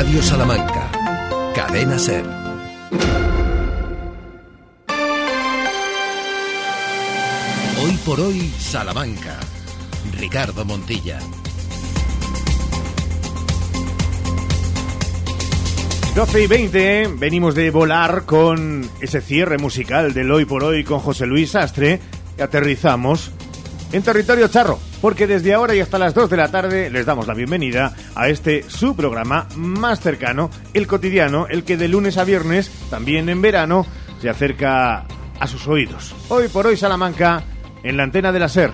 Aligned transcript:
Radio 0.00 0.22
Salamanca. 0.22 0.88
Cadena 1.56 1.98
Ser. 1.98 2.24
Hoy 7.82 7.98
por 8.06 8.20
hoy, 8.20 8.48
Salamanca. 8.60 9.40
Ricardo 10.16 10.64
Montilla. 10.64 11.18
12 16.14 16.42
y 16.42 16.46
20, 16.46 17.08
venimos 17.18 17.56
de 17.56 17.72
volar 17.72 18.24
con 18.24 18.88
ese 19.00 19.20
cierre 19.20 19.58
musical 19.58 20.14
del 20.14 20.30
hoy 20.30 20.44
por 20.44 20.62
hoy 20.62 20.84
con 20.84 21.00
José 21.00 21.26
Luis 21.26 21.50
Sastre 21.50 21.98
y 22.38 22.40
aterrizamos 22.40 23.32
en 23.90 24.02
territorio 24.04 24.46
charro, 24.46 24.78
porque 25.00 25.26
desde 25.26 25.54
ahora 25.54 25.74
y 25.74 25.80
hasta 25.80 25.98
las 25.98 26.14
2 26.14 26.30
de 26.30 26.36
la 26.36 26.50
tarde 26.50 26.90
les 26.90 27.06
damos 27.06 27.26
la 27.26 27.34
bienvenida 27.34 27.94
a 28.14 28.28
este 28.28 28.64
su 28.68 28.96
programa 28.96 29.46
más 29.56 30.00
cercano, 30.00 30.50
el 30.74 30.86
cotidiano, 30.86 31.46
el 31.48 31.64
que 31.64 31.76
de 31.76 31.88
lunes 31.88 32.18
a 32.18 32.24
viernes, 32.24 32.70
también 32.90 33.28
en 33.28 33.40
verano, 33.40 33.86
se 34.20 34.28
acerca 34.28 35.06
a 35.38 35.46
sus 35.46 35.66
oídos. 35.68 36.14
Hoy 36.28 36.48
por 36.48 36.66
hoy 36.66 36.76
Salamanca, 36.76 37.42
en 37.82 37.96
la 37.96 38.02
antena 38.02 38.32
de 38.32 38.38
la 38.38 38.48
SER. 38.48 38.72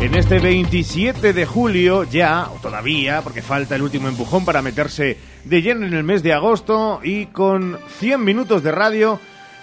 En 0.00 0.14
este 0.14 0.38
27 0.38 1.32
de 1.32 1.46
julio, 1.46 2.04
ya, 2.04 2.48
o 2.54 2.60
todavía, 2.60 3.22
porque 3.22 3.42
falta 3.42 3.74
el 3.74 3.82
último 3.82 4.08
empujón 4.08 4.44
para 4.44 4.62
meterse 4.62 5.18
de 5.44 5.62
lleno 5.62 5.86
en 5.86 5.94
el 5.94 6.04
mes 6.04 6.22
de 6.22 6.32
agosto 6.32 7.00
y 7.02 7.26
con 7.26 7.78
100 7.98 8.22
minutos 8.22 8.62
de 8.62 8.72
radio 8.72 9.18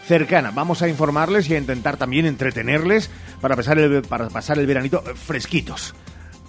cercana. 0.06 0.52
Vamos 0.52 0.82
a 0.82 0.88
informarles 0.88 1.50
y 1.50 1.56
a 1.56 1.58
intentar 1.58 1.98
también 1.98 2.26
entretenerles 2.26 3.10
para 3.42 3.56
pasar 3.56 3.80
el, 3.80 4.02
para 4.04 4.30
pasar 4.30 4.60
el 4.60 4.68
veranito 4.68 5.02
fresquitos, 5.02 5.96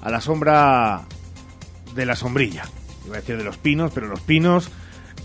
a 0.01 0.11
la 0.11 0.21
sombra 0.21 1.03
de 1.95 2.07
la 2.07 2.17
sombrilla. 2.17 2.65
Iba 3.07 3.17
a 3.17 3.21
decir 3.21 3.37
de 3.37 3.45
los 3.45 3.59
pinos, 3.59 3.93
pero 3.95 4.07
los 4.07 4.21
pinos 4.21 4.71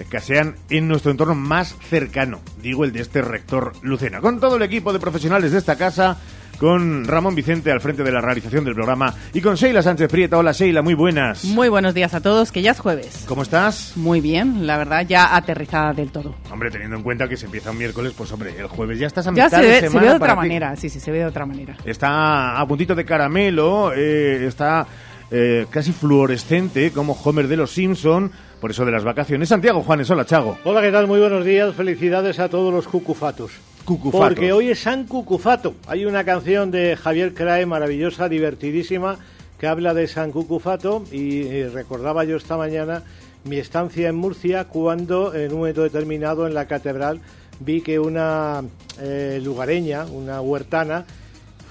que 0.10 0.20
sean 0.22 0.56
en 0.70 0.88
nuestro 0.88 1.12
entorno 1.12 1.36
más 1.36 1.76
cercano, 1.90 2.40
digo 2.62 2.86
el 2.86 2.94
de 2.94 3.02
este 3.02 3.22
rector 3.22 3.74
Lucena. 3.82 4.22
Con 4.22 4.40
todo 4.40 4.56
el 4.56 4.62
equipo 4.62 4.94
de 4.94 5.00
profesionales 5.00 5.52
de 5.52 5.58
esta 5.58 5.76
casa, 5.76 6.18
con 6.60 7.06
Ramón 7.06 7.36
Vicente 7.36 7.72
al 7.72 7.80
frente 7.82 8.04
de 8.04 8.12
la 8.12 8.22
realización 8.22 8.66
del 8.66 8.76
programa 8.76 9.14
y 9.34 9.42
con 9.42 9.56
Sheila 9.56 9.82
Sánchez 9.82 10.10
Prieta. 10.10 10.38
Hola 10.38 10.52
Sheila, 10.52 10.82
muy 10.82 10.94
buenas. 10.94 11.46
Muy 11.46 11.70
buenos 11.70 11.94
días 11.94 12.14
a 12.14 12.22
todos, 12.22 12.52
que 12.52 12.62
ya 12.62 12.72
es 12.72 12.80
jueves. 12.80 13.24
¿Cómo 13.28 13.42
estás? 13.44 13.94
Muy 13.96 14.20
bien, 14.22 14.68
la 14.68 14.78
verdad, 14.78 15.06
ya 15.08 15.36
aterrizada 15.36 15.94
del 15.94 16.12
todo. 16.12 16.36
Hombre, 16.52 16.70
teniendo 16.70 16.98
en 16.98 17.04
cuenta 17.04 17.28
que 17.30 17.38
se 17.38 17.46
empieza 17.46 17.72
un 17.72 17.78
miércoles, 17.78 18.14
pues 18.18 18.32
hombre, 18.32 18.54
el 18.60 18.68
jueves 18.68 19.00
ya 19.00 19.08
estás 19.08 19.26
a 19.28 19.34
Ya 19.34 19.46
mitad 19.46 19.58
se 19.60 19.64
de 19.66 19.70
ve, 19.72 19.80
semana 19.80 19.92
se 19.92 20.00
ve 20.00 20.10
de 20.10 20.16
otra 20.16 20.34
ti. 20.34 20.38
manera, 20.38 20.76
sí, 20.76 20.90
sí, 20.90 21.00
se 21.00 21.12
ve 21.12 21.20
de 21.20 21.26
otra 21.26 21.46
manera. 21.46 21.78
Está 21.86 22.60
a 22.60 22.68
puntito 22.68 22.94
de 22.94 23.06
caramelo, 23.06 23.94
eh, 23.96 24.46
está 24.46 24.86
eh, 25.32 25.66
casi 25.70 25.94
fluorescente 25.94 26.92
como 26.92 27.14
Homer 27.24 27.48
de 27.48 27.56
los 27.58 27.72
Simpson, 27.72 28.32
por 28.60 28.72
eso 28.72 28.84
de 28.84 28.92
las 28.92 29.06
vacaciones. 29.06 29.48
Santiago 29.48 29.82
Juanes, 29.82 30.10
hola 30.10 30.26
Chago. 30.26 30.58
Hola, 30.66 30.82
¿qué 30.82 30.92
tal? 30.92 31.08
Muy 31.08 31.20
buenos 31.22 31.46
días. 31.46 31.74
Felicidades 31.76 32.40
a 32.40 32.50
todos 32.50 32.74
los 32.74 32.88
cucufatos. 32.88 33.52
Porque 33.86 34.54
hoy 34.54 34.70
es 34.70 34.80
San 34.82 35.06
Cucufato. 35.06 35.76
Hay 35.88 36.06
una 36.06 36.24
canción 36.24 36.72
de 36.72 36.96
Javier 36.96 37.34
Crae 37.34 37.66
maravillosa, 37.66 38.30
divertidísima, 38.30 39.18
que 39.60 39.68
habla 39.68 39.94
de 39.94 40.08
San 40.08 40.32
Cucufato 40.32 41.04
y, 41.12 41.42
eh, 41.48 41.70
recordaba 41.74 42.24
yo 42.24 42.38
esta 42.38 42.58
mañana 42.58 43.04
mi 43.44 43.58
estancia 43.58 44.10
en 44.10 44.16
Murcia 44.16 44.66
cuando 44.66 45.34
en 45.34 45.52
un 45.52 45.60
momento 45.60 45.84
determinado 45.84 46.46
en 46.46 46.54
la 46.54 46.66
catedral 46.66 47.22
vi 47.60 47.82
que 47.82 48.00
una 48.00 48.64
eh, 49.02 49.40
lugareña, 49.44 50.06
una 50.06 50.42
huertana, 50.42 51.06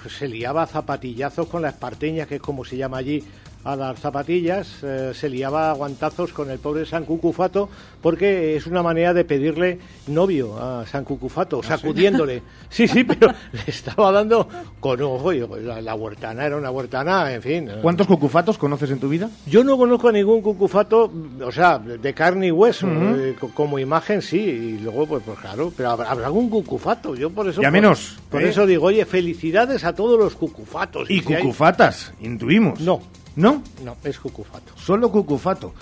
pues, 0.01 0.15
se 0.15 0.27
liaba 0.27 0.67
zapatillazos 0.67 1.47
con 1.47 1.61
las 1.61 1.73
parteñas, 1.73 2.27
que 2.27 2.35
es 2.35 2.41
como 2.41 2.63
se 2.63 2.77
llama 2.77 2.97
allí 2.97 3.23
a 3.63 3.75
las 3.75 3.99
zapatillas, 3.99 4.77
eh, 4.83 5.11
se 5.13 5.27
liaba 5.29 5.69
a 5.69 5.73
guantazos 5.73 6.31
con 6.31 6.49
el 6.49 6.59
pobre 6.59 6.85
San 6.85 7.03
Cucufato, 7.05 7.69
porque 8.01 8.55
es 8.55 8.65
una 8.67 8.81
manera 8.81 9.13
de 9.13 9.25
pedirle 9.25 9.79
novio 10.07 10.57
a 10.57 10.85
San 10.87 11.03
Cucufato, 11.03 11.61
sacudiéndole. 11.61 12.41
Sí, 12.69 12.87
sí, 12.87 13.03
pero 13.03 13.27
le 13.51 13.63
estaba 13.65 14.11
dando 14.11 14.47
con 14.79 15.01
ojo, 15.01 15.31
la, 15.33 15.81
la 15.81 15.95
huertana 15.95 16.45
era 16.45 16.55
una 16.55 16.69
huertana, 16.69 17.33
en 17.33 17.41
fin. 17.41 17.69
¿Cuántos 17.81 18.05
cucufatos 18.05 18.59
conoces 18.59 18.91
en 18.91 18.99
tu 18.99 19.09
vida? 19.09 19.27
Yo 19.47 19.63
no 19.63 19.75
conozco 19.75 20.09
a 20.09 20.11
ningún 20.11 20.41
cucufato, 20.43 21.11
o 21.43 21.51
sea, 21.51 21.79
de 21.79 22.13
carne 22.13 22.47
y 22.47 22.51
hueso, 22.51 22.87
eh, 22.87 23.35
co- 23.39 23.49
como 23.55 23.79
imagen 23.79 24.21
sí, 24.21 24.37
y 24.37 24.77
luego, 24.77 25.07
pues, 25.07 25.23
pues 25.25 25.39
claro, 25.39 25.73
pero 25.75 25.89
habrá, 25.89 26.11
habrá 26.11 26.27
algún 26.27 26.47
cucufato, 26.49 27.15
yo 27.15 27.31
por 27.31 27.49
eso... 27.49 27.59
Ya 27.61 27.69
por- 27.69 27.73
menos, 27.73 28.17
Por 28.29 28.43
¿eh? 28.43 28.49
eso 28.49 28.67
digo, 28.67 28.85
oye, 28.85 29.03
felicidades 29.05 29.83
a 29.83 29.93
todos 29.95 30.19
los 30.19 30.35
cucufatos. 30.35 31.09
Y 31.09 31.21
si 31.21 31.33
hay- 31.33 31.41
cucufatas, 31.41 32.13
intuimos. 32.21 32.79
No, 32.81 33.01
¿No? 33.35 33.63
no, 33.83 33.95
es 34.03 34.19
cucufato. 34.19 34.73
Solo 34.75 35.11
cucufato. 35.11 35.73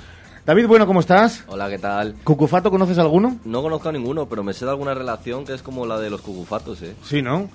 David, 0.46 0.68
bueno, 0.68 0.88
¿cómo 0.88 1.02
estás? 1.02 1.44
Hola, 1.47 1.69
¿qué 1.69 1.78
tal? 1.78 2.16
¿Cucufato 2.24 2.72
conoces 2.72 2.97
alguno? 2.97 3.38
No 3.44 3.62
conozco 3.62 3.90
a 3.90 3.91
ninguno, 3.91 4.28
pero 4.30 4.44
me 4.44 4.53
sé 4.53 4.63
de 4.63 4.72
alguna 4.72 4.94
relación 4.94 5.44
que 5.44 5.53
es 5.53 5.62
como 5.62 5.86
la 5.86 6.00
de 6.00 6.09
los 6.09 6.22
cucufatos, 6.22 6.81
¿eh? 6.84 6.96
Sí, 7.03 7.22
¿no? 7.22 7.50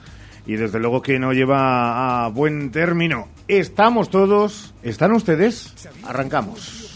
Y 0.44 0.56
desde 0.56 0.78
luego 0.78 1.00
que 1.00 1.18
no 1.18 1.32
lleva 1.32 2.24
a 2.26 2.28
buen 2.28 2.70
término. 2.70 3.28
Estamos 3.48 4.10
todos, 4.10 4.74
¿están 4.82 5.12
ustedes? 5.12 5.72
Arrancamos. 6.04 6.91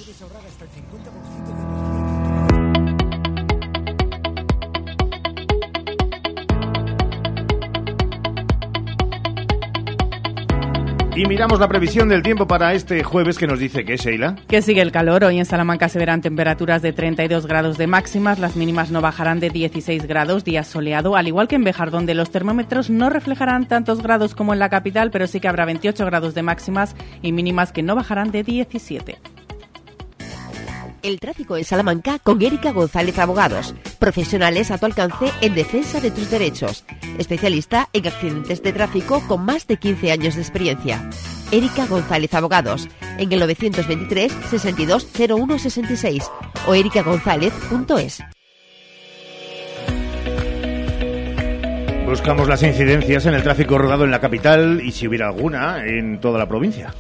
Y 11.16 11.24
miramos 11.24 11.58
la 11.58 11.66
previsión 11.66 12.10
del 12.10 12.22
tiempo 12.22 12.46
para 12.46 12.74
este 12.74 13.02
jueves 13.02 13.38
que 13.38 13.46
nos 13.46 13.58
dice 13.58 13.86
que 13.86 13.96
Sheila. 13.96 14.36
Que 14.48 14.60
sigue 14.60 14.82
el 14.82 14.92
calor. 14.92 15.24
Hoy 15.24 15.38
en 15.38 15.46
Salamanca 15.46 15.88
se 15.88 15.98
verán 15.98 16.20
temperaturas 16.20 16.82
de 16.82 16.92
32 16.92 17.46
grados 17.46 17.78
de 17.78 17.86
máximas. 17.86 18.38
Las 18.38 18.54
mínimas 18.54 18.90
no 18.90 19.00
bajarán 19.00 19.40
de 19.40 19.48
16 19.48 20.04
grados, 20.06 20.44
día 20.44 20.62
soleado. 20.62 21.16
Al 21.16 21.26
igual 21.26 21.48
que 21.48 21.56
en 21.56 21.64
Bejar, 21.64 21.90
donde 21.90 22.12
los 22.12 22.28
termómetros 22.28 22.90
no 22.90 23.08
reflejarán 23.08 23.66
tantos 23.66 24.02
grados 24.02 24.34
como 24.34 24.52
en 24.52 24.58
la 24.58 24.68
capital, 24.68 25.10
pero 25.10 25.26
sí 25.26 25.40
que 25.40 25.48
habrá 25.48 25.64
28 25.64 26.04
grados 26.04 26.34
de 26.34 26.42
máximas 26.42 26.94
y 27.22 27.32
mínimas 27.32 27.72
que 27.72 27.82
no 27.82 27.96
bajarán 27.96 28.30
de 28.30 28.42
17. 28.42 29.16
El 31.06 31.20
tráfico 31.20 31.56
en 31.56 31.62
Salamanca 31.62 32.18
con 32.18 32.42
Erika 32.42 32.72
González 32.72 33.16
Abogados. 33.20 33.76
Profesionales 34.00 34.72
a 34.72 34.78
tu 34.78 34.86
alcance 34.86 35.26
en 35.40 35.54
defensa 35.54 36.00
de 36.00 36.10
tus 36.10 36.28
derechos. 36.28 36.84
Especialista 37.16 37.88
en 37.92 38.08
accidentes 38.08 38.60
de 38.60 38.72
tráfico 38.72 39.22
con 39.28 39.44
más 39.44 39.68
de 39.68 39.76
15 39.76 40.10
años 40.10 40.34
de 40.34 40.42
experiencia. 40.42 41.08
Erika 41.52 41.86
González 41.86 42.34
Abogados. 42.34 42.88
En 43.18 43.32
el 43.32 43.38
923 43.38 44.32
62 44.50 45.06
01 45.16 45.58
66 45.60 46.28
o 46.66 46.74
erikagonzalez.es. 46.74 48.24
Buscamos 52.04 52.48
las 52.48 52.64
incidencias 52.64 53.26
en 53.26 53.34
el 53.34 53.44
tráfico 53.44 53.78
rodado 53.78 54.02
en 54.02 54.10
la 54.10 54.20
capital 54.20 54.80
y 54.82 54.90
si 54.90 55.06
hubiera 55.06 55.28
alguna 55.28 55.86
en 55.86 56.20
toda 56.20 56.40
la 56.40 56.48
provincia. 56.48 56.92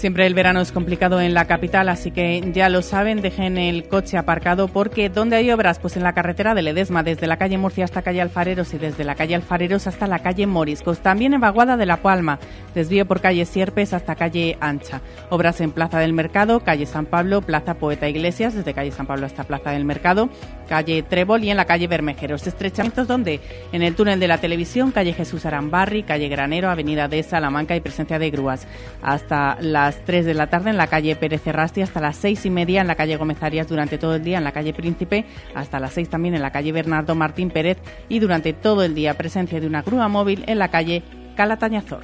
Siempre 0.00 0.26
el 0.26 0.32
verano 0.32 0.62
es 0.62 0.72
complicado 0.72 1.20
en 1.20 1.34
la 1.34 1.44
capital, 1.44 1.90
así 1.90 2.10
que 2.10 2.42
ya 2.54 2.70
lo 2.70 2.80
saben, 2.80 3.20
dejen 3.20 3.58
el 3.58 3.86
coche 3.86 4.16
aparcado 4.16 4.66
porque 4.66 5.10
¿dónde 5.10 5.36
hay 5.36 5.50
obras? 5.50 5.78
Pues 5.78 5.94
en 5.98 6.02
la 6.02 6.14
carretera 6.14 6.54
de 6.54 6.62
Ledesma, 6.62 7.02
desde 7.02 7.26
la 7.26 7.36
calle 7.36 7.58
Murcia 7.58 7.84
hasta 7.84 8.00
calle 8.00 8.22
Alfareros 8.22 8.72
y 8.72 8.78
desde 8.78 9.04
la 9.04 9.14
calle 9.14 9.34
Alfareros 9.34 9.86
hasta 9.86 10.06
la 10.06 10.20
calle 10.20 10.46
Moriscos. 10.46 11.00
También 11.00 11.34
en 11.34 11.42
Vaguada 11.42 11.76
de 11.76 11.84
la 11.84 11.98
Palma, 11.98 12.38
desvío 12.74 13.04
por 13.04 13.20
calle 13.20 13.44
Sierpes 13.44 13.92
hasta 13.92 14.14
calle 14.14 14.56
Ancha. 14.62 15.02
Obras 15.28 15.60
en 15.60 15.70
Plaza 15.70 15.98
del 15.98 16.14
Mercado, 16.14 16.60
calle 16.60 16.86
San 16.86 17.04
Pablo, 17.04 17.42
Plaza 17.42 17.74
Poeta 17.74 18.08
Iglesias, 18.08 18.54
desde 18.54 18.72
calle 18.72 18.92
San 18.92 19.06
Pablo 19.06 19.26
hasta 19.26 19.44
Plaza 19.44 19.72
del 19.72 19.84
Mercado, 19.84 20.30
calle 20.70 21.02
Trébol 21.02 21.42
y 21.42 21.50
en 21.50 21.56
la 21.56 21.64
calle 21.64 21.88
Bermejeros. 21.88 22.46
Estrechamientos 22.46 23.08
donde 23.08 23.40
en 23.72 23.82
el 23.82 23.96
túnel 23.96 24.20
de 24.20 24.28
la 24.28 24.38
televisión, 24.38 24.92
calle 24.92 25.12
Jesús 25.12 25.44
Arambarri, 25.44 26.04
calle 26.04 26.28
Granero, 26.28 26.70
avenida 26.70 27.08
de 27.08 27.24
Salamanca 27.24 27.74
y 27.74 27.80
presencia 27.80 28.20
de 28.20 28.30
grúas. 28.30 28.68
Hasta 29.02 29.58
las 29.60 30.04
3 30.04 30.24
de 30.24 30.34
la 30.34 30.46
tarde 30.46 30.70
en 30.70 30.76
la 30.76 30.86
calle 30.86 31.16
Pérez 31.16 31.44
Errasti, 31.44 31.82
hasta 31.82 32.00
las 32.00 32.16
6 32.18 32.46
y 32.46 32.50
media 32.50 32.80
en 32.82 32.86
la 32.86 32.94
calle 32.94 33.16
Gómez 33.16 33.42
Arias 33.42 33.66
durante 33.66 33.98
todo 33.98 34.14
el 34.14 34.22
día 34.22 34.38
en 34.38 34.44
la 34.44 34.52
calle 34.52 34.72
Príncipe, 34.72 35.24
hasta 35.56 35.80
las 35.80 35.92
6 35.94 36.08
también 36.08 36.36
en 36.36 36.42
la 36.42 36.52
calle 36.52 36.70
Bernardo 36.70 37.16
Martín 37.16 37.50
Pérez 37.50 37.78
y 38.08 38.20
durante 38.20 38.52
todo 38.52 38.84
el 38.84 38.94
día 38.94 39.14
presencia 39.14 39.60
de 39.60 39.66
una 39.66 39.82
grúa 39.82 40.06
móvil 40.06 40.44
en 40.46 40.60
la 40.60 40.68
calle 40.68 41.02
Calatañazor. 41.34 42.02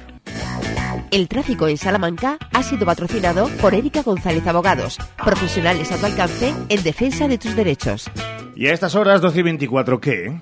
El 1.09 1.29
tráfico 1.29 1.67
en 1.69 1.77
Salamanca 1.77 2.37
ha 2.51 2.63
sido 2.63 2.85
patrocinado 2.85 3.47
por 3.61 3.73
Erika 3.73 4.01
González 4.01 4.45
Abogados. 4.45 4.97
Profesionales 5.23 5.91
a 5.91 5.97
tu 5.97 6.05
alcance 6.05 6.53
en 6.67 6.83
defensa 6.83 7.27
de 7.27 7.37
tus 7.37 7.55
derechos. 7.55 8.11
Y 8.55 8.67
a 8.67 8.73
estas 8.73 8.95
horas, 8.95 9.21
12 9.21 9.39
y 9.39 9.43
24, 9.43 10.01
¿qué? 10.01 10.41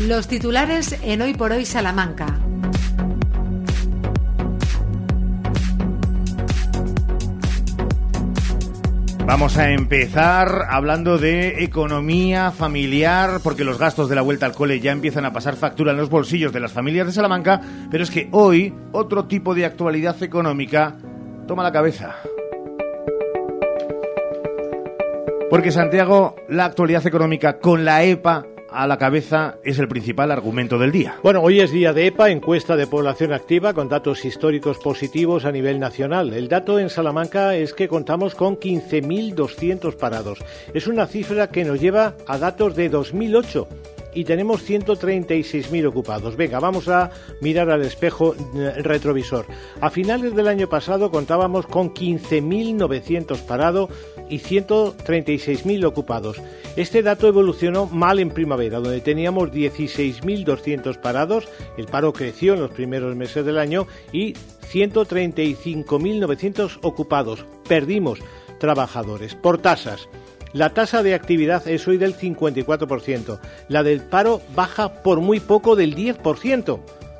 Los 0.00 0.28
titulares 0.28 0.98
en 1.02 1.20
Hoy 1.20 1.34
por 1.34 1.52
Hoy 1.52 1.66
Salamanca. 1.66 2.38
Vamos 9.28 9.58
a 9.58 9.72
empezar 9.72 10.68
hablando 10.70 11.18
de 11.18 11.62
economía 11.62 12.50
familiar, 12.50 13.40
porque 13.44 13.62
los 13.62 13.78
gastos 13.78 14.08
de 14.08 14.14
la 14.14 14.22
vuelta 14.22 14.46
al 14.46 14.54
cole 14.54 14.80
ya 14.80 14.90
empiezan 14.90 15.26
a 15.26 15.34
pasar 15.34 15.54
factura 15.54 15.92
en 15.92 15.98
los 15.98 16.08
bolsillos 16.08 16.50
de 16.50 16.60
las 16.60 16.72
familias 16.72 17.06
de 17.06 17.12
Salamanca, 17.12 17.60
pero 17.90 18.02
es 18.02 18.10
que 18.10 18.30
hoy 18.32 18.72
otro 18.90 19.26
tipo 19.26 19.54
de 19.54 19.66
actualidad 19.66 20.22
económica 20.22 20.96
toma 21.46 21.62
la 21.62 21.72
cabeza. 21.72 22.16
Porque 25.50 25.72
Santiago, 25.72 26.34
la 26.48 26.64
actualidad 26.64 27.06
económica 27.06 27.58
con 27.58 27.84
la 27.84 28.04
EPA 28.04 28.46
a 28.78 28.86
la 28.86 28.96
cabeza 28.96 29.56
es 29.64 29.80
el 29.80 29.88
principal 29.88 30.30
argumento 30.30 30.78
del 30.78 30.92
día. 30.92 31.16
Bueno, 31.24 31.42
hoy 31.42 31.58
es 31.58 31.72
día 31.72 31.92
de 31.92 32.06
EPA, 32.06 32.30
encuesta 32.30 32.76
de 32.76 32.86
población 32.86 33.32
activa, 33.32 33.74
con 33.74 33.88
datos 33.88 34.24
históricos 34.24 34.78
positivos 34.78 35.44
a 35.44 35.50
nivel 35.50 35.80
nacional. 35.80 36.32
El 36.32 36.46
dato 36.46 36.78
en 36.78 36.88
Salamanca 36.88 37.56
es 37.56 37.74
que 37.74 37.88
contamos 37.88 38.36
con 38.36 38.56
15.200 38.56 39.96
parados. 39.96 40.38
Es 40.74 40.86
una 40.86 41.08
cifra 41.08 41.48
que 41.48 41.64
nos 41.64 41.80
lleva 41.80 42.14
a 42.28 42.38
datos 42.38 42.76
de 42.76 42.88
2008 42.88 43.66
y 44.14 44.24
tenemos 44.24 44.68
136.000 44.68 45.86
ocupados. 45.86 46.36
Venga, 46.36 46.60
vamos 46.60 46.88
a 46.88 47.10
mirar 47.40 47.70
al 47.70 47.80
espejo 47.82 48.34
eh, 48.54 48.82
retrovisor. 48.82 49.46
A 49.80 49.88
finales 49.90 50.34
del 50.34 50.48
año 50.48 50.68
pasado 50.68 51.10
contábamos 51.10 51.66
con 51.66 51.94
15.900 51.94 53.40
parados 53.42 53.90
y 54.28 54.40
136.000 54.40 55.84
ocupados. 55.84 56.40
Este 56.76 57.02
dato 57.02 57.26
evolucionó 57.26 57.86
mal 57.86 58.18
en 58.18 58.28
primavera, 58.30 58.80
donde 58.80 59.00
teníamos 59.00 59.50
16.200 59.50 61.00
parados, 61.00 61.48
el 61.76 61.86
paro 61.86 62.12
creció 62.12 62.54
en 62.54 62.60
los 62.60 62.70
primeros 62.70 63.16
meses 63.16 63.44
del 63.44 63.58
año 63.58 63.88
y 64.12 64.34
135.900 64.72 66.78
ocupados. 66.82 67.44
Perdimos 67.68 68.20
trabajadores 68.58 69.34
por 69.34 69.58
tasas. 69.58 70.08
La 70.52 70.70
tasa 70.70 71.02
de 71.02 71.14
actividad 71.14 71.66
es 71.68 71.86
hoy 71.86 71.98
del 71.98 72.16
54%. 72.16 73.38
La 73.68 73.82
del 73.82 74.00
paro 74.00 74.40
baja 74.54 75.02
por 75.02 75.20
muy 75.20 75.40
poco 75.40 75.76
del 75.76 75.94
10%. 75.94 76.70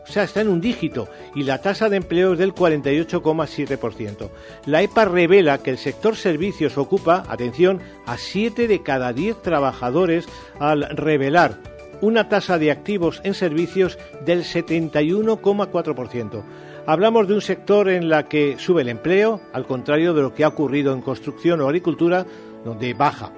O 0.09 0.11
sea, 0.11 0.23
está 0.23 0.41
en 0.41 0.49
un 0.49 0.63
dígito 0.63 1.09
y 1.35 1.43
la 1.43 1.61
tasa 1.61 1.91
de 1.91 1.99
empleo 1.99 2.33
es 2.33 2.39
del 2.39 2.55
48,7%. 2.55 4.31
La 4.65 4.83
EPA 4.83 5.05
revela 5.05 5.59
que 5.59 5.71
el 5.71 5.77
sector 5.77 6.17
servicios 6.17 6.79
ocupa, 6.79 7.25
atención, 7.29 7.81
a 8.07 8.17
7 8.17 8.69
de 8.69 8.83
cada 8.83 9.13
10 9.13 9.43
trabajadores 9.43 10.27
al 10.59 10.89
revelar 10.97 11.59
una 12.01 12.29
tasa 12.29 12.59
de 12.59 12.71
activos 12.71 13.21
en 13.25 13.35
servicios 13.35 13.99
del 14.25 14.45
71,4%. 14.45 16.43
Hablamos 16.87 17.29
de 17.29 17.35
un 17.35 17.43
sector 17.43 17.89
en 17.91 18.09
la 18.09 18.29
que 18.29 18.57
sube 18.59 18.83
el 18.83 18.89
empleo, 18.89 19.41
al 19.53 19.67
contrario 19.67 20.15
de 20.15 20.23
lo 20.23 20.33
que 20.33 20.45
ha 20.45 20.49
ocurrido 20.49 20.95
en 20.95 21.03
construcción 21.03 21.61
o 21.61 21.67
agricultura, 21.67 22.25
donde 22.69 22.95
baja. 22.95 23.33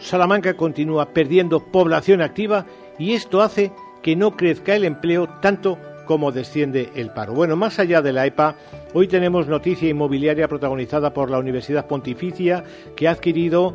Salamanca 0.00 0.54
continúa 0.54 1.10
perdiendo 1.10 1.60
población 1.60 2.22
activa 2.22 2.66
y 2.98 3.12
esto 3.12 3.42
hace 3.42 3.72
que 4.02 4.16
no 4.16 4.36
crezca 4.36 4.74
el 4.74 4.84
empleo 4.84 5.28
tanto 5.40 5.78
como 6.06 6.32
desciende 6.32 6.90
el 6.94 7.10
paro. 7.10 7.34
Bueno, 7.34 7.56
más 7.56 7.78
allá 7.78 8.00
de 8.00 8.12
la 8.12 8.26
EPA, 8.26 8.56
hoy 8.94 9.08
tenemos 9.08 9.48
noticia 9.48 9.88
inmobiliaria 9.88 10.48
protagonizada 10.48 11.12
por 11.12 11.30
la 11.30 11.38
Universidad 11.38 11.86
Pontificia 11.86 12.64
que 12.94 13.08
ha 13.08 13.10
adquirido 13.10 13.74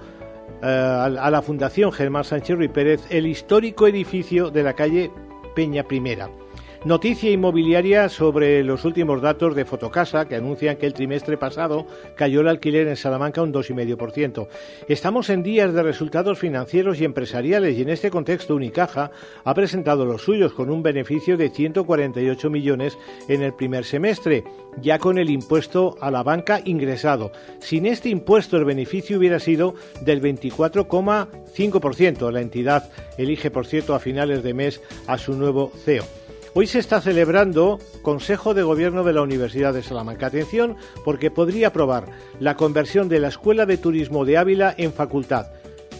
eh, 0.63 0.65
a 0.65 1.29
la 1.29 1.41
Fundación 1.41 1.91
Germán 1.91 2.23
Sánchez 2.23 2.55
Ruiz 2.55 2.71
Pérez 2.71 3.01
el 3.09 3.27
histórico 3.27 3.87
edificio 3.87 4.49
de 4.49 4.63
la 4.63 4.73
calle 4.73 5.11
Peña 5.53 5.83
Primera. 5.83 6.29
Noticia 6.83 7.29
inmobiliaria 7.29 8.09
sobre 8.09 8.63
los 8.63 8.85
últimos 8.85 9.21
datos 9.21 9.53
de 9.53 9.65
Fotocasa 9.65 10.27
que 10.27 10.35
anuncian 10.35 10.77
que 10.77 10.87
el 10.87 10.95
trimestre 10.95 11.37
pasado 11.37 11.85
cayó 12.15 12.41
el 12.41 12.47
alquiler 12.47 12.87
en 12.87 12.95
Salamanca 12.95 13.43
un 13.43 13.53
2,5%. 13.53 14.47
Estamos 14.87 15.29
en 15.29 15.43
días 15.43 15.75
de 15.75 15.83
resultados 15.83 16.39
financieros 16.39 16.99
y 16.99 17.05
empresariales 17.05 17.77
y 17.77 17.83
en 17.83 17.89
este 17.89 18.09
contexto 18.09 18.55
Unicaja 18.55 19.11
ha 19.43 19.53
presentado 19.53 20.05
los 20.05 20.23
suyos 20.23 20.53
con 20.53 20.71
un 20.71 20.81
beneficio 20.81 21.37
de 21.37 21.51
148 21.51 22.49
millones 22.49 22.97
en 23.27 23.43
el 23.43 23.53
primer 23.53 23.85
semestre, 23.85 24.43
ya 24.81 24.97
con 24.97 25.19
el 25.19 25.29
impuesto 25.29 25.97
a 26.01 26.09
la 26.09 26.23
banca 26.23 26.61
ingresado. 26.65 27.31
Sin 27.59 27.85
este 27.85 28.09
impuesto 28.09 28.57
el 28.57 28.65
beneficio 28.65 29.19
hubiera 29.19 29.39
sido 29.39 29.75
del 30.01 30.19
24,5%. 30.19 32.31
La 32.31 32.41
entidad 32.41 32.89
elige, 33.19 33.51
por 33.51 33.67
cierto, 33.67 33.93
a 33.93 33.99
finales 33.99 34.41
de 34.41 34.55
mes 34.55 34.81
a 35.05 35.19
su 35.19 35.35
nuevo 35.35 35.71
CEO. 35.85 36.20
Hoy 36.53 36.67
se 36.67 36.79
está 36.79 36.99
celebrando 36.99 37.79
Consejo 38.01 38.53
de 38.53 38.61
Gobierno 38.61 39.05
de 39.05 39.13
la 39.13 39.21
Universidad 39.21 39.73
de 39.73 39.83
Salamanca. 39.83 40.25
Atención, 40.25 40.75
porque 41.05 41.31
podría 41.31 41.67
aprobar 41.67 42.07
la 42.41 42.57
conversión 42.57 43.07
de 43.07 43.21
la 43.21 43.29
Escuela 43.29 43.65
de 43.65 43.77
Turismo 43.77 44.25
de 44.25 44.37
Ávila 44.37 44.75
en 44.77 44.91
facultad. 44.91 45.47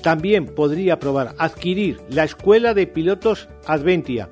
También 0.04 0.48
podría 0.48 0.96
aprobar 0.96 1.36
adquirir 1.38 2.02
la 2.10 2.26
Escuela 2.26 2.74
de 2.74 2.86
Pilotos 2.86 3.48
Adventia. 3.66 4.28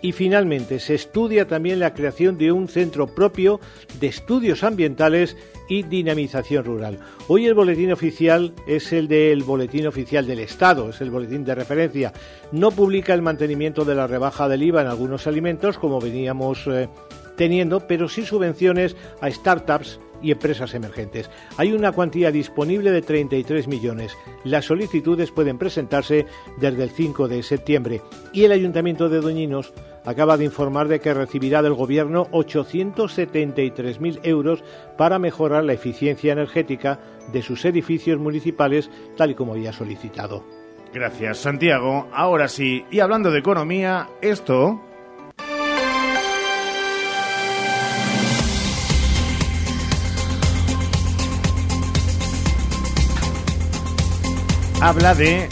Y 0.00 0.12
finalmente 0.12 0.80
se 0.80 0.94
estudia 0.94 1.46
también 1.46 1.80
la 1.80 1.92
creación 1.92 2.38
de 2.38 2.50
un 2.50 2.68
centro 2.68 3.14
propio 3.14 3.60
de 4.00 4.06
estudios 4.06 4.64
ambientales 4.64 5.36
y 5.68 5.82
dinamización 5.82 6.64
rural. 6.64 6.98
Hoy 7.28 7.46
el 7.46 7.54
boletín 7.54 7.92
oficial 7.92 8.54
es 8.66 8.92
el 8.92 9.06
del 9.06 9.42
boletín 9.42 9.86
oficial 9.86 10.26
del 10.26 10.40
Estado, 10.40 10.90
es 10.90 11.00
el 11.00 11.10
boletín 11.10 11.44
de 11.44 11.54
referencia. 11.54 12.12
No 12.52 12.70
publica 12.70 13.14
el 13.14 13.22
mantenimiento 13.22 13.84
de 13.84 13.94
la 13.94 14.06
rebaja 14.06 14.48
del 14.48 14.62
IVA 14.62 14.82
en 14.82 14.88
algunos 14.88 15.26
alimentos, 15.26 15.78
como 15.78 16.00
veníamos 16.00 16.66
eh, 16.66 16.88
teniendo, 17.36 17.86
pero 17.86 18.08
sí 18.08 18.24
subvenciones 18.24 18.96
a 19.20 19.30
startups 19.30 20.00
y 20.20 20.32
empresas 20.32 20.74
emergentes. 20.74 21.30
Hay 21.56 21.72
una 21.72 21.92
cuantía 21.92 22.32
disponible 22.32 22.90
de 22.90 23.02
33 23.02 23.68
millones. 23.68 24.16
Las 24.44 24.66
solicitudes 24.66 25.30
pueden 25.30 25.58
presentarse 25.58 26.26
desde 26.58 26.82
el 26.82 26.90
5 26.90 27.28
de 27.28 27.42
septiembre 27.42 28.02
y 28.32 28.44
el 28.44 28.52
Ayuntamiento 28.52 29.08
de 29.08 29.20
Doñinos 29.20 29.72
acaba 30.08 30.38
de 30.38 30.44
informar 30.46 30.88
de 30.88 31.00
que 31.00 31.12
recibirá 31.12 31.60
del 31.60 31.74
Gobierno 31.74 32.28
873.000 32.30 34.20
euros 34.22 34.64
para 34.96 35.18
mejorar 35.18 35.64
la 35.64 35.74
eficiencia 35.74 36.32
energética 36.32 36.98
de 37.30 37.42
sus 37.42 37.66
edificios 37.66 38.18
municipales, 38.18 38.90
tal 39.18 39.32
y 39.32 39.34
como 39.34 39.52
había 39.52 39.74
solicitado. 39.74 40.42
Gracias, 40.94 41.36
Santiago. 41.38 42.08
Ahora 42.10 42.48
sí, 42.48 42.86
y 42.90 43.00
hablando 43.00 43.30
de 43.30 43.40
economía, 43.40 44.08
esto 44.22 44.80
habla 54.80 55.14
de 55.14 55.50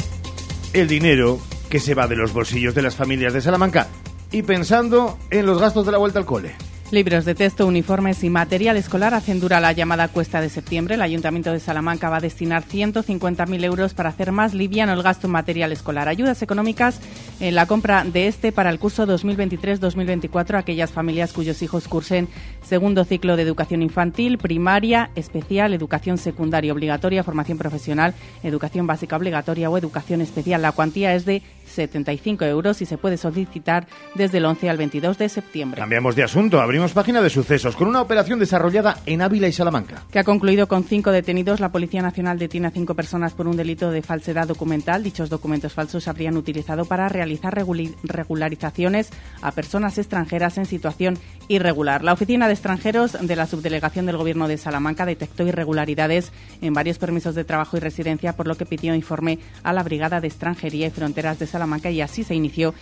el 0.72 0.88
dinero 0.88 1.38
que 1.68 1.78
se 1.78 1.94
va 1.94 2.06
de 2.08 2.16
los 2.16 2.32
bolsillos 2.32 2.74
de 2.74 2.80
las 2.80 2.96
familias 2.96 3.34
de 3.34 3.42
Salamanca 3.42 3.88
y 4.30 4.42
pensando 4.42 5.18
en 5.30 5.46
los 5.46 5.60
gastos 5.60 5.86
de 5.86 5.92
la 5.92 5.98
vuelta 5.98 6.18
al 6.18 6.26
cole. 6.26 6.54
Libros 6.92 7.24
de 7.24 7.34
texto, 7.34 7.66
uniformes 7.66 8.22
y 8.22 8.30
material 8.30 8.76
escolar 8.76 9.12
hacen 9.12 9.40
dura 9.40 9.58
la 9.58 9.72
llamada 9.72 10.06
cuesta 10.06 10.40
de 10.40 10.48
septiembre. 10.48 10.94
El 10.94 11.02
Ayuntamiento 11.02 11.52
de 11.52 11.58
Salamanca 11.58 12.10
va 12.10 12.18
a 12.18 12.20
destinar 12.20 12.62
150.000 12.62 13.64
euros 13.64 13.92
para 13.92 14.10
hacer 14.10 14.30
más 14.30 14.54
liviano 14.54 14.92
el 14.92 15.02
gasto 15.02 15.26
en 15.26 15.32
material 15.32 15.72
escolar. 15.72 16.08
Ayudas 16.08 16.42
económicas 16.42 17.00
en 17.40 17.56
la 17.56 17.66
compra 17.66 18.04
de 18.04 18.28
este 18.28 18.52
para 18.52 18.70
el 18.70 18.78
curso 18.78 19.04
2023-2024 19.04 20.54
a 20.54 20.58
aquellas 20.58 20.92
familias 20.92 21.32
cuyos 21.32 21.60
hijos 21.60 21.88
cursen 21.88 22.28
segundo 22.62 23.04
ciclo 23.04 23.34
de 23.36 23.42
educación 23.42 23.82
infantil, 23.82 24.38
primaria, 24.38 25.10
especial, 25.16 25.74
educación 25.74 26.18
secundaria 26.18 26.72
obligatoria, 26.72 27.24
formación 27.24 27.58
profesional, 27.58 28.14
educación 28.44 28.86
básica 28.86 29.16
obligatoria 29.16 29.70
o 29.70 29.76
educación 29.76 30.20
especial. 30.20 30.62
La 30.62 30.72
cuantía 30.72 31.14
es 31.14 31.24
de 31.24 31.42
75 31.66 32.44
euros 32.44 32.80
y 32.80 32.86
se 32.86 32.96
puede 32.96 33.16
solicitar 33.16 33.86
desde 34.14 34.38
el 34.38 34.44
11 34.44 34.70
al 34.70 34.76
22 34.76 35.18
de 35.18 35.28
septiembre. 35.28 35.80
Cambiamos 35.80 36.14
de 36.14 36.22
asunto, 36.22 36.60
página 36.94 37.22
de 37.22 37.30
sucesos 37.30 37.74
con 37.74 37.88
una 37.88 38.00
operación 38.00 38.38
desarrollada 38.38 38.98
en 39.06 39.22
Ávila 39.22 39.48
y 39.48 39.52
Salamanca. 39.52 40.04
Que 40.10 40.18
ha 40.18 40.24
concluido 40.24 40.68
con 40.68 40.84
cinco 40.84 41.10
detenidos. 41.10 41.58
La 41.60 41.72
Policía 41.72 42.02
Nacional 42.02 42.38
detiene 42.38 42.68
a 42.68 42.70
cinco 42.70 42.94
personas 42.94 43.32
por 43.32 43.48
un 43.48 43.56
delito 43.56 43.90
de 43.90 44.02
falsedad 44.02 44.46
documental. 44.46 45.02
Dichos 45.02 45.30
documentos 45.30 45.72
falsos 45.72 46.04
se 46.04 46.10
habrían 46.10 46.36
utilizado 46.36 46.84
para 46.84 47.08
realizar 47.08 47.54
regularizaciones 47.54 49.10
a 49.42 49.52
personas 49.52 49.98
extranjeras 49.98 50.58
en 50.58 50.66
situación 50.66 51.18
irregular. 51.48 52.04
La 52.04 52.12
Oficina 52.12 52.46
de 52.46 52.54
Extranjeros 52.54 53.16
de 53.20 53.36
la 53.36 53.46
Subdelegación 53.46 54.06
del 54.06 54.16
Gobierno 54.16 54.46
de 54.46 54.58
Salamanca 54.58 55.06
detectó 55.06 55.46
irregularidades 55.46 56.32
en 56.60 56.74
varios 56.74 56.98
permisos 56.98 57.34
de 57.34 57.44
trabajo 57.44 57.76
y 57.76 57.80
residencia, 57.80 58.34
por 58.34 58.46
lo 58.46 58.56
que 58.56 58.66
pidió 58.66 58.94
informe 58.94 59.38
a 59.62 59.72
la 59.72 59.82
Brigada 59.82 60.20
de 60.20 60.28
Extranjería 60.28 60.86
y 60.86 60.90
Fronteras 60.90 61.38
de 61.38 61.46
Salamanca 61.46 61.90
y 61.90 62.00
así 62.00 62.24
se 62.24 62.34
inició 62.34 62.74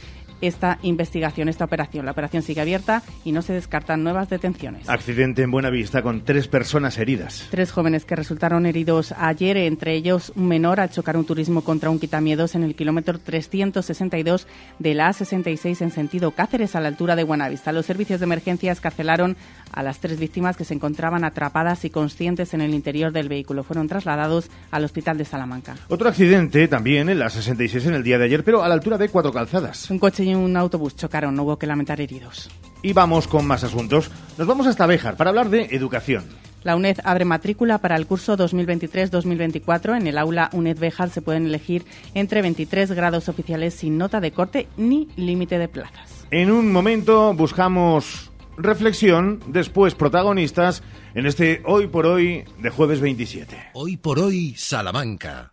esta 0.47 0.79
investigación, 0.83 1.49
esta 1.49 1.65
operación. 1.65 2.05
La 2.05 2.13
operación 2.13 2.43
sigue 2.43 2.61
abierta 2.61 3.03
y 3.25 3.33
no 3.33 3.43
se 3.43 3.53
descartan 3.53 4.03
nuevas 4.03 4.29
detenciones. 4.29 4.89
Accidente 4.89 5.43
en 5.43 5.51
Buenavista 5.51 6.03
con 6.03 6.25
tres 6.25 6.49
personas 6.49 6.99
heridas. 6.99 7.49
Tres 7.51 7.73
jóvenes 7.73 8.05
que 8.05 8.17
resultaron 8.17 8.67
heridos 8.67 9.13
ayer, 9.19 9.57
entre 9.57 9.95
ellos 9.95 10.33
un 10.37 10.49
menor, 10.49 10.81
al 10.81 10.91
chocar 10.91 11.17
un 11.17 11.25
turismo 11.25 11.63
contra 11.63 11.91
un 11.91 11.99
quitamiedos 11.99 12.55
en 12.55 12.63
el 12.63 12.75
kilómetro 12.75 13.19
362 13.19 14.47
de 14.79 14.95
la 14.95 15.11
A66 15.11 15.81
en 15.81 15.91
sentido 15.91 16.33
Cáceres, 16.33 16.75
a 16.77 16.81
la 16.81 16.89
altura 16.89 17.17
de 17.17 17.25
Buenavista. 17.25 17.73
Los 17.73 17.87
servicios 17.87 18.21
de 18.21 18.25
emergencia 18.25 18.73
escarcelaron 18.73 19.37
a 19.73 19.83
las 19.83 19.99
tres 19.99 20.19
víctimas 20.19 20.57
que 20.57 20.65
se 20.65 20.75
encontraban 20.75 21.25
atrapadas 21.25 21.85
y 21.85 21.91
conscientes 21.91 22.55
en 22.55 22.61
el 22.61 22.75
interior 22.75 23.13
del 23.13 23.29
vehículo. 23.29 23.65
Fueron 23.65 23.89
trasladados 23.89 24.51
al 24.71 24.85
hospital 24.85 25.19
de 25.19 25.25
Salamanca. 25.25 25.77
Otro 25.89 26.09
accidente 26.09 26.69
también 26.69 27.09
en 27.09 27.19
la 27.19 27.31
66 27.31 27.87
en 27.87 27.95
el 27.95 28.03
día 28.03 28.19
de 28.19 28.25
ayer, 28.25 28.45
pero 28.45 28.63
a 28.63 28.69
la 28.69 28.75
altura 28.75 28.99
de 28.99 29.09
Cuatro 29.09 29.33
Calzadas. 29.33 29.91
Un 29.91 29.99
coche 29.99 30.25
y 30.25 30.34
un 30.35 30.57
autobús 30.57 30.97
chocaron, 30.97 31.35
no 31.35 31.45
hubo 31.45 31.59
que 31.59 31.67
lamentar 31.67 32.01
heridos. 32.01 32.51
Y 32.83 32.93
vamos 32.93 33.27
con 33.27 33.47
más 33.47 33.65
asuntos. 33.65 34.11
Nos 34.37 34.47
vamos 34.47 34.67
hasta 34.67 34.87
Béjar 34.87 35.17
para 35.17 35.31
hablar 35.31 35.49
de 35.51 35.69
educación. 35.71 36.25
La 36.65 36.77
UNED 36.77 36.99
abre 37.05 37.27
matrícula 37.27 37.79
para 37.79 37.95
el 37.97 38.07
curso 38.07 38.37
2023-2024. 38.39 39.97
En 39.99 40.07
el 40.07 40.19
aula 40.19 40.49
UNED 40.53 40.79
Bejar 40.79 41.11
se 41.11 41.21
pueden 41.21 41.47
elegir 41.47 41.85
entre 42.15 42.41
23 42.41 42.93
grados 42.93 43.29
oficiales 43.29 43.75
sin 43.75 43.99
nota 43.99 44.21
de 44.21 44.33
corte 44.33 44.69
ni 44.79 45.09
límite 45.17 45.59
de 45.59 45.69
plazas. 45.69 46.27
En 46.31 46.51
un 46.51 46.73
momento 46.73 47.35
buscamos 47.35 48.33
reflexión, 48.57 49.41
después 49.47 49.95
protagonistas 49.95 50.83
en 51.15 51.27
este 51.27 51.63
Hoy 51.67 51.87
por 51.87 52.07
Hoy 52.07 52.45
de 52.59 52.71
jueves 52.71 53.01
27. 53.01 53.71
Hoy 53.75 53.99
por 53.99 54.19
hoy, 54.19 54.55
Salamanca. 54.57 55.53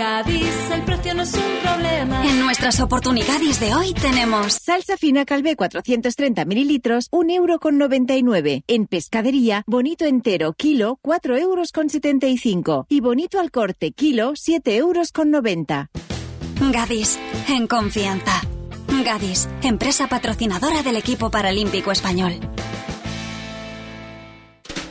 Gadis, 0.00 0.70
el 0.72 0.82
precio 0.84 1.12
no 1.12 1.24
es 1.24 1.34
un 1.34 1.58
problema. 1.62 2.26
En 2.26 2.40
nuestras 2.40 2.80
oportunidades 2.80 3.60
de 3.60 3.74
hoy 3.74 3.92
tenemos 3.92 4.54
salsa 4.54 4.96
fina 4.96 5.26
calvé 5.26 5.56
430 5.56 6.46
mililitros, 6.46 7.08
1 7.10 7.34
euro 7.34 7.58
con 7.58 7.76
99. 7.76 8.64
En 8.66 8.86
pescadería, 8.86 9.62
bonito 9.66 10.06
entero, 10.06 10.54
kilo, 10.54 10.98
4 11.02 11.36
euros 11.36 11.70
con 11.70 11.90
75. 11.90 12.86
Y 12.88 13.00
bonito 13.00 13.38
al 13.40 13.50
corte, 13.50 13.92
kilo, 13.92 14.32
7 14.36 14.74
euros 14.74 15.12
con 15.12 15.30
90. 15.30 15.90
Gadis, 16.72 17.18
en 17.50 17.66
confianza. 17.66 18.40
Gadis, 19.04 19.50
empresa 19.62 20.08
patrocinadora 20.08 20.82
del 20.82 20.96
equipo 20.96 21.30
paralímpico 21.30 21.92
español. 21.92 22.40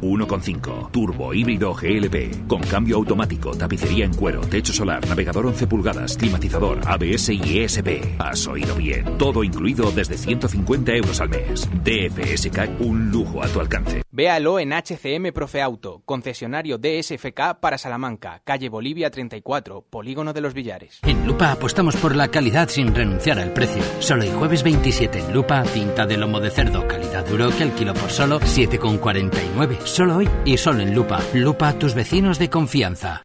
1.5 0.00 0.90
Turbo 0.90 1.34
híbrido 1.34 1.74
GLP 1.74 2.46
con 2.46 2.60
cambio 2.62 2.96
automático, 2.96 3.52
tapicería 3.56 4.04
en 4.04 4.14
cuero, 4.14 4.40
techo 4.42 4.72
solar, 4.72 5.06
navegador 5.08 5.46
11 5.46 5.66
pulgadas, 5.66 6.16
climatizador, 6.16 6.80
ABS 6.86 7.30
y 7.30 7.60
ESP. 7.60 8.20
Has 8.20 8.46
oído 8.46 8.74
bien. 8.74 9.18
Todo 9.18 9.44
incluido 9.44 9.90
desde 9.92 10.16
150 10.16 10.92
euros 10.92 11.20
al 11.20 11.28
mes. 11.28 11.68
DFSK 11.84 12.80
un 12.80 13.10
lujo 13.10 13.42
a 13.42 13.48
tu 13.48 13.60
alcance. 13.60 14.02
Véalo 14.12 14.58
en 14.58 14.72
HCM 14.72 15.32
Profe 15.32 15.62
Auto, 15.62 16.02
concesionario 16.04 16.78
DSFK 16.78 17.60
para 17.60 17.78
Salamanca, 17.78 18.42
calle 18.44 18.68
Bolivia 18.68 19.10
34, 19.10 19.82
Polígono 19.88 20.32
de 20.32 20.40
los 20.40 20.52
Villares. 20.52 20.98
En 21.04 21.26
Lupa 21.26 21.52
apostamos 21.52 21.96
por 21.96 22.16
la 22.16 22.28
calidad 22.28 22.68
sin 22.68 22.94
renunciar 22.94 23.38
al 23.38 23.52
precio. 23.52 23.82
Solo 24.00 24.24
el 24.24 24.32
jueves 24.32 24.62
27 24.62 25.20
en 25.20 25.32
Lupa, 25.32 25.64
cinta 25.64 26.06
de 26.06 26.16
lomo 26.16 26.40
de 26.40 26.50
cerdo, 26.50 26.86
calidad 26.88 27.26
duro 27.26 27.50
que 27.56 27.62
el 27.62 27.72
kilo 27.72 27.94
por 27.94 28.10
solo 28.10 28.40
7,49. 28.40 29.78
Solo 29.90 30.18
hoy 30.18 30.28
y 30.44 30.56
solo 30.56 30.82
en 30.82 30.94
Lupa. 30.94 31.18
Lupa, 31.34 31.72
tus 31.72 31.94
vecinos 31.94 32.38
de 32.38 32.48
confianza. 32.48 33.24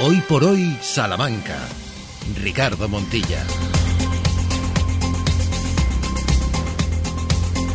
Hoy 0.00 0.20
por 0.28 0.42
hoy, 0.42 0.76
Salamanca. 0.82 1.56
Ricardo 2.42 2.88
Montilla. 2.88 3.38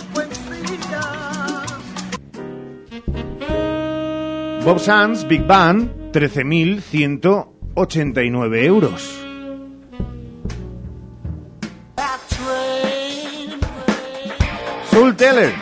Bob 4.66 4.80
Sands 4.80 5.28
Big 5.28 5.46
Band, 5.46 6.12
13.189 6.12 8.64
euros. 8.64 9.22
Soul 14.90 15.16
Teller, 15.16 15.54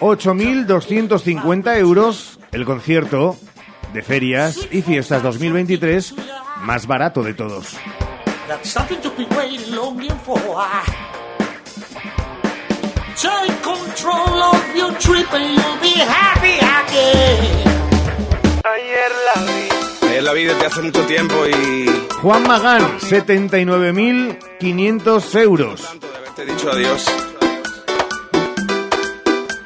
8.250 0.00 1.78
euros. 1.78 2.38
El 2.52 2.66
concierto 2.66 3.38
de 3.94 4.02
ferias 4.02 4.68
y 4.70 4.82
fiestas 4.82 5.22
2023 5.22 6.14
más 6.60 6.86
barato 6.86 7.22
de 7.22 7.32
todos. 7.32 7.78
Take 13.16 13.56
control 13.62 14.42
of 14.42 14.76
your 14.76 14.92
trip 14.98 15.32
and 15.32 15.54
you'll 15.54 15.78
be 15.80 15.98
happy 15.98 16.58
again. 16.60 17.79
Ayer 18.72 19.10
la 19.26 19.34
vi 19.42 19.68
en 20.16 20.24
la 20.24 20.32
vida 20.32 20.52
desde 20.52 20.66
hace 20.66 20.82
mucho 20.82 21.04
tiempo 21.06 21.34
y... 21.46 21.86
Juan 22.22 22.44
Magán, 22.44 23.00
79.500 23.00 25.40
euros. 25.40 25.82
Te 26.36 26.42
he 26.42 26.46
dicho 26.46 26.70
adiós. 26.70 27.04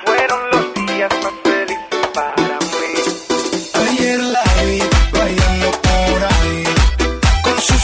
Fueron 0.06 0.40
los 0.52 0.72
días 0.74 1.12
más 1.22 1.32
felices 1.42 2.06
para 2.14 2.58
mí. 2.60 2.94
Ayer 3.90 4.20
la 4.20 4.42
vi 4.64 4.80
bailando 5.12 5.70
por 5.82 6.24
ahí 6.24 6.64
con 7.42 7.60
sus 7.60 7.82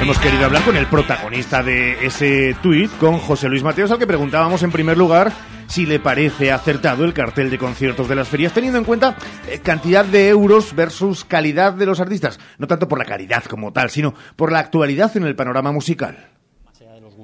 Hemos 0.00 0.18
querido 0.18 0.44
hablar 0.44 0.62
con 0.64 0.76
el 0.76 0.86
protagonista 0.86 1.62
de 1.62 2.04
ese 2.04 2.54
tuit, 2.62 2.90
con 2.98 3.18
José 3.18 3.48
Luis 3.48 3.62
Mateos, 3.62 3.90
al 3.90 3.98
que 3.98 4.06
preguntábamos 4.06 4.62
en 4.62 4.70
primer 4.70 4.98
lugar 4.98 5.32
si 5.74 5.86
le 5.86 5.98
parece 5.98 6.52
acertado 6.52 7.04
el 7.04 7.12
cartel 7.12 7.50
de 7.50 7.58
conciertos 7.58 8.08
de 8.08 8.14
las 8.14 8.28
ferias, 8.28 8.52
teniendo 8.52 8.78
en 8.78 8.84
cuenta 8.84 9.16
eh, 9.48 9.58
cantidad 9.58 10.04
de 10.04 10.28
euros 10.28 10.72
versus 10.76 11.24
calidad 11.24 11.72
de 11.72 11.84
los 11.84 11.98
artistas. 11.98 12.38
No 12.58 12.68
tanto 12.68 12.86
por 12.86 12.96
la 12.96 13.04
calidad 13.04 13.42
como 13.42 13.72
tal, 13.72 13.90
sino 13.90 14.14
por 14.36 14.52
la 14.52 14.60
actualidad 14.60 15.16
en 15.16 15.24
el 15.24 15.34
panorama 15.34 15.72
musical 15.72 16.28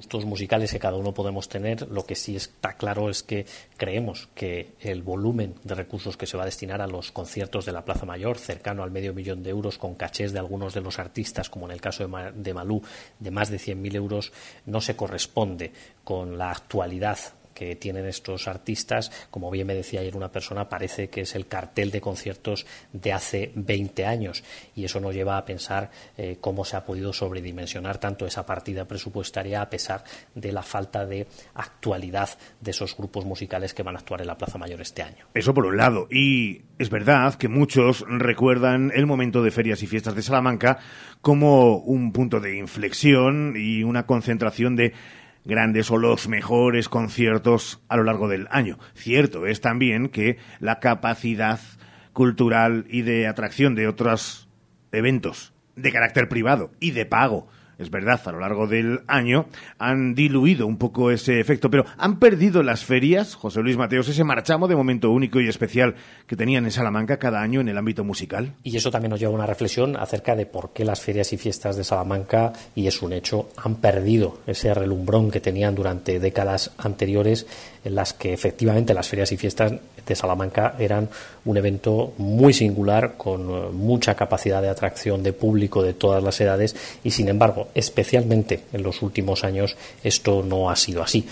gustos 0.01 0.25
musicales 0.25 0.73
que 0.73 0.79
cada 0.79 0.97
uno 0.97 1.13
podemos 1.13 1.47
tener, 1.51 1.87
lo 1.91 2.07
que 2.07 2.15
sí 2.15 2.35
está 2.35 2.73
claro 2.73 3.11
es 3.11 3.23
que 3.23 3.45
creemos 3.77 4.31
que 4.35 4.73
el 4.81 5.03
volumen 5.03 5.57
de 5.63 5.75
recursos 5.75 6.17
que 6.17 6.27
se 6.27 6.39
va 6.39 6.45
a 6.45 6.47
destinar 6.47 6.81
a 6.81 6.87
los 6.87 7.13
conciertos 7.13 7.67
de 7.67 7.73
la 7.73 7.85
Plaza 7.85 8.07
Mayor, 8.07 8.39
cercano 8.39 8.83
al 8.83 8.91
medio 8.91 9.13
millón 9.13 9.43
de 9.43 9.51
euros, 9.51 9.77
con 9.77 9.97
cachés 9.97 10.33
de 10.33 10.39
algunos 10.39 10.73
de 10.73 10.81
los 10.81 10.99
artistas, 10.99 11.51
como 11.51 11.67
en 11.67 11.73
el 11.73 11.83
caso 11.83 12.09
de, 12.09 12.55
Malú, 12.55 12.83
de 13.19 13.31
más 13.31 13.51
de 13.51 13.59
100.000 13.59 13.95
euros, 13.97 14.33
no 14.65 14.81
se 14.81 14.97
corresponde 14.97 15.73
con 16.03 16.39
la 16.39 16.51
actualidad 16.51 17.19
que 17.61 17.77
tienen 17.77 18.07
estos 18.07 18.49
artistas, 18.49 19.13
como 19.31 19.51
bien 19.51 19.67
me 19.67 19.75
decía 19.75 20.01
ayer 20.01 20.17
una 20.17 20.33
persona, 20.33 20.71
parece 20.71 21.11
que 21.11 21.21
es 21.21 21.35
el 21.35 21.47
cartel 21.47 21.91
de 21.91 22.01
conciertos 22.01 22.65
de 22.91 23.13
hace 23.13 23.53
20 23.55 24.07
años 24.07 24.43
y 24.75 24.87
eso 24.87 24.99
nos 24.99 25.15
lleva 25.15 25.37
a 25.37 25.45
pensar 25.45 25.91
eh, 26.17 26.39
cómo 26.41 26.65
se 26.65 26.79
ha 26.79 26.87
podido 26.87 27.13
sobredimensionar 27.13 27.99
tanto 27.99 28.25
esa 28.25 28.47
partida 28.47 28.87
presupuestaria 28.87 29.61
a 29.61 29.69
pesar 29.69 30.05
de 30.35 30.53
la 30.53 30.63
falta 30.63 31.05
de 31.05 31.27
actualidad 31.53 32.31
de 32.63 32.71
esos 32.71 32.97
grupos 32.97 33.27
musicales 33.27 33.75
que 33.75 33.83
van 33.83 33.95
a 33.95 33.99
actuar 33.99 34.23
en 34.23 34.29
la 34.29 34.39
Plaza 34.39 34.57
Mayor 34.57 34.81
este 34.81 35.03
año. 35.03 35.27
Eso 35.35 35.53
por 35.53 35.67
un 35.67 35.77
lado. 35.77 36.09
Y 36.11 36.63
es 36.79 36.89
verdad 36.89 37.35
que 37.35 37.49
muchos 37.49 38.07
recuerdan 38.09 38.91
el 38.95 39.05
momento 39.05 39.43
de 39.43 39.51
ferias 39.51 39.83
y 39.83 39.87
fiestas 39.87 40.15
de 40.15 40.23
Salamanca 40.23 40.79
como 41.21 41.77
un 41.77 42.13
punto 42.13 42.41
de 42.41 42.57
inflexión 42.57 43.53
y 43.55 43.83
una 43.83 44.07
concentración 44.07 44.77
de 44.77 44.95
grandes 45.45 45.91
o 45.91 45.99
los 45.99 46.29
mejores 46.29 46.89
conciertos 46.89 47.83
a 47.89 47.97
lo 47.97 48.05
largo 48.05 48.29
del 48.29 48.49
año. 48.51 48.79
Cierto 48.95 49.47
es 49.47 49.61
también 49.61 50.09
que 50.09 50.39
la 50.59 50.81
capacidad 50.81 51.61
cultural 52.13 52.87
y 52.89 53.03
de 53.03 53.27
atracción 53.27 53.75
de 53.75 53.89
otros 53.89 54.49
eventos 54.93 55.53
de 55.77 55.93
carácter 55.93 56.29
privado 56.29 56.73
y 56.81 56.91
de 56.91 57.07
pago 57.07 57.49
es 57.81 57.91
verdad, 57.91 58.21
a 58.27 58.33
lo 58.33 58.41
largo 58.41 58.67
del 58.67 59.01
año 59.07 59.47
han 59.79 60.15
diluido 60.15 60.67
un 60.67 60.77
poco 60.77 61.11
ese 61.11 61.41
efecto, 61.41 61.71
pero 61.71 61.87
han 61.97 62.19
perdido 62.19 62.63
las 62.63 62.85
ferias, 62.85 63.35
José 63.35 63.61
Luis 63.61 63.79
Mateos, 63.79 64.09
ese 64.09 64.23
marchamo 64.23 64.69
de 64.69 64.77
momento 64.77 65.11
único 65.11 65.41
y 65.41 65.49
especial 65.49 65.95
que 66.27 66.37
tenían 66.37 66.65
en 66.65 66.71
Salamanca 66.71 67.19
cada 67.19 67.41
año 67.41 67.61
en 67.61 67.69
el 67.69 67.79
ámbito 67.79 68.05
musical. 68.05 68.53
Y 68.63 68.77
eso 68.77 68.91
también 68.91 69.11
nos 69.11 69.21
lleva 69.21 69.33
a 69.33 69.37
una 69.37 69.47
reflexión 69.47 69.97
acerca 69.97 70.37
de 70.37 70.45
por 70.45 70.73
qué 70.73 70.85
las 70.85 71.01
ferias 71.01 71.33
y 71.33 71.39
fiestas 71.39 71.77
de 71.77 71.85
Salamanca, 71.85 72.53
y 72.75 72.87
es 72.87 73.01
un 73.01 73.15
hecho, 73.15 73.49
han 73.57 73.77
perdido 73.77 74.41
ese 74.47 74.75
relumbrón 74.75 75.31
que 75.31 75.41
tenían 75.41 75.75
durante 75.75 76.21
décadas 76.21 76.73
anteriores 76.77 77.47
en 77.85 77.95
las 77.95 78.13
que 78.13 78.33
efectivamente 78.33 78.93
las 78.93 79.09
ferias 79.09 79.33
y 79.33 79.39
fiestas 79.39 79.73
de 80.07 80.15
Salamanca 80.15 80.75
eran 80.79 81.09
un 81.45 81.57
evento 81.57 82.13
muy 82.19 82.53
singular, 82.53 83.15
con 83.17 83.51
eh, 83.51 83.69
mucha 83.73 84.15
capacidad 84.15 84.61
de 84.61 84.69
atracción 84.69 85.23
de 85.23 85.33
público 85.33 85.83
de 85.83 85.95
todas 85.95 86.23
las 86.23 86.41
edades 86.41 86.77
y, 87.03 87.11
sin 87.11 87.29
embargo, 87.29 87.69
especialmente 87.75 88.65
en 88.73 88.83
los 88.83 89.03
últimos 89.03 89.45
años, 89.45 89.77
esto 90.03 90.43
no 90.43 90.71
ha 90.71 90.77
sido 90.77 91.03
así. 91.03 91.27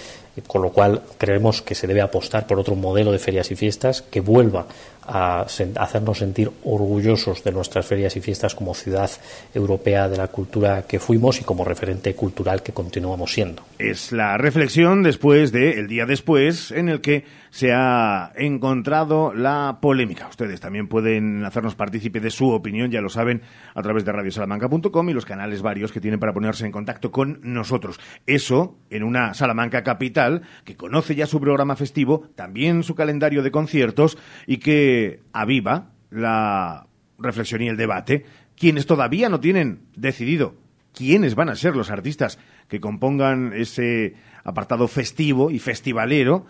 Con 0.46 0.62
lo 0.62 0.70
cual, 0.70 1.02
creemos 1.18 1.62
que 1.62 1.74
se 1.74 1.86
debe 1.86 2.00
apostar 2.00 2.46
por 2.46 2.60
otro 2.60 2.76
modelo 2.76 3.10
de 3.10 3.18
ferias 3.18 3.50
y 3.50 3.56
fiestas 3.56 4.02
que 4.02 4.20
vuelva 4.20 4.66
a 5.08 5.40
hacernos 5.40 6.18
sentir 6.18 6.50
orgullosos 6.64 7.42
de 7.42 7.50
nuestras 7.50 7.86
ferias 7.86 8.14
y 8.16 8.20
fiestas 8.20 8.54
como 8.54 8.74
ciudad 8.74 9.10
europea 9.54 10.06
de 10.08 10.18
la 10.18 10.28
cultura 10.28 10.82
que 10.82 11.00
fuimos 11.00 11.40
y 11.40 11.44
como 11.44 11.64
referente 11.64 12.14
cultural 12.14 12.62
que 12.62 12.72
continuamos 12.72 13.32
siendo. 13.32 13.62
Es 13.78 14.12
la 14.12 14.36
reflexión 14.36 15.02
después 15.02 15.50
de 15.50 15.80
el 15.80 15.88
día 15.88 16.04
después 16.04 16.70
en 16.70 16.90
el 16.90 17.00
que 17.00 17.24
se 17.50 17.72
ha 17.72 18.32
encontrado 18.36 19.32
la 19.34 19.78
polémica. 19.80 20.28
Ustedes 20.28 20.60
también 20.60 20.88
pueden 20.88 21.44
hacernos 21.44 21.74
partícipe 21.74 22.20
de 22.20 22.30
su 22.30 22.50
opinión, 22.50 22.90
ya 22.90 23.00
lo 23.00 23.08
saben, 23.08 23.42
a 23.74 23.82
través 23.82 24.04
de 24.04 24.12
radiosalamanca.com 24.12 25.08
y 25.08 25.12
los 25.12 25.26
canales 25.26 25.62
varios 25.62 25.92
que 25.92 26.00
tienen 26.00 26.20
para 26.20 26.32
ponerse 26.32 26.66
en 26.66 26.72
contacto 26.72 27.10
con 27.10 27.40
nosotros. 27.42 28.00
Eso 28.26 28.78
en 28.90 29.02
una 29.02 29.34
Salamanca 29.34 29.82
capital 29.82 30.42
que 30.64 30.76
conoce 30.76 31.14
ya 31.14 31.26
su 31.26 31.40
programa 31.40 31.76
festivo, 31.76 32.28
también 32.34 32.82
su 32.82 32.94
calendario 32.94 33.42
de 33.42 33.50
conciertos 33.50 34.18
y 34.46 34.58
que 34.58 35.20
aviva 35.32 35.90
la 36.10 36.86
reflexión 37.18 37.62
y 37.62 37.68
el 37.68 37.76
debate. 37.76 38.24
Quienes 38.56 38.86
todavía 38.86 39.28
no 39.28 39.40
tienen 39.40 39.82
decidido 39.94 40.56
quiénes 40.92 41.34
van 41.34 41.48
a 41.48 41.54
ser 41.54 41.76
los 41.76 41.90
artistas 41.90 42.38
que 42.66 42.80
compongan 42.80 43.52
ese 43.54 44.14
apartado 44.42 44.88
festivo 44.88 45.50
y 45.50 45.58
festivalero, 45.58 46.46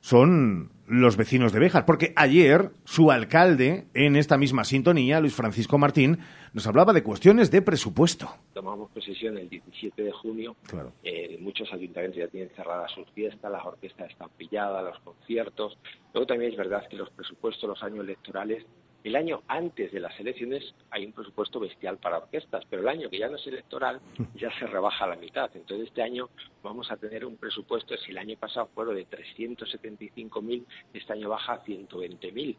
son 0.00 0.70
los 0.86 1.16
vecinos 1.16 1.52
de 1.52 1.60
Béjar, 1.60 1.84
porque 1.84 2.12
ayer 2.16 2.70
su 2.84 3.10
alcalde, 3.10 3.86
en 3.94 4.16
esta 4.16 4.38
misma 4.38 4.64
sintonía, 4.64 5.20
Luis 5.20 5.34
Francisco 5.34 5.76
Martín, 5.76 6.18
nos 6.54 6.66
hablaba 6.66 6.94
de 6.94 7.02
cuestiones 7.02 7.50
de 7.50 7.60
presupuesto. 7.60 8.28
Tomamos 8.54 8.90
posesión 8.90 9.36
el 9.36 9.48
17 9.50 10.02
de 10.02 10.12
junio, 10.12 10.56
claro. 10.66 10.92
eh, 11.04 11.36
muchos 11.40 11.70
ayuntamientos 11.72 12.18
ya 12.18 12.28
tienen 12.28 12.50
cerradas 12.56 12.90
sus 12.92 13.06
fiestas, 13.10 13.52
las 13.52 13.64
orquestas 13.64 14.10
están 14.10 14.30
pilladas, 14.36 14.82
los 14.82 14.98
conciertos. 15.00 15.78
Luego 16.14 16.26
también 16.26 16.52
es 16.52 16.56
verdad 16.56 16.88
que 16.88 16.96
los 16.96 17.10
presupuestos, 17.10 17.68
los 17.68 17.82
años 17.82 18.00
electorales, 18.00 18.64
el 19.08 19.16
año 19.16 19.42
antes 19.48 19.90
de 19.90 20.00
las 20.00 20.18
elecciones 20.20 20.62
hay 20.90 21.06
un 21.06 21.12
presupuesto 21.12 21.58
bestial 21.58 21.96
para 21.96 22.18
orquestas, 22.18 22.62
pero 22.68 22.82
el 22.82 22.88
año 22.88 23.10
que 23.10 23.18
ya 23.18 23.28
no 23.28 23.36
es 23.36 23.46
electoral 23.46 24.00
ya 24.34 24.50
se 24.58 24.66
rebaja 24.66 25.04
a 25.04 25.08
la 25.08 25.16
mitad. 25.16 25.50
Entonces 25.54 25.88
este 25.88 26.02
año 26.02 26.28
vamos 26.62 26.90
a 26.90 26.96
tener 26.96 27.24
un 27.24 27.36
presupuesto, 27.36 27.96
si 27.96 28.10
el 28.10 28.18
año 28.18 28.36
pasado 28.38 28.68
fueron 28.74 28.96
de 28.96 29.06
375.000, 29.08 30.64
este 30.92 31.12
año 31.12 31.30
baja 31.30 31.54
a 31.54 31.64
120.000. 31.64 32.56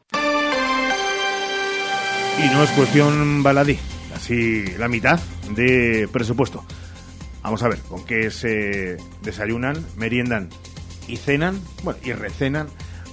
Y 2.40 2.54
no 2.54 2.64
es 2.64 2.72
cuestión 2.72 3.44
baladí, 3.44 3.78
así 4.14 4.76
la 4.78 4.88
mitad 4.88 5.20
de 5.56 6.08
presupuesto. 6.12 6.64
Vamos 7.44 7.62
a 7.64 7.70
ver, 7.70 7.80
con 7.88 8.06
qué 8.06 8.32
se 8.32 8.98
desayunan, 9.22 9.86
meriendan 9.98 10.50
y 11.08 11.18
cenan, 11.18 11.60
bueno, 11.84 12.00
y 12.04 12.14
recenan 12.14 12.68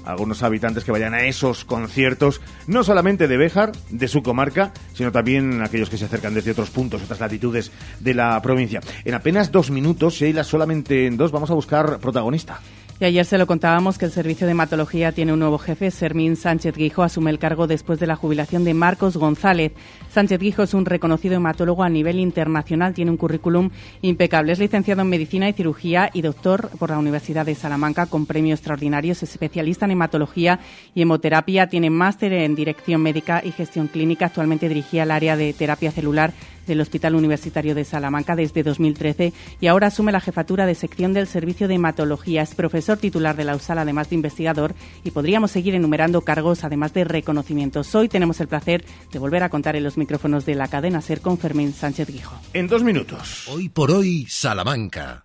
algunos 0.06 0.42
habitantes 0.42 0.84
que 0.84 0.92
vayan 0.92 1.14
a 1.14 1.24
esos 1.26 1.64
conciertos, 1.64 2.40
no 2.66 2.84
solamente 2.84 3.28
de 3.28 3.36
Béjar, 3.36 3.72
de 3.90 4.08
su 4.08 4.22
comarca, 4.22 4.72
sino 4.94 5.12
también 5.12 5.62
aquellos 5.62 5.90
que 5.90 5.98
se 5.98 6.06
acercan 6.06 6.34
desde 6.34 6.52
otros 6.52 6.70
puntos, 6.70 7.02
otras 7.02 7.20
latitudes 7.20 7.72
de 8.00 8.14
la 8.14 8.40
provincia. 8.40 8.80
En 9.04 9.14
apenas 9.14 9.52
dos 9.52 9.70
minutos, 9.70 10.14
Sheila, 10.14 10.44
solamente 10.44 11.06
en 11.06 11.16
dos, 11.16 11.32
vamos 11.32 11.50
a 11.50 11.54
buscar 11.54 11.98
protagonista. 11.98 12.60
Y 12.98 13.04
ayer 13.04 13.26
se 13.26 13.36
lo 13.36 13.46
contábamos 13.46 13.98
que 13.98 14.06
el 14.06 14.10
servicio 14.10 14.46
de 14.46 14.52
hematología 14.52 15.12
tiene 15.12 15.34
un 15.34 15.40
nuevo 15.40 15.58
jefe. 15.58 15.90
Sermín 15.90 16.34
Sánchez 16.34 16.74
Guijo 16.76 17.02
asume 17.02 17.30
el 17.30 17.38
cargo 17.38 17.66
después 17.66 18.00
de 18.00 18.06
la 18.06 18.16
jubilación 18.16 18.64
de 18.64 18.72
Marcos 18.72 19.18
González. 19.18 19.72
Sánchez 20.08 20.40
Guijo 20.40 20.62
es 20.62 20.72
un 20.72 20.86
reconocido 20.86 21.34
hematólogo 21.34 21.82
a 21.82 21.90
nivel 21.90 22.18
internacional, 22.18 22.94
tiene 22.94 23.10
un 23.10 23.18
currículum 23.18 23.68
impecable. 24.00 24.52
Es 24.52 24.58
licenciado 24.60 25.02
en 25.02 25.10
medicina 25.10 25.46
y 25.46 25.52
cirugía 25.52 26.08
y 26.14 26.22
doctor 26.22 26.70
por 26.78 26.88
la 26.88 26.98
Universidad 26.98 27.44
de 27.44 27.54
Salamanca 27.54 28.06
con 28.06 28.24
premios 28.24 28.60
extraordinarios. 28.60 29.22
Es 29.22 29.32
especialista 29.32 29.84
en 29.84 29.90
hematología 29.90 30.60
y 30.94 31.02
hemoterapia. 31.02 31.66
Tiene 31.66 31.90
máster 31.90 32.32
en 32.32 32.54
dirección 32.54 33.02
médica 33.02 33.42
y 33.44 33.52
gestión 33.52 33.88
clínica. 33.88 34.24
Actualmente 34.24 34.70
dirigía 34.70 35.02
el 35.02 35.10
área 35.10 35.36
de 35.36 35.52
terapia 35.52 35.90
celular 35.90 36.32
del 36.66 36.80
Hospital 36.80 37.14
Universitario 37.14 37.74
de 37.74 37.84
Salamanca 37.84 38.36
desde 38.36 38.62
2013 38.62 39.32
y 39.60 39.66
ahora 39.66 39.88
asume 39.88 40.12
la 40.12 40.20
jefatura 40.20 40.66
de 40.66 40.74
sección 40.74 41.12
del 41.12 41.26
Servicio 41.26 41.68
de 41.68 41.74
Hematología. 41.74 42.42
Es 42.42 42.54
profesor 42.54 42.98
titular 42.98 43.36
de 43.36 43.44
la 43.44 43.56
USAL, 43.56 43.78
además 43.78 44.10
de 44.10 44.16
investigador, 44.16 44.74
y 45.04 45.10
podríamos 45.10 45.50
seguir 45.50 45.74
enumerando 45.74 46.22
cargos, 46.22 46.64
además 46.64 46.92
de 46.92 47.04
reconocimientos. 47.04 47.94
Hoy 47.94 48.08
tenemos 48.08 48.40
el 48.40 48.48
placer 48.48 48.84
de 49.12 49.18
volver 49.18 49.42
a 49.42 49.48
contar 49.48 49.76
en 49.76 49.84
los 49.84 49.96
micrófonos 49.96 50.46
de 50.46 50.54
la 50.54 50.68
cadena 50.68 51.00
SER 51.00 51.20
con 51.20 51.38
Fermín 51.38 51.72
Sánchez 51.72 52.08
Guijo. 52.08 52.36
En 52.52 52.66
dos 52.66 52.82
minutos. 52.82 53.48
Hoy 53.48 53.68
por 53.68 53.90
hoy, 53.90 54.26
Salamanca. 54.28 55.24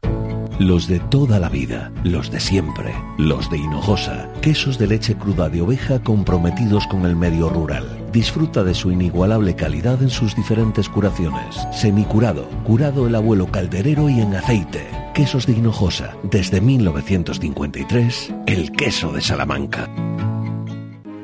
Los 0.60 0.88
de 0.88 1.00
toda 1.00 1.40
la 1.40 1.50
vida, 1.50 1.92
los 2.04 2.30
de 2.30 2.40
siempre, 2.40 2.94
los 3.18 3.50
de 3.50 3.58
Hinojosa. 3.58 4.32
Quesos 4.42 4.78
de 4.78 4.88
leche 4.88 5.16
cruda 5.16 5.50
de 5.50 5.62
oveja 5.62 6.04
comprometidos 6.04 6.86
con 6.88 7.06
el 7.06 7.16
medio 7.16 7.50
rural. 7.50 8.01
Disfruta 8.12 8.64
de 8.64 8.74
su 8.74 8.92
inigualable 8.92 9.56
calidad 9.56 10.02
en 10.02 10.10
sus 10.10 10.36
diferentes 10.36 10.90
curaciones. 10.90 11.56
Semicurado, 11.72 12.46
curado 12.66 13.08
el 13.08 13.16
abuelo 13.16 13.48
calderero 13.48 14.10
y 14.10 14.20
en 14.20 14.36
aceite. 14.36 14.86
Quesos 15.14 15.46
de 15.46 15.54
Hinojosa. 15.54 16.18
Desde 16.24 16.60
1953, 16.60 18.34
el 18.48 18.72
queso 18.74 19.14
de 19.14 19.22
Salamanca. 19.22 19.90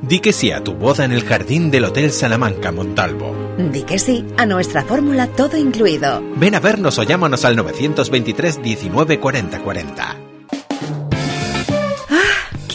Di 0.02 0.19
que 0.19 0.32
sí 0.32 0.52
a 0.52 0.63
tu 0.63 0.76
boda 0.76 1.04
en 1.04 1.12
el 1.12 1.23
jardín 1.23 1.69
del 1.71 1.84
Hotel 1.84 2.12
Salamanca 2.12 2.71
Montalvo. 2.71 3.36
Di 3.58 3.84
que 3.84 4.00
sí 4.00 4.26
a 4.38 4.45
nuestra 4.45 4.86
fórmula 4.86 5.28
todo 5.28 5.58
incluido. 5.58 6.23
Ven 6.38 6.56
a 6.56 6.62
vernos 6.62 6.97
o 7.00 7.04
llámanos 7.04 7.43
al 7.43 7.58
923 7.58 8.63
19 8.63 9.19
40 9.19 9.60
40. 9.60 10.17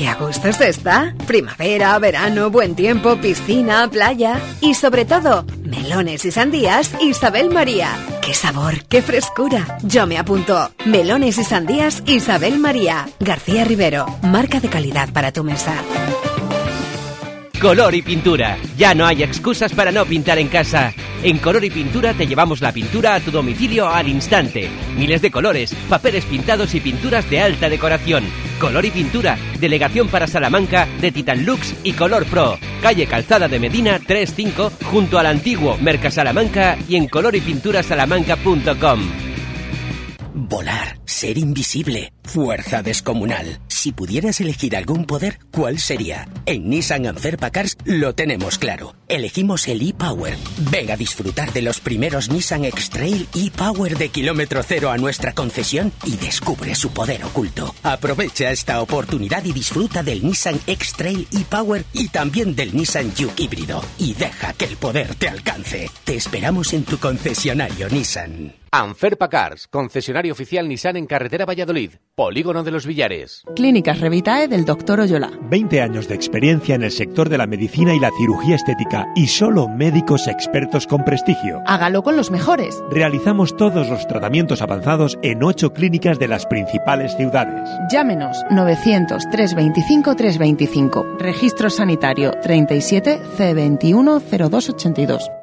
¡Qué 0.03 0.09
a 0.09 0.17
gusto 0.17 0.53
se 0.53 0.69
está! 0.69 1.15
Primavera, 1.29 1.97
verano, 2.01 2.51
buen 2.51 2.75
tiempo, 2.75 3.15
piscina, 3.19 3.89
playa 3.89 4.41
y 4.61 4.75
sobre 4.75 5.05
todo, 5.05 5.47
melones 5.63 6.25
y 6.25 6.33
sandías 6.33 6.91
Isabel 7.01 7.51
María. 7.51 7.89
¡Qué 8.21 8.35
sabor, 8.35 8.83
qué 8.89 9.01
frescura! 9.01 9.79
Yo 9.85 10.09
me 10.09 10.19
apunto. 10.19 10.73
Melones 10.87 11.39
y 11.39 11.45
sandías 11.45 12.03
Isabel 12.05 12.59
María. 12.59 13.09
García 13.21 13.63
Rivero, 13.63 14.07
marca 14.23 14.59
de 14.59 14.69
calidad 14.69 15.13
para 15.13 15.31
tu 15.31 15.45
mesa. 15.45 15.73
Color 17.63 17.95
y 17.95 18.03
pintura. 18.03 18.59
Ya 18.77 18.93
no 18.93 19.07
hay 19.07 19.23
excusas 19.23 19.73
para 19.73 19.91
no 19.93 20.05
pintar 20.05 20.37
en 20.41 20.49
casa. 20.49 20.93
En 21.23 21.39
Color 21.39 21.65
y 21.65 21.71
Pintura 21.71 22.13
te 22.13 22.27
llevamos 22.27 22.61
la 22.61 22.73
pintura 22.73 23.15
a 23.15 23.21
tu 23.21 23.31
domicilio 23.31 23.89
al 23.89 24.09
instante. 24.09 24.69
Miles 24.97 25.23
de 25.23 25.31
colores, 25.31 25.73
papeles 25.89 26.25
pintados 26.25 26.75
y 26.75 26.81
pinturas 26.81 27.31
de 27.31 27.41
alta 27.41 27.69
decoración. 27.69 28.25
Color 28.59 28.87
y 28.87 28.91
Pintura, 28.91 29.39
delegación 29.61 30.09
para 30.09 30.27
Salamanca 30.27 30.89
de 31.01 31.13
Titan 31.13 31.47
Lux 31.47 31.77
y 31.85 31.93
Color 31.93 32.27
Pro. 32.27 32.59
Calle 32.83 33.07
Calzada 33.07 33.47
de 33.47 33.61
Medina 33.61 34.01
35 34.01 34.73
junto 34.91 35.21
al 35.21 35.27
antiguo 35.27 35.79
Merca 35.81 36.11
Salamanca 36.11 36.77
y 36.89 36.97
en 36.97 37.07
colorypinturasalamanca.com. 37.07 39.32
Volar, 40.35 40.99
ser 41.05 41.37
invisible, 41.37 42.15
fuerza 42.25 42.83
descomunal. 42.83 43.61
Si 43.69 43.93
pudieras 43.93 44.41
elegir 44.41 44.77
algún 44.77 45.05
poder, 45.05 45.39
¿cuál 45.51 45.79
sería? 45.79 46.27
En 46.47 46.71
Nissan 46.71 47.07
Anferpa 47.07 47.51
Cars 47.51 47.77
lo 47.85 48.15
tenemos 48.15 48.57
claro. 48.57 48.97
Elegimos 49.09 49.69
el 49.69 49.87
e-Power. 49.87 50.39
Ven 50.71 50.91
a 50.91 50.97
disfrutar 50.97 51.53
de 51.53 51.61
los 51.61 51.81
primeros 51.81 52.31
Nissan 52.31 52.65
X-Trail 52.65 53.29
e-Power 53.35 53.99
de 53.99 54.09
kilómetro 54.09 54.63
cero 54.63 54.91
a 54.91 54.97
nuestra 54.97 55.35
concesión 55.35 55.93
y 56.05 56.17
descubre 56.17 56.75
su 56.77 56.93
poder 56.93 57.25
oculto. 57.25 57.75
Aprovecha 57.83 58.51
esta 58.51 58.81
oportunidad 58.81 59.45
y 59.45 59.53
disfruta 59.53 60.03
del 60.03 60.25
Nissan 60.25 60.59
X-Trail 60.67 61.29
e-Power 61.31 61.85
y 61.93 62.09
también 62.09 62.57
del 62.57 62.75
Nissan 62.75 63.13
Juke 63.15 63.43
híbrido. 63.43 63.85
Y 63.99 64.15
deja 64.15 64.55
que 64.55 64.65
el 64.65 64.79
poder 64.79 65.15
te 65.15 65.29
alcance. 65.29 65.91
Te 66.05 66.17
esperamos 66.17 66.73
en 66.73 66.85
tu 66.85 66.99
concesionario 66.99 67.91
Nissan. 67.91 68.62
Anferpa 68.75 69.29
Cars, 69.29 69.69
concesionario 69.69 70.33
oficial 70.33 70.67
Nissan 70.67 70.97
en 70.97 71.05
carretera 71.05 71.45
Valladolid, 71.45 71.91
Polígono 72.15 72.63
de 72.65 72.71
los 72.71 72.87
Villares. 72.87 73.43
Clínicas 73.55 74.01
Revitae 74.01 74.49
del 74.49 74.65
Dr. 74.65 75.01
Oyola. 75.01 75.31
20 75.43 75.83
años 75.83 76.09
de 76.09 76.15
experiencia 76.15 76.75
en 76.75 76.83
el 76.83 76.91
sector 76.91 77.29
de 77.29 77.37
la 77.37 77.47
medicina 77.47 77.95
y 77.95 78.01
la 78.01 78.11
cirugía 78.17 78.57
estética 78.57 79.07
y 79.15 79.27
solo 79.27 79.69
médicos 79.69 80.27
expertos 80.27 80.87
con 80.87 81.05
prestigio. 81.05 81.61
Hágalo 81.67 82.03
con 82.03 82.17
los 82.17 82.31
mejores. 82.31 82.83
Realizamos 82.91 83.55
todos 83.59 83.91
los 83.91 84.09
tratamientos 84.09 84.63
avanzados 84.63 85.19
en 85.21 85.43
8 85.43 85.75
clínicas 85.75 86.19
de 86.19 86.29
las 86.29 86.47
principales 86.47 87.15
ciudades. 87.15 87.69
Llámenos 87.91 88.39
900 88.51 89.23
325 89.31 90.17
325. 90.17 91.17
Registro 91.19 91.69
sanitario 91.69 92.31
37 92.41 93.21
C21 93.37 94.23
0282. 94.23 95.42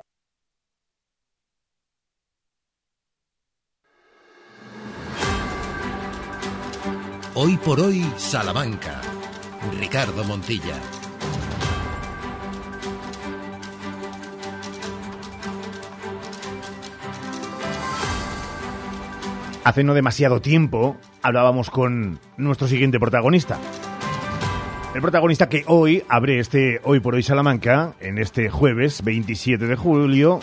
Hoy 7.41 7.55
por 7.55 7.79
hoy, 7.79 8.05
Salamanca. 8.17 8.99
Ricardo 9.79 10.25
Montilla. 10.25 10.75
Hace 19.63 19.85
no 19.85 19.93
demasiado 19.93 20.41
tiempo 20.41 20.97
hablábamos 21.21 21.69
con 21.69 22.19
nuestro 22.35 22.67
siguiente 22.67 22.99
protagonista. 22.99 23.57
El 24.93 25.01
protagonista 25.01 25.47
que 25.47 25.63
hoy 25.67 26.03
abre 26.09 26.39
este 26.39 26.81
Hoy 26.83 26.99
por 26.99 27.15
hoy 27.15 27.23
Salamanca, 27.23 27.93
en 28.01 28.17
este 28.17 28.49
jueves 28.49 29.01
27 29.01 29.65
de 29.65 29.75
julio, 29.77 30.41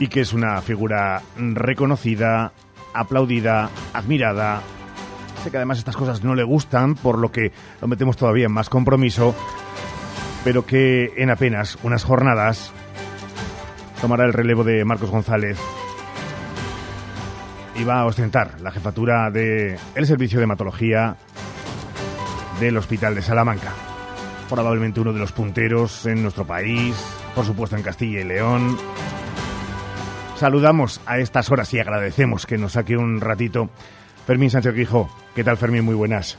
y 0.00 0.08
que 0.08 0.22
es 0.22 0.32
una 0.32 0.60
figura 0.62 1.22
reconocida, 1.36 2.52
aplaudida, 2.94 3.68
admirada. 3.92 4.62
Sé 5.42 5.50
que 5.50 5.58
además 5.58 5.78
estas 5.78 5.96
cosas 5.96 6.24
no 6.24 6.34
le 6.34 6.44
gustan, 6.44 6.94
por 6.94 7.18
lo 7.18 7.30
que 7.30 7.52
lo 7.80 7.88
metemos 7.88 8.16
todavía 8.16 8.46
en 8.46 8.52
más 8.52 8.70
compromiso, 8.70 9.34
pero 10.42 10.64
que 10.64 11.12
en 11.16 11.30
apenas 11.30 11.76
unas 11.82 12.04
jornadas 12.04 12.72
tomará 14.00 14.24
el 14.24 14.32
relevo 14.32 14.64
de 14.64 14.84
Marcos 14.84 15.10
González 15.10 15.58
y 17.76 17.84
va 17.84 18.00
a 18.00 18.06
ostentar 18.06 18.60
la 18.60 18.70
jefatura 18.70 19.30
de 19.30 19.78
el 19.94 20.06
servicio 20.06 20.38
de 20.38 20.44
hematología 20.44 21.16
del 22.60 22.76
Hospital 22.76 23.14
de 23.14 23.22
Salamanca. 23.22 23.72
Probablemente 24.48 25.00
uno 25.00 25.12
de 25.12 25.18
los 25.18 25.32
punteros 25.32 26.06
en 26.06 26.22
nuestro 26.22 26.46
país, 26.46 26.94
por 27.34 27.44
supuesto 27.44 27.76
en 27.76 27.82
Castilla 27.82 28.20
y 28.20 28.24
León. 28.24 28.76
Saludamos 30.44 31.00
a 31.06 31.16
estas 31.16 31.50
horas 31.50 31.72
y 31.72 31.78
agradecemos 31.78 32.44
que 32.44 32.58
nos 32.58 32.72
saque 32.72 32.98
un 32.98 33.18
ratito 33.22 33.70
Fermín 34.26 34.50
Sánchez 34.50 34.74
Quijo. 34.74 35.08
¿Qué 35.34 35.42
tal, 35.42 35.56
Fermín? 35.56 35.86
Muy 35.86 35.94
buenas. 35.94 36.36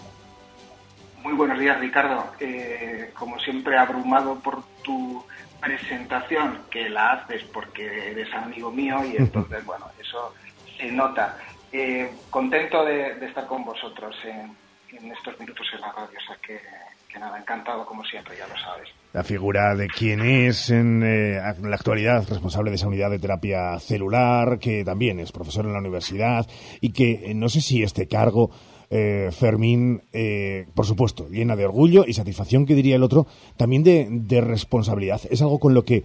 Muy 1.23 1.33
buenos 1.33 1.57
días, 1.57 1.79
Ricardo. 1.79 2.23
Eh, 2.39 3.09
como 3.15 3.39
siempre, 3.39 3.75
abrumado 3.75 4.35
por 4.41 4.63
tu 4.83 5.25
presentación, 5.59 6.59
que 6.69 6.87
la 6.87 7.13
haces 7.13 7.45
porque 7.45 8.11
eres 8.11 8.31
amigo 8.35 8.69
mío 8.69 9.03
y 9.03 9.15
entonces, 9.17 9.65
bueno, 9.65 9.87
eso 9.99 10.35
se 10.77 10.91
nota. 10.91 11.39
Eh, 11.71 12.07
contento 12.29 12.85
de, 12.85 13.15
de, 13.15 13.25
estar 13.25 13.47
con 13.47 13.65
vosotros 13.65 14.15
en, 14.23 14.55
en, 14.99 15.11
estos 15.13 15.39
minutos 15.39 15.65
en 15.73 15.81
la 15.81 15.91
radio, 15.91 16.15
o 16.15 16.27
sea 16.27 16.37
que, 16.43 16.61
que, 17.09 17.17
nada, 17.17 17.39
encantado 17.39 17.83
como 17.87 18.05
siempre, 18.05 18.37
ya 18.37 18.45
lo 18.45 18.55
sabes. 18.55 18.87
La 19.15 19.23
figura 19.23 19.73
de 19.75 19.87
quién 19.87 20.19
es 20.19 20.69
en, 20.69 21.01
eh, 21.01 21.37
en 21.37 21.69
la 21.69 21.77
actualidad 21.77 22.27
responsable 22.27 22.69
de 22.69 22.75
esa 22.75 22.89
unidad 22.89 23.09
de 23.09 23.17
terapia 23.17 23.79
celular, 23.79 24.59
que 24.59 24.83
también 24.83 25.21
es 25.21 25.31
profesor 25.31 25.65
en 25.65 25.71
la 25.71 25.79
universidad 25.79 26.45
y 26.81 26.91
que 26.91 27.31
eh, 27.31 27.33
no 27.33 27.47
sé 27.47 27.61
si 27.61 27.81
este 27.81 28.09
cargo 28.09 28.51
eh, 28.89 29.29
Fermín, 29.31 30.01
eh, 30.11 30.65
por 30.75 30.85
supuesto, 30.85 31.29
llena 31.29 31.55
de 31.55 31.63
orgullo 31.63 32.03
y 32.05 32.11
satisfacción, 32.11 32.65
que 32.65 32.75
diría 32.75 32.97
el 32.97 33.03
otro, 33.03 33.25
también 33.57 33.85
de, 33.85 34.41
responsabilidad. 34.41 35.21
¿Es 35.31 35.41
algo 35.41 35.59
con 35.61 35.73
lo 35.73 35.85
que 35.85 36.03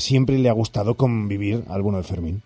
siempre 0.00 0.36
le 0.36 0.48
ha 0.48 0.52
gustado 0.52 0.96
convivir 0.96 1.62
a 1.68 1.74
alguno 1.74 1.98
de 1.98 2.02
Fermín? 2.02 2.42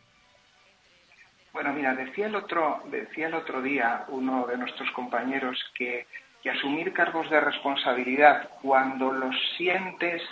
Bueno, 1.54 1.72
mira, 1.72 1.94
decía 1.94 2.26
el 2.26 2.34
otro, 2.34 2.82
decía 2.90 3.28
el 3.28 3.34
otro 3.34 3.62
día 3.62 4.04
uno 4.08 4.46
de 4.46 4.58
nuestros 4.58 4.90
compañeros 4.90 5.58
que, 5.74 6.04
que 6.42 6.50
asumir 6.50 6.92
cargos 6.92 7.30
de 7.30 7.40
responsabilidad 7.40 8.48
cuando 8.60 9.12
los 9.12 9.34
sientes 9.56 10.22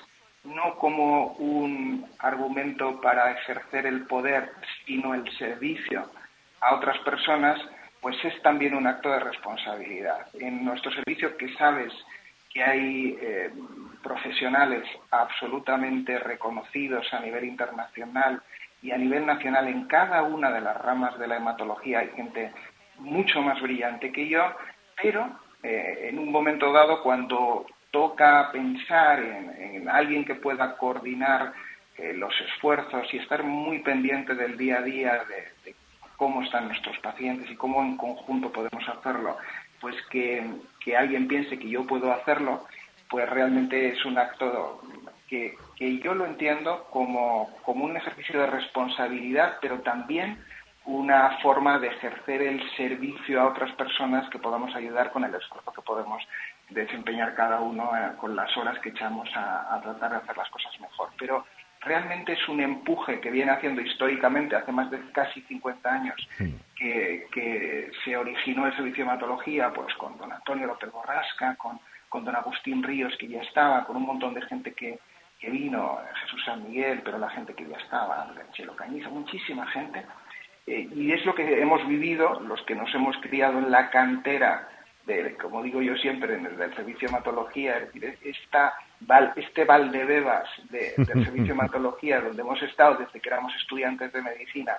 no 0.45 0.75
como 0.77 1.33
un 1.35 2.07
argumento 2.19 3.01
para 3.01 3.33
ejercer 3.33 3.87
el 3.87 4.07
poder, 4.07 4.51
sino 4.87 5.15
el 5.15 5.31
servicio 5.37 6.11
a 6.61 6.75
otras 6.75 6.99
personas, 6.99 7.61
pues 8.01 8.17
es 8.25 8.41
también 8.43 8.75
un 8.75 8.87
acto 8.87 9.11
de 9.11 9.21
responsabilidad. 9.21 10.27
En 10.35 10.65
nuestro 10.65 10.91
servicio, 10.93 11.37
que 11.37 11.55
sabes 11.55 11.93
que 12.53 12.63
hay 12.63 13.19
eh, 13.21 13.51
profesionales 14.03 14.85
absolutamente 15.11 16.19
reconocidos 16.19 17.07
a 17.13 17.21
nivel 17.21 17.45
internacional 17.45 18.43
y 18.83 18.91
a 18.93 18.99
nivel 18.99 19.27
nacional 19.27 19.69
en 19.69 19.87
cada 19.87 20.23
una 20.23 20.51
de 20.51 20.61
las 20.61 20.77
ramas 20.79 21.19
de 21.19 21.29
la 21.29 21.37
hematología, 21.37 22.01
hay 22.01 22.11
gente 22.17 22.51
mucho 22.99 23.43
más 23.43 23.61
brillante 23.61 24.11
que 24.11 24.29
yo, 24.29 24.43
pero 25.01 25.31
eh, 25.63 26.09
en 26.11 26.19
un 26.19 26.31
momento 26.31 26.73
dado, 26.73 27.03
cuando 27.03 27.67
toca 27.91 28.51
pensar 28.53 29.21
en, 29.21 29.75
en 29.77 29.89
alguien 29.89 30.25
que 30.25 30.37
pueda 30.37 30.77
coordinar 30.77 31.53
eh, 32.01 32.15
los 32.15 32.33
esfuerzos 32.41 33.13
y 33.13 33.19
estar 33.19 33.43
muy 33.43 33.81
pendiente 33.81 34.35
del 34.35 34.57
día 34.57 34.79
a 34.79 34.83
día 34.83 35.25
de, 35.29 35.71
de 35.71 35.77
cómo 36.17 36.43
están 36.43 36.69
nuestros 36.69 36.99
pacientes 36.99 37.51
y 37.51 37.57
cómo 37.57 37.83
en 37.83 37.97
conjunto 37.97 38.53
podemos 38.53 38.89
hacerlo, 38.89 39.37
pues 39.81 39.97
que, 40.11 40.43
que, 40.85 40.97
alguien 40.97 41.29
piense 41.29 41.59
que 41.59 41.69
yo 41.69 41.87
puedo 41.87 42.13
hacerlo, 42.13 42.67
pues 43.09 43.29
realmente 43.29 43.89
es 43.89 44.05
un 44.05 44.19
acto 44.19 44.83
que, 45.29 45.57
que 45.77 45.99
yo 45.99 46.15
lo 46.15 46.27
entiendo 46.27 46.87
como, 46.91 47.51
como, 47.63 47.85
un 47.85 47.97
ejercicio 47.97 48.41
de 48.41 48.47
responsabilidad, 48.47 49.59
pero 49.61 49.81
también 49.81 50.43
una 50.91 51.39
forma 51.39 51.79
de 51.79 51.87
ejercer 51.87 52.43
el 52.43 52.61
servicio 52.77 53.41
a 53.41 53.47
otras 53.47 53.73
personas 53.77 54.29
que 54.29 54.41
podamos 54.41 54.75
ayudar 54.75 55.13
con 55.13 55.23
el 55.23 55.33
esfuerzo 55.33 55.73
que 55.73 55.83
podemos 55.83 56.21
desempeñar 56.69 57.35
cada 57.37 57.61
uno 57.61 57.91
eh, 57.97 58.17
con 58.19 58.35
las 58.35 58.55
horas 58.57 58.79
que 58.81 58.89
echamos 58.89 59.29
a, 59.37 59.73
a, 59.73 59.81
tratar 59.81 60.11
de 60.11 60.17
hacer 60.17 60.37
las 60.37 60.51
cosas 60.51 60.81
mejor. 60.81 61.11
Pero 61.17 61.47
realmente 61.81 62.33
es 62.33 62.49
un 62.49 62.61
empuje 62.61 63.21
que 63.21 63.31
viene 63.31 63.53
haciendo 63.53 63.81
históricamente, 63.81 64.57
hace 64.57 64.73
más 64.73 64.91
de 64.91 65.01
casi 65.13 65.41
50 65.43 65.93
años, 65.93 66.29
que, 66.75 67.27
que, 67.33 67.93
se 68.05 68.17
originó 68.17 68.67
el 68.67 68.75
servicio 68.75 69.05
de 69.05 69.11
hematología 69.11 69.73
pues, 69.73 69.95
con 69.95 70.19
don 70.19 70.33
Antonio 70.33 70.67
López 70.67 70.91
Borrasca, 70.91 71.55
con, 71.55 71.79
con 72.09 72.25
don 72.25 72.35
Agustín 72.35 72.83
Ríos, 72.83 73.17
que 73.17 73.29
ya 73.29 73.43
estaba, 73.43 73.85
con 73.85 73.97
un 73.97 74.07
montón 74.07 74.35
de 74.35 74.43
gente 74.43 74.75
que, 74.75 74.99
que 75.39 75.51
vino, 75.51 76.01
Jesús 76.23 76.43
San 76.45 76.65
Miguel, 76.65 77.03
pero 77.05 77.17
la 77.17 77.31
gente 77.31 77.55
que 77.55 77.67
ya 77.67 77.77
estaba, 77.77 78.27
Chelo 78.53 78.75
Cañiza, 78.75 79.09
muchísima 79.09 79.67
gente. 79.69 80.05
Eh, 80.71 80.89
y 80.95 81.11
es 81.11 81.27
lo 81.27 81.35
que 81.35 81.61
hemos 81.61 81.85
vivido, 81.89 82.39
los 82.47 82.63
que 82.63 82.77
nos 82.77 82.95
hemos 82.95 83.17
criado 83.17 83.59
en 83.59 83.73
la 83.73 83.91
cantera, 83.91 84.69
de, 85.05 85.35
como 85.35 85.65
digo 85.65 85.83
yo 85.83 85.97
siempre, 85.97 86.35
en 86.35 86.47
el 86.47 86.57
del 86.57 86.73
servicio 86.77 87.09
de 87.09 87.15
hematología, 87.15 87.79
es 87.79 87.93
decir, 87.93 88.17
esta, 88.23 88.75
este 89.35 89.65
Valdebebas 89.65 90.49
de, 90.71 90.95
del 90.97 91.25
servicio 91.25 91.47
de 91.47 91.51
hematología, 91.51 92.21
donde 92.21 92.43
hemos 92.43 92.63
estado 92.63 92.99
desde 92.99 93.19
que 93.19 93.29
éramos 93.29 93.53
estudiantes 93.57 94.13
de 94.13 94.23
medicina, 94.23 94.75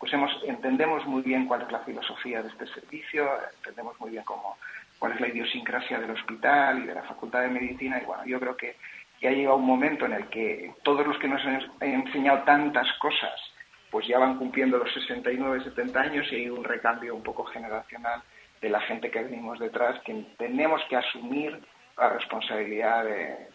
pues 0.00 0.12
hemos, 0.12 0.32
entendemos 0.48 1.06
muy 1.06 1.22
bien 1.22 1.46
cuál 1.46 1.62
es 1.62 1.70
la 1.70 1.78
filosofía 1.78 2.42
de 2.42 2.48
este 2.48 2.66
servicio, 2.66 3.28
entendemos 3.58 4.00
muy 4.00 4.10
bien 4.10 4.24
cómo, 4.24 4.58
cuál 4.98 5.12
es 5.12 5.20
la 5.20 5.28
idiosincrasia 5.28 6.00
del 6.00 6.10
hospital 6.10 6.82
y 6.82 6.86
de 6.86 6.94
la 6.96 7.04
Facultad 7.04 7.42
de 7.42 7.50
Medicina, 7.50 8.00
y 8.02 8.04
bueno, 8.04 8.24
yo 8.26 8.40
creo 8.40 8.56
que 8.56 8.74
ya 9.22 9.30
llega 9.30 9.54
un 9.54 9.64
momento 9.64 10.06
en 10.06 10.14
el 10.14 10.26
que 10.26 10.74
todos 10.82 11.06
los 11.06 11.16
que 11.18 11.28
nos 11.28 11.40
han 11.46 11.60
enseñado 11.80 12.42
tantas 12.42 12.92
cosas, 12.98 13.45
pues 13.90 14.06
ya 14.06 14.18
van 14.18 14.36
cumpliendo 14.36 14.78
los 14.78 14.92
69, 14.92 15.64
70 15.64 16.00
años 16.00 16.26
y 16.32 16.36
hay 16.36 16.50
un 16.50 16.64
recambio 16.64 17.14
un 17.14 17.22
poco 17.22 17.44
generacional 17.44 18.22
de 18.60 18.68
la 18.68 18.80
gente 18.80 19.10
que 19.10 19.22
venimos 19.22 19.58
detrás, 19.58 20.00
que 20.02 20.14
tenemos 20.38 20.82
que 20.88 20.96
asumir 20.96 21.60
la 21.96 22.10
responsabilidad 22.10 23.04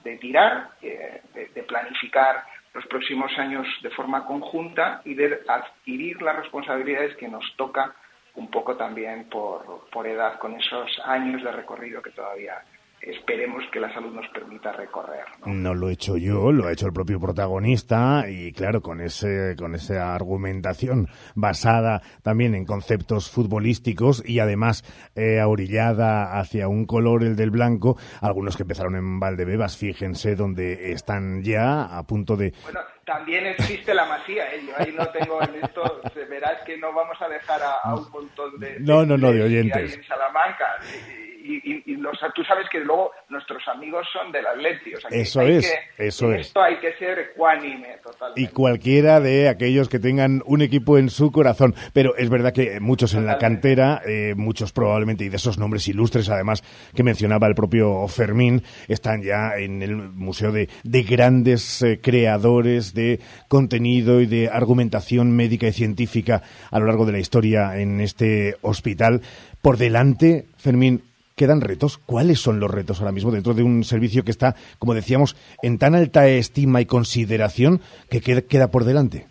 de, 0.03 0.17
tirar, 0.17 0.71
de, 0.81 1.21
de, 1.33 1.63
planificar 1.63 2.43
los 2.73 2.85
próximos 2.87 3.31
años 3.37 3.67
de 3.83 3.89
forma 3.91 4.25
conjunta 4.25 5.01
y 5.05 5.13
de 5.13 5.41
adquirir 5.47 6.21
las 6.21 6.37
responsabilidades 6.37 7.15
que 7.17 7.27
nos 7.27 7.43
toca 7.55 7.93
un 8.35 8.49
poco 8.49 8.77
también 8.77 9.29
por, 9.29 9.89
por 9.91 10.07
edad, 10.07 10.39
con 10.39 10.55
esos 10.55 10.89
años 11.05 11.43
de 11.43 11.51
recorrido 11.51 12.01
que 12.01 12.11
todavía 12.11 12.63
esperemos 13.01 13.63
que 13.71 13.79
la 13.79 13.93
salud 13.93 14.13
nos 14.13 14.27
permita 14.29 14.71
recorrer. 14.71 15.25
¿no? 15.45 15.53
¿no? 15.53 15.73
lo 15.73 15.89
he 15.89 15.93
hecho 15.93 16.17
yo, 16.17 16.51
lo 16.51 16.67
ha 16.67 16.71
hecho 16.71 16.87
el 16.87 16.93
propio 16.93 17.19
protagonista 17.19 18.25
y 18.29 18.51
claro, 18.53 18.81
con 18.81 19.01
ese 19.01 19.55
con 19.57 19.75
esa 19.75 20.13
argumentación 20.13 21.07
basada 21.35 22.01
también 22.23 22.55
en 22.55 22.65
conceptos 22.65 23.31
futbolísticos 23.31 24.23
y 24.25 24.39
además 24.39 24.83
eh, 25.15 25.39
aurillada 25.39 26.39
hacia 26.39 26.67
un 26.67 26.85
color 26.85 27.23
el 27.23 27.35
del 27.35 27.51
blanco, 27.51 27.97
algunos 28.21 28.55
que 28.55 28.63
empezaron 28.63 28.95
en 28.95 29.19
Valdebebas, 29.19 29.77
fíjense 29.77 30.35
donde 30.35 30.91
están 30.91 31.43
ya 31.43 31.83
a 31.83 32.03
punto 32.03 32.35
de 32.35 32.53
bueno, 32.63 32.79
también 33.05 33.47
existe 33.47 33.93
la 33.93 34.05
masía, 34.05 34.53
¿eh? 34.53 34.61
yo 34.65 34.73
ahí 34.77 34.93
no 34.93 35.07
tengo 35.07 35.41
en 35.41 35.63
esto, 35.63 36.01
verás 36.29 36.63
que 36.65 36.77
no 36.77 36.93
vamos 36.93 37.17
a 37.21 37.27
dejar 37.27 37.61
a, 37.61 37.73
a 37.83 37.95
un 37.95 38.09
montón 38.11 38.59
de, 38.59 38.79
no, 38.79 39.05
no, 39.05 39.17
no, 39.17 39.31
de 39.31 39.43
oyentes. 39.43 39.95
en 39.95 40.03
Salamanca. 40.03 40.77
Y, 41.17 41.30
y, 41.43 41.83
y 41.85 41.95
los, 41.95 42.17
tú 42.35 42.43
sabes 42.43 42.67
que 42.71 42.79
luego 42.79 43.11
nuestros 43.29 43.61
amigos 43.67 44.07
son 44.11 44.31
del 44.31 44.45
Atleti. 44.45 44.93
O 44.93 44.99
sea, 44.99 45.09
que 45.09 45.21
eso 45.21 45.39
hay 45.41 45.57
es, 45.57 45.71
que, 45.71 46.07
eso 46.07 46.31
es. 46.31 46.47
Esto 46.47 46.61
hay 46.61 46.77
que 46.77 46.93
ser 46.93 47.19
ecuánime 47.19 47.97
totalmente. 48.03 48.41
Y 48.41 48.47
cualquiera 48.47 49.19
de 49.19 49.49
aquellos 49.49 49.89
que 49.89 49.99
tengan 49.99 50.41
un 50.45 50.61
equipo 50.61 50.97
en 50.97 51.09
su 51.09 51.31
corazón. 51.31 51.75
Pero 51.93 52.15
es 52.15 52.29
verdad 52.29 52.53
que 52.53 52.79
muchos 52.79 53.13
en 53.13 53.25
la 53.25 53.37
cantera, 53.37 54.01
eh, 54.05 54.33
muchos 54.35 54.71
probablemente, 54.71 55.25
y 55.25 55.29
de 55.29 55.37
esos 55.37 55.57
nombres 55.57 55.87
ilustres 55.87 56.29
además 56.29 56.63
que 56.95 57.03
mencionaba 57.03 57.47
el 57.47 57.55
propio 57.55 58.07
Fermín, 58.07 58.63
están 58.87 59.21
ya 59.21 59.57
en 59.57 59.81
el 59.81 59.95
Museo 59.95 60.51
de, 60.51 60.69
de 60.83 61.03
grandes 61.03 61.81
eh, 61.81 61.99
creadores 62.01 62.93
de 62.93 63.19
contenido 63.47 64.21
y 64.21 64.25
de 64.25 64.49
argumentación 64.49 65.35
médica 65.35 65.67
y 65.67 65.73
científica 65.73 66.41
a 66.69 66.79
lo 66.79 66.85
largo 66.85 67.05
de 67.05 67.13
la 67.13 67.19
historia 67.19 67.77
en 67.79 68.01
este 68.01 68.55
hospital. 68.61 69.21
Por 69.61 69.77
delante, 69.77 70.45
Fermín, 70.57 71.03
quedan 71.41 71.61
retos. 71.61 71.97
¿Cuáles 71.97 72.39
son 72.39 72.59
los 72.59 72.69
retos 72.69 72.99
ahora 72.99 73.11
mismo 73.11 73.31
dentro 73.31 73.55
de 73.55 73.63
un 73.63 73.83
servicio 73.83 74.23
que 74.23 74.29
está, 74.29 74.53
como 74.77 74.93
decíamos, 74.93 75.35
en 75.63 75.79
tan 75.79 75.95
alta 75.95 76.27
estima 76.27 76.81
y 76.81 76.85
consideración 76.85 77.81
que 78.11 78.21
queda 78.21 78.69
por 78.69 78.83
delante? 78.83 79.25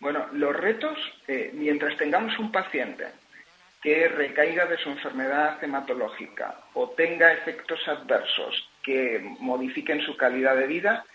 Bueno, 0.00 0.26
los 0.34 0.54
retos, 0.54 0.98
eh, 1.28 1.50
mientras 1.54 1.96
tengamos 1.96 2.38
un 2.38 2.52
paciente 2.52 3.06
que 3.82 4.08
recaiga 4.08 4.66
de 4.66 4.76
su 4.76 4.90
enfermedad 4.90 5.64
hematológica 5.64 6.60
o 6.74 6.90
tenga 6.90 7.32
efectos 7.32 7.80
adversos 7.88 8.68
que 8.82 9.34
modifiquen 9.40 10.02
su 10.02 10.14
calidad 10.18 10.56
de 10.56 10.66
vida, 10.66 11.06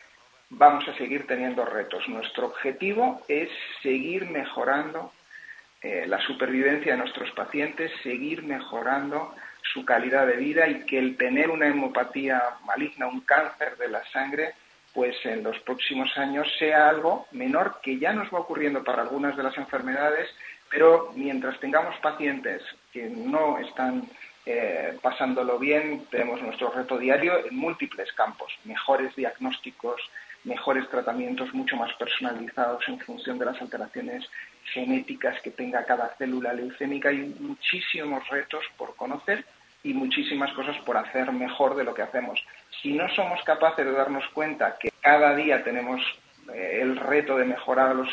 vamos 0.50 0.88
a 0.88 0.98
seguir 0.98 1.28
teniendo 1.28 1.66
retos. 1.66 2.02
Nuestro 2.08 2.48
objetivo 2.48 3.22
es 3.28 3.50
seguir 3.84 4.26
mejorando 4.28 5.12
eh, 5.86 6.08
la 6.08 6.20
supervivencia 6.22 6.94
de 6.94 6.98
nuestros 6.98 7.30
pacientes, 7.34 7.92
seguir 8.02 8.42
mejorando 8.42 9.36
su 9.62 9.86
calidad 9.86 10.26
de 10.26 10.36
vida 10.36 10.68
y 10.68 10.84
que 10.88 10.98
el 10.98 11.16
tener 11.16 11.52
una 11.52 11.68
hemopatía 11.68 12.42
maligna, 12.66 13.06
un 13.06 13.22
cáncer 13.22 13.78
de 13.78 13.90
la 13.90 14.04
sangre, 14.06 14.56
pues 14.96 15.16
en 15.26 15.44
los 15.44 15.60
próximos 15.60 16.10
años 16.18 16.48
sea 16.58 16.90
algo 16.90 17.28
menor 17.34 17.82
que 17.84 18.00
ya 18.00 18.14
nos 18.14 18.34
va 18.34 18.40
ocurriendo 18.40 18.84
para 18.84 19.04
algunas 19.04 19.38
de 19.38 19.44
las 19.44 19.56
enfermedades, 19.60 20.28
pero 20.72 21.12
mientras 21.16 21.60
tengamos 21.60 21.96
pacientes 22.00 22.64
que 22.92 23.08
no 23.08 23.60
están 23.60 24.10
eh, 24.48 24.98
pasándolo 25.04 25.60
bien, 25.60 26.08
tenemos 26.10 26.42
nuestro 26.42 26.72
reto 26.72 26.98
diario 26.98 27.46
en 27.46 27.56
múltiples 27.56 28.12
campos, 28.14 28.52
mejores 28.64 29.16
diagnósticos, 29.16 30.02
mejores 30.46 30.90
tratamientos 30.90 31.54
mucho 31.54 31.76
más 31.76 31.94
personalizados 31.94 32.84
en 32.88 33.00
función 33.02 33.38
de 33.38 33.46
las 33.46 33.62
alteraciones 33.62 34.28
genéticas 34.74 35.42
que 35.42 35.52
tenga 35.52 35.86
cada 35.86 36.16
célula 36.18 36.54
leucémica. 36.54 37.10
Hay 37.10 37.36
muchísimos 37.40 38.28
retos 38.30 38.64
por 38.78 38.96
conocer 38.96 39.46
y 39.84 39.94
muchísimas 39.94 40.52
cosas 40.54 40.78
por 40.80 40.98
hacer 40.98 41.32
mejor 41.32 41.76
de 41.76 41.84
lo 41.84 41.94
que 41.94 42.02
hacemos. 42.02 42.44
Si 42.82 42.94
no 42.94 43.08
somos 43.10 43.42
capaces 43.44 43.86
de 43.86 43.92
darnos 43.92 44.28
cuenta 44.30 44.78
que 44.80 44.90
cada 45.00 45.36
día 45.36 45.64
tenemos 45.64 46.02
eh, 46.54 46.80
el 46.82 46.98
reto 46.98 47.38
de 47.38 47.46
mejorar 47.46 47.90
a 47.90 47.94
los 47.94 48.10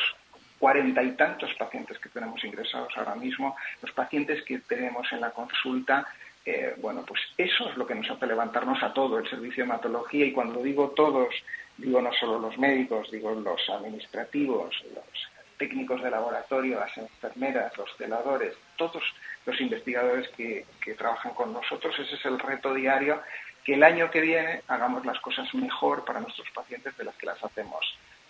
cuarenta 0.59 1.03
y 1.03 1.12
tantos 1.17 1.53
pacientes 1.55 1.99
que 1.99 2.09
tenemos 2.09 2.45
ingresados 2.45 2.93
ahora 2.97 3.17
mismo, 3.17 3.57
los 3.81 3.91
pacientes 3.93 4.45
que 4.45 4.59
tenemos 4.61 5.11
en 5.12 5.21
la 5.21 5.31
consulta, 5.31 6.07
eh, 6.45 6.75
bueno, 6.79 7.05
pues 7.07 7.21
eso 7.37 7.69
es 7.71 7.77
lo 7.77 7.87
que 7.87 7.97
nos 7.97 8.09
hace 8.11 8.27
levantarnos 8.27 8.81
a 8.83 8.93
todo 8.93 9.19
el 9.19 9.29
servicio 9.29 9.65
de 9.65 9.71
hematología 9.71 10.27
y 10.27 10.33
cuando 10.33 10.62
digo 10.62 10.91
todos, 10.91 11.35
digo 11.77 12.01
no 12.01 12.12
solo 12.12 12.38
los 12.38 12.59
médicos, 12.59 13.11
digo 13.11 13.33
los 13.35 13.69
administrativos, 13.71 14.85
los 14.95 15.32
técnicos 15.59 16.03
de 16.03 16.11
laboratorio, 16.11 16.81
las 16.81 16.97
enfermeras, 16.97 17.77
los 17.77 17.88
celadores, 17.97 18.55
todos 18.77 19.03
los 19.47 19.61
investigadores 19.61 20.29
que, 20.37 20.65
trabajan 20.97 21.35
con 21.35 21.53
nosotros. 21.53 21.95
Ese 21.99 22.15
es 22.15 22.25
el 22.25 22.38
reto 22.38 22.75
diario, 22.75 23.21
que 23.65 23.75
el 23.75 23.83
año 23.83 24.11
que 24.11 24.21
viene 24.21 24.62
hagamos 24.69 25.05
las 25.07 25.19
cosas 25.21 25.53
mejor 25.55 26.05
para 26.05 26.21
nuestros 26.21 26.49
pacientes 26.55 26.97
de 26.97 27.05
las 27.05 27.15
que 27.17 27.27
las 27.27 27.43
hacemos 27.43 27.81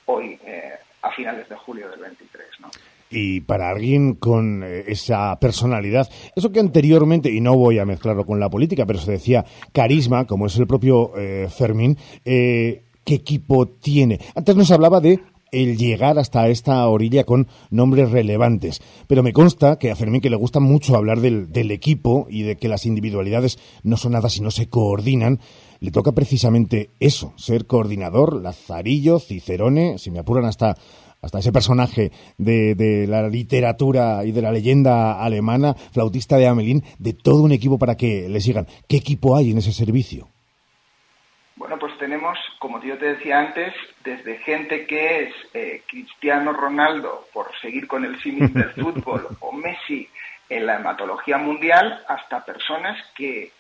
hoy, 0.07 0.39
eh, 0.45 0.73
a 1.03 1.11
finales 1.13 1.49
de 1.49 1.57
julio 1.57 1.89
del 1.91 2.01
23. 2.01 2.47
¿no? 2.61 2.71
Y 3.11 3.41
para 3.41 3.71
alguien 3.71 4.15
con 4.15 4.63
eh, 4.63 4.85
esa 4.87 5.39
personalidad, 5.39 6.09
eso 6.35 6.53
que 6.53 6.61
anteriormente, 6.61 7.31
y 7.31 7.41
no 7.41 7.57
voy 7.57 7.79
a 7.79 7.85
mezclarlo 7.85 8.25
con 8.25 8.41
la 8.41 8.51
política, 8.51 8.87
pero 8.87 8.99
se 8.99 9.13
decía 9.13 9.45
carisma, 9.73 10.27
como 10.27 10.47
es 10.47 10.57
el 10.59 10.67
propio 10.67 11.17
eh, 11.17 11.49
Fermín, 11.49 11.97
¿qué 12.25 12.83
equipo 13.07 13.67
tiene? 13.67 14.21
Antes 14.35 14.57
nos 14.57 14.71
hablaba 14.71 15.01
de 15.01 15.21
el 15.53 15.77
llegar 15.77 16.19
hasta 16.19 16.49
esta 16.49 16.89
orilla 16.89 17.25
con 17.25 17.47
nombres 17.71 18.11
relevantes. 18.11 18.81
Pero 19.07 19.23
me 19.23 19.35
consta 19.35 19.79
que 19.79 19.91
a 19.91 19.97
Fermín 19.97 20.23
que 20.23 20.31
le 20.31 20.37
gusta 20.37 20.59
mucho 20.59 20.97
hablar 20.97 21.21
del, 21.21 21.71
equipo 21.71 22.27
y 22.29 22.43
de 22.43 22.57
que 22.57 22.69
las 22.69 22.87
individualidades 22.87 23.59
no 23.85 23.97
son 23.97 24.13
nada 24.13 24.31
si 24.31 24.41
no 24.41 24.51
se 24.51 24.69
coordinan. 24.69 25.39
Le 25.81 25.91
toca 25.91 26.13
precisamente 26.13 26.91
eso, 27.01 27.35
ser 27.37 27.67
coordinador, 27.67 28.41
Lazarillo, 28.41 29.19
Cicerone, 29.19 29.99
si 29.99 30.11
me 30.11 30.21
apuran 30.21 30.45
hasta, 30.45 30.77
hasta 31.21 31.39
ese 31.39 31.53
personaje 31.53 32.13
de, 32.39 32.75
de 32.75 33.07
la 33.07 33.29
literatura 33.29 34.25
y 34.25 34.33
de 34.33 34.43
la 34.43 34.53
leyenda 34.53 35.23
alemana, 35.23 35.75
flautista 35.75 36.37
de 36.37 36.47
Amelín, 36.47 36.83
de 36.99 37.13
todo 37.13 37.43
un 37.43 37.53
equipo 37.53 37.79
para 37.79 37.97
que 37.97 38.29
le 38.29 38.41
sigan. 38.41 38.67
¿Qué 38.89 38.97
equipo 38.97 39.37
hay 39.37 39.51
en 39.51 39.59
ese 39.59 39.73
servicio? 39.73 40.29
Bueno, 41.57 41.77
pues 41.79 41.92
tenemos, 42.03 42.37
como 42.59 42.83
yo 42.83 42.99
te 42.99 43.15
decía 43.15 43.39
antes, 43.39 43.73
desde 44.03 44.39
gente 44.39 44.89
que 44.89 45.21
es 45.21 45.35
eh, 45.55 45.85
Cristiano 45.87 46.53
Ronaldo, 46.53 47.29
por 47.33 47.57
seguir 47.61 47.87
con 47.87 48.05
el 48.05 48.21
símil 48.21 48.53
del 48.53 48.71
fútbol, 48.83 49.29
o 49.39 49.53
Messi 49.53 50.11
en 50.49 50.67
la 50.67 50.81
hematología 50.81 51.39
mundial, 51.39 52.03
hasta 52.09 52.45
personas 52.45 52.99
que, 53.15 53.53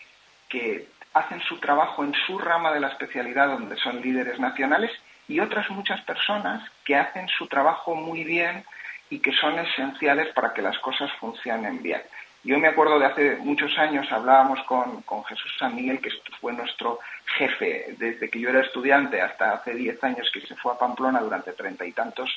que 0.48 0.88
hacen 1.14 1.40
su 1.42 1.60
trabajo 1.60 2.02
en 2.02 2.14
su 2.26 2.36
rama 2.36 2.72
de 2.72 2.80
la 2.80 2.88
especialidad, 2.88 3.46
donde 3.46 3.76
son 3.76 4.02
líderes 4.02 4.40
nacionales, 4.40 4.90
y 5.28 5.38
otras 5.38 5.70
muchas 5.70 6.00
personas 6.00 6.68
que 6.84 6.96
hacen 6.96 7.28
su 7.28 7.46
trabajo 7.46 7.94
muy 7.94 8.24
bien 8.24 8.64
y 9.08 9.20
que 9.20 9.32
son 9.34 9.56
esenciales 9.60 10.34
para 10.34 10.52
que 10.52 10.62
las 10.62 10.76
cosas 10.80 11.12
funcionen 11.20 11.80
bien. 11.80 12.02
Yo 12.44 12.58
me 12.58 12.68
acuerdo 12.68 12.98
de 12.98 13.06
hace 13.06 13.36
muchos 13.36 13.76
años 13.78 14.10
hablábamos 14.10 14.60
con, 14.64 15.02
con, 15.02 15.24
Jesús 15.24 15.52
San 15.58 15.76
Miguel, 15.76 16.00
que 16.00 16.10
fue 16.40 16.52
nuestro 16.52 16.98
jefe 17.38 17.94
desde 17.98 18.28
que 18.28 18.40
yo 18.40 18.50
era 18.50 18.62
estudiante 18.62 19.20
hasta 19.20 19.52
hace 19.52 19.74
diez 19.74 20.02
años 20.02 20.28
que 20.32 20.40
se 20.40 20.56
fue 20.56 20.72
a 20.72 20.78
Pamplona 20.78 21.20
durante 21.20 21.52
treinta 21.52 21.86
y 21.86 21.92
tantos 21.92 22.28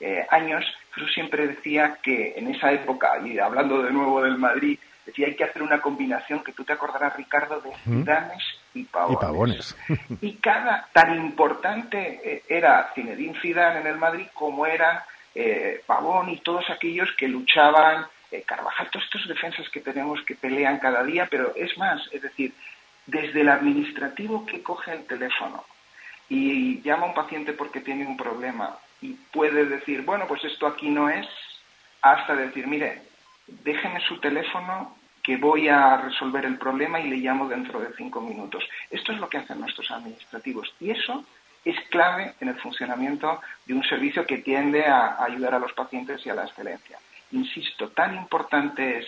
eh, 0.00 0.26
años. 0.30 0.64
Jesús 0.94 1.12
siempre 1.12 1.46
decía 1.46 1.98
que 2.02 2.32
en 2.36 2.54
esa 2.54 2.72
época, 2.72 3.20
y 3.22 3.38
hablando 3.38 3.82
de 3.82 3.90
nuevo 3.90 4.22
del 4.22 4.38
Madrid, 4.38 4.78
decía 5.04 5.26
hay 5.26 5.36
que 5.36 5.44
hacer 5.44 5.62
una 5.62 5.82
combinación 5.82 6.42
que 6.42 6.52
tú 6.52 6.64
te 6.64 6.72
acordarás, 6.72 7.16
Ricardo, 7.16 7.60
de 7.60 7.70
Zidanes 7.84 8.42
y 8.72 8.84
Pavones. 8.84 9.18
Y, 9.18 9.20
pavones. 9.20 9.76
y 10.22 10.32
cada 10.36 10.88
tan 10.94 11.16
importante 11.16 12.20
eh, 12.24 12.44
era 12.48 12.90
Zinedine 12.94 13.38
Zidane 13.40 13.80
en 13.80 13.86
el 13.88 13.98
Madrid 13.98 14.26
como 14.32 14.64
eran 14.64 15.00
eh, 15.34 15.82
Pavón 15.86 16.30
y 16.30 16.38
todos 16.38 16.68
aquellos 16.70 17.10
que 17.18 17.28
luchaban 17.28 18.06
eh, 18.30 18.42
Carvajal, 18.46 18.90
todos 18.90 19.04
estos 19.04 19.26
defensas 19.28 19.68
que 19.70 19.80
tenemos 19.80 20.22
que 20.22 20.34
pelean 20.34 20.78
cada 20.78 21.02
día, 21.02 21.26
pero 21.30 21.52
es 21.56 21.76
más, 21.78 22.00
es 22.12 22.22
decir, 22.22 22.52
desde 23.06 23.40
el 23.40 23.48
administrativo 23.48 24.46
que 24.46 24.62
coge 24.62 24.92
el 24.92 25.06
teléfono 25.06 25.64
y 26.28 26.80
llama 26.82 27.04
a 27.04 27.08
un 27.08 27.14
paciente 27.14 27.52
porque 27.52 27.80
tiene 27.80 28.06
un 28.06 28.16
problema 28.16 28.78
y 29.02 29.14
puede 29.32 29.64
decir, 29.64 30.02
bueno, 30.02 30.26
pues 30.28 30.44
esto 30.44 30.66
aquí 30.66 30.88
no 30.90 31.08
es, 31.08 31.26
hasta 32.02 32.36
decir, 32.36 32.66
mire, 32.66 33.02
déjeme 33.46 34.00
su 34.00 34.20
teléfono 34.20 34.96
que 35.22 35.36
voy 35.36 35.68
a 35.68 35.96
resolver 35.96 36.44
el 36.44 36.56
problema 36.56 37.00
y 37.00 37.08
le 37.08 37.16
llamo 37.16 37.48
dentro 37.48 37.80
de 37.80 37.92
cinco 37.96 38.20
minutos. 38.20 38.64
Esto 38.90 39.12
es 39.12 39.18
lo 39.18 39.28
que 39.28 39.38
hacen 39.38 39.60
nuestros 39.60 39.90
administrativos 39.90 40.72
y 40.80 40.90
eso 40.90 41.24
es 41.64 41.76
clave 41.90 42.34
en 42.40 42.48
el 42.48 42.60
funcionamiento 42.60 43.40
de 43.66 43.74
un 43.74 43.82
servicio 43.84 44.24
que 44.24 44.38
tiende 44.38 44.86
a 44.86 45.22
ayudar 45.22 45.54
a 45.54 45.58
los 45.58 45.72
pacientes 45.72 46.24
y 46.24 46.30
a 46.30 46.34
la 46.34 46.44
excelencia 46.44 46.98
insisto, 47.32 47.88
tan 47.90 48.14
importante 48.16 48.98
es 48.98 49.06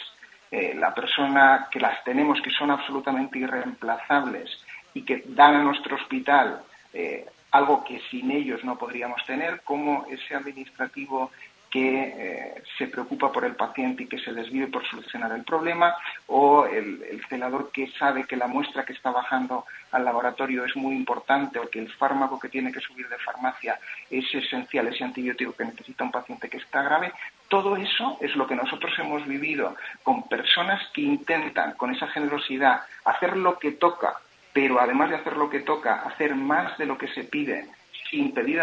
eh, 0.50 0.74
la 0.74 0.94
persona 0.94 1.68
que 1.70 1.80
las 1.80 2.02
tenemos, 2.04 2.40
que 2.42 2.50
son 2.50 2.70
absolutamente 2.70 3.38
irreemplazables 3.38 4.50
y 4.94 5.02
que 5.02 5.24
dan 5.26 5.56
a 5.56 5.62
nuestro 5.62 5.96
hospital 5.96 6.62
eh, 6.92 7.26
algo 7.52 7.84
que 7.84 8.00
sin 8.10 8.30
ellos 8.30 8.64
no 8.64 8.76
podríamos 8.76 9.24
tener, 9.24 9.60
como 9.62 10.06
ese 10.10 10.34
administrativo 10.34 11.30
que 11.70 12.02
eh, 12.04 12.62
se 12.76 12.86
preocupa 12.88 13.32
por 13.32 13.46
el 13.46 13.56
paciente 13.56 14.02
y 14.02 14.06
que 14.06 14.18
se 14.18 14.34
desvive 14.34 14.66
por 14.66 14.86
solucionar 14.86 15.32
el 15.32 15.42
problema, 15.42 15.94
o 16.26 16.66
el, 16.66 17.02
el, 17.02 17.24
celador 17.30 17.70
que 17.72 17.90
sabe 17.98 18.24
que 18.24 18.36
la 18.36 18.46
muestra 18.46 18.84
que 18.84 18.92
está 18.92 19.10
bajando 19.10 19.64
al 19.90 20.04
laboratorio 20.04 20.66
es 20.66 20.76
muy 20.76 20.94
importante 20.94 21.58
o 21.58 21.70
que 21.70 21.78
el 21.78 21.90
fármaco 21.90 22.38
que 22.38 22.50
tiene 22.50 22.72
que 22.72 22.80
subir 22.80 23.08
de 23.08 23.16
farmacia 23.16 23.78
es 24.10 24.34
esencial, 24.34 24.88
ese 24.88 25.02
antibiótico 25.02 25.54
que 25.54 25.64
necesita 25.64 26.04
un 26.04 26.10
paciente 26.10 26.50
que 26.50 26.58
está 26.58 26.82
grave, 26.82 27.10
todo 27.52 27.76
eso 27.76 28.16
es 28.22 28.34
lo 28.34 28.46
que 28.46 28.56
nosotros 28.56 28.98
hemos 28.98 29.26
vivido 29.26 29.76
con 30.02 30.26
personas 30.26 30.80
que 30.94 31.02
intentan, 31.02 31.74
con 31.74 31.94
esa 31.94 32.06
generosidad, 32.06 32.80
hacer 33.04 33.36
lo 33.36 33.58
que 33.58 33.72
toca, 33.72 34.14
pero 34.54 34.80
además 34.80 35.10
de 35.10 35.16
hacer 35.16 35.36
lo 35.36 35.50
que 35.50 35.60
toca, 35.60 35.96
hacer 35.96 36.34
más 36.34 36.78
de 36.78 36.86
lo 36.86 36.96
que 36.96 37.08
se 37.08 37.24
pide 37.24 37.68
sin 38.08 38.32
pedir 38.32 38.62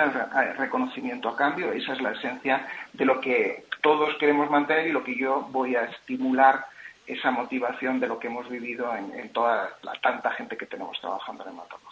reconocimiento 0.57 1.29
a 1.29 1.37
cambio. 1.37 1.71
Esa 1.71 1.93
es 1.93 2.01
la 2.01 2.13
esencia 2.13 2.65
de 2.91 3.05
lo 3.05 3.21
que 3.21 3.65
todos 3.81 4.15
queremos 4.17 4.49
mantener 4.49 4.87
y 4.87 4.91
lo 4.91 5.03
que 5.03 5.15
yo 5.15 5.47
voy 5.51 5.75
a 5.75 5.83
estimular 5.83 6.65
esa 7.05 7.29
motivación 7.29 7.99
de 7.99 8.07
lo 8.07 8.17
que 8.17 8.25
hemos 8.25 8.49
vivido 8.49 8.91
en, 8.95 9.29
toda 9.29 9.69
la 9.83 9.93
tanta 10.01 10.31
gente 10.31 10.57
que 10.57 10.65
tenemos 10.65 10.99
trabajando 10.99 11.43
en 11.43 11.51
hematología. 11.51 11.88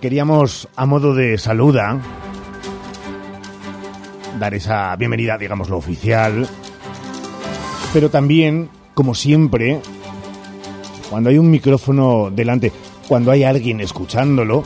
Queríamos, 0.00 0.66
a 0.76 0.86
modo 0.86 1.14
de 1.14 1.36
saluda, 1.36 2.00
dar 4.38 4.54
esa 4.54 4.96
bienvenida, 4.96 5.36
digamos, 5.36 5.68
lo 5.68 5.76
oficial, 5.76 6.48
pero 7.92 8.08
también, 8.08 8.70
como 8.94 9.14
siempre, 9.14 9.82
cuando 11.10 11.28
hay 11.28 11.36
un 11.36 11.50
micrófono 11.50 12.30
delante, 12.30 12.72
cuando 13.08 13.30
hay 13.30 13.44
alguien 13.44 13.82
escuchándolo, 13.82 14.64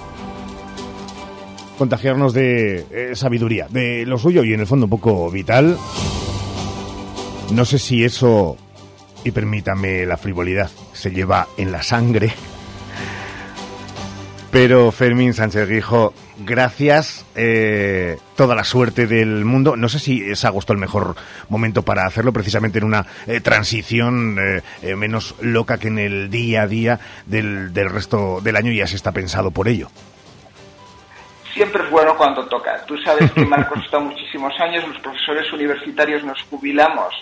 contagiarnos 1.78 2.32
de 2.32 2.86
eh, 2.92 3.16
sabiduría, 3.16 3.66
de 3.68 4.06
lo 4.06 4.18
suyo 4.18 4.44
y 4.44 4.54
en 4.54 4.60
el 4.60 4.68
fondo 4.68 4.86
un 4.86 4.90
poco 4.90 5.32
vital. 5.32 5.76
No 7.52 7.64
sé 7.64 7.80
si 7.80 8.04
eso, 8.04 8.56
y 9.24 9.32
permítame 9.32 10.06
la 10.06 10.16
frivolidad, 10.16 10.70
se 10.92 11.10
lleva 11.10 11.48
en 11.56 11.72
la 11.72 11.82
sangre 11.82 12.32
pero 14.54 14.92
Fermín 14.92 15.34
Sánchez 15.34 15.68
Guijo, 15.68 16.14
gracias, 16.38 17.26
eh, 17.34 18.18
toda 18.36 18.54
la 18.54 18.62
suerte 18.62 19.08
del 19.08 19.44
mundo. 19.44 19.74
No 19.74 19.88
sé 19.88 19.98
si 19.98 20.30
es 20.30 20.44
agosto 20.44 20.72
el 20.72 20.78
mejor 20.78 21.16
momento 21.48 21.82
para 21.82 22.06
hacerlo, 22.06 22.32
precisamente 22.32 22.78
en 22.78 22.84
una 22.84 23.04
eh, 23.26 23.40
transición 23.40 24.38
eh, 24.38 24.94
menos 24.94 25.34
loca 25.40 25.78
que 25.78 25.88
en 25.88 25.98
el 25.98 26.30
día 26.30 26.62
a 26.62 26.66
día 26.68 27.00
del, 27.26 27.74
del 27.74 27.90
resto 27.90 28.40
del 28.40 28.54
año 28.54 28.70
y 28.70 28.76
ya 28.76 28.86
se 28.86 28.94
está 28.94 29.10
pensado 29.10 29.50
por 29.50 29.66
ello 29.66 29.88
siempre 31.52 31.84
es 31.84 31.90
bueno 31.90 32.16
cuando 32.16 32.46
toca. 32.46 32.84
Tú 32.84 32.96
sabes 32.98 33.30
que 33.32 33.44
Marcos 33.44 33.78
está 33.84 33.98
muchísimos 33.98 34.52
años, 34.60 34.86
los 34.88 34.98
profesores 34.98 35.52
universitarios 35.52 36.22
nos 36.24 36.40
jubilamos 36.42 37.12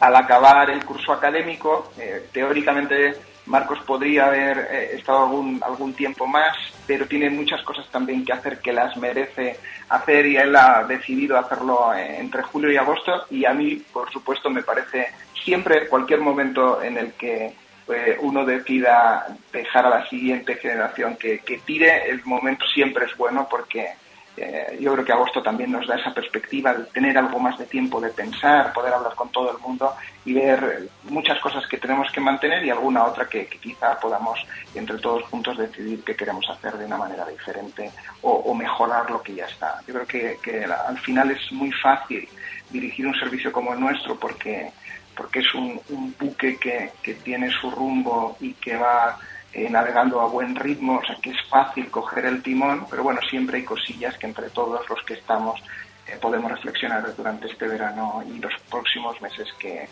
al 0.00 0.14
acabar 0.14 0.70
el 0.70 0.84
curso 0.84 1.12
académico. 1.12 1.92
teóricamente 2.32 3.14
Marcos 3.46 3.80
podría 3.80 4.26
haber 4.26 4.58
eh, 4.70 4.96
estado 4.96 5.24
algún, 5.24 5.60
algún 5.64 5.94
tiempo 5.94 6.26
más, 6.26 6.56
pero 6.86 7.06
tiene 7.06 7.30
muchas 7.30 7.62
cosas 7.62 7.86
también 7.90 8.24
que 8.24 8.32
hacer 8.32 8.58
que 8.58 8.72
las 8.72 8.96
merece 8.96 9.58
hacer 9.88 10.26
y 10.26 10.36
él 10.36 10.54
ha 10.54 10.84
decidido 10.84 11.38
hacerlo 11.38 11.92
eh, 11.94 12.18
entre 12.18 12.42
julio 12.42 12.70
y 12.70 12.76
agosto. 12.76 13.26
Y 13.30 13.44
a 13.44 13.52
mí, 13.52 13.82
por 13.92 14.10
supuesto, 14.12 14.50
me 14.50 14.62
parece 14.62 15.08
siempre, 15.44 15.88
cualquier 15.88 16.20
momento 16.20 16.82
en 16.82 16.98
el 16.98 17.12
que 17.14 17.54
eh, 17.92 18.16
uno 18.20 18.44
decida 18.44 19.26
dejar 19.52 19.86
a 19.86 19.90
la 19.90 20.08
siguiente 20.08 20.54
generación 20.56 21.16
que, 21.16 21.40
que 21.40 21.58
tire, 21.58 22.08
el 22.08 22.24
momento 22.24 22.64
siempre 22.66 23.06
es 23.06 23.16
bueno 23.16 23.48
porque 23.50 23.88
eh, 24.36 24.78
yo 24.80 24.92
creo 24.92 25.04
que 25.04 25.12
agosto 25.12 25.42
también 25.42 25.72
nos 25.72 25.86
da 25.86 25.96
esa 25.96 26.14
perspectiva 26.14 26.72
de 26.72 26.84
tener 26.84 27.18
algo 27.18 27.38
más 27.38 27.58
de 27.58 27.66
tiempo 27.66 28.00
de 28.00 28.10
pensar, 28.10 28.72
poder 28.72 28.94
hablar 28.94 29.14
con 29.14 29.30
todo 29.30 29.50
el 29.50 29.58
mundo 29.58 29.94
y 30.24 30.32
ver 30.32 30.88
muchas 31.04 31.38
cosas 31.40 31.66
que 31.66 31.78
tenemos 31.78 32.10
que 32.12 32.20
mantener 32.20 32.64
y 32.64 32.70
alguna 32.70 33.04
otra 33.04 33.28
que, 33.28 33.46
quizá 33.46 33.98
podamos 33.98 34.38
entre 34.74 34.98
todos 34.98 35.24
juntos 35.24 35.58
decidir 35.58 36.04
qué 36.04 36.14
queremos 36.14 36.48
hacer 36.48 36.74
de 36.74 36.86
una 36.86 36.96
manera 36.96 37.26
diferente 37.26 37.90
o, 38.22 38.54
mejorar 38.54 39.10
lo 39.10 39.22
que 39.22 39.34
ya 39.34 39.46
está. 39.46 39.80
Yo 39.86 39.94
creo 39.94 40.38
que, 40.38 40.64
al 40.64 40.98
final 40.98 41.30
es 41.30 41.52
muy 41.52 41.72
fácil 41.72 42.28
dirigir 42.70 43.06
un 43.06 43.14
servicio 43.14 43.50
como 43.50 43.72
el 43.74 43.80
nuestro 43.80 44.18
porque 44.18 44.70
porque 45.16 45.40
es 45.40 45.54
un, 45.54 46.14
buque 46.18 46.56
que, 46.56 46.92
que 47.02 47.14
tiene 47.14 47.50
su 47.50 47.70
rumbo 47.70 48.36
y 48.40 48.54
que 48.54 48.76
va 48.76 49.18
eh, 49.52 49.68
navegando 49.68 50.20
a 50.20 50.26
buen 50.26 50.54
ritmo, 50.54 50.98
o 50.98 51.04
sea 51.04 51.16
que 51.20 51.30
es 51.30 51.36
fácil 51.48 51.90
coger 51.90 52.26
el 52.26 52.42
timón, 52.42 52.86
pero 52.88 53.02
bueno, 53.02 53.20
siempre 53.28 53.58
hay 53.58 53.64
cosillas 53.64 54.16
que 54.16 54.26
entre 54.26 54.48
todos 54.50 54.88
los 54.88 55.02
que 55.04 55.14
estamos 55.14 55.60
eh, 56.06 56.16
podemos 56.20 56.50
reflexionar 56.52 57.14
durante 57.16 57.48
este 57.48 57.66
verano 57.66 58.22
y 58.26 58.38
los 58.38 58.52
próximos 58.70 59.20
meses 59.20 59.48
que, 59.58 59.88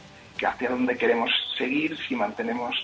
hacia 0.47 0.71
dónde 0.71 0.97
queremos 0.97 1.31
seguir, 1.57 1.97
si 2.07 2.15
mantenemos 2.15 2.75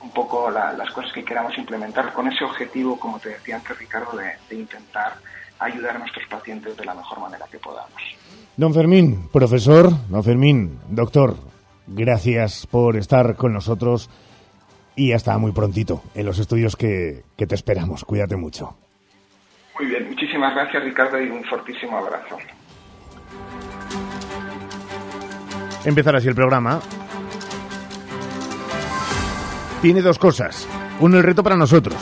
un 0.00 0.10
poco 0.10 0.50
las 0.50 0.90
cosas 0.90 1.12
que 1.12 1.24
queramos 1.24 1.56
implementar 1.58 2.12
con 2.12 2.26
ese 2.26 2.44
objetivo, 2.44 2.98
como 2.98 3.20
te 3.20 3.28
decía 3.28 3.56
antes 3.56 3.78
Ricardo, 3.78 4.16
de, 4.16 4.32
de 4.48 4.56
intentar 4.56 5.14
ayudar 5.58 5.96
a 5.96 5.98
nuestros 6.00 6.26
pacientes 6.28 6.76
de 6.76 6.84
la 6.84 6.94
mejor 6.94 7.20
manera 7.20 7.46
que 7.50 7.58
podamos. 7.58 8.02
Don 8.56 8.74
Fermín, 8.74 9.28
profesor, 9.30 9.90
don 10.08 10.24
Fermín, 10.24 10.80
doctor, 10.88 11.36
gracias 11.86 12.66
por 12.66 12.96
estar 12.96 13.36
con 13.36 13.52
nosotros 13.52 14.10
y 14.94 15.12
hasta 15.12 15.36
muy 15.38 15.52
prontito 15.52 16.02
en 16.14 16.26
los 16.26 16.38
estudios 16.38 16.76
que, 16.76 17.24
te 17.36 17.54
esperamos. 17.54 18.04
Cuídate 18.04 18.36
mucho. 18.36 18.76
Muy 19.78 19.88
bien, 19.88 20.08
muchísimas 20.08 20.54
gracias 20.54 20.84
Ricardo 20.84 21.20
y 21.20 21.28
un 21.28 21.42
fortísimo 21.44 21.96
abrazo. 21.96 22.38
Empezar 25.84 26.16
así 26.16 26.28
el 26.28 26.34
programa. 26.34 26.80
Tiene 29.80 30.00
dos 30.00 30.18
cosas. 30.18 30.68
Uno, 31.00 31.16
el 31.16 31.24
reto 31.24 31.42
para 31.42 31.56
nosotros. 31.56 31.96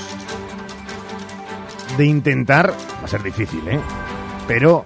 De 1.97 2.05
intentar, 2.05 2.71
va 2.71 3.05
a 3.05 3.09
ser 3.09 3.23
difícil, 3.23 3.67
¿eh? 3.69 3.81
Pero, 4.47 4.85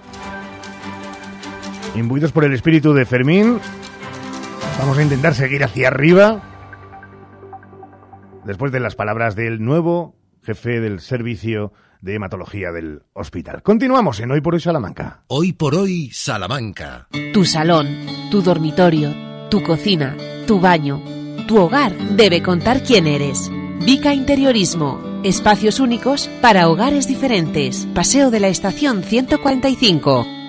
imbuidos 1.97 2.31
por 2.31 2.45
el 2.45 2.53
espíritu 2.53 2.93
de 2.93 3.05
Fermín, 3.05 3.59
vamos 4.79 4.99
a 4.99 5.03
intentar 5.03 5.35
seguir 5.35 5.65
hacia 5.65 5.89
arriba 5.89 6.54
después 8.45 8.73
de 8.73 8.81
las 8.81 8.95
palabras 8.95 9.37
del 9.37 9.63
nuevo 9.63 10.17
jefe 10.43 10.81
del 10.81 11.01
servicio 11.01 11.73
de 12.01 12.15
hematología 12.15 12.71
del 12.71 13.03
hospital. 13.15 13.63
Continuamos 13.63 14.21
en 14.21 14.31
Hoy 14.31 14.41
por 14.41 14.55
Hoy 14.55 14.61
Salamanca. 14.61 15.23
Hoy 15.29 15.53
por 15.53 15.75
Hoy 15.75 16.11
Salamanca. 16.13 17.09
Tu 17.33 17.45
salón, 17.45 17.89
tu 18.31 18.43
dormitorio, 18.43 19.15
tu 19.51 19.63
cocina, 19.63 20.17
tu 20.47 20.61
baño, 20.61 21.03
tu 21.49 21.59
hogar 21.59 21.97
debe 22.11 22.43
contar 22.43 22.83
quién 22.83 23.07
eres. 23.07 23.51
Vica 23.85 24.13
Interiorismo 24.13 25.15
Espacios 25.25 25.81
únicos 25.81 26.29
para 26.43 26.69
hogares 26.69 27.09
diferentes. 27.09 27.89
Paseo 27.95 28.31
de 28.31 28.41
la 28.41 28.49
Estación 28.49 29.03
145. 29.03 30.44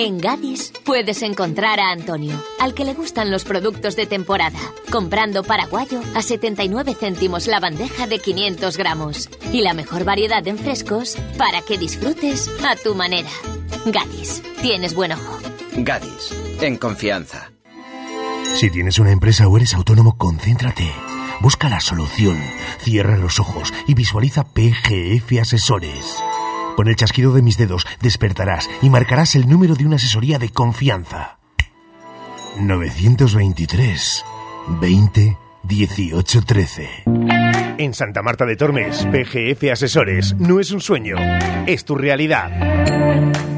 En 0.00 0.18
Gadis 0.18 0.72
puedes 0.84 1.22
encontrar 1.22 1.80
a 1.80 1.90
Antonio, 1.90 2.40
al 2.60 2.72
que 2.72 2.84
le 2.84 2.94
gustan 2.94 3.32
los 3.32 3.42
productos 3.42 3.96
de 3.96 4.06
temporada, 4.06 4.60
comprando 4.92 5.42
paraguayo 5.42 6.00
a 6.14 6.22
79 6.22 6.94
céntimos 6.94 7.48
la 7.48 7.58
bandeja 7.58 8.06
de 8.06 8.20
500 8.20 8.76
gramos 8.76 9.28
y 9.52 9.62
la 9.62 9.74
mejor 9.74 10.04
variedad 10.04 10.46
en 10.46 10.56
frescos 10.56 11.16
para 11.36 11.62
que 11.62 11.78
disfrutes 11.78 12.48
a 12.64 12.76
tu 12.76 12.94
manera. 12.94 13.28
Gadis, 13.86 14.40
tienes 14.62 14.94
buen 14.94 15.10
ojo. 15.10 15.36
Gadis, 15.78 16.32
en 16.60 16.76
confianza. 16.76 17.50
Si 18.54 18.70
tienes 18.70 19.00
una 19.00 19.10
empresa 19.10 19.48
o 19.48 19.56
eres 19.56 19.74
autónomo, 19.74 20.16
concéntrate. 20.16 20.88
Busca 21.40 21.68
la 21.68 21.80
solución, 21.80 22.40
cierra 22.78 23.16
los 23.16 23.40
ojos 23.40 23.74
y 23.88 23.94
visualiza 23.94 24.44
PGF 24.44 25.40
Asesores. 25.40 26.22
Con 26.78 26.86
el 26.86 26.94
chasquido 26.94 27.32
de 27.32 27.42
mis 27.42 27.58
dedos 27.58 27.84
despertarás 28.00 28.70
y 28.82 28.88
marcarás 28.88 29.34
el 29.34 29.48
número 29.48 29.74
de 29.74 29.84
una 29.84 29.96
asesoría 29.96 30.38
de 30.38 30.50
confianza. 30.50 31.40
923 32.60 34.24
20 34.80 35.38
18 35.64 36.42
13. 36.42 36.88
En 37.78 37.94
Santa 37.94 38.22
Marta 38.22 38.46
de 38.46 38.54
Tormes, 38.54 39.08
PGF 39.10 39.72
Asesores 39.72 40.36
no 40.38 40.60
es 40.60 40.70
un 40.70 40.80
sueño, 40.80 41.16
es 41.66 41.84
tu 41.84 41.96
realidad. 41.96 43.57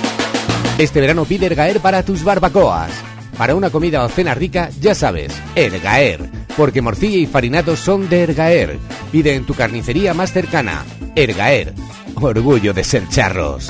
Este 0.81 0.99
verano 0.99 1.25
pide 1.25 1.45
Ergaer 1.45 1.79
para 1.79 2.01
tus 2.01 2.23
barbacoas. 2.23 2.89
Para 3.37 3.53
una 3.53 3.69
comida 3.69 4.03
o 4.03 4.09
cena 4.09 4.33
rica, 4.33 4.71
ya 4.81 4.95
sabes, 4.95 5.31
Ergaer. 5.55 6.27
Porque 6.57 6.81
morcilla 6.81 7.17
y 7.17 7.27
farinatos 7.27 7.77
son 7.77 8.09
de 8.09 8.23
Ergaer. 8.23 8.79
Pide 9.11 9.35
en 9.35 9.45
tu 9.45 9.53
carnicería 9.53 10.15
más 10.15 10.33
cercana. 10.33 10.83
Ergaer. 11.15 11.75
Orgullo 12.15 12.73
de 12.73 12.83
ser 12.83 13.07
charros. 13.09 13.69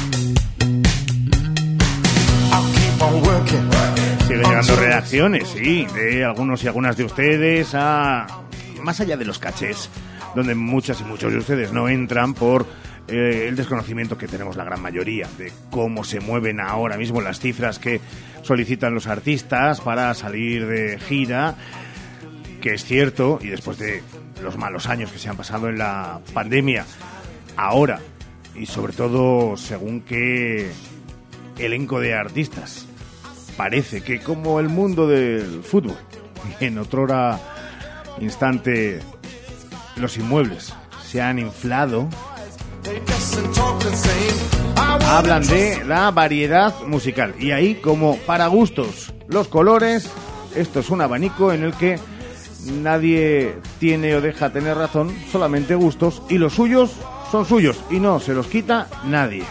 Siguen 4.27 4.43
llegando 4.43 4.75
reacciones, 4.75 5.47
sí, 5.49 5.87
de 5.95 6.23
algunos 6.23 6.63
y 6.63 6.67
algunas 6.67 6.95
de 6.95 7.03
ustedes 7.03 7.73
a 7.73 8.27
más 8.81 8.99
allá 8.99 9.17
de 9.17 9.25
los 9.25 9.39
cachés, 9.39 9.89
donde 10.35 10.53
muchas 10.55 11.01
y 11.01 11.03
muchos 11.03 11.31
de 11.31 11.39
ustedes 11.39 11.71
no 11.71 11.89
entran 11.89 12.33
por 12.33 12.67
eh, 13.07 13.47
el 13.47 13.55
desconocimiento 13.55 14.17
que 14.17 14.27
tenemos 14.27 14.55
la 14.55 14.63
gran 14.63 14.81
mayoría 14.81 15.27
de 15.37 15.51
cómo 15.69 16.03
se 16.03 16.19
mueven 16.19 16.59
ahora 16.59 16.97
mismo 16.97 17.21
las 17.21 17.39
cifras 17.39 17.79
que 17.79 18.01
solicitan 18.43 18.93
los 18.93 19.07
artistas 19.07 19.81
para 19.81 20.13
salir 20.13 20.67
de 20.67 20.99
gira, 20.99 21.55
que 22.61 22.75
es 22.75 22.85
cierto, 22.85 23.39
y 23.41 23.47
después 23.47 23.79
de 23.79 24.03
los 24.43 24.57
malos 24.57 24.87
años 24.87 25.11
que 25.11 25.19
se 25.19 25.27
han 25.27 25.37
pasado 25.37 25.69
en 25.69 25.79
la 25.79 26.19
pandemia, 26.33 26.85
ahora, 27.57 27.99
y 28.55 28.67
sobre 28.67 28.93
todo 28.93 29.57
según 29.57 30.01
qué 30.01 30.71
elenco 31.57 31.99
de 31.99 32.13
artistas, 32.13 32.87
parece 33.57 34.01
que 34.01 34.19
como 34.19 34.59
el 34.59 34.69
mundo 34.69 35.07
del 35.07 35.63
fútbol, 35.63 35.97
en 36.59 36.77
otrora 36.77 37.39
instante 38.19 38.99
los 39.95 40.17
inmuebles 40.17 40.73
se 41.03 41.21
han 41.21 41.39
inflado, 41.39 42.07
hablan 45.07 45.45
de 45.45 45.83
la 45.85 46.09
variedad 46.11 46.73
musical. 46.87 47.35
Y 47.39 47.51
ahí, 47.51 47.75
como 47.75 48.17
para 48.19 48.47
gustos, 48.47 49.13
los 49.27 49.47
colores, 49.47 50.09
esto 50.55 50.79
es 50.79 50.89
un 50.89 51.01
abanico 51.01 51.51
en 51.51 51.63
el 51.63 51.73
que 51.73 51.99
nadie 52.81 53.55
tiene 53.79 54.15
o 54.15 54.21
deja 54.21 54.51
tener 54.51 54.77
razón, 54.77 55.13
solamente 55.31 55.75
gustos, 55.75 56.21
y 56.29 56.37
los 56.37 56.53
suyos 56.53 56.91
son 57.31 57.45
suyos, 57.45 57.77
y 57.89 57.99
no 57.99 58.19
se 58.19 58.33
los 58.33 58.47
quita 58.47 58.87
nadie. 59.05 59.43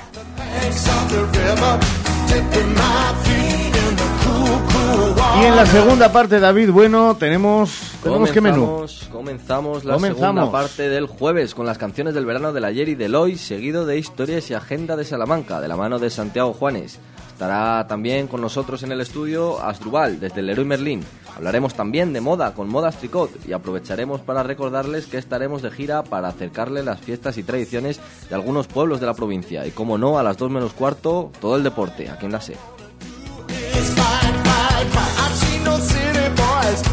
Y 5.40 5.44
en 5.44 5.56
la 5.56 5.64
segunda 5.64 6.12
parte, 6.12 6.38
David, 6.40 6.70
bueno, 6.70 7.16
tenemos, 7.16 7.70
tenemos 8.02 8.30
qué 8.30 8.40
menú. 8.40 8.84
Comenzamos- 9.10 9.84
la 9.84 9.94
Comenzamos. 9.94 10.18
segunda 10.34 10.50
parte 10.52 10.88
del 10.88 11.06
jueves 11.06 11.54
con 11.54 11.64
las 11.66 11.78
canciones 11.78 12.12
del 12.14 12.26
verano 12.26 12.52
del 12.52 12.64
ayer 12.64 12.88
y 12.90 12.94
del 12.94 13.14
hoy, 13.14 13.36
seguido 13.38 13.86
de 13.86 13.98
historias 13.98 14.50
y 14.50 14.54
agenda 14.54 14.96
de 14.96 15.04
Salamanca, 15.04 15.60
de 15.60 15.68
la 15.68 15.76
mano 15.76 15.98
de 15.98 16.10
Santiago 16.10 16.52
Juanes. 16.52 16.98
Estará 17.32 17.86
también 17.86 18.26
con 18.26 18.42
nosotros 18.42 18.82
en 18.82 18.92
el 18.92 19.00
estudio 19.00 19.62
Asdrubal, 19.62 20.20
desde 20.20 20.40
el 20.40 20.46
Leroy 20.46 20.66
Merlín. 20.66 21.02
Hablaremos 21.34 21.72
también 21.72 22.12
de 22.12 22.20
moda 22.20 22.52
con 22.52 22.68
Modas 22.68 22.96
Tricot 22.98 23.30
y 23.48 23.54
aprovecharemos 23.54 24.20
para 24.20 24.42
recordarles 24.42 25.06
que 25.06 25.16
estaremos 25.16 25.62
de 25.62 25.70
gira 25.70 26.02
para 26.02 26.28
acercarle 26.28 26.82
las 26.82 27.00
fiestas 27.00 27.38
y 27.38 27.42
tradiciones 27.42 27.98
de 28.28 28.34
algunos 28.34 28.66
pueblos 28.66 29.00
de 29.00 29.06
la 29.06 29.14
provincia. 29.14 29.66
Y 29.66 29.70
como 29.70 29.96
no, 29.96 30.18
a 30.18 30.22
las 30.22 30.36
2 30.36 30.50
menos 30.50 30.74
cuarto, 30.74 31.30
todo 31.40 31.56
el 31.56 31.62
deporte, 31.62 32.10
aquí 32.10 32.26
en 32.26 32.32
la 32.32 32.42
SE. 32.42 32.56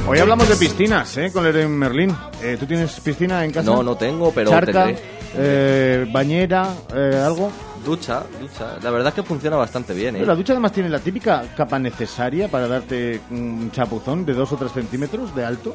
Hoy 0.07 0.19
hablamos 0.19 0.47
de 0.47 0.55
piscinas, 0.55 1.17
¿eh? 1.17 1.31
Con 1.33 1.45
el 1.45 1.67
Merlín. 1.67 2.15
Eh, 2.41 2.55
¿Tú 2.59 2.65
tienes 2.65 2.97
piscina 3.01 3.43
en 3.43 3.51
casa? 3.51 3.69
No, 3.69 3.83
no 3.83 3.95
tengo, 3.95 4.31
pero 4.31 4.49
Charca, 4.49 4.85
tendré. 4.85 5.03
eh, 5.35 6.07
bañera, 6.11 6.73
eh, 6.95 7.21
algo. 7.25 7.51
Ducha, 7.85 8.23
ducha. 8.39 8.77
La 8.81 8.89
verdad 8.89 9.09
es 9.09 9.13
que 9.15 9.23
funciona 9.23 9.57
bastante 9.57 9.93
bien, 9.93 10.15
¿eh? 10.15 10.19
Pero 10.19 10.31
la 10.31 10.35
ducha 10.35 10.53
además 10.53 10.71
tiene 10.71 10.89
la 10.89 10.99
típica 10.99 11.43
capa 11.55 11.77
necesaria 11.77 12.47
para 12.49 12.67
darte 12.67 13.21
un 13.31 13.69
chapuzón 13.71 14.25
de 14.25 14.33
2 14.33 14.51
o 14.51 14.55
3 14.57 14.71
centímetros 14.71 15.35
de 15.35 15.45
alto. 15.45 15.73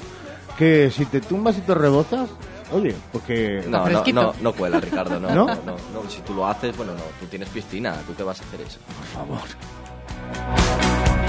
Que 0.58 0.90
si 0.90 1.04
te 1.06 1.20
tumbas 1.20 1.56
y 1.58 1.60
te 1.60 1.74
rebozas, 1.74 2.28
oye, 2.72 2.94
porque. 3.12 3.64
No, 3.68 3.88
no, 3.88 4.02
no, 4.12 4.34
no 4.40 4.52
cuela, 4.52 4.80
Ricardo, 4.80 5.20
no, 5.20 5.28
¿No? 5.34 5.46
no, 5.46 5.54
no, 5.54 5.76
no, 6.02 6.10
Si 6.10 6.20
tú 6.22 6.34
lo 6.34 6.46
haces, 6.46 6.74
bueno, 6.76 6.92
no, 6.94 7.02
tú 7.20 7.26
tienes 7.26 7.48
piscina, 7.50 7.94
¿tú 8.06 8.14
qué 8.14 8.22
vas 8.22 8.40
a 8.40 8.44
hacer 8.44 8.60
eso? 8.62 8.78
Por 8.86 9.06
favor. 9.26 11.21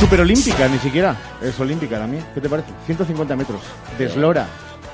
Super 0.00 0.20
olímpica, 0.20 0.68
ni 0.68 0.78
siquiera. 0.78 1.16
Es 1.42 1.58
olímpica 1.58 1.98
también. 1.98 2.24
¿Qué 2.34 2.40
te 2.40 2.48
parece? 2.48 2.68
150 2.86 3.36
metros 3.36 3.60
de 3.98 4.06
eslora. 4.06 4.46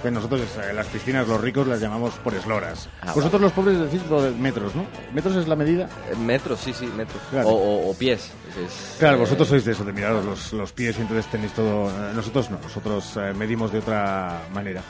Que 0.02 0.10
nosotros 0.10 0.42
eh, 0.62 0.72
las 0.74 0.86
piscinas, 0.88 1.26
los 1.26 1.40
ricos, 1.40 1.66
las 1.66 1.80
llamamos 1.80 2.12
por 2.16 2.34
esloras. 2.34 2.88
Ah, 3.00 3.12
Vosotros 3.14 3.40
los 3.40 3.52
pobres 3.52 3.78
decís 3.80 4.02
por 4.02 4.30
metros, 4.32 4.74
¿no? 4.74 4.84
¿Metros 5.14 5.34
es 5.36 5.48
la 5.48 5.56
medida? 5.56 5.88
Eh, 6.10 6.16
Metros, 6.16 6.60
sí, 6.60 6.74
sí, 6.74 6.86
metros. 6.94 7.22
Claro. 7.30 7.48
O, 7.48 7.52
o- 7.54 7.90
o 7.90 7.94
pies. 7.96 8.30
Es- 8.50 8.56
es- 8.64 8.96
Claro, 8.98 9.16
eh, 9.16 9.20
vosotros 9.20 9.48
sois 9.48 9.64
de 9.64 9.72
eso, 9.72 9.82
de 9.84 9.92
miraros 9.94 10.22
los, 10.24 10.52
los 10.52 10.72
pies 10.72 10.98
y 10.98 11.02
entonces 11.02 11.26
tenéis 11.30 11.52
todo... 11.52 11.88
eh, 11.88 12.12
Nosotros 12.14 12.50
no, 12.50 12.58
nosotros 12.62 13.12
eh, 13.16 13.32
medimos 13.34 13.72
de 13.72 13.78
otra 13.78 14.42
manera. 14.52 14.82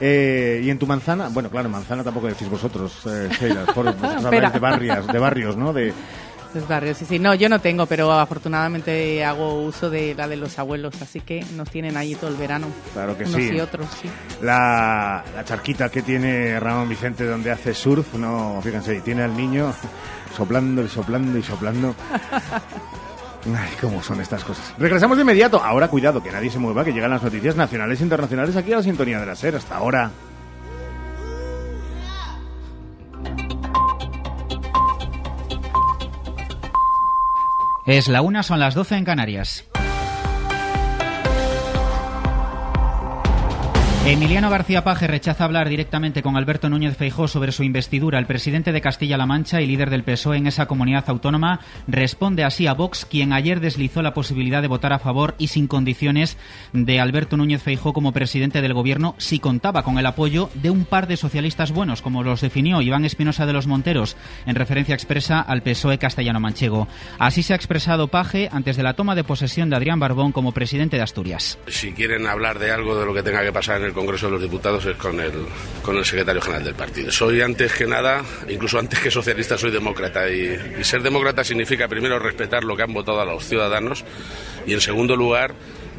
Eh, 0.00 0.60
y 0.62 0.68
en 0.70 0.78
tu 0.78 0.86
manzana, 0.86 1.28
bueno, 1.30 1.48
claro, 1.50 1.68
manzana 1.70 2.04
tampoco 2.04 2.26
decís 2.26 2.48
vosotros, 2.50 2.92
eh, 3.06 3.28
Sheila, 3.40 3.64
por, 3.74 3.86
vosotros 3.96 4.24
habláis 4.26 4.52
de 4.52 4.58
barrios, 4.58 5.06
de 5.06 5.18
barrios, 5.18 5.56
¿no? 5.56 5.72
De, 5.72 5.94
Los 6.54 6.66
barrios, 6.66 6.96
sí, 6.96 7.04
sí. 7.04 7.18
No, 7.18 7.34
yo 7.34 7.48
no 7.48 7.60
tengo, 7.60 7.86
pero 7.86 8.10
afortunadamente 8.12 9.24
hago 9.24 9.62
uso 9.62 9.90
de 9.90 10.14
la 10.14 10.26
de 10.26 10.36
los 10.36 10.58
abuelos, 10.58 11.00
así 11.02 11.20
que 11.20 11.44
nos 11.56 11.70
tienen 11.70 11.96
allí 11.96 12.14
todo 12.14 12.30
el 12.30 12.36
verano. 12.36 12.68
Claro 12.94 13.16
que 13.16 13.24
unos 13.24 13.36
sí. 13.36 13.50
y 13.54 13.60
otros, 13.60 13.86
sí. 14.00 14.08
La, 14.42 15.22
la 15.34 15.44
charquita 15.44 15.90
que 15.90 16.02
tiene 16.02 16.58
Ramón 16.58 16.88
Vicente 16.88 17.24
donde 17.24 17.50
hace 17.50 17.74
surf, 17.74 18.14
no, 18.14 18.60
fíjense, 18.62 18.96
y 18.96 19.00
tiene 19.00 19.22
al 19.22 19.36
niño 19.36 19.74
soplando 20.36 20.82
y 20.82 20.88
soplando 20.88 21.38
y 21.38 21.42
soplando. 21.42 21.94
Ay, 23.46 23.72
cómo 23.80 24.02
son 24.02 24.20
estas 24.20 24.44
cosas. 24.44 24.74
Regresamos 24.78 25.16
de 25.16 25.22
inmediato. 25.22 25.62
Ahora, 25.62 25.88
cuidado, 25.88 26.22
que 26.22 26.30
nadie 26.30 26.50
se 26.50 26.58
mueva, 26.58 26.84
que 26.84 26.92
llegan 26.92 27.10
las 27.10 27.22
noticias 27.22 27.56
nacionales 27.56 28.00
e 28.00 28.02
internacionales 28.02 28.56
aquí 28.56 28.72
a 28.72 28.76
la 28.76 28.82
sintonía 28.82 29.20
de 29.20 29.26
la 29.26 29.36
SER. 29.36 29.56
Hasta 29.56 29.76
ahora. 29.76 30.10
Es 37.88 38.06
la 38.06 38.20
una, 38.20 38.42
son 38.42 38.60
las 38.60 38.74
12 38.74 38.96
en 38.96 39.04
Canarias. 39.06 39.64
Emiliano 44.10 44.48
García 44.48 44.84
Paje 44.84 45.06
rechaza 45.06 45.44
hablar 45.44 45.68
directamente 45.68 46.22
con 46.22 46.38
Alberto 46.38 46.70
Núñez 46.70 46.96
Feijó 46.96 47.28
sobre 47.28 47.52
su 47.52 47.62
investidura. 47.62 48.18
El 48.18 48.24
presidente 48.24 48.72
de 48.72 48.80
Castilla-La 48.80 49.26
Mancha 49.26 49.60
y 49.60 49.66
líder 49.66 49.90
del 49.90 50.02
PSOE 50.02 50.38
en 50.38 50.46
esa 50.46 50.64
comunidad 50.64 51.04
autónoma 51.08 51.60
responde 51.86 52.42
así 52.42 52.66
a 52.66 52.72
Vox, 52.72 53.04
quien 53.04 53.34
ayer 53.34 53.60
deslizó 53.60 54.00
la 54.00 54.14
posibilidad 54.14 54.62
de 54.62 54.68
votar 54.68 54.94
a 54.94 54.98
favor 54.98 55.34
y 55.36 55.48
sin 55.48 55.66
condiciones 55.66 56.38
de 56.72 57.00
Alberto 57.00 57.36
Núñez 57.36 57.62
Feijó 57.62 57.92
como 57.92 58.12
presidente 58.12 58.62
del 58.62 58.72
gobierno 58.72 59.14
si 59.18 59.40
contaba 59.40 59.82
con 59.82 59.98
el 59.98 60.06
apoyo 60.06 60.48
de 60.54 60.70
un 60.70 60.86
par 60.86 61.06
de 61.06 61.18
socialistas 61.18 61.70
buenos, 61.70 62.00
como 62.00 62.22
los 62.22 62.40
definió 62.40 62.80
Iván 62.80 63.04
Espinosa 63.04 63.44
de 63.44 63.52
los 63.52 63.66
Monteros, 63.66 64.16
en 64.46 64.54
referencia 64.54 64.94
expresa 64.94 65.42
al 65.42 65.62
PSOE 65.62 65.98
castellano-manchego. 65.98 66.88
Así 67.18 67.42
se 67.42 67.52
ha 67.52 67.56
expresado 67.56 68.08
Paje 68.08 68.48
antes 68.52 68.78
de 68.78 68.84
la 68.84 68.94
toma 68.94 69.14
de 69.14 69.24
posesión 69.24 69.68
de 69.68 69.76
Adrián 69.76 70.00
Barbón 70.00 70.32
como 70.32 70.52
presidente 70.52 70.96
de 70.96 71.02
Asturias. 71.02 71.58
Si 71.66 71.92
quieren 71.92 72.26
hablar 72.26 72.58
de 72.58 72.70
algo 72.70 72.98
de 72.98 73.04
lo 73.04 73.12
que 73.12 73.22
tenga 73.22 73.42
que 73.42 73.52
pasar 73.52 73.82
en 73.82 73.84
el 73.84 73.97
Congreso 73.98 74.26
de 74.26 74.32
los 74.32 74.42
Diputados 74.42 74.86
es 74.86 74.96
con 74.96 75.18
el, 75.20 75.32
con 75.82 75.96
el 75.96 76.04
secretario 76.04 76.40
general 76.40 76.64
del 76.64 76.74
partido. 76.74 77.10
Soy 77.10 77.40
antes 77.40 77.72
que 77.72 77.86
nada, 77.86 78.22
incluso 78.48 78.78
antes 78.78 79.00
que 79.00 79.10
socialista, 79.10 79.58
soy 79.58 79.72
demócrata 79.72 80.30
y, 80.30 80.76
y 80.78 80.84
ser 80.84 81.02
demócrata 81.02 81.42
significa 81.42 81.88
primero 81.88 82.18
respetar 82.18 82.62
lo 82.62 82.76
que 82.76 82.84
han 82.84 82.92
votado 82.92 83.20
a 83.20 83.24
los 83.24 83.44
ciudadanos 83.44 84.04
y 84.66 84.72
en 84.72 84.80
segundo 84.80 85.16
lugar 85.16 85.54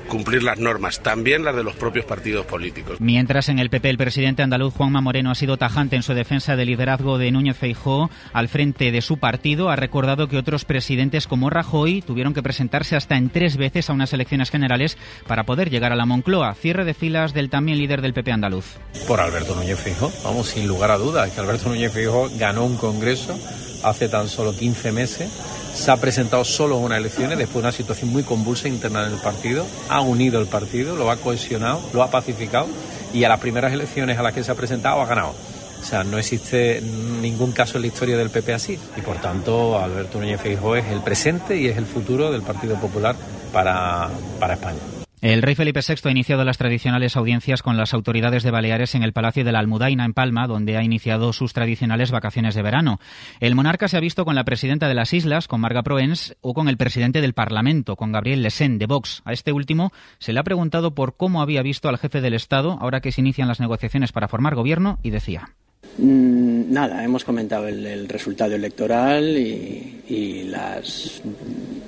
cumplir 0.10 0.44
las 0.44 0.60
normas, 0.60 1.02
también 1.02 1.46
las 1.46 1.56
de 1.56 1.64
los 1.64 1.76
propios 1.76 2.06
partidos 2.06 2.46
políticos. 2.46 2.98
Mientras 3.00 3.48
en 3.48 3.60
el 3.60 3.70
PP 3.70 3.90
el 3.90 3.98
presidente 3.98 4.44
andaluz 4.44 4.74
Juanma 4.74 5.00
Moreno 5.00 5.32
ha 5.32 5.36
sido 5.36 5.58
tajante 5.58 5.96
en 5.96 6.04
su 6.04 6.14
defensa 6.14 6.58
del 6.58 6.68
liderazgo 6.68 7.18
de 7.18 7.32
Núñez 7.32 7.58
Feijó 7.58 8.10
al 8.34 8.50
frente 8.50 8.92
de 8.92 9.02
su 9.02 9.18
partido, 9.18 9.70
ha 9.70 9.76
recordado 9.76 10.28
que 10.28 10.38
otros 10.38 10.66
presidentes 10.66 11.28
como 11.28 11.50
Rajoy 11.50 12.02
tuvieron 12.02 12.34
que 12.34 12.44
presentarse 12.44 12.96
hasta 12.96 13.16
en 13.16 13.30
tres 13.30 13.56
veces 13.56 13.90
a 13.90 13.94
unas 13.94 14.12
elecciones 14.12 14.50
generales 14.50 14.98
para 15.28 15.46
poder 15.46 15.70
llegar 15.70 15.94
a 15.94 15.96
la 15.96 16.06
Moncloa. 16.06 16.54
Cierre 16.56 16.84
de 16.84 16.94
filas 16.94 17.34
del 17.34 17.50
también 17.50 17.78
líder 17.78 18.02
del 18.02 18.14
PP 18.14 18.32
andaluz. 18.32 18.66
Por 19.08 19.20
Alberto 19.20 19.56
Núñez 19.56 19.80
Feijó, 19.80 20.12
vamos, 20.24 20.48
sin 20.48 20.68
lugar 20.68 20.92
a 20.92 20.98
dudas, 20.98 21.32
que 21.32 21.40
Alberto 21.40 21.70
Núñez 21.70 21.94
Feijó 21.94 22.30
ganó 22.38 22.66
un 22.66 22.78
congreso 22.78 23.40
hace 23.84 24.10
tan 24.10 24.28
solo 24.28 24.56
15 24.56 24.92
meses 24.92 25.59
se 25.80 25.92
ha 25.92 25.98
presentado 25.98 26.44
solo 26.44 26.78
en 26.78 26.84
unas 26.84 26.98
elecciones 27.00 27.38
después 27.38 27.56
de 27.56 27.70
una 27.70 27.72
situación 27.72 28.12
muy 28.12 28.24
convulsa 28.24 28.68
interna 28.68 29.08
en 29.08 29.14
el 29.14 29.20
partido, 29.20 29.66
ha 29.88 30.02
unido 30.02 30.40
el 30.40 30.48
partido, 30.48 30.96
lo 30.96 31.10
ha 31.10 31.18
cohesionado, 31.18 31.82
lo 31.94 32.04
ha 32.04 32.12
pacificado 32.12 32.68
y 33.14 33.24
a 33.24 33.30
las 33.30 33.40
primeras 33.40 33.72
elecciones 33.72 34.20
a 34.20 34.24
las 34.24 34.34
que 34.34 34.44
se 34.44 34.52
ha 34.52 34.56
presentado 34.56 35.02
ha 35.02 35.06
ganado. 35.06 35.34
O 35.82 35.86
sea, 35.86 36.04
no 36.04 36.18
existe 36.18 36.82
ningún 37.22 37.54
caso 37.54 37.78
en 37.78 37.84
la 37.84 37.88
historia 37.88 38.18
del 38.18 38.30
PP 38.30 38.54
así 38.54 38.78
y 38.98 39.02
por 39.02 39.22
tanto 39.22 39.80
Alberto 39.80 40.20
Núñez 40.20 40.42
Feijóo 40.42 40.76
es 40.76 40.86
el 40.88 41.00
presente 41.00 41.56
y 41.56 41.68
es 41.68 41.78
el 41.78 41.86
futuro 41.86 42.30
del 42.32 42.42
Partido 42.42 42.76
Popular 42.76 43.16
para, 43.54 44.10
para 44.40 44.56
España. 44.56 44.99
El 45.22 45.42
rey 45.42 45.54
Felipe 45.54 45.82
VI 45.86 45.96
ha 46.08 46.12
iniciado 46.12 46.46
las 46.46 46.58
tradicionales 46.58 47.18
audiencias 47.18 47.62
con 47.62 47.76
las 47.76 47.94
autoridades 47.94 48.42
de 48.44 48.52
Baleares 48.52 48.96
en 48.96 49.04
el 49.04 49.12
Palacio 49.12 49.44
de 49.44 49.52
la 49.52 49.60
Almudaina, 49.60 50.06
en 50.06 50.14
Palma, 50.14 50.48
donde 50.48 50.78
ha 50.78 50.84
iniciado 50.84 51.34
sus 51.34 51.52
tradicionales 51.52 52.10
vacaciones 52.10 52.56
de 52.56 52.62
verano. 52.62 53.02
El 53.42 53.54
monarca 53.54 53.90
se 53.90 53.98
ha 53.98 54.00
visto 54.00 54.24
con 54.24 54.36
la 54.36 54.46
presidenta 54.46 54.88
de 54.88 54.94
las 54.94 55.14
islas, 55.14 55.50
con 55.50 55.60
Marga 55.60 55.84
Proens, 55.84 56.38
o 56.40 56.54
con 56.54 56.70
el 56.70 56.78
presidente 56.78 57.20
del 57.20 57.34
Parlamento, 57.34 57.98
con 57.98 58.14
Gabriel 58.14 58.44
Lesen, 58.44 58.78
de 58.78 58.86
Vox. 58.86 59.22
A 59.26 59.34
este 59.34 59.52
último 59.52 59.92
se 60.20 60.32
le 60.32 60.40
ha 60.40 60.44
preguntado 60.44 60.96
por 60.96 61.18
cómo 61.18 61.42
había 61.42 61.64
visto 61.64 61.90
al 61.90 61.98
jefe 61.98 62.22
del 62.22 62.34
Estado 62.34 62.78
ahora 62.80 63.02
que 63.02 63.12
se 63.12 63.20
inician 63.20 63.50
las 63.50 63.60
negociaciones 63.60 64.14
para 64.14 64.30
formar 64.30 64.56
gobierno 64.56 65.00
y 65.04 65.10
decía. 65.10 65.50
Mm, 65.98 66.72
nada, 66.72 67.04
hemos 67.04 67.26
comentado 67.26 67.68
el, 67.68 67.86
el 67.86 68.08
resultado 68.08 68.56
electoral 68.56 69.38
y, 69.38 70.02
y, 70.08 70.44
las 70.44 71.22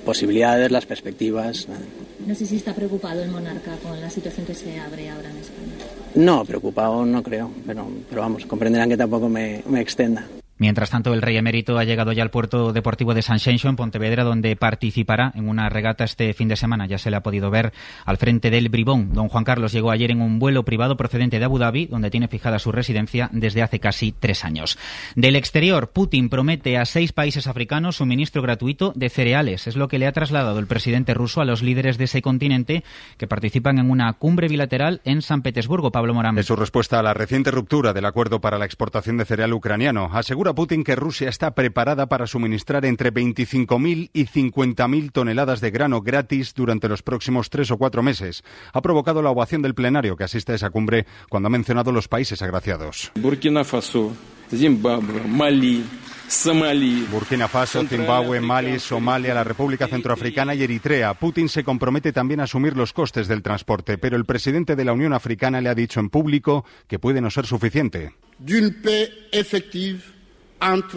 posibilidades, 0.04 0.70
las 0.70 0.84
perspectivas. 0.84 1.68
Nada. 1.68 1.80
No 2.26 2.34
sé 2.34 2.46
si 2.46 2.56
está 2.56 2.74
preocupado 2.74 3.22
el 3.22 3.30
monarca 3.30 3.74
con 3.82 4.00
la 4.00 4.10
situación 4.10 4.46
que 4.46 4.54
se 4.54 4.78
abre 4.78 5.08
ahora 5.08 5.30
en 5.30 5.36
España. 5.38 5.72
No, 6.14 6.44
preocupado 6.44 7.04
no 7.06 7.22
creo, 7.22 7.50
pero, 7.66 7.88
pero 8.08 8.20
vamos, 8.20 8.44
comprenderán 8.46 8.88
que 8.88 8.96
tampoco 8.96 9.28
me, 9.28 9.62
me 9.66 9.80
extenda. 9.80 10.26
Mientras 10.62 10.90
tanto, 10.90 11.12
el 11.12 11.22
rey 11.22 11.36
emérito 11.36 11.76
ha 11.76 11.82
llegado 11.82 12.12
ya 12.12 12.22
al 12.22 12.30
puerto 12.30 12.72
deportivo 12.72 13.14
de 13.14 13.22
Sanxenxo, 13.22 13.68
en 13.68 13.74
Pontevedra, 13.74 14.22
donde 14.22 14.54
participará 14.54 15.32
en 15.34 15.48
una 15.48 15.68
regata 15.68 16.04
este 16.04 16.32
fin 16.34 16.46
de 16.46 16.54
semana. 16.54 16.86
Ya 16.86 16.98
se 16.98 17.10
le 17.10 17.16
ha 17.16 17.22
podido 17.24 17.50
ver 17.50 17.72
al 18.04 18.16
frente 18.16 18.48
del 18.48 18.68
Bribón. 18.68 19.12
Don 19.12 19.28
Juan 19.28 19.42
Carlos 19.42 19.72
llegó 19.72 19.90
ayer 19.90 20.12
en 20.12 20.22
un 20.22 20.38
vuelo 20.38 20.64
privado 20.64 20.96
procedente 20.96 21.40
de 21.40 21.46
Abu 21.46 21.58
Dhabi, 21.58 21.86
donde 21.86 22.10
tiene 22.10 22.28
fijada 22.28 22.60
su 22.60 22.70
residencia 22.70 23.28
desde 23.32 23.60
hace 23.60 23.80
casi 23.80 24.12
tres 24.12 24.44
años. 24.44 24.78
Del 25.16 25.34
exterior, 25.34 25.90
Putin 25.90 26.28
promete 26.28 26.78
a 26.78 26.84
seis 26.84 27.12
países 27.12 27.48
africanos 27.48 27.96
suministro 27.96 28.40
gratuito 28.40 28.92
de 28.94 29.08
cereales. 29.08 29.66
Es 29.66 29.74
lo 29.74 29.88
que 29.88 29.98
le 29.98 30.06
ha 30.06 30.12
trasladado 30.12 30.60
el 30.60 30.68
presidente 30.68 31.12
ruso 31.12 31.40
a 31.40 31.44
los 31.44 31.64
líderes 31.64 31.98
de 31.98 32.04
ese 32.04 32.22
continente 32.22 32.84
que 33.16 33.26
participan 33.26 33.80
en 33.80 33.90
una 33.90 34.12
cumbre 34.12 34.46
bilateral 34.46 35.00
en 35.04 35.22
San 35.22 35.42
Petersburgo. 35.42 35.90
Pablo 35.90 36.14
Morán. 36.14 36.38
Es 36.38 36.46
su 36.46 36.54
respuesta 36.54 37.00
a 37.00 37.02
la 37.02 37.14
reciente 37.14 37.50
ruptura 37.50 37.92
del 37.92 38.04
acuerdo 38.04 38.40
para 38.40 38.58
la 38.58 38.64
exportación 38.64 39.16
de 39.16 39.24
cereal 39.24 39.52
ucraniano. 39.54 40.08
Asegura 40.12 40.51
Putin 40.54 40.84
que 40.84 40.96
Rusia 40.96 41.28
está 41.28 41.54
preparada 41.54 42.06
para 42.06 42.26
suministrar 42.26 42.84
entre 42.84 43.12
25.000 43.12 44.10
y 44.12 44.26
50.000 44.26 45.12
toneladas 45.12 45.60
de 45.60 45.70
grano 45.70 46.00
gratis 46.02 46.54
durante 46.54 46.88
los 46.88 47.02
próximos 47.02 47.50
tres 47.50 47.70
o 47.70 47.78
cuatro 47.78 48.02
meses. 48.02 48.42
Ha 48.72 48.82
provocado 48.82 49.22
la 49.22 49.30
ovación 49.30 49.62
del 49.62 49.74
plenario 49.74 50.16
que 50.16 50.24
asiste 50.24 50.52
a 50.52 50.54
esa 50.54 50.70
cumbre 50.70 51.06
cuando 51.28 51.48
ha 51.48 51.50
mencionado 51.50 51.92
los 51.92 52.08
países 52.08 52.42
agraciados. 52.42 53.12
Burkina 53.16 53.64
Faso, 53.64 54.12
Zimbabue, 54.50 55.22
Mali, 55.26 55.84
Somalia. 56.28 57.06
Burkina 57.10 57.48
Faso, 57.48 57.84
Zimbabue, 57.86 58.40
Mali, 58.40 58.78
Somalia, 58.78 59.34
la 59.34 59.44
República 59.44 59.86
Centroafricana 59.86 60.54
y 60.54 60.62
Eritrea. 60.62 61.14
Putin 61.14 61.48
se 61.48 61.64
compromete 61.64 62.12
también 62.12 62.40
a 62.40 62.44
asumir 62.44 62.76
los 62.76 62.92
costes 62.92 63.28
del 63.28 63.42
transporte, 63.42 63.98
pero 63.98 64.16
el 64.16 64.24
presidente 64.24 64.76
de 64.76 64.84
la 64.84 64.92
Unión 64.92 65.12
Africana 65.12 65.60
le 65.60 65.68
ha 65.68 65.74
dicho 65.74 66.00
en 66.00 66.10
público 66.10 66.64
que 66.86 66.98
puede 66.98 67.20
no 67.20 67.30
ser 67.30 67.46
suficiente. 67.46 68.14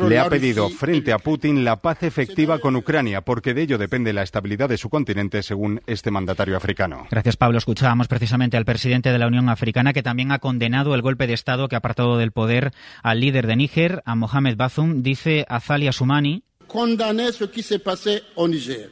Le 0.08 0.20
ha 0.20 0.30
pedido 0.30 0.70
frente 0.70 1.12
a 1.12 1.18
Putin 1.18 1.66
la 1.66 1.78
paz 1.78 2.04
efectiva 2.04 2.60
con 2.60 2.76
Ucrania, 2.76 3.22
porque 3.22 3.56
de 3.56 3.64
ello 3.64 3.78
depende 3.80 4.14
la 4.14 4.22
estabilidad 4.22 4.70
de 4.70 4.78
su 4.78 4.90
continente, 4.90 5.42
según 5.42 5.82
este 5.88 6.12
mandatario 6.12 6.56
africano. 6.56 7.08
Gracias, 7.10 7.36
Pablo. 7.36 7.58
Escuchábamos 7.58 8.08
precisamente 8.08 8.58
al 8.58 8.66
presidente 8.66 9.12
de 9.12 9.18
la 9.18 9.26
Unión 9.26 9.50
Africana, 9.50 9.92
que 9.92 10.04
también 10.04 10.32
ha 10.32 10.38
condenado 10.38 10.94
el 10.94 11.02
golpe 11.02 11.26
de 11.26 11.34
Estado 11.34 11.68
que 11.68 11.76
ha 11.76 11.80
apartado 11.80 12.18
del 12.18 12.32
poder 12.32 12.74
al 13.02 13.20
líder 13.20 13.48
de 13.48 13.56
Níger, 13.56 14.04
a 14.06 14.14
Mohamed 14.14 14.56
Bazoum. 14.56 15.02
Dice 15.02 15.46
Azali 15.50 15.88
Asumani. 15.88 16.44
Condamné 16.68 17.32
ce 17.32 17.50
qui 17.50 17.64
s'est 17.64 17.80
passé 17.80 18.22
au 18.36 18.48
Niger. 18.48 18.90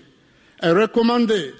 Et 0.61 0.71
recommandé 0.71 1.53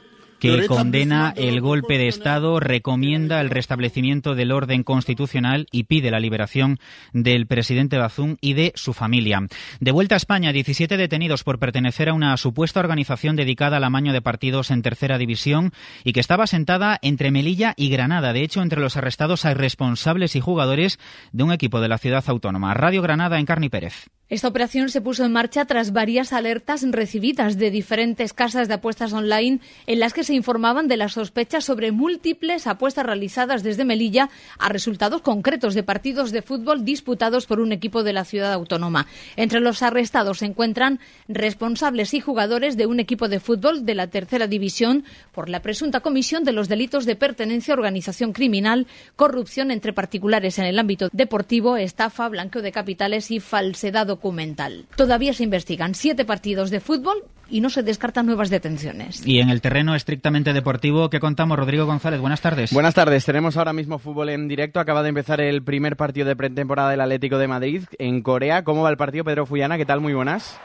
que 0.44 0.68
condena 0.68 1.34
el 1.38 1.62
golpe 1.62 1.98
de 1.98 2.10
Estado, 2.10 2.60
recomienda 2.60 3.40
el 3.40 3.50
restablecimiento 3.50 4.36
del 4.36 4.52
orden 4.52 4.84
constitucional 4.84 5.68
y 5.72 5.84
pide 5.84 6.12
la 6.12 6.20
liberación 6.20 6.80
del 7.14 7.48
presidente 7.48 7.98
Bazún 7.98 8.38
y 8.42 8.54
de 8.54 8.74
su 8.76 8.94
familia. 8.94 9.48
De 9.80 9.92
vuelta 9.92 10.16
a 10.16 10.18
España, 10.18 10.52
17 10.52 10.98
detenidos 10.98 11.46
por 11.46 11.60
pertenecer 11.60 12.10
a 12.10 12.14
una 12.14 12.36
supuesta 12.36 12.82
organización 12.82 13.38
dedicada 13.38 13.78
al 13.78 13.86
amaño 13.86 14.12
de 14.12 14.22
partidos 14.22 14.70
en 14.70 14.82
tercera 14.82 15.18
división 15.18 15.72
y 16.04 16.12
que 16.12 16.20
estaba 16.20 16.46
sentada 16.46 17.00
entre 17.02 17.32
Melilla 17.32 17.74
y 17.78 17.90
Granada. 17.90 18.34
De 18.34 18.44
hecho, 18.44 18.62
entre 18.62 18.82
los 18.82 18.98
arrestados 18.98 19.46
hay 19.46 19.54
responsables 19.54 20.36
y 20.36 20.42
jugadores 20.42 21.00
de 21.32 21.44
un 21.44 21.54
equipo 21.54 21.80
de 21.80 21.88
la 21.88 21.98
ciudad 21.98 22.24
autónoma. 22.28 22.74
Radio 22.74 23.02
Granada, 23.02 23.40
en 23.40 23.46
Carni 23.46 23.70
Pérez. 23.70 24.10
Esta 24.30 24.48
operación 24.48 24.88
se 24.88 25.02
puso 25.02 25.26
en 25.26 25.34
marcha 25.34 25.66
tras 25.66 25.92
varias 25.92 26.32
alertas 26.32 26.82
recibidas 26.90 27.58
de 27.58 27.70
diferentes 27.70 28.32
casas 28.32 28.70
de 28.70 28.76
apuestas 28.76 29.12
online 29.12 29.60
en 29.86 30.00
las 30.00 30.14
que 30.14 30.24
se 30.24 30.34
informaban 30.34 30.88
de 30.88 30.96
las 30.96 31.14
sospechas 31.14 31.66
sobre 31.66 31.92
múltiples 31.92 32.66
apuestas 32.66 33.06
realizadas 33.06 33.64
desde 33.64 33.84
Melilla 33.84 34.30
a 34.58 34.70
resultados 34.70 35.22
concretos 35.22 35.74
de 35.74 35.84
partidos 35.84 36.32
de 36.32 36.42
fútbol 36.42 36.86
disputados 36.86 37.46
por 37.46 37.60
un 37.60 37.74
equipo 37.74 38.02
de 38.02 38.14
la 38.14 38.24
ciudad 38.24 38.54
autónoma. 38.54 39.08
Entre 39.36 39.60
los 39.60 39.84
arrestados 39.84 40.40
se 40.40 40.46
encuentran 40.46 41.00
responsables 41.28 42.14
y 42.14 42.22
jugadores 42.22 42.78
de 42.78 42.86
un 42.86 43.02
equipo 43.02 43.28
de 43.28 43.42
fútbol 43.42 43.86
de 43.86 43.94
la 43.94 44.08
tercera 44.08 44.48
división 44.48 45.04
por 45.34 45.50
la 45.50 45.62
presunta 45.62 46.00
comisión 46.00 46.46
de 46.46 46.54
los 46.54 46.70
delitos 46.70 47.06
de 47.06 47.18
pertenencia 47.18 47.74
a 47.74 47.78
organización 47.78 48.32
criminal, 48.32 48.88
corrupción 49.18 49.70
entre 49.70 49.92
particulares 49.92 50.60
en 50.60 50.66
el 50.66 50.80
ámbito 50.80 51.10
deportivo, 51.12 51.76
estafa, 51.76 52.30
blanqueo 52.30 52.62
de 52.62 52.72
capitales 52.72 53.30
y 53.30 53.42
falsedad 53.42 54.13
documental. 54.16 54.86
Todavía 54.96 55.34
se 55.34 55.44
investigan 55.44 55.96
siete 55.96 56.26
partidos 56.26 56.70
de 56.70 56.80
fútbol 56.80 57.24
y 57.50 57.62
no 57.62 57.70
se 57.70 57.84
descartan 57.84 58.26
nuevas 58.26 58.50
detenciones. 58.50 59.26
Y 59.26 59.40
en 59.40 59.50
el 59.50 59.62
terreno 59.62 59.96
estrictamente 59.96 60.54
deportivo, 60.54 61.10
¿qué 61.10 61.20
contamos? 61.20 61.58
Rodrigo 61.58 61.86
González, 61.86 62.20
buenas 62.20 62.42
tardes. 62.42 62.72
Buenas 62.72 62.94
tardes, 62.94 63.26
tenemos 63.26 63.58
ahora 63.58 63.74
mismo 63.74 64.00
fútbol 64.00 64.30
en 64.30 64.48
directo. 64.48 64.80
Acaba 64.80 65.04
de 65.04 65.10
empezar 65.10 65.42
el 65.42 65.64
primer 65.64 65.98
partido 65.98 66.28
de 66.28 66.36
pretemporada 66.36 66.90
del 66.90 67.02
Atlético 67.02 67.38
de 67.38 67.48
Madrid 67.48 67.84
en 68.00 68.22
Corea. 68.22 68.64
¿Cómo 68.64 68.84
va 68.84 68.90
el 68.90 68.98
partido, 68.98 69.24
Pedro 69.24 69.46
Fuyana? 69.46 69.78
¿Qué 69.78 69.86
tal? 69.86 70.00
Muy 70.00 70.14
buenas. 70.14 70.60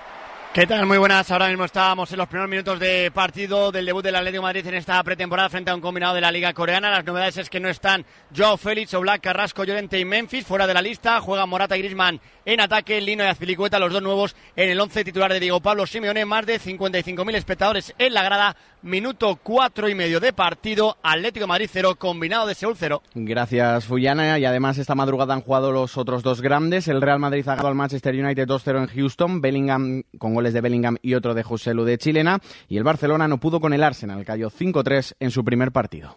¿Qué 0.54 0.66
tal? 0.66 0.86
Muy 0.86 0.96
buenas. 0.96 1.30
Ahora 1.30 1.48
mismo 1.48 1.66
estábamos 1.66 2.10
en 2.10 2.18
los 2.18 2.26
primeros 2.26 2.48
minutos 2.48 2.80
de 2.80 3.10
partido 3.12 3.70
del 3.70 3.84
debut 3.84 4.02
del 4.02 4.16
Atlético 4.16 4.40
de 4.40 4.48
Madrid 4.48 4.66
en 4.66 4.74
esta 4.74 5.00
pretemporada 5.04 5.50
frente 5.50 5.70
a 5.70 5.74
un 5.74 5.82
combinado 5.82 6.14
de 6.14 6.22
la 6.22 6.32
Liga 6.32 6.54
Coreana. 6.54 6.90
Las 6.90 7.04
novedades 7.04 7.36
es 7.36 7.50
que 7.50 7.60
no 7.60 7.68
están 7.68 8.04
Joao 8.34 8.56
Félix, 8.56 8.94
Oblak, 8.94 9.20
Carrasco, 9.20 9.64
Llorente 9.64 10.00
y 10.00 10.06
Memphis 10.06 10.46
fuera 10.46 10.66
de 10.66 10.72
la 10.72 10.80
lista. 10.80 11.20
Juegan 11.20 11.50
Morata 11.50 11.76
y 11.76 11.80
Griezmann 11.80 12.18
en 12.48 12.60
ataque, 12.60 12.98
Lino 13.02 13.24
y 13.24 13.26
Azpilicueta, 13.26 13.78
los 13.78 13.92
dos 13.92 14.02
nuevos 14.02 14.34
en 14.56 14.70
el 14.70 14.80
once 14.80 15.04
titular 15.04 15.30
de 15.30 15.38
Diego 15.38 15.60
Pablo 15.60 15.84
Simeone. 15.86 16.24
Más 16.24 16.46
de 16.46 16.58
55.000 16.58 17.34
espectadores 17.34 17.94
en 17.98 18.14
la 18.14 18.22
grada. 18.22 18.56
Minuto 18.80 19.38
cuatro 19.42 19.86
y 19.86 19.94
medio 19.94 20.18
de 20.18 20.32
partido. 20.32 20.96
Atlético 21.02 21.46
Madrid 21.46 21.68
0, 21.70 21.96
combinado 21.98 22.46
de 22.46 22.54
Seúl 22.54 22.74
0. 22.74 23.02
Gracias, 23.14 23.84
Fuyana. 23.84 24.38
Y 24.38 24.46
además 24.46 24.78
esta 24.78 24.94
madrugada 24.94 25.34
han 25.34 25.42
jugado 25.42 25.72
los 25.72 25.98
otros 25.98 26.22
dos 26.22 26.40
grandes. 26.40 26.88
El 26.88 27.02
Real 27.02 27.18
Madrid 27.18 27.46
ha 27.46 27.50
ganado 27.50 27.68
al 27.68 27.74
Manchester 27.74 28.14
United 28.14 28.48
2-0 28.48 28.78
en 28.78 28.86
Houston. 28.86 29.40
Bellingham 29.42 30.04
con 30.16 30.32
goles 30.32 30.54
de 30.54 30.62
Bellingham 30.62 30.96
y 31.02 31.12
otro 31.12 31.34
de 31.34 31.42
José 31.42 31.74
Lu 31.74 31.84
de 31.84 31.98
Chilena. 31.98 32.38
Y 32.66 32.78
el 32.78 32.84
Barcelona 32.84 33.28
no 33.28 33.38
pudo 33.38 33.60
con 33.60 33.74
el 33.74 33.82
Arsenal. 33.82 34.24
Cayó 34.24 34.48
5-3 34.48 35.16
en 35.20 35.30
su 35.30 35.44
primer 35.44 35.70
partido. 35.70 36.16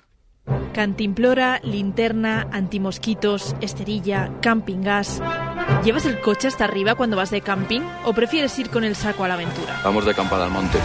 Cantimplora, 0.74 1.60
linterna, 1.64 2.48
antimosquitos, 2.52 3.56
esterilla, 3.62 4.32
camping 4.42 4.82
gas. 4.82 5.22
¿Llevas 5.84 6.06
el 6.06 6.20
coche 6.22 6.48
hasta 6.48 6.66
arriba 6.66 6.96
cuando 6.96 7.18
vas 7.18 7.32
de 7.32 7.42
camping 7.42 7.82
o 8.06 8.14
prefieres 8.14 8.58
ir 8.60 8.70
con 8.70 8.84
el 8.84 8.96
saco 8.96 9.24
a 9.24 9.28
la 9.28 9.34
aventura? 9.36 9.82
Vamos 9.84 10.06
de 10.06 10.14
campada 10.14 10.46
al 10.46 10.52
monte. 10.52 10.78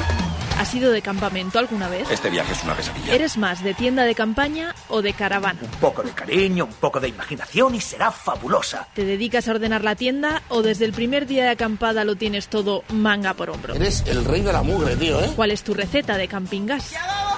¿Has 0.58 0.74
ido 0.74 0.90
de 0.90 1.02
campamento 1.02 1.58
alguna 1.58 1.86
vez? 1.88 2.10
Este 2.10 2.30
viaje 2.30 2.52
es 2.52 2.64
una 2.64 2.74
pesadilla. 2.74 3.14
¿Eres 3.14 3.36
más 3.36 3.62
de 3.62 3.74
tienda 3.74 4.04
de 4.04 4.14
campaña 4.14 4.74
o 4.88 5.02
de 5.02 5.12
caravana? 5.12 5.58
Un 5.60 5.68
poco 5.80 6.02
de 6.02 6.12
cariño, 6.12 6.64
un 6.64 6.72
poco 6.72 6.98
de 6.98 7.08
imaginación 7.08 7.74
y 7.74 7.80
será 7.82 8.10
fabulosa. 8.10 8.88
¿Te 8.94 9.04
dedicas 9.04 9.48
a 9.48 9.50
ordenar 9.50 9.84
la 9.84 9.96
tienda 9.96 10.42
o 10.48 10.62
desde 10.62 10.86
el 10.86 10.94
primer 10.94 11.26
día 11.26 11.44
de 11.44 11.50
acampada 11.50 12.04
lo 12.04 12.16
tienes 12.16 12.48
todo 12.48 12.84
manga 12.88 13.34
por 13.34 13.50
hombro? 13.50 13.74
Eres 13.74 14.02
el 14.06 14.24
rey 14.24 14.40
de 14.40 14.52
la 14.52 14.62
mugre, 14.62 14.96
tío, 14.96 15.20
¿eh? 15.20 15.30
¿Cuál 15.36 15.50
es 15.50 15.62
tu 15.62 15.74
receta 15.74 16.16
de 16.16 16.26
camping 16.26 16.64
gas? 16.64 16.90
Ya 16.90 17.35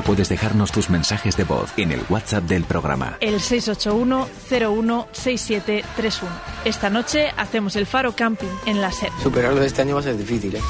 puedes 0.00 0.30
dejarnos 0.30 0.72
tus 0.72 0.88
mensajes 0.88 1.36
de 1.36 1.44
voz 1.44 1.70
en 1.76 1.92
el 1.92 2.00
WhatsApp 2.08 2.44
del 2.44 2.64
programa. 2.64 3.18
El 3.20 3.40
681-016731. 3.40 6.28
Esta 6.64 6.88
noche 6.88 7.30
hacemos 7.36 7.76
el 7.76 7.84
Faro 7.84 8.12
Camping 8.12 8.48
en 8.64 8.80
la 8.80 8.90
SER. 8.90 9.12
Superarlo 9.22 9.60
de 9.60 9.66
este 9.66 9.82
año 9.82 9.96
va 9.96 10.00
a 10.00 10.04
ser 10.04 10.16
difícil, 10.16 10.56
¿eh? 10.56 10.62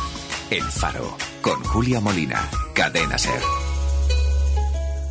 El 0.51 0.65
Faro, 0.65 1.17
con 1.41 1.63
Julia 1.63 2.01
Molina, 2.01 2.49
Cadena 2.75 3.17
Ser. 3.17 3.41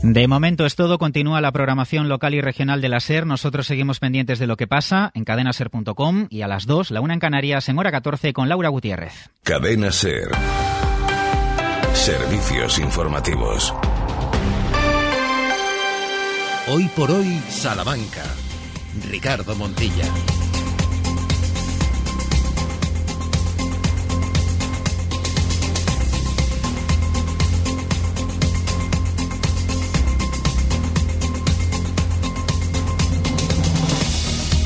De 0.03 0.27
momento 0.27 0.65
es 0.65 0.75
todo. 0.75 0.97
Continúa 0.97 1.41
la 1.41 1.51
programación 1.51 2.09
local 2.09 2.33
y 2.33 2.41
regional 2.41 2.81
de 2.81 2.89
la 2.89 2.99
SER. 2.99 3.27
Nosotros 3.27 3.67
seguimos 3.67 3.99
pendientes 3.99 4.39
de 4.39 4.47
lo 4.47 4.57
que 4.57 4.65
pasa 4.65 5.11
en 5.13 5.25
cadenaser.com 5.25 6.25
y 6.29 6.41
a 6.41 6.47
las 6.47 6.65
2, 6.65 6.89
la 6.89 7.01
una 7.01 7.13
en 7.13 7.19
Canarias, 7.19 7.69
en 7.69 7.77
hora 7.77 7.91
14 7.91 8.33
con 8.33 8.49
Laura 8.49 8.69
Gutiérrez. 8.69 9.29
Cadena 9.43 9.91
Ser. 9.91 10.29
Servicios 11.93 12.79
informativos. 12.79 13.75
Hoy 16.73 16.87
por 16.95 17.11
hoy, 17.11 17.37
Salamanca. 17.49 18.23
Ricardo 19.09 19.57
Montilla. 19.57 20.05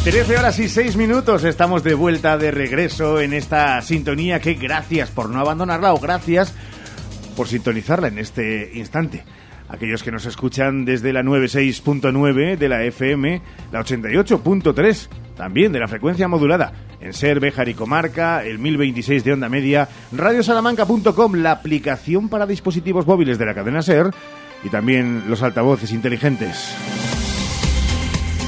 Trece 0.03 0.37
horas 0.37 0.59
y 0.59 0.69
seis 0.69 0.95
minutos, 0.95 1.43
estamos 1.43 1.83
de 1.83 1.95
vuelta, 1.95 2.37
de 2.37 2.51
regreso 2.51 3.19
en 3.19 3.33
esta 3.33 3.81
sintonía 3.81 4.39
que 4.39 4.53
gracias 4.53 5.09
por 5.09 5.31
no 5.31 5.39
abandonarla 5.39 5.91
o 5.91 5.99
gracias 5.99 6.53
por 7.35 7.47
sintonizarla 7.47 8.09
en 8.09 8.19
este 8.19 8.69
instante. 8.75 9.23
Aquellos 9.67 10.03
que 10.03 10.11
nos 10.11 10.25
escuchan 10.25 10.85
desde 10.85 11.11
la 11.11 11.23
96.9 11.23 12.57
de 12.57 12.69
la 12.69 12.83
FM, 12.83 13.41
la 13.71 13.81
88.3 13.81 15.07
también 15.35 15.71
de 15.71 15.79
la 15.79 15.87
frecuencia 15.87 16.27
modulada, 16.27 16.73
en 16.99 17.13
Ser, 17.13 17.39
Béjar 17.39 17.67
y 17.69 17.73
Comarca, 17.73 18.43
el 18.43 18.59
1026 18.59 19.23
de 19.23 19.33
onda 19.33 19.49
media, 19.49 19.89
radiosalamanca.com, 20.11 21.35
la 21.35 21.51
aplicación 21.51 22.29
para 22.29 22.45
dispositivos 22.45 23.05
móviles 23.05 23.37
de 23.37 23.45
la 23.45 23.53
cadena 23.53 23.81
Ser 23.81 24.11
y 24.63 24.69
también 24.69 25.23
los 25.27 25.43
altavoces 25.43 25.91
inteligentes. 25.91 26.75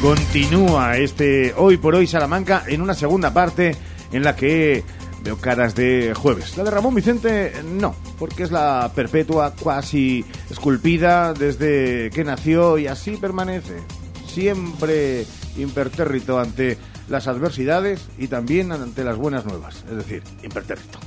Continúa 0.01 0.97
este 0.97 1.53
Hoy 1.57 1.77
por 1.77 1.95
Hoy 1.95 2.07
Salamanca 2.07 2.63
en 2.67 2.81
una 2.81 2.93
segunda 2.93 3.33
parte 3.33 3.75
en 4.11 4.23
la 4.23 4.35
que 4.35 4.83
veo 5.23 5.37
caras 5.37 5.75
de 5.75 6.13
jueves. 6.15 6.57
La 6.57 6.63
de 6.63 6.71
Ramón 6.71 6.95
Vicente 6.95 7.53
no, 7.63 7.95
porque 8.17 8.43
es 8.43 8.51
la 8.51 8.91
perpetua, 8.95 9.53
casi 9.55 10.25
esculpida 10.49 11.33
desde 11.33 12.09
que 12.11 12.23
nació 12.23 12.77
y 12.77 12.87
así 12.87 13.17
permanece. 13.17 13.77
Siempre 14.27 15.25
impertérrito 15.57 16.39
ante 16.39 16.77
las 17.09 17.27
adversidades 17.27 18.07
y 18.17 18.27
también 18.27 18.71
ante 18.71 19.03
las 19.03 19.17
buenas 19.17 19.45
nuevas. 19.45 19.83
Es 19.89 19.95
decir, 19.95 20.23
impertérrito. 20.43 20.99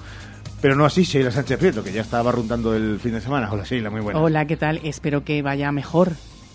Pero 0.60 0.76
no 0.76 0.84
así 0.84 1.04
Sheila 1.04 1.30
Sánchez 1.30 1.58
Prieto, 1.58 1.82
que 1.82 1.92
ya 1.92 2.02
estaba 2.02 2.32
runtando 2.32 2.74
el 2.74 2.98
fin 3.00 3.12
de 3.12 3.20
semana. 3.20 3.50
Hola 3.50 3.64
Sheila, 3.64 3.88
muy 3.90 4.00
buena. 4.00 4.20
Hola, 4.20 4.46
¿qué 4.46 4.56
tal? 4.56 4.80
Espero 4.84 5.24
que 5.24 5.40
vaya 5.42 5.72
mejor. 5.72 6.12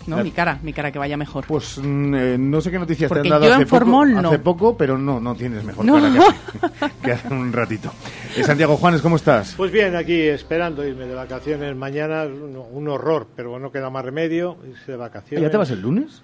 ¿No? 0.08 0.24
Mi 0.24 0.32
cara, 0.32 0.60
mi 0.64 0.74
cara 0.74 0.92
que 0.92 1.00
vaya 1.00 1.18
mejor. 1.18 1.46
Pues 1.48 1.78
mm, 1.82 2.16
eh, 2.16 2.38
no 2.38 2.62
sé 2.62 2.72
qué 2.72 2.80
noticias 2.80 3.10
Porque 3.10 3.22
te 3.24 3.28
han 3.28 3.40
dado 3.42 3.46
yo 3.46 3.54
hace 3.54 3.62
en 3.64 3.68
Formol 3.68 4.10
poco, 4.10 4.22
no. 4.22 4.28
hace 4.30 4.40
poco, 4.40 4.78
pero 4.78 4.98
no, 4.98 5.20
no 5.20 5.36
tienes 5.36 5.64
mejor 5.64 5.86
No. 5.86 5.96
cara 5.96 6.12
que 6.12 6.20
hace, 6.20 6.94
que 7.04 7.12
hace 7.12 7.28
un 7.34 7.52
ratito. 7.54 7.92
Eh, 8.36 8.44
Santiago 8.44 8.78
Juanes, 8.78 9.02
¿cómo 9.02 9.16
estás? 9.16 9.54
Pues 9.56 9.72
bien, 9.72 9.96
aquí 9.96 10.22
esperando 10.22 10.86
irme 10.86 11.06
de 11.06 11.16
vacaciones 11.16 11.76
mañana, 11.76 12.24
un, 12.26 12.56
un 12.72 12.88
horror, 12.90 13.28
pero 13.36 13.58
no 13.60 13.72
queda 13.72 13.90
más 13.90 14.06
remedio, 14.06 14.58
irse 14.70 14.92
de 14.92 14.98
vacaciones. 14.98 15.44
¿Ya 15.44 15.50
te 15.52 15.58
vas 15.58 15.72
el 15.72 15.82
lunes? 15.82 16.22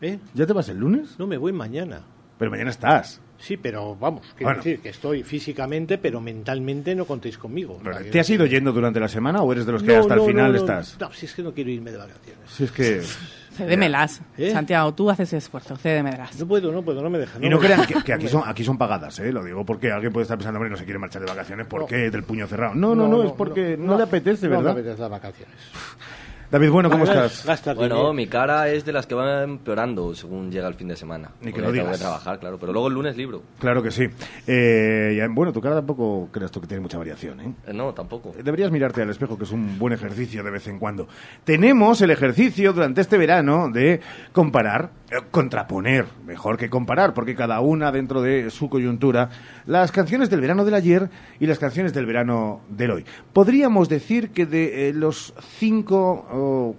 ¿Eh? 0.00 0.18
¿Ya 0.34 0.46
te 0.46 0.52
vas 0.52 0.68
el 0.68 0.78
lunes? 0.78 1.16
No, 1.18 1.26
me 1.26 1.36
voy 1.36 1.52
mañana. 1.52 2.00
Pero 2.38 2.50
mañana 2.50 2.70
estás. 2.70 3.20
Sí, 3.40 3.56
pero 3.56 3.96
vamos, 3.96 4.22
quiero 4.36 4.50
Bueno. 4.50 4.62
decir 4.62 4.80
que 4.80 4.90
estoy 4.90 5.22
físicamente, 5.24 5.96
pero 5.98 6.20
mentalmente 6.20 6.94
no 6.94 7.06
contéis 7.06 7.38
conmigo. 7.38 7.80
¿Te 8.12 8.20
has 8.20 8.28
ido 8.30 8.44
yendo 8.46 8.70
durante 8.72 9.00
la 9.00 9.08
semana 9.08 9.42
o 9.42 9.50
eres 9.50 9.64
de 9.66 9.72
los 9.72 9.82
que 9.82 9.94
No, 9.94 10.00
hasta 10.00 10.14
no, 10.16 10.22
el 10.24 10.28
final 10.30 10.46
no, 10.46 10.52
no. 10.52 10.58
estás? 10.58 10.96
No, 11.00 11.10
si 11.12 11.24
es 11.26 11.34
que 11.34 11.42
no 11.42 11.52
quiero 11.54 11.70
irme 11.70 11.90
de 11.90 11.96
vacaciones. 11.96 12.38
Si 12.48 12.64
es 12.64 12.70
que... 12.72 13.02
Cédemelas. 13.56 14.20
¿Eh? 14.38 14.52
Santiago, 14.52 14.94
tú 14.94 15.10
haces 15.10 15.32
esfuerzo, 15.32 15.76
cédemelas. 15.76 16.38
No 16.38 16.46
puedo, 16.46 16.70
no 16.70 16.82
puedo, 16.82 17.02
no 17.02 17.10
me 17.10 17.18
dejan. 17.18 17.42
Y 17.42 17.48
no 17.48 17.58
crean 17.58 17.84
que, 17.84 17.94
que 18.02 18.12
aquí 18.12 18.28
son 18.28 18.42
aquí 18.46 18.62
son 18.62 18.78
pagadas, 18.78 19.18
¿eh? 19.18 19.32
Lo 19.32 19.42
digo 19.44 19.64
porque 19.66 19.90
alguien 19.90 20.12
puede 20.12 20.22
estar 20.22 20.38
pensando, 20.38 20.58
hombre, 20.58 20.70
no 20.70 20.76
se 20.76 20.84
quiere 20.84 20.98
marchar 20.98 21.20
de 21.22 21.28
vacaciones, 21.28 21.66
¿por 21.66 21.80
No. 21.80 21.86
qué? 21.86 22.10
Del 22.10 22.22
puño 22.22 22.46
cerrado. 22.46 22.74
No, 22.74 22.94
no, 22.94 23.08
no, 23.08 23.22
es 23.24 23.32
porque 23.32 23.76
no, 23.76 23.96
le 23.96 24.04
apetece, 24.04 24.46
no 24.46 24.56
¿verdad? 24.58 24.74
me 24.74 24.80
apetece 24.80 25.00
las 25.00 25.10
vacaciones. 25.10 25.54
David, 26.50 26.70
bueno, 26.70 26.90
¿cómo 26.90 27.04
estás? 27.04 27.44
gasta 27.46 27.74
Bueno, 27.74 28.12
mi 28.12 28.26
cara 28.26 28.68
es 28.68 28.84
de 28.84 28.92
las 28.92 29.06
que 29.06 29.14
van 29.14 29.50
empeorando 29.50 30.12
según 30.16 30.50
llega 30.50 30.66
el 30.66 30.74
fin 30.74 30.88
de 30.88 30.96
semana. 30.96 31.30
Ni 31.40 31.52
que 31.52 31.60
tengo 31.60 31.70
digas. 31.70 31.92
que 31.92 31.98
trabajar, 31.98 32.40
claro. 32.40 32.58
Pero 32.58 32.72
luego 32.72 32.88
el 32.88 32.94
lunes 32.94 33.16
libro. 33.16 33.42
Claro 33.60 33.84
que 33.84 33.92
sí. 33.92 34.08
Eh, 34.48 35.24
bueno, 35.30 35.52
tu 35.52 35.60
cara 35.60 35.76
tampoco 35.76 36.28
creas 36.32 36.50
tú 36.50 36.60
que 36.60 36.66
tiene 36.66 36.80
mucha 36.80 36.98
variación, 36.98 37.40
¿eh? 37.40 37.54
Eh, 37.68 37.72
no, 37.72 37.94
tampoco. 37.94 38.34
Deberías 38.42 38.72
mirarte 38.72 39.00
al 39.00 39.10
espejo, 39.10 39.38
que 39.38 39.44
es 39.44 39.52
un 39.52 39.78
buen 39.78 39.92
ejercicio 39.92 40.42
de 40.42 40.50
vez 40.50 40.66
en 40.66 40.80
cuando. 40.80 41.06
Tenemos 41.44 42.02
el 42.02 42.10
ejercicio 42.10 42.72
durante 42.72 43.00
este 43.00 43.16
verano 43.16 43.68
de 43.68 44.00
comparar, 44.32 44.90
eh, 45.12 45.18
contraponer, 45.30 46.06
mejor 46.26 46.56
que 46.56 46.68
comparar, 46.68 47.14
porque 47.14 47.36
cada 47.36 47.60
una 47.60 47.92
dentro 47.92 48.22
de 48.22 48.50
su 48.50 48.68
coyuntura, 48.68 49.30
las 49.66 49.92
canciones 49.92 50.30
del 50.30 50.40
verano 50.40 50.64
del 50.64 50.74
ayer 50.74 51.10
y 51.38 51.46
las 51.46 51.60
canciones 51.60 51.94
del 51.94 52.06
verano 52.06 52.62
del 52.68 52.90
hoy. 52.90 53.04
Podríamos 53.32 53.88
decir 53.88 54.30
que 54.30 54.46
de 54.46 54.88
eh, 54.88 54.92
los 54.92 55.32
cinco 55.58 56.26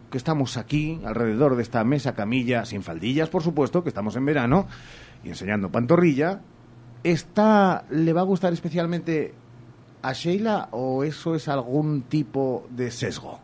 que 0.09 0.17
estamos 0.17 0.57
aquí, 0.57 0.99
alrededor 1.05 1.55
de 1.55 1.63
esta 1.63 1.83
mesa 1.83 2.13
camilla, 2.13 2.65
sin 2.65 2.83
faldillas, 2.83 3.29
por 3.29 3.43
supuesto, 3.43 3.83
que 3.83 3.89
estamos 3.89 4.15
en 4.15 4.25
verano, 4.25 4.67
y 5.23 5.29
enseñando 5.29 5.71
pantorrilla, 5.71 6.41
¿esta 7.03 7.85
le 7.89 8.13
va 8.13 8.21
a 8.21 8.25
gustar 8.25 8.53
especialmente 8.53 9.33
a 10.01 10.13
Sheila 10.13 10.69
o 10.71 11.03
eso 11.03 11.35
es 11.35 11.47
algún 11.47 12.03
tipo 12.03 12.67
de 12.69 12.91
sesgo? 12.91 13.39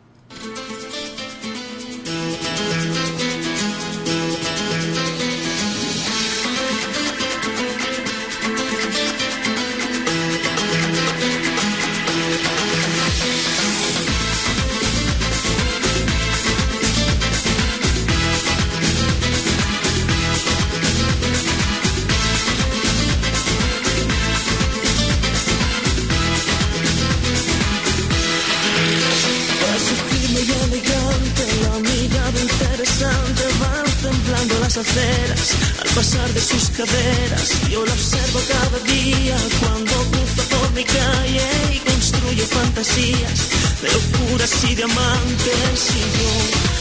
Al 34.78 35.90
pasar 35.92 36.32
de 36.34 36.40
sus 36.40 36.70
caderas. 36.70 37.68
Yo 37.68 37.84
la 37.84 37.92
observo 37.92 38.40
cada 38.46 38.78
día 38.84 39.36
cuando 39.58 39.92
cruza 40.12 40.42
por 40.56 40.70
mi 40.70 40.84
calle 40.84 41.48
y 41.72 41.78
construye 41.78 42.42
fantasías 42.44 43.48
de 43.82 43.88
locuras 43.88 44.64
y 44.70 44.74
diamantes. 44.76 45.90
Y 45.96 46.04
yo 46.20 46.34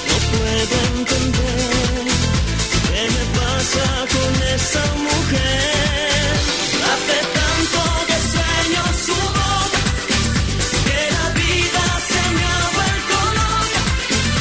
no 0.10 0.18
puedo 0.38 1.00
entender 1.00 2.06
qué 2.88 3.02
me 3.16 3.40
pasa 3.40 4.06
con 4.14 4.44
esa 4.44 4.86
mujer. 4.96 5.87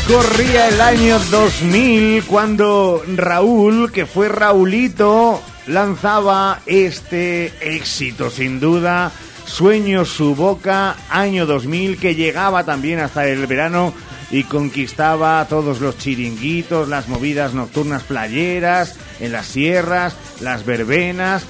Corría 0.08 0.68
el 0.68 0.80
año 0.80 1.18
2000 1.18 2.24
cuando 2.26 3.02
Raúl, 3.16 3.90
que 3.90 4.06
fue 4.06 4.28
Raulito, 4.28 5.42
lanzaba 5.66 6.60
este 6.64 7.52
éxito 7.60 8.30
sin 8.30 8.60
duda. 8.60 9.10
Sueño 9.46 10.04
su 10.04 10.36
boca, 10.36 10.94
año 11.10 11.44
2000, 11.44 11.98
que 11.98 12.14
llegaba 12.14 12.62
también 12.62 13.00
hasta 13.00 13.26
el 13.26 13.48
verano 13.48 13.92
y 14.30 14.44
conquistaba 14.44 15.44
todos 15.48 15.80
los 15.80 15.98
chiringuitos, 15.98 16.88
las 16.88 17.08
movidas 17.08 17.52
nocturnas 17.52 18.04
playeras, 18.04 18.94
en 19.18 19.32
las 19.32 19.46
sierras, 19.46 20.14
las 20.40 20.64
verbenas. 20.64 21.44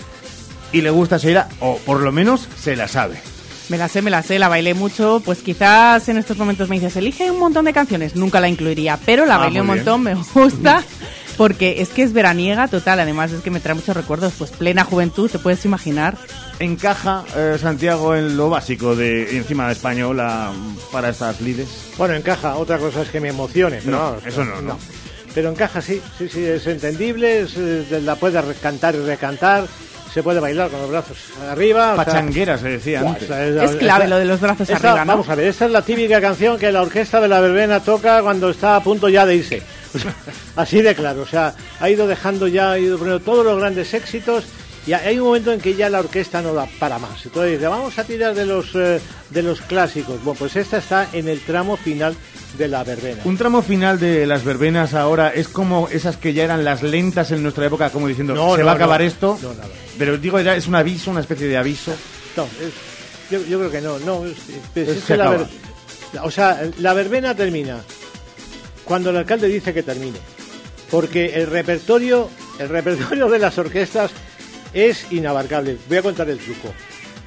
Y 0.72 0.80
le 0.80 0.88
gusta 0.88 1.18
Sheila, 1.18 1.48
o 1.60 1.76
por 1.76 2.00
lo 2.00 2.10
menos 2.10 2.48
se 2.58 2.74
la 2.74 2.88
sabe. 2.88 3.35
Me 3.68 3.78
la 3.78 3.88
sé, 3.88 4.00
me 4.00 4.10
la 4.10 4.22
sé, 4.22 4.38
la 4.38 4.48
bailé 4.48 4.74
mucho. 4.74 5.20
Pues 5.24 5.38
quizás 5.38 6.08
en 6.08 6.18
estos 6.18 6.36
momentos 6.36 6.68
me 6.68 6.76
dices, 6.76 6.96
elige 6.96 7.30
un 7.30 7.38
montón 7.40 7.64
de 7.64 7.72
canciones. 7.72 8.14
Nunca 8.14 8.40
la 8.40 8.48
incluiría, 8.48 8.98
pero 9.04 9.26
la 9.26 9.34
Ah, 9.36 9.38
bailé 9.38 9.60
un 9.60 9.66
bien. 9.66 9.76
montón, 9.78 10.02
me 10.02 10.14
gusta. 10.34 10.82
Porque 11.36 11.82
es 11.82 11.90
que 11.90 12.02
es 12.02 12.14
veraniega 12.14 12.66
total, 12.68 12.98
además 13.00 13.30
es 13.30 13.42
que 13.42 13.50
me 13.50 13.60
trae 13.60 13.74
muchos 13.74 13.94
recuerdos. 13.94 14.32
Pues 14.38 14.52
plena 14.52 14.84
juventud, 14.84 15.30
te 15.30 15.38
puedes 15.38 15.64
imaginar. 15.66 16.16
¿Encaja 16.60 17.24
eh, 17.36 17.58
Santiago 17.60 18.14
en 18.14 18.38
lo 18.38 18.48
básico 18.48 18.96
de 18.96 19.36
encima 19.36 19.66
de 19.66 19.74
española 19.74 20.50
para 20.90 21.10
estas 21.10 21.40
lides? 21.42 21.68
Bueno, 21.98 22.14
encaja. 22.14 22.56
Otra 22.56 22.78
cosa 22.78 23.02
es 23.02 23.10
que 23.10 23.20
me 23.20 23.28
emocione. 23.28 23.80
Pero 23.84 23.96
No, 23.98 24.02
vamos, 24.04 24.26
eso 24.26 24.44
no, 24.44 24.62
no. 24.62 24.78
Pero 25.34 25.50
encaja, 25.50 25.82
sí. 25.82 26.00
Sí, 26.16 26.28
sí, 26.32 26.42
es 26.42 26.66
entendible. 26.66 27.40
es, 27.42 27.52
eh, 27.58 28.00
la 28.02 28.14
puedes 28.16 28.42
cantar 28.58 28.94
y 28.94 29.00
recantar. 29.04 29.66
Se 30.16 30.22
puede 30.22 30.40
bailar 30.40 30.70
con 30.70 30.80
los 30.80 30.88
brazos 30.88 31.18
arriba. 31.46 31.92
o 31.92 31.96
sea, 31.96 32.04
Pachanguera 32.06 32.56
se 32.56 32.68
decía 32.70 33.00
antes. 33.00 33.28
Es 33.28 33.76
clave 33.76 34.08
lo 34.08 34.16
de 34.16 34.24
los 34.24 34.40
brazos 34.40 34.70
esta- 34.70 34.92
arriba, 34.92 35.04
¿no? 35.04 35.12
Vamos 35.12 35.28
a 35.28 35.34
ver, 35.34 35.48
esta 35.48 35.66
es 35.66 35.70
la 35.70 35.82
típica 35.82 36.22
canción 36.22 36.58
que 36.58 36.72
la 36.72 36.80
orquesta 36.80 37.20
de 37.20 37.28
la 37.28 37.38
verbena 37.38 37.80
toca 37.80 38.22
cuando 38.22 38.48
está 38.48 38.76
a 38.76 38.82
punto 38.82 39.10
ya 39.10 39.26
de 39.26 39.34
irse. 39.36 39.62
O 39.94 39.98
sea, 39.98 40.14
así 40.56 40.80
de 40.80 40.94
claro, 40.94 41.20
o 41.20 41.26
sea, 41.26 41.52
ha 41.80 41.90
ido 41.90 42.06
dejando 42.06 42.48
ya, 42.48 42.70
ha 42.72 42.78
ido 42.78 42.96
poniendo 42.96 43.22
todos 43.22 43.44
los 43.44 43.58
grandes 43.58 43.92
éxitos 43.92 44.44
y 44.86 44.92
hay 44.92 45.18
un 45.18 45.26
momento 45.26 45.52
en 45.52 45.60
que 45.60 45.74
ya 45.74 45.90
la 45.90 45.98
orquesta 46.00 46.40
no 46.42 46.54
da 46.54 46.66
para 46.78 46.98
más. 46.98 47.24
Entonces 47.26 47.52
dice, 47.52 47.66
vamos 47.66 47.98
a 47.98 48.04
tirar 48.04 48.34
de 48.34 48.46
los, 48.46 48.66
eh, 48.74 49.00
de 49.30 49.42
los 49.42 49.60
clásicos. 49.62 50.22
Bueno, 50.22 50.38
pues 50.38 50.54
esta 50.56 50.78
está 50.78 51.08
en 51.12 51.28
el 51.28 51.40
tramo 51.40 51.76
final 51.76 52.14
de 52.56 52.68
la 52.68 52.84
verbena. 52.84 53.22
Un 53.24 53.36
tramo 53.36 53.62
final 53.62 53.98
de 53.98 54.26
las 54.26 54.44
verbenas 54.44 54.94
ahora 54.94 55.30
es 55.34 55.48
como 55.48 55.88
esas 55.90 56.16
que 56.16 56.32
ya 56.32 56.44
eran 56.44 56.64
las 56.64 56.82
lentas 56.82 57.30
en 57.32 57.42
nuestra 57.42 57.66
época, 57.66 57.90
como 57.90 58.06
diciendo, 58.08 58.34
No, 58.34 58.52
se 58.54 58.60
no, 58.60 58.66
va 58.66 58.72
a 58.72 58.74
acabar 58.76 59.00
no. 59.00 59.06
esto. 59.06 59.38
Pero 59.98 60.16
digo, 60.18 60.40
ya 60.40 60.54
es 60.54 60.66
un 60.68 60.74
aviso, 60.76 61.10
una 61.10 61.20
especie 61.20 61.48
de 61.48 61.56
aviso. 61.56 61.92
No, 62.36 62.44
es- 62.44 63.30
yo, 63.30 63.44
yo 63.46 63.58
creo 63.58 63.70
que 63.72 63.80
no, 63.80 63.98
no. 63.98 64.24
es- 64.24 64.36
es- 64.76 64.88
Es- 64.88 64.96
es 64.98 65.00
se 65.04 65.12
que 65.14 65.16
la 65.16 65.24
acaba. 65.24 65.38
ver- 65.38 66.20
o 66.22 66.30
sea, 66.30 66.62
la 66.78 66.94
verbena 66.94 67.34
termina 67.34 67.78
cuando 68.84 69.10
el 69.10 69.16
alcalde 69.16 69.48
dice 69.48 69.74
que 69.74 69.82
termine, 69.82 70.18
porque 70.90 71.34
el 71.34 71.48
repertorio, 71.48 72.30
el 72.58 72.68
repertorio 72.68 73.28
de 73.28 73.38
las 73.40 73.58
orquestas 73.58 74.12
es 74.76 75.10
inabarcable. 75.10 75.78
Voy 75.88 75.96
a 75.96 76.02
contar 76.02 76.28
el 76.28 76.38
truco. 76.38 76.72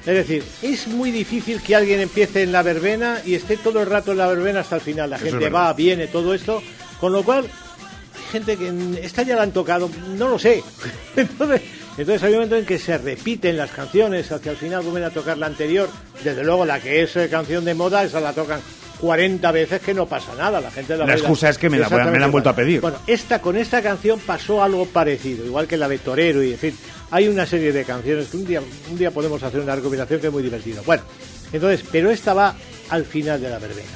Es 0.06 0.14
decir, 0.14 0.42
es 0.62 0.86
muy 0.86 1.10
difícil 1.10 1.60
que 1.60 1.74
alguien 1.74 2.00
empiece 2.00 2.42
en 2.42 2.52
la 2.52 2.62
verbena 2.62 3.20
y 3.26 3.34
esté 3.34 3.56
todo 3.56 3.82
el 3.82 3.86
rato 3.86 4.12
en 4.12 4.18
la 4.18 4.28
verbena 4.28 4.60
hasta 4.60 4.76
el 4.76 4.80
final. 4.80 5.10
La 5.10 5.16
Eso 5.16 5.26
gente 5.26 5.50
va, 5.50 5.72
viene, 5.74 6.06
todo 6.06 6.32
esto, 6.32 6.62
con 7.00 7.12
lo 7.12 7.22
cual 7.22 7.44
hay 7.44 8.32
gente 8.32 8.56
que 8.56 8.72
esta 9.02 9.24
ya 9.24 9.36
la 9.36 9.42
han 9.42 9.52
tocado, 9.52 9.90
no 10.16 10.28
lo 10.28 10.38
sé. 10.38 10.62
Entonces, 11.16 11.60
entonces 11.98 12.22
hay 12.22 12.30
un 12.30 12.36
momento 12.36 12.56
en 12.56 12.64
que 12.64 12.78
se 12.78 12.96
repiten 12.96 13.58
las 13.58 13.72
canciones, 13.72 14.30
hacia 14.32 14.52
el 14.52 14.56
final 14.56 14.82
vuelven 14.82 15.02
a 15.02 15.10
tocar 15.10 15.36
la 15.36 15.46
anterior. 15.46 15.90
Desde 16.24 16.44
luego, 16.44 16.64
la 16.64 16.80
que 16.80 17.02
es 17.02 17.14
eh, 17.16 17.28
canción 17.28 17.64
de 17.64 17.74
moda, 17.74 18.04
esa 18.04 18.20
la 18.20 18.32
tocan 18.32 18.60
40 19.00 19.52
veces 19.52 19.80
que 19.80 19.94
no 19.94 20.06
pasa 20.06 20.34
nada. 20.34 20.60
La 20.60 20.70
gente 20.70 20.96
la, 20.96 21.06
La 21.06 21.14
excusa 21.14 21.48
es 21.48 21.58
que 21.58 21.70
me 21.70 21.78
la 21.78 21.88
me 21.88 22.18
la 22.18 22.26
han 22.26 22.32
vuelto 22.32 22.50
a 22.50 22.54
pedir. 22.54 22.80
Bueno, 22.80 22.98
esta, 23.06 23.40
con 23.40 23.56
esta 23.56 23.82
canción 23.82 24.20
pasó 24.20 24.62
algo 24.62 24.86
parecido, 24.86 25.44
igual 25.44 25.66
que 25.66 25.76
la 25.76 25.88
de 25.88 25.98
Torero 25.98 26.42
y 26.42 26.52
en 26.52 26.58
fin. 26.58 26.76
Hay 27.10 27.26
una 27.26 27.44
serie 27.44 27.72
de 27.72 27.84
canciones 27.84 28.28
que 28.28 28.36
un 28.36 28.46
día, 28.46 28.62
un 28.90 28.98
día 28.98 29.10
podemos 29.10 29.42
hacer 29.42 29.60
una 29.60 29.74
recopilación 29.74 30.20
que 30.20 30.26
es 30.28 30.32
muy 30.32 30.42
divertida. 30.42 30.82
Bueno, 30.86 31.02
entonces, 31.52 31.84
pero 31.90 32.10
esta 32.10 32.34
va 32.34 32.54
al 32.90 33.04
final 33.04 33.40
de 33.40 33.50
la 33.50 33.58
verbena. 33.58 33.88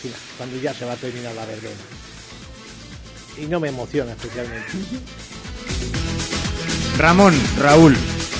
Final, 0.00 0.18
cuando 0.36 0.60
ya 0.60 0.72
se 0.72 0.84
va 0.84 0.92
a 0.92 0.96
terminar 0.96 1.34
la 1.34 1.46
verbena. 1.46 1.74
Y 3.40 3.46
no 3.46 3.58
me 3.58 3.68
emociona 3.68 4.12
especialmente. 4.12 4.70
Ramón, 6.98 7.34
Raúl. 7.60 7.96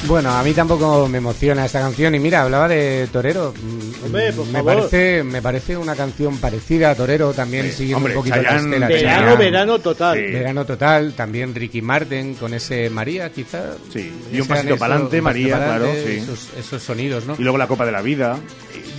Bueno, 0.06 0.30
a 0.30 0.42
mí 0.42 0.52
tampoco 0.52 1.08
me 1.08 1.16
emociona 1.18 1.64
esta 1.64 1.80
canción. 1.80 2.14
Y 2.14 2.18
mira, 2.18 2.42
hablaba 2.42 2.68
de 2.68 3.08
Torero. 3.10 3.54
Mm, 3.56 4.04
Hombre, 4.04 4.32
por 4.34 4.46
me 4.46 4.52
favor. 4.52 4.74
parece, 4.76 5.24
me 5.24 5.40
parece 5.40 5.76
una 5.78 5.94
canción 5.96 6.36
parecida 6.36 6.90
a 6.90 6.94
Torero, 6.94 7.32
también 7.32 7.66
Sí, 7.66 7.72
siguiendo 7.72 7.96
hombre, 7.98 8.12
un 8.12 8.18
poquito 8.18 8.36
Chayanne, 8.36 8.78
la 8.78 8.88
estela. 8.88 9.10
Verano, 9.20 9.36
verano 9.38 9.78
total. 9.78 10.18
Sí. 10.18 10.32
Verano 10.32 10.66
total, 10.66 11.14
también 11.14 11.54
Ricky 11.54 11.80
Martin 11.80 12.34
con 12.34 12.52
ese 12.52 12.90
María, 12.90 13.32
quizá. 13.32 13.76
Sí, 13.92 14.12
y 14.30 14.40
un 14.40 14.46
pasito 14.46 14.74
un 14.74 14.78
pasito 14.78 15.22
María, 15.22 15.56
claro, 15.56 15.86
sí. 15.94 16.12
Esos, 16.16 16.48
esos 16.58 16.82
sonidos, 16.82 17.24
¿no? 17.24 17.36
Y 17.38 17.42
luego 17.42 17.56
la 17.56 17.66
Copa 17.66 17.86
de 17.86 17.92
la 17.92 18.02
Vida. 18.02 18.36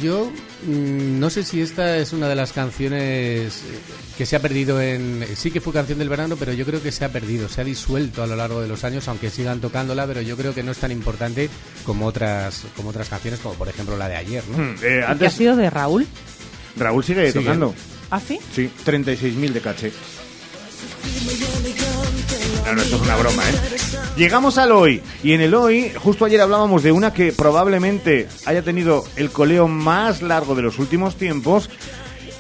Yo 0.02 0.32
no 0.68 1.30
sé 1.30 1.44
si 1.44 1.62
esta 1.62 1.98
es 1.98 2.14
una 2.14 2.28
de 2.28 2.36
las 2.36 2.52
canciones 2.52 3.02
eh, 3.02 3.80
que 4.18 4.26
se 4.26 4.36
ha 4.36 4.40
perdido 4.40 4.82
en... 4.82 5.26
Sí 5.36 5.52
que 5.52 5.62
fue 5.62 5.74
canción 5.74 6.00
del 6.00 6.10
verano, 6.10 6.36
pero 6.38 6.54
yo 6.54 6.66
creo 6.66 6.82
que 6.82 6.92
se 6.92 7.06
ha 7.06 7.10
perdido, 7.10 7.50
se 7.50 7.62
ha 7.62 7.64
disuelto 7.64 8.24
a 8.24 8.28
lo 8.28 8.36
largo 8.36 8.62
de 8.62 8.68
los 8.68 8.84
años, 8.84 9.08
aunque 9.08 9.30
sigan 9.30 9.60
tocándola, 9.62 10.08
pero 10.08 10.22
yo 10.22 10.36
creo 10.38 10.54
que 10.56 10.64
no 10.64 10.72
es 10.72 10.78
tan 10.78 10.92
importante 10.92 11.50
como 11.86 12.06
otras, 12.08 12.64
como 12.76 12.90
otras 12.90 13.10
canciones, 13.10 13.40
como 13.42 13.56
por 13.56 13.68
ejemplo 13.70 13.98
la 13.98 14.08
de 14.08 14.16
ayer, 14.16 14.44
¿no? 14.50 14.58
Hmm, 14.58 14.76
eh, 14.82 15.06
¿Y 15.14 15.18
qué 15.18 15.26
ha 15.28 15.30
sido 15.32 15.56
de 15.56 15.70
Raúl? 15.70 16.08
Raúl 16.78 17.04
sigue, 17.04 17.32
Sigue. 17.32 17.44
tocando. 17.44 17.74
¿Ah, 18.10 18.20
sí? 18.20 18.40
Sí, 18.54 18.70
36.000 18.86 19.52
de 19.52 19.62
caché. 19.62 19.92
No, 22.66 22.74
no, 22.74 22.82
esto 22.82 22.96
es 22.96 23.02
una 23.04 23.16
broma, 23.16 23.44
¿eh? 23.48 23.54
Llegamos 24.18 24.58
al 24.58 24.72
hoy. 24.72 25.02
Y 25.24 25.34
en 25.34 25.42
el 25.42 25.54
hoy, 25.54 25.92
justo 26.02 26.26
ayer 26.26 26.42
hablábamos 26.42 26.82
de 26.84 26.92
una 26.92 27.14
que 27.14 27.32
probablemente 27.32 28.28
haya 28.46 28.64
tenido 28.64 29.04
el 29.16 29.30
coleo 29.30 29.68
más 29.68 30.22
largo 30.22 30.56
de 30.56 30.64
los 30.64 30.80
últimos 30.80 31.16
tiempos. 31.16 31.70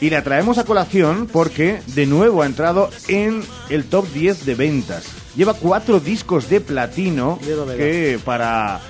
Y 0.01 0.09
la 0.09 0.23
traemos 0.23 0.57
a 0.57 0.65
colación 0.65 1.27
porque 1.31 1.79
de 1.87 2.05
nuevo 2.05 2.41
ha 2.41 2.45
entrado 2.47 2.89
en 3.07 3.43
el 3.69 3.85
top 3.85 4.07
10 4.13 4.45
de 4.45 4.55
ventas. 4.55 5.05
Lleva 5.35 5.53
cuatro 5.53 5.99
discos 5.99 6.49
de 6.49 6.59
platino 6.59 7.39
que 7.77 8.19
para, 8.25 8.81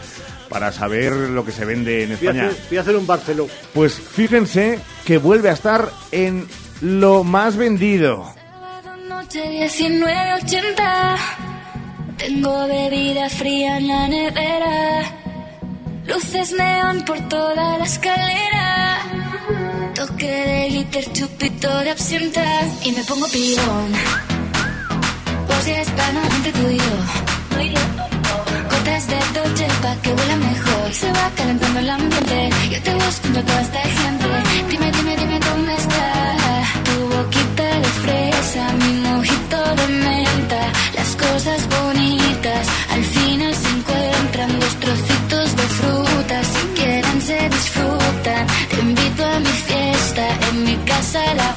para 0.49 0.71
saber 0.71 1.11
lo 1.13 1.43
que 1.45 1.51
se 1.51 1.65
vende 1.65 2.03
en 2.03 2.09
Voy 2.09 2.15
a 2.27 2.31
España. 2.31 2.47
hacer, 2.47 2.63
voy 2.69 2.77
a 2.77 2.81
hacer 2.81 2.95
un 2.95 3.07
Barceló. 3.07 3.47
Pues 3.73 3.93
fíjense 3.93 4.79
que 5.05 5.17
vuelve 5.17 5.49
a 5.49 5.53
estar 5.53 5.91
en 6.11 6.47
lo 6.81 7.23
más 7.23 7.55
vendido. 7.57 8.25
Noche 9.15 9.69
1980. 9.79 11.15
Tengo 12.17 12.67
bebida 12.67 13.29
fría 13.29 13.77
en 13.77 13.87
la 13.87 14.07
nevera. 14.09 15.03
Luces 16.05 16.51
neón 16.51 17.05
por 17.05 17.19
toda 17.29 17.77
la 17.77 17.85
escalera. 17.85 18.99
Toque 19.95 20.31
de 20.51 20.69
glitter, 20.69 21.05
chupito 21.13 21.69
de 21.85 21.91
absenta. 21.91 22.43
Y 22.83 22.91
me 22.91 23.03
pongo. 23.05 23.25
Pues 25.47 25.65
ya 25.65 25.81
está, 25.81 26.11
no, 26.11 26.21
entre 26.35 26.51
tú. 26.51 26.65
Gotas 28.69 29.07
de 29.07 29.19
Dolce 29.33 29.67
pa' 29.81 29.95
que 30.01 30.09
huela 30.13 30.35
mejor. 30.35 30.93
Se 30.93 31.09
va 31.13 31.31
calentando 31.37 31.79
el 31.79 31.89
ambiente. 31.89 32.49
Yo 32.69 32.83
te 32.83 32.93
busco 32.95 33.27
entre 33.27 33.43
toda 33.43 33.61
esta 33.61 33.79
gente. 33.79 34.25
Dime, 34.69 34.91
dime, 34.91 35.15
dime 35.15 35.44
de 39.49 39.87
menta. 39.87 40.71
Las 40.95 41.15
cosas 41.15 41.67
bonitas 41.69 42.67
al 42.89 43.03
final 43.03 43.53
se 43.53 43.69
encuentran. 43.69 44.59
Dos 44.59 44.75
trocitos 44.79 45.55
de 45.55 45.63
fruta, 45.63 46.43
si 46.43 46.81
quieren 46.81 47.21
se 47.21 47.49
disfrutan. 47.49 48.47
Te 48.69 48.79
invito 48.79 49.25
a 49.25 49.39
mi 49.39 49.55
fiesta, 49.69 50.27
en 50.49 50.63
mi 50.63 50.75
casa 50.85 51.21
la 51.35 51.53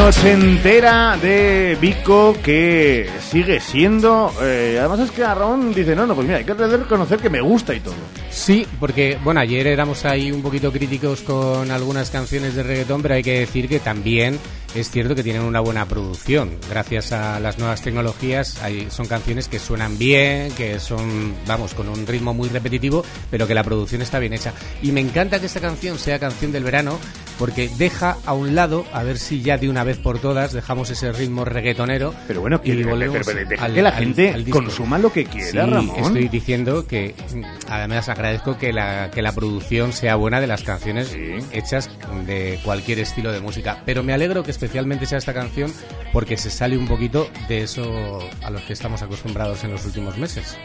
noche 0.00 0.32
entera. 0.32 1.18
De 1.20 1.76
Vico 1.80 2.34
que 2.42 3.08
sigue 3.20 3.60
siendo. 3.60 4.32
eh, 4.40 4.76
además 4.78 5.00
es 5.00 5.10
que 5.10 5.24
Arrón 5.24 5.74
dice: 5.74 5.94
No, 5.94 6.06
no, 6.06 6.14
pues 6.14 6.26
mira, 6.26 6.38
hay 6.38 6.44
que 6.44 6.54
reconocer 6.54 7.18
que 7.18 7.28
me 7.28 7.40
gusta 7.40 7.74
y 7.74 7.80
todo. 7.80 7.94
Sí, 8.30 8.64
porque 8.78 9.18
bueno, 9.24 9.40
ayer 9.40 9.66
éramos 9.66 10.04
ahí 10.04 10.30
un 10.30 10.40
poquito 10.40 10.70
críticos 10.72 11.20
con 11.22 11.70
algunas 11.70 12.10
canciones 12.10 12.54
de 12.54 12.62
reggaetón, 12.62 13.02
pero 13.02 13.14
hay 13.14 13.22
que 13.24 13.40
decir 13.40 13.68
que 13.68 13.80
también 13.80 14.38
es 14.72 14.88
cierto 14.88 15.16
que 15.16 15.24
tienen 15.24 15.42
una 15.42 15.58
buena 15.58 15.84
producción. 15.86 16.50
Gracias 16.70 17.10
a 17.10 17.40
las 17.40 17.58
nuevas 17.58 17.82
tecnologías, 17.82 18.62
hay, 18.62 18.86
son 18.88 19.06
canciones 19.06 19.48
que 19.48 19.58
suenan 19.58 19.98
bien, 19.98 20.52
que 20.52 20.78
son, 20.78 21.34
vamos, 21.44 21.74
con 21.74 21.88
un 21.88 22.06
ritmo 22.06 22.32
muy 22.32 22.48
repetitivo, 22.48 23.04
pero 23.32 23.48
que 23.48 23.54
la 23.54 23.64
producción 23.64 24.00
está 24.00 24.20
bien 24.20 24.32
hecha. 24.32 24.52
Y 24.80 24.92
me 24.92 25.00
encanta 25.00 25.40
que 25.40 25.46
esta 25.46 25.60
canción 25.60 25.98
sea 25.98 26.20
canción 26.20 26.52
del 26.52 26.62
verano, 26.62 27.00
porque 27.36 27.68
deja 27.78 28.16
a 28.26 28.32
un 28.32 28.54
lado, 28.54 28.84
a 28.92 29.02
ver 29.02 29.18
si 29.18 29.42
ya 29.42 29.58
de 29.58 29.68
una 29.68 29.82
vez 29.82 29.96
por 29.98 30.20
todas 30.20 30.52
dejamos 30.52 30.88
ese 30.90 31.10
ritmo 31.10 31.44
reggaetonero. 31.44 32.14
Pero 32.28 32.42
bueno, 32.42 32.60
que, 32.62 32.68
y 32.74 32.84
volvemos 32.84 33.26
pero- 33.26 33.38
pero 33.38 33.48
deja 33.48 33.64
al- 33.64 33.74
que 33.74 33.82
la 33.82 33.88
al- 33.88 33.94
gente 33.96 34.30
al 34.30 34.44
disco. 34.44 34.60
consuma 34.62 34.98
lo 34.98 35.12
que 35.12 35.24
quiera, 35.24 35.50
Sí, 35.64 35.70
Ramón. 35.70 35.96
estoy 35.98 36.28
diciendo 36.28 36.86
que 36.86 37.16
mm, 37.34 37.42
además 37.68 38.08
agradezco 38.20 38.58
que 38.58 38.72
la, 38.72 39.10
que 39.10 39.22
la 39.22 39.32
producción 39.32 39.92
sea 39.92 40.14
buena 40.16 40.40
de 40.40 40.46
las 40.46 40.62
canciones 40.62 41.16
hechas 41.52 41.90
de 42.26 42.60
cualquier 42.62 42.98
estilo 42.98 43.32
de 43.32 43.40
música. 43.40 43.82
Pero 43.86 44.02
me 44.02 44.12
alegro 44.12 44.42
que 44.42 44.50
especialmente 44.50 45.06
sea 45.06 45.18
esta 45.18 45.32
canción 45.32 45.72
porque 46.12 46.36
se 46.36 46.50
sale 46.50 46.76
un 46.76 46.86
poquito 46.86 47.28
de 47.48 47.62
eso 47.62 48.20
a 48.42 48.50
los 48.50 48.62
que 48.62 48.74
estamos 48.74 49.00
acostumbrados 49.02 49.64
en 49.64 49.72
los 49.72 49.86
últimos 49.86 50.18
meses. 50.18 50.58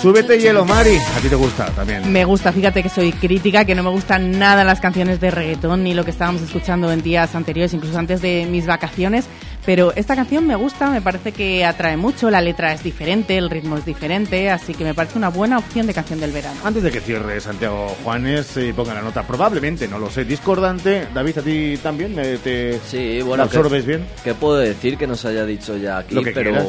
Súbete 0.00 0.38
hielo, 0.38 0.64
Mari. 0.64 0.96
A 0.96 1.20
ti 1.20 1.28
te 1.28 1.34
gusta 1.34 1.66
también. 1.66 2.10
Me 2.10 2.24
gusta, 2.24 2.52
fíjate 2.52 2.82
que 2.82 2.88
soy 2.88 3.12
crítica, 3.12 3.64
que 3.64 3.74
no 3.74 3.82
me 3.82 3.90
gustan 3.90 4.38
nada 4.38 4.64
las 4.64 4.80
canciones 4.80 5.20
de 5.20 5.30
reggaetón 5.30 5.84
ni 5.84 5.94
lo 5.94 6.04
que 6.04 6.10
estábamos 6.10 6.42
escuchando 6.42 6.90
en 6.90 7.02
días 7.02 7.34
anteriores, 7.34 7.72
incluso 7.74 7.98
antes 7.98 8.20
de 8.22 8.46
mis 8.50 8.66
vacaciones. 8.66 9.26
Pero 9.64 9.92
esta 9.94 10.16
canción 10.16 10.44
me 10.46 10.56
gusta, 10.56 10.90
me 10.90 11.00
parece 11.00 11.30
que 11.30 11.64
atrae 11.64 11.96
mucho, 11.96 12.30
la 12.30 12.40
letra 12.40 12.72
es 12.72 12.82
diferente, 12.82 13.36
el 13.38 13.48
ritmo 13.48 13.76
es 13.76 13.84
diferente, 13.84 14.50
así 14.50 14.74
que 14.74 14.82
me 14.82 14.92
parece 14.92 15.16
una 15.18 15.28
buena 15.28 15.58
opción 15.58 15.86
de 15.86 15.94
canción 15.94 16.18
del 16.18 16.32
verano. 16.32 16.58
Antes 16.64 16.82
de 16.82 16.90
que 16.90 17.00
cierre 17.00 17.40
Santiago 17.40 17.94
Juanes 18.02 18.56
y 18.56 18.72
ponga 18.72 18.94
la 18.94 19.02
nota, 19.02 19.22
probablemente, 19.24 19.86
no 19.86 20.00
lo 20.00 20.10
sé, 20.10 20.24
discordante. 20.24 21.06
David, 21.14 21.38
¿a 21.38 21.42
ti 21.42 21.78
también? 21.80 22.12
¿Me- 22.16 22.38
¿Te 22.38 22.80
Sí, 22.88 23.20
bueno, 23.22 23.44
absorbes 23.44 23.84
¿qué, 23.84 23.88
bien? 23.88 24.06
¿Qué 24.24 24.34
puedo 24.34 24.56
decir 24.56 24.96
que 24.98 25.06
no 25.06 25.14
se 25.14 25.28
haya 25.28 25.44
dicho 25.44 25.76
ya 25.76 25.98
aquí? 25.98 26.14
Lo 26.16 26.24
que 26.24 26.32
pero 26.32 26.50
quieras. 26.50 26.66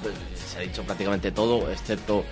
pues, 0.00 0.14
se 0.52 0.58
ha 0.58 0.60
dicho 0.60 0.82
prácticamente 0.84 1.32
todo, 1.32 1.68
excepto 1.70 2.24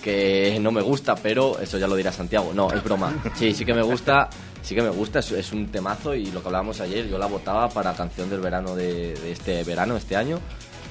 que 0.00 0.58
no 0.60 0.72
me 0.72 0.82
gusta, 0.82 1.14
pero 1.14 1.58
eso 1.60 1.78
ya 1.78 1.86
lo 1.86 1.94
dirá 1.96 2.10
Santiago. 2.12 2.52
No, 2.54 2.70
es 2.72 2.82
broma. 2.82 3.12
Sí, 3.34 3.52
sí 3.54 3.64
que 3.64 3.74
me 3.74 3.82
gusta, 3.82 4.28
sí 4.62 4.74
que 4.74 4.82
me 4.82 4.88
gusta, 4.90 5.18
es, 5.20 5.30
es 5.32 5.52
un 5.52 5.68
temazo 5.68 6.14
y 6.14 6.26
lo 6.26 6.40
que 6.42 6.48
hablábamos 6.48 6.80
ayer, 6.80 7.06
yo 7.08 7.18
la 7.18 7.26
votaba 7.26 7.68
para 7.68 7.92
canción 7.94 8.28
del 8.30 8.40
verano 8.40 8.74
de, 8.74 9.14
de 9.14 9.32
este 9.32 9.62
verano, 9.64 9.96
este 9.96 10.16
año. 10.16 10.38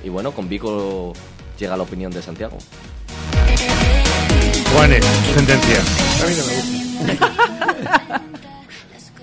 Y 0.03 0.10
bueno, 0.10 0.32
con 0.32 0.47
Vico 0.47 1.14
llega 1.60 1.76
la 1.76 1.84
opinión 1.84 2.12
de 2.12 2.22
Santiago. 2.22 2.57
Juanes, 4.74 5.03
sentencia. 5.36 5.80
A 6.24 6.28
mí 6.28 6.36
no 6.38 6.45
me 6.45 6.55
gusta. 6.55 8.22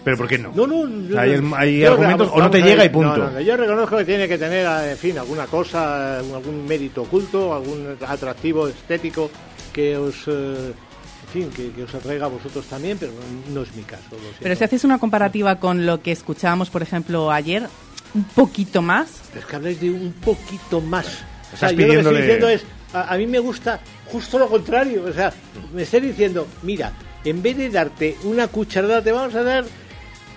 ¿Pero 0.05 0.17
por 0.19 0.29
qué 0.29 0.39
no? 0.39 0.53
No, 0.55 0.67
no. 0.69 0.81
O 0.83 1.13
sea, 1.13 1.23
hay, 1.23 1.41
hay 1.57 1.79
yo- 1.81 1.91
argumentos 1.91 2.29
vamos- 2.29 2.41
o 2.41 2.45
no 2.45 2.51
te 2.51 2.63
llega 2.63 2.77
ver, 2.83 2.87
y 2.87 2.89
punto. 2.91 3.17
no, 3.17 3.25
no, 3.25 3.31
no, 3.33 3.41
yo 3.41 3.57
reconozco 3.57 3.97
que 3.97 4.05
tiene 4.05 4.29
que 4.29 4.39
tener, 4.39 4.65
en 4.91 4.97
fin, 4.97 5.19
alguna 5.19 5.47
cosa, 5.47 6.19
algún- 6.19 6.35
algún 6.37 6.65
mérito 6.67 7.03
oculto, 7.03 7.53
algún 7.53 7.97
atractivo 8.07 8.69
estético 8.69 9.29
que 9.77 9.95
os, 9.99 10.27
eh, 10.27 10.73
en 10.73 11.29
fin, 11.31 11.51
que, 11.51 11.71
que 11.71 11.83
os 11.85 11.95
atraiga 11.95 12.25
a 12.25 12.29
vosotros 12.29 12.65
también, 12.65 12.97
pero 12.97 13.13
no, 13.13 13.55
no 13.55 13.63
es 13.63 13.77
mi 13.77 13.83
caso. 13.83 14.17
Pero 14.41 14.57
si 14.57 14.65
haces 14.65 14.85
una 14.85 14.99
comparativa 14.99 15.61
con 15.61 15.85
lo 15.85 16.01
que 16.01 16.13
escuchábamos, 16.13 16.71
por 16.71 16.81
ejemplo, 16.81 17.31
ayer, 17.31 17.69
un 18.15 18.25
poquito 18.25 18.81
más, 18.81 19.21
Es 19.37 19.45
que 19.45 19.57
habláis 19.57 19.79
de 19.79 19.91
un 19.91 20.15
poquito 20.15 20.81
más. 20.81 21.07
O 21.07 21.55
Estás 21.55 21.59
sea, 21.59 21.73
yo 21.73 21.87
lo 21.87 21.93
que 21.93 21.99
estoy 21.99 22.17
diciendo 22.23 22.49
es, 22.49 22.65
a, 22.95 23.13
a 23.13 23.19
mí 23.19 23.27
me 23.27 23.39
gusta 23.39 23.79
justo 24.07 24.39
lo 24.39 24.49
contrario. 24.49 25.05
O 25.05 25.13
sea, 25.13 25.31
me 25.75 25.83
estoy 25.83 26.01
diciendo, 26.01 26.47
mira, 26.63 26.93
en 27.23 27.43
vez 27.43 27.59
de 27.59 27.69
darte 27.69 28.17
una 28.25 28.49
cucharada, 28.49 29.03
te 29.03 29.13
vamos 29.13 29.35
a 29.35 29.43
dar 29.43 29.67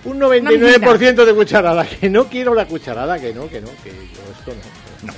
un 0.04 0.20
99% 0.20 1.24
de 1.24 1.34
cucharada. 1.34 1.86
Que 2.00 2.10
no 2.10 2.26
quiero 2.26 2.52
la 2.52 2.66
cucharada, 2.66 3.18
que 3.18 3.32
no, 3.32 3.48
que 3.48 3.62
no, 3.62 3.68
que 3.82 3.90
yo 3.90 4.20
esto 4.38 4.52
no. 4.52 5.06
No 5.06 5.14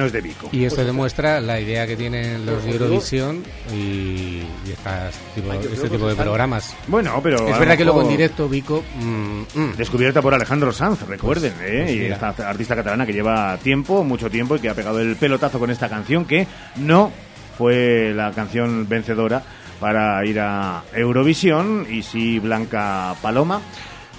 es 0.00 0.12
de 0.12 0.20
Vico. 0.20 0.48
Y 0.52 0.64
esto 0.64 0.76
Pues- 0.76 0.86
demuestra 0.86 1.40
la 1.40 1.60
idea 1.60 1.86
que 1.86 1.96
tienen 1.96 2.44
los 2.46 2.64
de 2.64 2.70
Eurovisión 2.72 3.42
y, 3.72 3.76
y 3.76 4.70
estas 4.72 5.14
tipo- 5.34 5.50
Ay, 5.52 5.58
este 5.72 5.88
tipo 5.88 6.06
de 6.06 6.12
están- 6.12 6.24
programas. 6.26 6.74
Bueno, 6.88 7.20
pero 7.22 7.46
Es 7.48 7.58
verdad 7.58 7.76
que 7.76 7.84
luego 7.84 8.02
en 8.02 8.08
directo 8.08 8.48
Vico... 8.48 8.82
mm, 9.00 9.42
mm. 9.60 9.76
Descubierta 9.76 10.20
por 10.22 10.34
Alejandro 10.34 10.72
Sanz, 10.72 11.02
recuerden, 11.06 11.52
Pues- 11.52 11.70
¿eh? 11.70 11.82
pues 11.84 11.96
y 11.96 11.98
mira. 12.00 12.14
esta 12.14 12.48
artista 12.48 12.74
catalana 12.76 13.06
que 13.06 13.12
lleva 13.12 13.56
tiempo, 13.58 14.02
mucho 14.04 14.30
tiempo, 14.30 14.56
y 14.56 14.60
que 14.60 14.68
ha 14.68 14.74
pegado 14.74 15.00
el 15.00 15.16
pelotazo 15.16 15.58
con 15.58 15.70
esta 15.70 15.88
canción, 15.88 16.24
que 16.24 16.46
no 16.76 17.10
fue 17.58 18.12
la 18.14 18.32
canción 18.32 18.88
vencedora 18.88 19.42
para 19.78 20.24
ir 20.24 20.38
a 20.40 20.82
Eurovisión, 20.94 21.86
y 21.90 22.02
sí 22.02 22.38
Blanca 22.38 23.14
Paloma. 23.20 23.60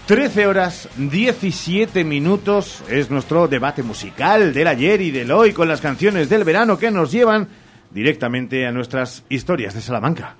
13 0.06 0.47
horas 0.47 0.89
17 0.97 2.04
minutos 2.04 2.84
es 2.89 3.10
nuestro 3.10 3.47
debate 3.47 3.84
musical 3.84 4.54
del 4.54 4.68
ayer 4.68 4.99
y 4.99 5.12
del 5.12 5.32
hoy 5.32 5.54
con 5.54 5.70
las 5.70 5.80
canciones 5.80 6.28
del 6.28 6.43
verano 6.43 6.78
que 6.78 6.91
nos 6.91 7.10
llevan 7.10 7.47
directamente 7.89 8.68
a 8.68 8.74
nuestras 8.74 9.24
historias 9.30 9.74
de 9.74 9.80
Salamanca. 9.80 10.36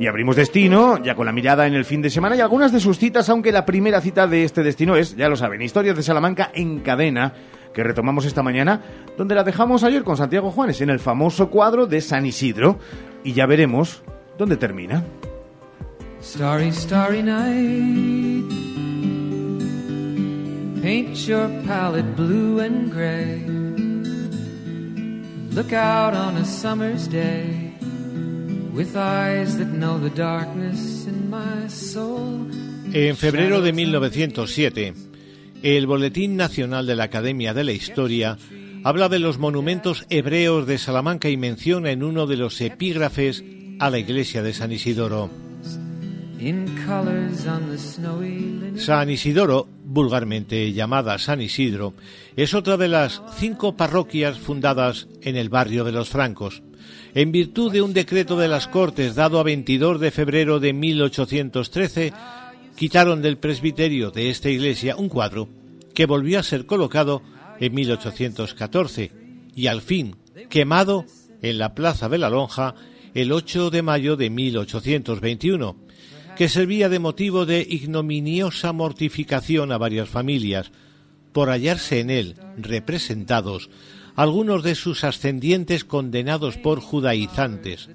Y 0.00 0.06
abrimos 0.08 0.34
destino, 0.34 1.00
ya 1.00 1.14
con 1.14 1.26
la 1.26 1.32
mirada 1.32 1.68
en 1.68 1.74
el 1.74 1.84
fin 1.84 2.02
de 2.02 2.10
semana 2.10 2.34
y 2.34 2.40
algunas 2.40 2.72
de 2.72 2.80
sus 2.80 2.98
citas, 2.98 3.28
aunque 3.28 3.52
la 3.52 3.64
primera 3.64 4.00
cita 4.00 4.26
de 4.26 4.42
este 4.42 4.64
destino 4.64 4.96
es, 4.96 5.14
ya 5.14 5.28
lo 5.28 5.36
saben, 5.36 5.62
Historias 5.62 5.94
de 5.94 6.02
Salamanca 6.02 6.50
en 6.52 6.80
cadena, 6.80 7.34
que 7.72 7.84
retomamos 7.84 8.24
esta 8.24 8.42
mañana, 8.42 8.82
donde 9.16 9.36
la 9.36 9.44
dejamos 9.44 9.84
ayer 9.84 10.02
con 10.02 10.16
Santiago 10.16 10.50
Juanes 10.50 10.80
en 10.80 10.90
el 10.90 10.98
famoso 10.98 11.50
cuadro 11.50 11.86
de 11.86 12.00
San 12.00 12.26
Isidro. 12.26 12.80
Y 13.22 13.34
ya 13.34 13.46
veremos 13.46 14.02
dónde 14.36 14.56
termina. 14.56 15.04
Starry, 16.22 16.72
starry 16.72 17.22
night. 17.22 18.44
Paint 20.82 21.26
your 21.26 21.48
palette 21.66 22.16
blue 22.16 22.60
and 22.60 22.92
gray. 22.92 23.60
En 32.92 33.16
febrero 33.16 33.60
de 33.60 33.72
1907, 33.72 34.94
el 35.62 35.86
Boletín 35.86 36.36
Nacional 36.36 36.86
de 36.86 36.94
la 36.94 37.04
Academia 37.04 37.52
de 37.52 37.64
la 37.64 37.72
Historia 37.72 38.38
habla 38.84 39.08
de 39.08 39.18
los 39.18 39.38
monumentos 39.38 40.06
hebreos 40.08 40.66
de 40.68 40.78
Salamanca 40.78 41.28
y 41.28 41.36
menciona 41.36 41.90
en 41.90 42.04
uno 42.04 42.28
de 42.28 42.36
los 42.36 42.60
epígrafes 42.60 43.42
a 43.80 43.90
la 43.90 43.98
iglesia 43.98 44.44
de 44.44 44.54
San 44.54 44.70
Isidoro. 44.70 45.49
San 48.76 49.10
Isidoro, 49.10 49.68
vulgarmente 49.84 50.72
llamada 50.72 51.18
San 51.18 51.42
Isidro, 51.42 51.92
es 52.34 52.54
otra 52.54 52.78
de 52.78 52.88
las 52.88 53.20
cinco 53.36 53.76
parroquias 53.76 54.38
fundadas 54.38 55.06
en 55.20 55.36
el 55.36 55.50
barrio 55.50 55.84
de 55.84 55.92
los 55.92 56.08
Francos. 56.08 56.62
En 57.14 57.30
virtud 57.30 57.70
de 57.70 57.82
un 57.82 57.92
decreto 57.92 58.38
de 58.38 58.48
las 58.48 58.68
Cortes 58.68 59.14
dado 59.14 59.38
a 59.38 59.42
22 59.42 60.00
de 60.00 60.10
febrero 60.10 60.60
de 60.60 60.72
1813, 60.72 62.12
quitaron 62.74 63.20
del 63.20 63.36
presbiterio 63.36 64.10
de 64.10 64.30
esta 64.30 64.48
iglesia 64.48 64.96
un 64.96 65.10
cuadro 65.10 65.48
que 65.92 66.06
volvió 66.06 66.38
a 66.38 66.42
ser 66.42 66.64
colocado 66.64 67.20
en 67.58 67.74
1814 67.74 69.12
y 69.54 69.66
al 69.66 69.82
fin 69.82 70.16
quemado 70.48 71.04
en 71.42 71.58
la 71.58 71.74
Plaza 71.74 72.08
de 72.08 72.16
la 72.16 72.30
Lonja 72.30 72.74
el 73.12 73.32
8 73.32 73.68
de 73.68 73.82
mayo 73.82 74.16
de 74.16 74.30
1821 74.30 75.89
que 76.40 76.48
servía 76.48 76.88
de 76.88 76.98
motivo 76.98 77.44
de 77.44 77.60
ignominiosa 77.68 78.72
mortificación 78.72 79.72
a 79.72 79.76
varias 79.76 80.08
familias, 80.08 80.72
por 81.34 81.50
hallarse 81.50 82.00
en 82.00 82.08
él 82.08 82.36
representados 82.56 83.68
algunos 84.16 84.62
de 84.62 84.74
sus 84.74 85.04
ascendientes 85.04 85.84
condenados 85.84 86.56
por 86.56 86.80
judaizantes. 86.80 87.90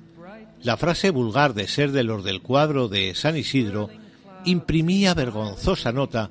La 0.62 0.78
frase 0.78 1.10
vulgar 1.10 1.56
de 1.56 1.68
ser 1.68 1.92
de 1.92 2.04
los 2.04 2.24
del 2.24 2.44
cuadro 2.44 2.88
de 2.88 3.16
San 3.16 3.36
Isidro 3.36 3.90
imprimía 4.46 5.16
vergonzosa 5.16 5.92
nota 5.92 6.30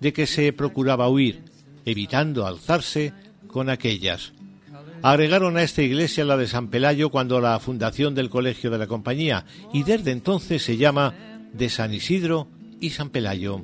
de 0.00 0.12
que 0.12 0.26
se 0.26 0.52
procuraba 0.52 1.08
huir, 1.08 1.44
evitando 1.84 2.48
alzarse 2.48 3.12
con 3.46 3.70
aquellas. 3.70 4.32
Agregaron 5.02 5.56
a 5.56 5.62
esta 5.62 5.82
iglesia 5.82 6.24
la 6.24 6.36
de 6.36 6.48
San 6.48 6.66
Pelayo 6.66 7.10
cuando 7.10 7.40
la 7.40 7.60
fundación 7.60 8.16
del 8.16 8.28
Colegio 8.28 8.72
de 8.72 8.78
la 8.78 8.88
Compañía 8.88 9.44
y 9.72 9.84
desde 9.84 10.10
entonces 10.10 10.60
se 10.60 10.76
llama 10.76 11.14
de 11.54 11.70
San 11.70 11.94
Isidro 11.94 12.48
y 12.80 12.90
San 12.90 13.10
Pelayo. 13.10 13.62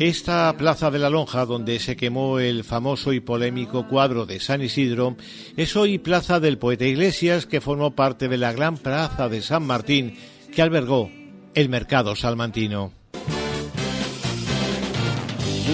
Esta 0.00 0.56
plaza 0.56 0.90
de 0.90 0.98
la 0.98 1.10
Lonja, 1.10 1.44
donde 1.44 1.78
se 1.78 1.96
quemó 1.96 2.38
el 2.38 2.64
famoso 2.64 3.12
y 3.12 3.20
polémico 3.20 3.86
cuadro 3.88 4.26
de 4.26 4.40
San 4.40 4.62
Isidro, 4.62 5.16
es 5.56 5.76
hoy 5.76 5.98
plaza 5.98 6.40
del 6.40 6.58
poeta 6.58 6.84
Iglesias, 6.84 7.46
que 7.46 7.60
formó 7.60 7.94
parte 7.94 8.28
de 8.28 8.38
la 8.38 8.52
gran 8.52 8.76
plaza 8.76 9.28
de 9.28 9.42
San 9.42 9.64
Martín, 9.64 10.16
que 10.54 10.62
albergó 10.62 11.10
el 11.54 11.68
mercado 11.68 12.16
salmantino. 12.16 12.97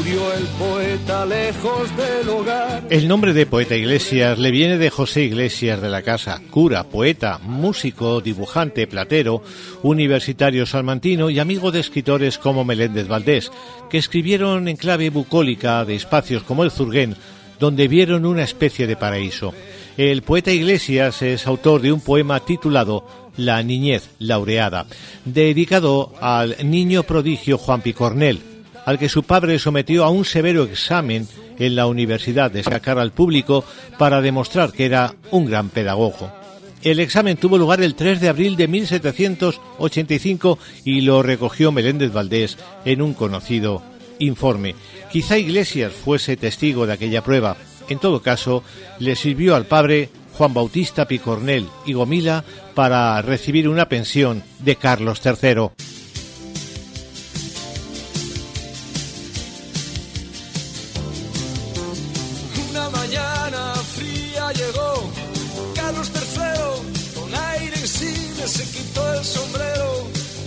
El 0.06 0.12
del. 1.96 2.90
El 2.90 3.08
nombre 3.08 3.32
de 3.32 3.46
Poeta 3.46 3.74
Iglesias 3.74 4.38
le 4.38 4.50
viene 4.50 4.76
de 4.76 4.90
José 4.90 5.22
Iglesias 5.22 5.80
de 5.80 5.88
la 5.88 6.02
Casa, 6.02 6.42
cura, 6.50 6.84
poeta, 6.84 7.40
músico, 7.42 8.20
dibujante, 8.20 8.86
platero, 8.86 9.42
universitario 9.82 10.66
salmantino 10.66 11.30
y 11.30 11.38
amigo 11.38 11.72
de 11.72 11.80
escritores 11.80 12.36
como 12.36 12.66
Meléndez 12.66 13.08
Valdés, 13.08 13.50
que 13.88 13.96
escribieron 13.96 14.68
en 14.68 14.76
clave 14.76 15.08
bucólica 15.08 15.86
de 15.86 15.94
espacios 15.94 16.42
como 16.42 16.64
el 16.64 16.70
Zurguén, 16.70 17.16
donde 17.58 17.88
vieron 17.88 18.26
una 18.26 18.42
especie 18.42 18.86
de 18.86 18.96
paraíso. 18.96 19.54
El 19.96 20.20
poeta 20.20 20.52
Iglesias 20.52 21.22
es 21.22 21.46
autor 21.46 21.80
de 21.80 21.92
un 21.92 22.02
poema 22.02 22.40
titulado 22.40 23.06
La 23.38 23.62
niñez 23.62 24.10
laureada, 24.18 24.84
dedicado 25.24 26.12
al 26.20 26.56
niño 26.62 27.04
prodigio 27.04 27.56
Juan 27.56 27.80
Picornel, 27.80 28.53
al 28.84 28.98
que 28.98 29.08
su 29.08 29.22
padre 29.22 29.58
sometió 29.58 30.04
a 30.04 30.10
un 30.10 30.24
severo 30.24 30.64
examen 30.64 31.26
en 31.58 31.76
la 31.76 31.86
universidad 31.86 32.50
de 32.50 32.62
sacar 32.62 32.98
al 32.98 33.12
público 33.12 33.64
para 33.98 34.20
demostrar 34.20 34.72
que 34.72 34.86
era 34.86 35.14
un 35.30 35.46
gran 35.46 35.68
pedagogo. 35.68 36.30
El 36.82 37.00
examen 37.00 37.38
tuvo 37.38 37.56
lugar 37.56 37.80
el 37.80 37.94
3 37.94 38.20
de 38.20 38.28
abril 38.28 38.56
de 38.56 38.68
1785 38.68 40.58
y 40.84 41.00
lo 41.00 41.22
recogió 41.22 41.72
Meléndez 41.72 42.12
Valdés 42.12 42.58
en 42.84 43.00
un 43.00 43.14
conocido 43.14 43.82
informe. 44.18 44.74
Quizá 45.10 45.38
Iglesias 45.38 45.92
fuese 45.92 46.36
testigo 46.36 46.86
de 46.86 46.92
aquella 46.92 47.24
prueba. 47.24 47.56
En 47.88 47.98
todo 47.98 48.20
caso, 48.20 48.62
le 48.98 49.16
sirvió 49.16 49.56
al 49.56 49.64
padre 49.64 50.10
Juan 50.36 50.52
Bautista 50.52 51.06
Picornel 51.06 51.66
y 51.86 51.94
Gomila 51.94 52.44
para 52.74 53.20
recibir 53.22 53.68
una 53.68 53.88
pensión 53.88 54.42
de 54.58 54.76
Carlos 54.76 55.22
III. 55.24 55.70
Sombrero 69.24 70.06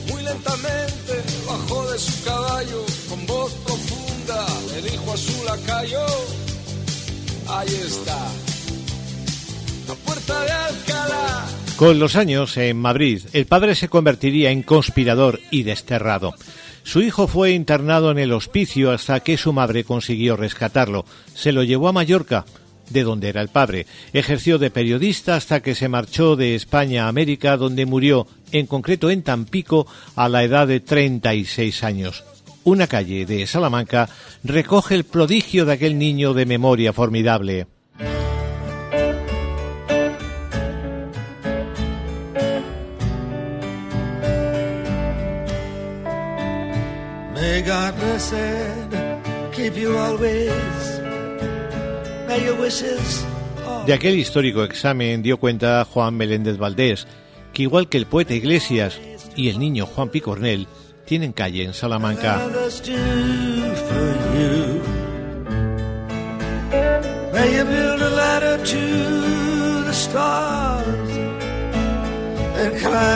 muy 0.09 0.23
lentamente 0.23 1.23
bajó 1.47 1.91
de 1.91 1.99
su 1.99 2.23
caballo 2.23 2.85
con 3.09 3.25
voz 3.25 3.51
profunda 3.65 4.45
le 4.73 4.89
dijo 4.89 5.13
a 5.13 5.17
su 5.17 5.43
lacayo 5.43 6.05
ahí 7.47 7.81
está 7.85 8.31
la 9.87 9.95
puerta 9.95 10.41
de 10.41 10.51
Alcalá 10.51 11.45
Con 11.77 11.99
los 11.99 12.15
años, 12.17 12.57
en 12.57 12.77
Madrid, 12.77 13.21
el 13.31 13.45
padre 13.45 13.73
se 13.73 13.87
convertiría 13.87 14.51
en 14.51 14.63
conspirador 14.63 15.39
y 15.49 15.63
desterrado. 15.63 16.33
Su 16.83 17.01
hijo 17.01 17.27
fue 17.27 17.51
internado 17.51 18.11
en 18.11 18.17
el 18.17 18.33
hospicio 18.33 18.91
hasta 18.91 19.19
que 19.21 19.37
su 19.37 19.53
madre 19.53 19.83
consiguió 19.83 20.35
rescatarlo. 20.35 21.05
Se 21.35 21.51
lo 21.51 21.63
llevó 21.63 21.87
a 21.87 21.93
Mallorca, 21.93 22.45
de 22.89 23.03
donde 23.03 23.29
era 23.29 23.41
el 23.41 23.49
padre. 23.49 23.85
Ejerció 24.13 24.57
de 24.57 24.69
periodista 24.69 25.35
hasta 25.35 25.61
que 25.61 25.75
se 25.75 25.89
marchó 25.89 26.35
de 26.35 26.55
España 26.55 27.05
a 27.05 27.07
América, 27.07 27.57
donde 27.57 27.85
murió, 27.85 28.27
en 28.51 28.67
concreto 28.67 29.09
en 29.09 29.23
Tampico, 29.23 29.87
a 30.15 30.29
la 30.29 30.43
edad 30.43 30.67
de 30.67 30.79
36 30.79 31.83
años. 31.83 32.23
Una 32.63 32.87
calle 32.87 33.25
de 33.25 33.47
Salamanca 33.47 34.09
recoge 34.43 34.95
el 34.95 35.05
prodigio 35.05 35.65
de 35.65 35.73
aquel 35.73 35.97
niño 35.97 36.33
de 36.33 36.45
memoria 36.45 36.93
formidable. 36.93 37.67
Keep 49.57 49.75
you 49.75 49.97
always. 49.97 50.86
De 53.85 53.93
aquel 53.93 54.19
histórico 54.19 54.63
examen 54.63 55.21
dio 55.21 55.37
cuenta 55.37 55.85
Juan 55.85 56.15
Meléndez 56.15 56.57
Valdés, 56.57 57.07
que 57.53 57.63
igual 57.63 57.87
que 57.87 57.97
el 57.97 58.05
poeta 58.05 58.33
Iglesias 58.33 58.99
y 59.35 59.49
el 59.49 59.59
niño 59.59 59.85
Juan 59.85 60.09
Picornel, 60.09 60.67
tienen 61.05 61.31
calle 61.31 61.63
en 61.63 61.73
Salamanca. 61.73 62.41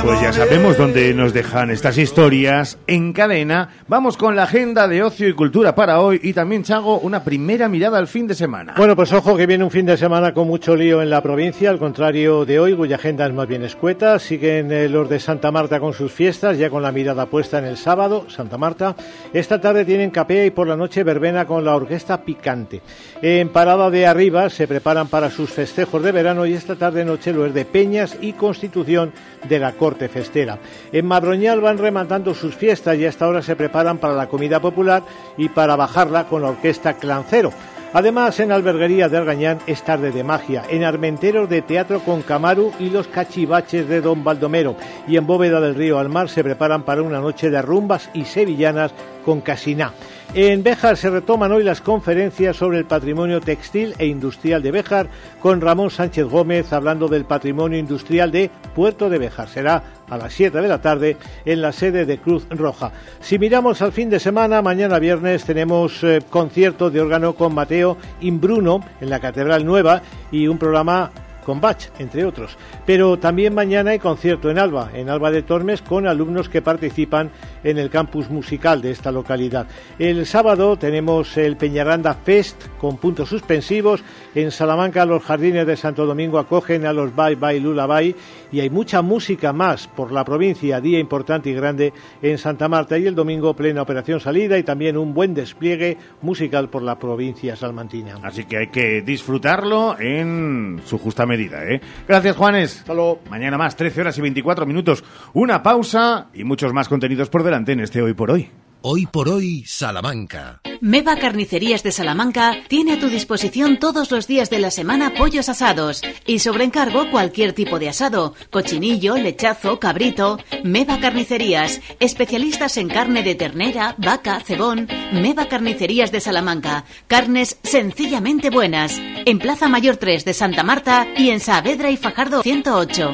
Pues 0.04 0.20
ya 0.22 0.34
sabemos 0.34 0.78
dónde 0.78 1.14
nos 1.14 1.34
dejan 1.34 1.70
estas 1.70 1.98
historias 1.98 2.78
en 2.88 3.14
cadena. 3.14 3.70
Vamos 3.88 4.18
con 4.18 4.36
la 4.36 4.44
agenda 4.44 4.88
de 4.88 5.04
ocio 5.04 5.28
y 5.28 5.34
cultura 5.34 5.76
para 5.76 6.00
hoy 6.02 6.20
y 6.24 6.34
también, 6.34 6.64
Chago, 6.64 7.00
una 7.00 7.24
primera 7.24 7.70
mirada 7.70 7.98
al 7.98 8.08
fin 8.08 8.28
de 8.28 8.34
semana. 8.34 8.74
Bueno, 8.78 8.96
pues 8.96 9.14
ojo 9.14 9.38
que 9.38 9.46
viene 9.46 9.64
un 9.64 9.72
fin 9.72 9.86
de 9.86 9.98
semana 9.98 10.34
con 10.34 10.48
mucho 10.48 10.76
lío 10.76 11.02
en 11.02 11.10
la 11.10 11.22
provincia, 11.22 11.70
al 11.70 11.80
contrario 11.80 12.46
de 12.46 12.60
hoy, 12.60 12.76
cuya 12.76 12.96
agenda 12.96 13.26
es 13.26 13.34
más 13.34 13.48
bien 13.48 13.64
escueta. 13.64 14.20
Siguen 14.20 14.72
eh, 14.72 14.90
los 14.90 15.10
de 15.10 15.20
Santa 15.20 15.52
Marta 15.52 15.80
con 15.80 15.94
sus 15.94 16.12
fiestas, 16.12 16.58
ya 16.58 16.70
con 16.70 16.84
la 16.84 16.92
mirada 16.92 17.28
puesta 17.28 17.60
en 17.60 17.66
el 17.66 17.78
sábado, 17.78 18.26
Santa 18.30 18.58
Marta. 18.58 18.96
Esta 19.34 19.62
tarde 19.62 19.86
tienen 19.86 20.12
capea 20.12 20.46
y 20.46 20.52
por 20.52 20.68
la 20.68 20.78
noche 20.78 21.04
verbena 21.04 21.46
con 21.46 21.64
la 21.64 21.76
orquesta 21.76 22.24
Picante. 22.24 22.82
En 23.22 23.50
Parada 23.50 23.90
de 23.90 24.08
Arriba 24.08 24.50
se 24.50 24.68
preparan 24.68 25.08
para 25.08 25.30
sus 25.30 25.52
festejos 25.52 26.02
de 26.04 26.12
verano 26.12 26.46
y 26.46 26.54
esta 26.54 26.76
tarde 26.76 27.06
noche 27.06 27.34
lo 27.34 27.46
es 27.46 27.54
de 27.54 27.66
Peñas 27.66 28.18
y 28.20 28.34
Constitución 28.34 29.14
de 29.48 29.60
la 29.60 29.71
Corte 29.74 30.10
Festera. 30.10 30.60
En 30.92 31.06
Madroñal 31.06 31.62
van 31.62 31.78
rematando 31.78 32.34
sus 32.34 32.56
fiestas 32.56 32.98
y 32.98 33.06
hasta 33.06 33.26
ahora 33.26 33.42
se 33.42 33.56
preparan 33.56 33.98
para 33.98 34.16
la 34.16 34.28
comida 34.28 34.60
popular 34.60 35.04
y 35.38 35.50
para 35.50 35.76
bajarla 35.76 36.26
con 36.28 36.42
la 36.42 36.50
orquesta 36.50 36.94
Clancero. 36.94 37.52
Además, 37.94 38.40
en 38.40 38.54
Alberguería 38.54 39.10
de 39.10 39.18
Argañán 39.18 39.60
es 39.68 39.84
tarde 39.84 40.12
de 40.12 40.24
magia, 40.24 40.64
en 40.70 40.86
Armenteros 40.86 41.50
de 41.50 41.62
Teatro 41.62 42.00
con 42.00 42.22
Camaru 42.22 42.72
y 42.80 42.90
los 42.90 43.08
cachivaches 43.08 43.86
de 43.90 44.00
Don 44.00 44.24
Baldomero, 44.24 44.78
y 45.10 45.18
en 45.18 45.28
Bóveda 45.28 45.60
del 45.60 45.76
Río 45.76 46.00
al 46.00 46.08
Mar 46.08 46.30
se 46.30 46.42
preparan 46.42 46.84
para 46.84 47.02
una 47.02 47.20
noche 47.20 47.50
de 47.50 47.62
rumbas 47.62 48.10
y 48.14 48.24
sevillanas 48.24 48.94
con 49.26 49.42
Casiná. 49.42 49.92
En 50.34 50.64
Béjar 50.64 50.96
se 50.96 51.10
retoman 51.10 51.52
hoy 51.52 51.62
las 51.62 51.82
conferencias 51.82 52.56
sobre 52.56 52.78
el 52.78 52.86
patrimonio 52.86 53.42
textil 53.42 53.94
e 53.98 54.06
industrial 54.06 54.64
de 54.64 54.72
Béjar 54.72 55.10
con 55.42 55.60
Ramón 55.60 55.92
Sánchez 55.92 56.26
Gómez 56.26 56.72
hablando 56.72 57.10
del 57.10 57.26
patrimonio 57.26 57.78
industrial 57.78 58.32
de 58.32 58.50
Puerto 58.74 59.10
de 59.10 59.18
Béjar. 59.18 59.50
Será 59.50 59.84
a 60.10 60.18
las 60.18 60.32
7 60.32 60.62
de 60.62 60.68
la 60.70 60.82
tarde 60.82 61.18
en 61.44 61.62
la 61.62 61.74
sede 61.74 62.06
de 62.06 62.18
Cruz 62.18 62.48
Roja. 62.50 62.94
Si 63.20 63.38
miramos 63.40 63.82
al 63.82 63.92
fin 63.92 64.10
de 64.10 64.22
semana, 64.22 64.62
mañana 64.62 65.00
viernes 65.00 65.44
tenemos 65.44 66.02
eh, 66.06 66.22
concierto 66.30 66.90
de 66.90 67.02
órgano 67.02 67.36
con 67.36 67.54
Mateo 67.54 67.98
Imbruno 68.22 68.86
en 69.02 69.10
la 69.10 69.20
Catedral 69.20 69.66
Nueva 69.66 70.02
y 70.32 70.48
un 70.48 70.58
programa 70.58 71.12
con 71.46 71.62
Bach, 71.62 71.90
entre 72.00 72.26
otros. 72.26 72.58
Pero 72.86 73.20
también 73.20 73.54
mañana 73.54 73.92
hay 73.92 74.00
concierto 74.00 74.50
en 74.50 74.60
Alba, 74.60 74.92
en 74.94 75.10
Alba 75.10 75.32
de 75.32 75.44
Tormes, 75.44 75.82
con 75.82 76.08
alumnos 76.08 76.50
que 76.50 76.62
participan 76.62 77.32
en 77.64 77.78
el 77.78 77.90
campus 77.90 78.30
musical 78.30 78.82
de 78.82 78.92
esta 78.92 79.12
localidad. 79.12 79.68
El 80.00 80.26
sábado 80.26 80.78
tenemos 80.78 81.38
el 81.38 81.58
Peñaranda 81.58 82.14
Fest 82.14 82.68
con 82.80 82.98
puntos 82.98 83.30
suspensivos. 83.30 84.04
En 84.36 84.52
Salamanca 84.52 85.06
los 85.06 85.24
jardines 85.24 85.68
de 85.68 85.78
Santo 85.78 86.06
Domingo 86.06 86.40
acogen 86.40 86.86
a 86.86 86.94
los 86.94 87.16
Bye 87.16 87.36
Bye 87.36 87.60
Lullaby 87.60 88.16
y 88.52 88.60
hay 88.60 88.70
mucha 88.70 89.02
música 89.02 89.54
más 89.54 89.88
por 89.88 90.12
la 90.12 90.24
provincia, 90.26 90.82
día 90.82 91.00
importante 91.00 91.50
y 91.50 91.54
grande 91.54 91.94
en 92.22 92.38
Santa 92.38 92.68
Marta 92.68 92.98
y 92.98 93.08
el 93.08 93.16
domingo 93.16 93.56
plena 93.56 93.82
operación 93.82 94.20
salida 94.20 94.58
y 94.58 94.64
también 94.64 94.98
un 94.98 95.14
buen 95.14 95.34
despliegue 95.34 95.98
musical 96.22 96.70
por 96.70 96.82
la 96.82 97.00
provincia 97.00 97.56
salmantina. 97.56 98.16
Así 98.24 98.46
que 98.46 98.58
hay 98.58 98.68
que 98.68 99.02
disfrutarlo 99.02 100.00
en 100.00 100.82
su 100.86 100.98
justa 100.98 101.26
medida. 101.32 101.64
¿eh? 101.66 101.82
Gracias, 102.08 102.36
Juanes. 102.36 102.84
Mañana 103.30 103.58
más, 103.58 103.76
13 103.76 104.02
horas 104.02 104.18
y 104.18 104.22
24 104.22 104.66
minutos. 104.66 105.04
Una 105.34 105.64
pausa 105.64 106.28
y 106.34 106.44
muchos 106.44 106.74
más 106.74 106.90
contenidos 106.90 107.30
por 107.30 107.44
delante 107.44 107.72
en 107.72 107.80
este 107.80 108.02
Hoy 108.02 108.14
por 108.14 108.32
Hoy. 108.32 108.50
Hoy 108.84 109.06
por 109.06 109.30
hoy, 109.30 109.64
Salamanca. 109.68 110.60
Meva 110.80 111.16
Carnicerías 111.16 111.84
de 111.84 111.92
Salamanca 111.92 112.58
tiene 112.68 112.94
a 112.94 113.00
tu 113.00 113.10
disposición 113.10 113.78
todos 113.78 114.10
los 114.10 114.26
días 114.26 114.50
de 114.50 114.58
la 114.58 114.72
semana 114.72 115.14
pollos 115.14 115.50
asados 115.50 116.02
y 116.26 116.40
sobre 116.40 116.64
encargo 116.64 117.12
cualquier 117.12 117.54
tipo 117.54 117.78
de 117.78 117.90
asado, 117.90 118.34
cochinillo, 118.50 119.18
lechazo, 119.18 119.80
cabrito. 119.80 120.40
Meva 120.64 121.00
Carnicerías, 121.00 121.80
especialistas 122.00 122.78
en 122.78 122.88
carne 122.88 123.22
de 123.22 123.36
ternera, 123.36 123.94
vaca, 124.00 124.40
cebón. 124.40 124.88
Meva 125.14 125.48
Carnicerías 125.48 126.12
de 126.12 126.20
Salamanca, 126.20 126.86
carnes 127.06 127.60
sencillamente 127.62 128.50
buenas. 128.50 129.00
En 129.00 129.38
Plaza 129.38 129.68
Mayor 129.68 129.98
3 129.98 130.26
de 130.26 130.34
Santa 130.34 130.64
Marta 130.64 131.06
y 131.16 131.30
en 131.30 131.40
Saavedra 131.40 131.92
y 131.92 131.98
Fajardo 131.98 132.42
108. 132.42 133.14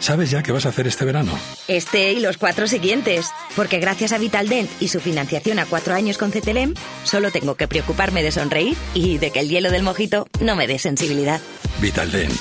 ¿Sabes 0.00 0.30
ya 0.30 0.42
qué 0.42 0.50
vas 0.50 0.64
a 0.64 0.70
hacer 0.70 0.86
este 0.86 1.04
verano? 1.04 1.30
Este 1.68 2.12
y 2.12 2.20
los 2.20 2.38
cuatro 2.38 2.66
siguientes. 2.66 3.30
Porque 3.54 3.78
gracias 3.78 4.12
a 4.12 4.18
Vitaldent 4.18 4.70
y 4.80 4.88
su 4.88 4.98
financiación 4.98 5.58
a 5.58 5.66
cuatro 5.66 5.94
años 5.94 6.16
con 6.16 6.30
CTLM, 6.30 6.74
solo 7.04 7.30
tengo 7.30 7.54
que 7.54 7.68
preocuparme 7.68 8.22
de 8.22 8.32
sonreír 8.32 8.76
y 8.94 9.18
de 9.18 9.30
que 9.30 9.40
el 9.40 9.50
hielo 9.50 9.70
del 9.70 9.82
mojito 9.82 10.26
no 10.40 10.56
me 10.56 10.66
dé 10.66 10.78
sensibilidad. 10.78 11.40
Vitaldent. 11.80 12.32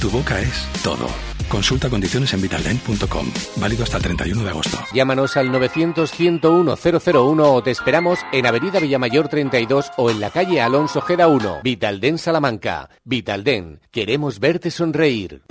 Tu 0.00 0.10
boca 0.10 0.40
es 0.40 0.66
todo. 0.82 1.08
Consulta 1.48 1.88
condiciones 1.88 2.34
en 2.34 2.42
vitaldent.com. 2.42 3.30
Válido 3.56 3.84
hasta 3.84 3.98
el 3.98 4.02
31 4.02 4.42
de 4.42 4.50
agosto. 4.50 4.76
Llámanos 4.92 5.36
al 5.36 5.50
900-101-001 5.50 7.42
o 7.44 7.62
te 7.62 7.70
esperamos 7.70 8.18
en 8.32 8.46
Avenida 8.46 8.80
Villamayor 8.80 9.28
32 9.28 9.92
o 9.96 10.10
en 10.10 10.18
la 10.18 10.30
calle 10.30 10.60
Alonso 10.60 11.00
Geda 11.00 11.28
1. 11.28 11.60
Vitalden 11.62 12.18
Salamanca. 12.18 12.90
Vitalden. 13.04 13.78
Queremos 13.92 14.40
verte 14.40 14.72
sonreír. 14.72 15.42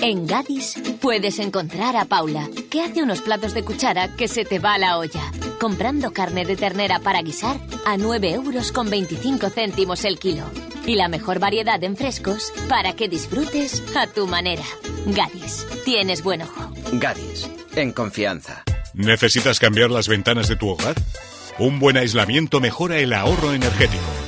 En 0.00 0.26
Gadis 0.26 0.74
puedes 1.00 1.38
encontrar 1.38 1.96
a 1.96 2.04
Paula, 2.04 2.48
que 2.70 2.82
hace 2.82 3.02
unos 3.02 3.20
platos 3.20 3.52
de 3.52 3.64
cuchara 3.64 4.14
que 4.16 4.28
se 4.28 4.44
te 4.44 4.58
va 4.58 4.74
a 4.74 4.78
la 4.78 4.98
olla, 4.98 5.32
comprando 5.60 6.12
carne 6.12 6.44
de 6.44 6.56
ternera 6.56 7.00
para 7.00 7.22
guisar 7.22 7.58
a 7.84 7.96
9 7.96 8.32
euros 8.32 8.70
con 8.70 8.90
25 8.90 9.50
céntimos 9.50 10.04
el 10.04 10.18
kilo. 10.18 10.44
Y 10.86 10.94
la 10.94 11.08
mejor 11.08 11.40
variedad 11.40 11.82
en 11.82 11.96
frescos 11.96 12.52
para 12.68 12.94
que 12.94 13.08
disfrutes 13.08 13.82
a 13.96 14.06
tu 14.06 14.26
manera. 14.26 14.64
Gadis, 15.06 15.66
tienes 15.84 16.22
buen 16.22 16.42
ojo. 16.42 16.70
Gadis, 16.92 17.50
en 17.74 17.92
confianza. 17.92 18.62
¿Necesitas 18.94 19.58
cambiar 19.58 19.90
las 19.90 20.08
ventanas 20.08 20.48
de 20.48 20.56
tu 20.56 20.68
hogar? 20.68 20.94
Un 21.58 21.80
buen 21.80 21.96
aislamiento 21.96 22.60
mejora 22.60 22.98
el 22.98 23.12
ahorro 23.12 23.52
energético. 23.52 24.27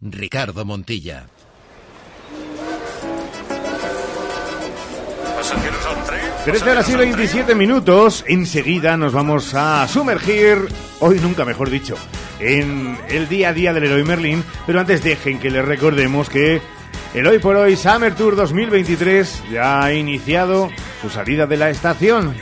Ricardo 0.00 0.64
Montilla. 0.64 1.26
Pasajeros 5.36 5.86
on 5.86 6.04
train. 6.04 6.22
13 6.44 6.70
horas 6.70 6.88
y 6.88 6.96
27 6.96 7.54
minutos. 7.54 8.24
Enseguida 8.26 8.96
nos 8.96 9.12
vamos 9.12 9.54
a 9.54 9.86
sumergir, 9.88 10.68
hoy 11.00 11.18
nunca 11.20 11.44
mejor 11.44 11.70
dicho, 11.70 11.96
en 12.40 12.98
el 13.08 13.28
día 13.28 13.50
a 13.50 13.52
día 13.52 13.72
del 13.72 13.84
Héroe 13.84 14.04
Merlin. 14.04 14.44
Pero 14.66 14.80
antes 14.80 15.02
dejen 15.02 15.38
que 15.38 15.50
les 15.50 15.64
recordemos 15.64 16.28
que 16.28 16.60
el 17.14 17.26
Hoy 17.26 17.38
por 17.38 17.56
Hoy 17.56 17.76
Summer 17.76 18.14
Tour 18.14 18.36
2023 18.36 19.44
ya 19.50 19.82
ha 19.82 19.92
iniciado 19.92 20.70
su 21.02 21.10
salida 21.10 21.46
de 21.46 21.56
la 21.56 21.70
estación. 21.70 22.34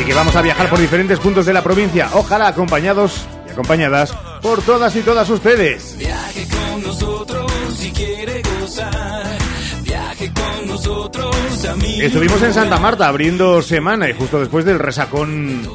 Y 0.00 0.04
que 0.04 0.14
vamos 0.14 0.36
a 0.36 0.42
viajar 0.42 0.70
por 0.70 0.78
diferentes 0.78 1.18
puntos 1.18 1.44
de 1.46 1.52
la 1.52 1.62
provincia, 1.62 2.08
ojalá 2.12 2.48
acompañados 2.48 3.26
y 3.48 3.50
acompañadas 3.50 4.12
por 4.40 4.62
todas 4.62 4.94
y 4.94 5.00
todas 5.00 5.28
ustedes. 5.28 5.96
Viaje 5.98 6.46
con 6.48 6.82
nosotros 6.82 7.52
si 7.76 7.90
quiere 7.90 8.42
gozar. 8.60 9.38
Viaje 9.82 10.32
con 10.32 10.68
nosotros, 10.68 11.64
amigos. 11.64 12.00
Estuvimos 12.00 12.42
en 12.42 12.54
Santa 12.54 12.78
Marta 12.78 13.08
abriendo 13.08 13.60
semana 13.62 14.08
y 14.08 14.14
justo 14.14 14.38
después 14.38 14.64
del 14.64 14.78
resacón 14.78 15.68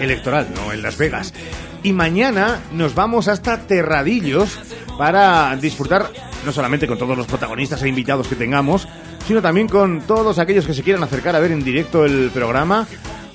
electoral, 0.00 0.48
no 0.54 0.72
en 0.72 0.82
Las 0.82 0.96
Vegas. 0.96 1.32
Y 1.82 1.92
mañana 1.92 2.60
nos 2.72 2.94
vamos 2.94 3.28
hasta 3.28 3.58
Terradillos 3.58 4.58
para 4.98 5.54
disfrutar 5.56 6.10
no 6.44 6.52
solamente 6.52 6.86
con 6.86 6.98
todos 6.98 7.16
los 7.16 7.26
protagonistas 7.26 7.82
e 7.82 7.88
invitados 7.88 8.28
que 8.28 8.34
tengamos, 8.34 8.88
sino 9.26 9.42
también 9.42 9.68
con 9.68 10.00
todos 10.02 10.38
aquellos 10.38 10.66
que 10.66 10.74
se 10.74 10.82
quieran 10.82 11.02
acercar 11.02 11.36
a 11.36 11.40
ver 11.40 11.52
en 11.52 11.62
directo 11.62 12.04
el 12.04 12.30
programa. 12.32 12.86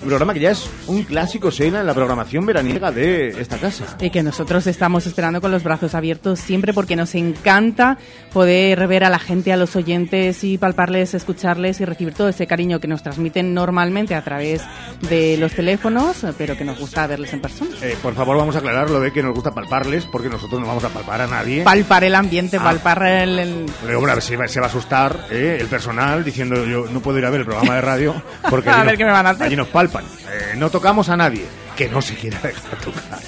Un 0.02 0.08
programa 0.08 0.34
que 0.34 0.39
ya 0.39 0.52
es 0.52 0.68
un 0.88 1.04
clásico 1.04 1.52
cena 1.52 1.82
en 1.82 1.86
la 1.86 1.93
programación 1.93 2.43
veraniega 2.45 2.91
de 2.91 3.30
esta 3.39 3.58
casa. 3.58 3.86
Y 3.99 4.10
que 4.10 4.24
nosotros 4.24 4.66
estamos 4.66 5.06
esperando 5.06 5.41
con 5.41 5.52
los 5.52 5.64
brazos 5.64 5.93
abiertos 5.93 6.39
siempre 6.39 6.74
porque 6.74 6.95
nos 6.95 7.14
encanta 7.14 7.99
poder 8.34 8.88
ver 8.88 9.04
a 9.04 9.10
la 9.12 9.20
gente, 9.20 9.54
a 9.54 9.58
los 9.58 9.76
oyentes 9.76 10.43
y 10.43 10.58
palparles, 10.58 11.14
escucharles 11.14 11.82
y 11.82 11.86
recibir 11.86 12.16
todo 12.16 12.30
ese 12.30 12.47
cariño 12.47 12.80
que 12.80 12.88
nos 12.88 13.04
transmiten 13.04 13.54
normalmente 13.54 14.16
a 14.16 14.24
través 14.24 14.64
de 15.08 15.38
los 15.38 15.54
teléfonos, 15.54 16.26
pero 16.36 16.58
que 16.58 16.66
nos 16.66 16.80
gusta 16.80 17.06
verles 17.06 17.34
en 17.34 17.41
persona. 17.41 17.70
Eh, 17.84 17.95
por 18.02 18.16
favor, 18.16 18.38
vamos 18.38 18.56
a 18.56 18.60
aclarar 18.60 18.89
lo 18.89 18.99
de 19.02 19.12
que 19.14 19.22
nos 19.22 19.36
gusta 19.36 19.52
palparles, 19.52 20.06
porque 20.06 20.30
nosotros 20.30 20.60
no 20.60 20.66
vamos 20.66 20.84
a 20.84 20.89
palpar 20.89 21.22
a 21.22 21.28
nadie. 21.28 21.64
Palpar 21.64 22.04
el 22.06 22.16
ambiente, 22.16 22.58
Ah. 22.58 22.64
palpar 22.64 23.04
el... 23.04 23.38
el- 23.38 23.66
Pero, 23.86 24.01
ver 24.01 24.21
si 24.24 24.36
va- 24.36 24.47
se 24.47 24.59
va 24.59 24.66
a 24.66 24.70
asustar 24.70 25.28
eh, 25.30 25.58
el 25.62 25.67
personal 25.67 26.24
diciendo 26.24 26.66
yo 26.66 26.86
no 26.89 27.01
puedo 27.01 27.20
ir 27.20 27.26
a 27.26 27.30
ver 27.30 27.42
el 27.42 27.46
programa 27.46 27.76
de 27.76 27.82
radio 27.82 28.16
porque 28.50 28.70
A 28.70 28.74
allí 28.78 28.82
ver 28.88 28.93
nos- 28.93 28.97
qué 28.97 29.05
me 29.05 29.12
van 29.12 29.28
a 29.28 29.30
hacer. 29.32 29.46
allí 29.46 29.55
nos 29.55 29.67
palpan. 29.67 29.91
Eh, 30.00 30.55
no 30.58 30.70
tocamos 30.70 31.09
a 31.09 31.18
nadie 31.18 31.46
que 31.76 31.89
no 31.89 32.01
se 32.01 32.16
quiera 32.16 32.39
dejar 32.39 32.80
tocar. 32.80 33.20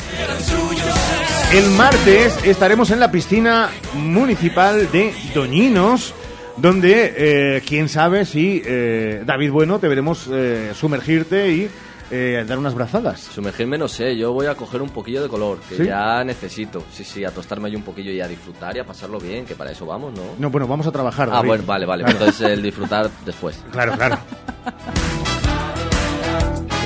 El 1.53 1.69
martes 1.71 2.37
estaremos 2.45 2.91
en 2.91 2.99
la 2.99 3.11
piscina 3.11 3.69
municipal 3.95 4.91
de 4.91 5.13
Doñinos, 5.33 6.13
donde 6.57 7.13
eh, 7.17 7.61
quién 7.67 7.89
sabe 7.89 8.25
si 8.25 8.61
eh, 8.65 9.23
David 9.25 9.51
Bueno 9.51 9.79
te 9.79 9.87
veremos 9.87 10.27
eh, 10.31 10.71
sumergirte 10.75 11.51
y 11.51 11.69
eh, 12.11 12.43
dar 12.47 12.59
unas 12.59 12.75
brazadas. 12.75 13.21
Sumergirme 13.21 13.77
no 13.77 13.87
sé, 13.87 14.15
yo 14.15 14.33
voy 14.33 14.45
a 14.45 14.55
coger 14.55 14.81
un 14.81 14.89
poquillo 14.89 15.23
de 15.23 15.29
color, 15.29 15.59
que 15.67 15.77
¿Sí? 15.77 15.85
ya 15.85 16.23
necesito. 16.23 16.83
Sí, 16.91 17.03
sí, 17.03 17.25
a 17.25 17.31
tostarme 17.31 17.69
ahí 17.69 17.75
un 17.75 17.81
poquillo 17.83 18.11
y 18.11 18.21
a 18.21 18.27
disfrutar 18.27 18.75
y 18.75 18.79
a 18.79 18.85
pasarlo 18.85 19.19
bien, 19.19 19.45
que 19.45 19.55
para 19.55 19.71
eso 19.71 19.85
vamos, 19.85 20.13
¿no? 20.13 20.21
No, 20.37 20.49
bueno, 20.49 20.67
vamos 20.67 20.85
a 20.85 20.91
trabajar. 20.91 21.29
Ah, 21.31 21.35
David. 21.37 21.47
bueno, 21.47 21.63
vale, 21.65 21.85
vale. 21.85 22.03
Claro. 22.03 22.19
Entonces 22.19 22.49
el 22.51 22.61
disfrutar 22.61 23.09
después. 23.25 23.63
Claro, 23.71 23.93
claro. 23.93 24.19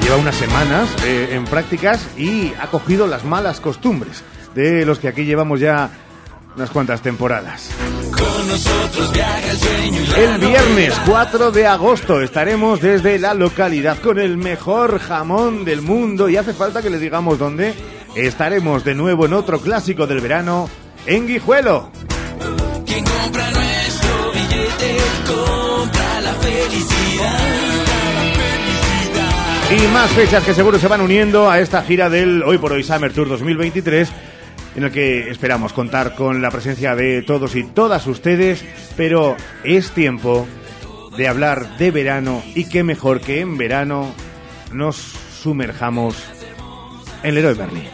Lleva 0.08 0.20
unas 0.20 0.38
semanas 0.38 0.90
eh, 1.04 1.32
en 1.34 1.44
prácticas 1.44 2.08
y 2.18 2.54
ha 2.62 2.68
cogido 2.68 3.08
las 3.08 3.26
malas 3.26 3.60
costumbres 3.60 4.24
de 4.56 4.86
los 4.86 5.00
que 5.00 5.10
aquí 5.10 5.26
llevamos 5.26 5.60
ya 5.60 5.90
unas 6.56 6.70
cuantas 6.70 7.02
temporadas. 7.02 7.72
El 10.16 10.38
viernes 10.38 10.94
4 11.06 11.52
de 11.52 11.68
agosto 11.68 12.22
estaremos 12.22 12.80
desde 12.80 13.20
la 13.20 13.34
localidad 13.34 13.98
con 13.98 14.18
el 14.18 14.38
mejor 14.38 15.00
jamón 15.00 15.66
del 15.66 15.82
mundo 15.82 16.30
y 16.30 16.38
hace 16.38 16.54
falta 16.54 16.82
que 16.82 16.90
le 16.90 17.00
digamos 17.00 17.38
dónde. 17.38 17.74
Estaremos 18.16 18.86
de 18.86 18.96
nuevo 18.96 19.26
en 19.26 19.34
otro 19.34 19.60
clásico 19.60 20.08
del 20.08 20.22
verano, 20.22 20.70
en 21.06 21.28
Guijuelo. 21.28 21.92
Quien 22.86 23.04
compra 23.04 23.52
nuestro 23.52 24.32
billete 24.32 24.98
compra 25.28 26.22
la 26.22 26.34
felicidad. 26.36 27.67
Y 29.70 29.86
más 29.88 30.10
fechas 30.12 30.46
que 30.46 30.54
seguro 30.54 30.80
se 30.80 30.88
van 30.88 31.02
uniendo 31.02 31.52
a 31.52 31.60
esta 31.60 31.82
gira 31.82 32.10
del 32.10 32.42
Hoy 32.44 32.58
por 32.58 32.72
Hoy 32.72 32.84
Summer 32.84 33.12
Tour 33.12 33.28
2023. 33.28 34.10
en 34.78 34.84
el 34.86 34.92
que 34.92 35.30
esperamos 35.30 35.74
contar 35.74 36.16
con 36.16 36.42
la 36.42 36.52
presencia 36.52 36.96
de 36.96 37.22
todos 37.24 37.56
y 37.56 37.64
todas 37.64 38.08
ustedes, 38.08 38.64
pero 38.96 39.36
es 39.66 39.92
tiempo 39.92 40.48
de 41.18 41.28
hablar 41.28 41.78
de 41.78 41.92
verano 41.92 42.44
y 42.56 42.70
qué 42.70 42.84
mejor 42.84 43.20
que 43.20 43.42
en 43.42 43.58
verano 43.58 44.14
nos 44.72 44.96
sumerjamos 44.96 46.16
en 47.24 47.36
Leroy 47.36 47.56
Merlin. 47.56 47.88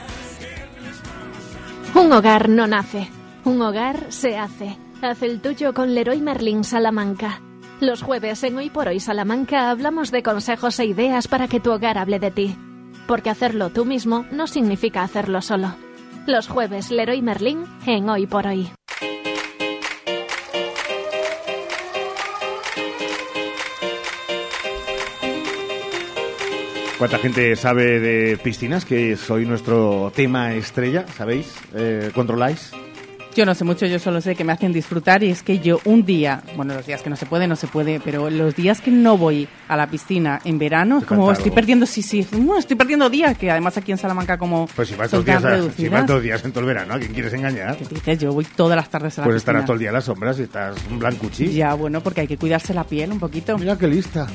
Un 1.96 2.12
hogar 2.12 2.50
no 2.50 2.68
nace, 2.68 3.10
un 3.46 3.62
hogar 3.62 4.08
se 4.10 4.38
hace. 4.38 4.78
Haz 5.02 5.24
el 5.24 5.42
tuyo 5.42 5.74
con 5.74 5.96
Leroy 5.96 6.22
Merlin 6.22 6.64
Salamanca. 6.64 7.42
Los 7.80 8.02
jueves 8.02 8.44
en 8.44 8.58
Hoy 8.58 8.70
por 8.70 8.88
Hoy 8.88 9.00
Salamanca 9.00 9.70
hablamos 9.70 10.12
de 10.12 10.24
consejos 10.24 10.80
e 10.80 10.86
ideas 10.86 11.28
para 11.28 11.48
que 11.48 11.60
tu 11.60 11.72
hogar 11.72 11.98
hable 11.98 12.20
de 12.20 12.32
ti. 12.32 12.56
Porque 13.08 13.30
hacerlo 13.30 13.70
tú 13.72 13.84
mismo 13.84 14.26
no 14.32 14.48
significa 14.48 15.04
hacerlo 15.04 15.42
solo. 15.42 15.76
Los 16.26 16.48
jueves 16.48 16.92
Leroy 16.92 17.22
Merlin 17.22 17.66
en 17.86 18.10
Hoy 18.10 18.26
por 18.26 18.48
Hoy. 18.48 18.70
¿Cuánta 26.98 27.20
gente 27.20 27.54
sabe 27.58 28.00
de 28.00 28.38
piscinas? 28.38 28.86
Que 28.86 29.18
soy 29.18 29.46
nuestro 29.46 30.14
tema 30.16 30.54
estrella, 30.54 31.06
¿sabéis? 31.18 31.54
Eh, 31.76 32.12
¿Controláis? 32.16 32.72
Yo 33.36 33.46
no 33.48 33.56
sé 33.56 33.64
mucho, 33.64 33.88
yo 33.88 33.98
solo 33.98 34.22
sé 34.22 34.36
que 34.36 34.44
me 34.44 34.54
hacen 34.54 34.72
disfrutar 34.74 35.24
y 35.24 35.32
es 35.32 35.42
que 35.42 35.58
yo 35.58 35.80
un 35.86 36.06
día, 36.06 36.44
bueno, 36.56 36.76
los 36.76 36.86
días 36.86 37.02
que 37.02 37.10
no 37.10 37.16
se 37.16 37.26
puede, 37.26 37.48
no 37.48 37.56
se 37.56 37.66
puede, 37.66 38.00
pero 38.00 38.30
los 38.30 38.56
días 38.56 38.80
que 38.80 38.92
no 38.92 39.18
voy 39.18 39.48
a 39.68 39.76
la 39.76 39.88
piscina 39.88 40.40
en 40.46 40.60
verano, 40.60 41.00
es 41.00 41.06
como 41.06 41.32
estoy 41.32 41.50
perdiendo, 41.52 41.88
sí, 41.88 42.04
sí, 42.04 42.20
estoy 42.60 42.76
perdiendo 42.78 43.10
días, 43.10 43.36
que 43.36 43.50
además 43.50 43.76
aquí 43.78 43.92
en 43.92 43.98
Salamanca 43.98 44.38
como 44.38 44.68
Pues 44.76 44.90
si 44.90 44.96
vas 44.96 45.10
dos 45.10 45.26
días, 45.26 45.44
a- 45.44 45.72
si 45.72 45.90
vas 45.90 46.06
dos 46.06 46.22
días 46.22 46.46
en 46.46 46.52
todo 46.52 46.60
el 46.62 46.68
verano, 46.68 46.94
¿a 46.94 47.00
quién 47.00 47.12
quieres 47.14 47.34
engañar? 47.34 47.76
¿qué 47.78 47.86
dices? 47.96 48.20
Yo 48.20 48.32
voy 48.34 48.46
todas 48.46 48.76
las 48.76 48.90
tardes 48.90 49.18
a 49.18 49.22
la 49.22 49.26
Pues 49.26 49.36
piscina. 49.38 49.40
estarás 49.52 49.66
todo 49.66 49.74
el 49.74 49.80
día 49.80 49.90
a 49.90 49.94
las 49.94 50.04
sombras 50.06 50.38
y 50.40 50.44
estás 50.44 50.76
un 50.92 51.00
blancuchi. 51.00 51.48
Ya, 51.54 51.74
bueno, 51.74 52.02
porque 52.02 52.22
hay 52.22 52.28
que 52.28 52.38
cuidarse 52.38 52.74
la 52.76 52.84
piel 52.84 53.12
un 53.12 53.20
poquito. 53.20 53.58
Mira 53.58 53.76
qué 53.78 53.88
lista. 53.88 54.28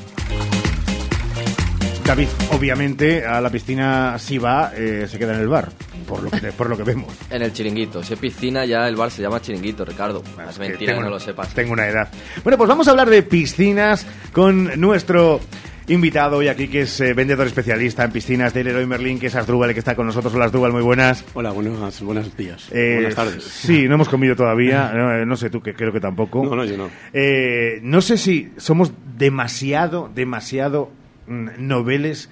David, 2.09 2.27
obviamente, 2.53 3.23
a 3.23 3.39
la 3.39 3.51
piscina 3.51 4.17
si 4.17 4.39
va, 4.39 4.71
eh, 4.75 5.05
se 5.07 5.19
queda 5.19 5.35
en 5.35 5.41
el 5.41 5.47
bar, 5.47 5.69
por 6.07 6.23
lo 6.23 6.31
que, 6.31 6.51
por 6.53 6.67
lo 6.67 6.75
que 6.75 6.81
vemos. 6.81 7.13
En 7.29 7.43
el 7.43 7.53
chiringuito. 7.53 8.01
Si 8.01 8.13
es 8.13 8.19
piscina, 8.19 8.65
ya 8.65 8.87
el 8.87 8.95
bar 8.95 9.11
se 9.11 9.21
llama 9.21 9.39
chiringuito, 9.39 9.85
Ricardo. 9.85 10.23
Es 10.49 10.57
que 10.57 10.69
mentira, 10.69 10.93
tengo- 10.93 11.03
no 11.03 11.11
lo 11.11 11.19
sepas. 11.19 11.53
Tengo 11.53 11.73
una 11.73 11.87
edad. 11.87 12.09
Bueno, 12.43 12.57
pues 12.57 12.67
vamos 12.67 12.87
a 12.87 12.91
hablar 12.91 13.11
de 13.11 13.21
piscinas 13.21 14.07
con 14.31 14.79
nuestro 14.81 15.39
invitado 15.87 16.37
hoy 16.37 16.47
aquí, 16.47 16.67
que 16.67 16.81
es 16.81 16.99
eh, 16.99 17.13
vendedor 17.13 17.45
especialista 17.45 18.03
en 18.05 18.11
piscinas 18.11 18.55
de 18.55 18.63
Leroy 18.63 18.87
Merlin, 18.87 19.19
que 19.19 19.27
es 19.27 19.35
Asdrúbal, 19.35 19.71
que 19.73 19.79
está 19.79 19.93
con 19.95 20.07
nosotros. 20.07 20.33
Hola, 20.33 20.45
Asdrúbal, 20.45 20.71
muy 20.71 20.81
buenas. 20.81 21.23
Hola, 21.35 21.51
buenos, 21.51 22.01
buenos 22.01 22.35
días. 22.35 22.69
Eh, 22.71 22.95
Buenas 22.95 23.13
tardes. 23.13 23.43
Sí, 23.43 23.87
no 23.87 23.93
hemos 23.93 24.09
comido 24.09 24.35
todavía. 24.35 24.91
No, 24.95 25.25
no 25.27 25.37
sé 25.37 25.51
tú, 25.51 25.61
que 25.61 25.75
creo 25.75 25.93
que 25.93 25.99
tampoco. 25.99 26.43
No, 26.43 26.55
no, 26.55 26.65
yo 26.65 26.75
no. 26.75 26.89
Eh, 27.13 27.79
no 27.83 28.01
sé 28.01 28.17
si 28.17 28.51
somos 28.57 28.91
demasiado, 29.15 30.09
demasiado 30.15 30.97
noveles 31.29 32.29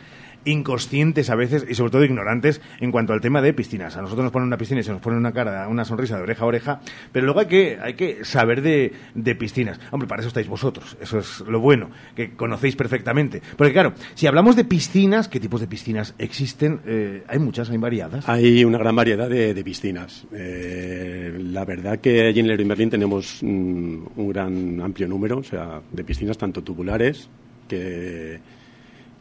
inconscientes 0.48 1.30
a 1.30 1.36
veces 1.36 1.66
y 1.68 1.76
sobre 1.76 1.92
todo 1.92 2.04
ignorantes 2.04 2.62
en 2.80 2.92
cuanto 2.92 3.14
al 3.14 3.22
tema 3.22 3.42
de 3.42 3.54
piscinas. 3.54 3.98
A 3.98 4.02
nosotros 4.02 4.24
nos 4.24 4.32
ponen 4.32 4.48
una 4.48 4.58
piscina 4.58 4.80
y 4.80 4.84
se 4.84 4.92
nos 4.92 5.02
pone 5.02 5.18
una 5.18 5.34
cara, 5.34 5.68
una 5.68 5.86
sonrisa 5.86 6.18
de 6.18 6.24
oreja 6.24 6.44
a 6.44 6.48
oreja, 6.48 6.82
pero 7.12 7.26
luego 7.26 7.42
hay 7.42 7.48
que, 7.48 7.78
hay 7.82 7.94
que 7.94 8.24
saber 8.24 8.62
de, 8.62 8.94
de 9.14 9.36
piscinas. 9.36 9.80
Hombre, 9.92 10.08
para 10.08 10.22
eso 10.22 10.30
estáis 10.30 10.48
vosotros, 10.48 10.98
eso 11.02 11.20
es 11.20 11.42
lo 11.42 11.60
bueno, 11.60 11.90
que 12.16 12.32
conocéis 12.32 12.76
perfectamente. 12.76 13.42
Porque 13.58 13.74
claro, 13.74 13.94
si 14.16 14.28
hablamos 14.28 14.56
de 14.56 14.64
piscinas, 14.64 15.28
¿qué 15.28 15.40
tipos 15.40 15.62
de 15.62 15.68
piscinas 15.68 16.16
existen? 16.18 16.82
Eh, 16.86 17.24
hay 17.28 17.40
muchas, 17.40 17.70
hay 17.70 17.78
variadas. 17.78 18.28
Hay 18.30 18.64
una 18.64 18.78
gran 18.78 18.96
variedad 18.96 19.30
de, 19.30 19.58
piscinas. 19.68 20.26
Eh, 20.32 21.38
la 21.40 21.66
verdad 21.66 22.00
que 22.00 22.26
allí 22.26 22.40
en 22.40 22.48
Leroy 22.48 22.64
Merlin 22.64 22.90
tenemos 22.90 23.40
mm, 23.42 23.98
un 24.16 24.30
gran 24.30 24.80
amplio 24.82 25.08
número, 25.08 25.40
o 25.40 25.44
sea, 25.44 25.82
de 25.92 26.04
piscinas 26.06 26.38
tanto 26.38 26.64
tubulares 26.64 27.30
que, 27.68 28.40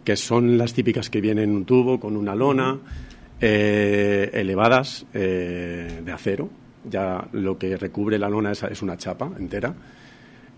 que 0.07 0.17
son 0.17 0.57
las 0.57 0.73
típicas 0.73 1.11
que 1.11 1.21
vienen 1.21 1.51
en 1.51 1.57
un 1.57 1.65
tubo 1.67 1.99
con 2.01 2.17
una 2.17 2.35
lona, 2.37 2.79
eh, 3.41 4.31
elevadas 4.33 5.05
eh, 5.13 6.01
de 6.05 6.13
acero. 6.13 6.49
Ya 6.89 7.27
lo 7.33 7.59
que 7.59 7.77
recubre 7.77 8.17
la 8.19 8.31
lona 8.31 8.53
es, 8.53 8.63
es 8.63 8.81
una 8.83 8.97
chapa 8.97 9.33
entera. 9.39 9.75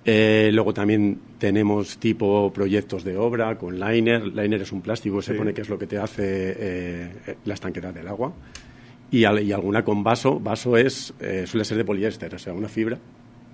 Eh, 0.05 0.51
luego 0.53 0.73
también 0.75 1.19
tenemos 1.39 1.97
tipo 1.99 2.53
proyectos 2.53 3.05
de 3.05 3.17
obra 3.17 3.57
con 3.57 3.81
liner. 3.81 4.27
Liner 4.27 4.61
es 4.63 4.71
un 4.73 4.83
plástico, 4.83 5.23
se 5.23 5.33
Sí. 5.33 5.39
pone 5.39 5.55
que 5.55 5.63
es 5.63 5.69
lo 5.71 5.79
que 5.79 5.87
te 5.87 5.97
hace 5.99 6.23
eh, 6.59 7.11
la 7.47 7.55
estanquedad 7.55 7.95
del 7.95 8.07
agua. 8.09 8.33
Y, 9.11 9.21
y 9.21 9.25
alguna 9.53 9.83
con 9.83 10.05
vaso. 10.05 10.39
Vaso 10.39 10.77
es, 10.77 11.15
eh, 11.21 11.45
suele 11.47 11.65
ser 11.65 11.79
de 11.79 11.85
poliéster, 11.87 12.35
o 12.35 12.39
sea, 12.39 12.53
una 12.53 12.69
fibra 12.69 12.99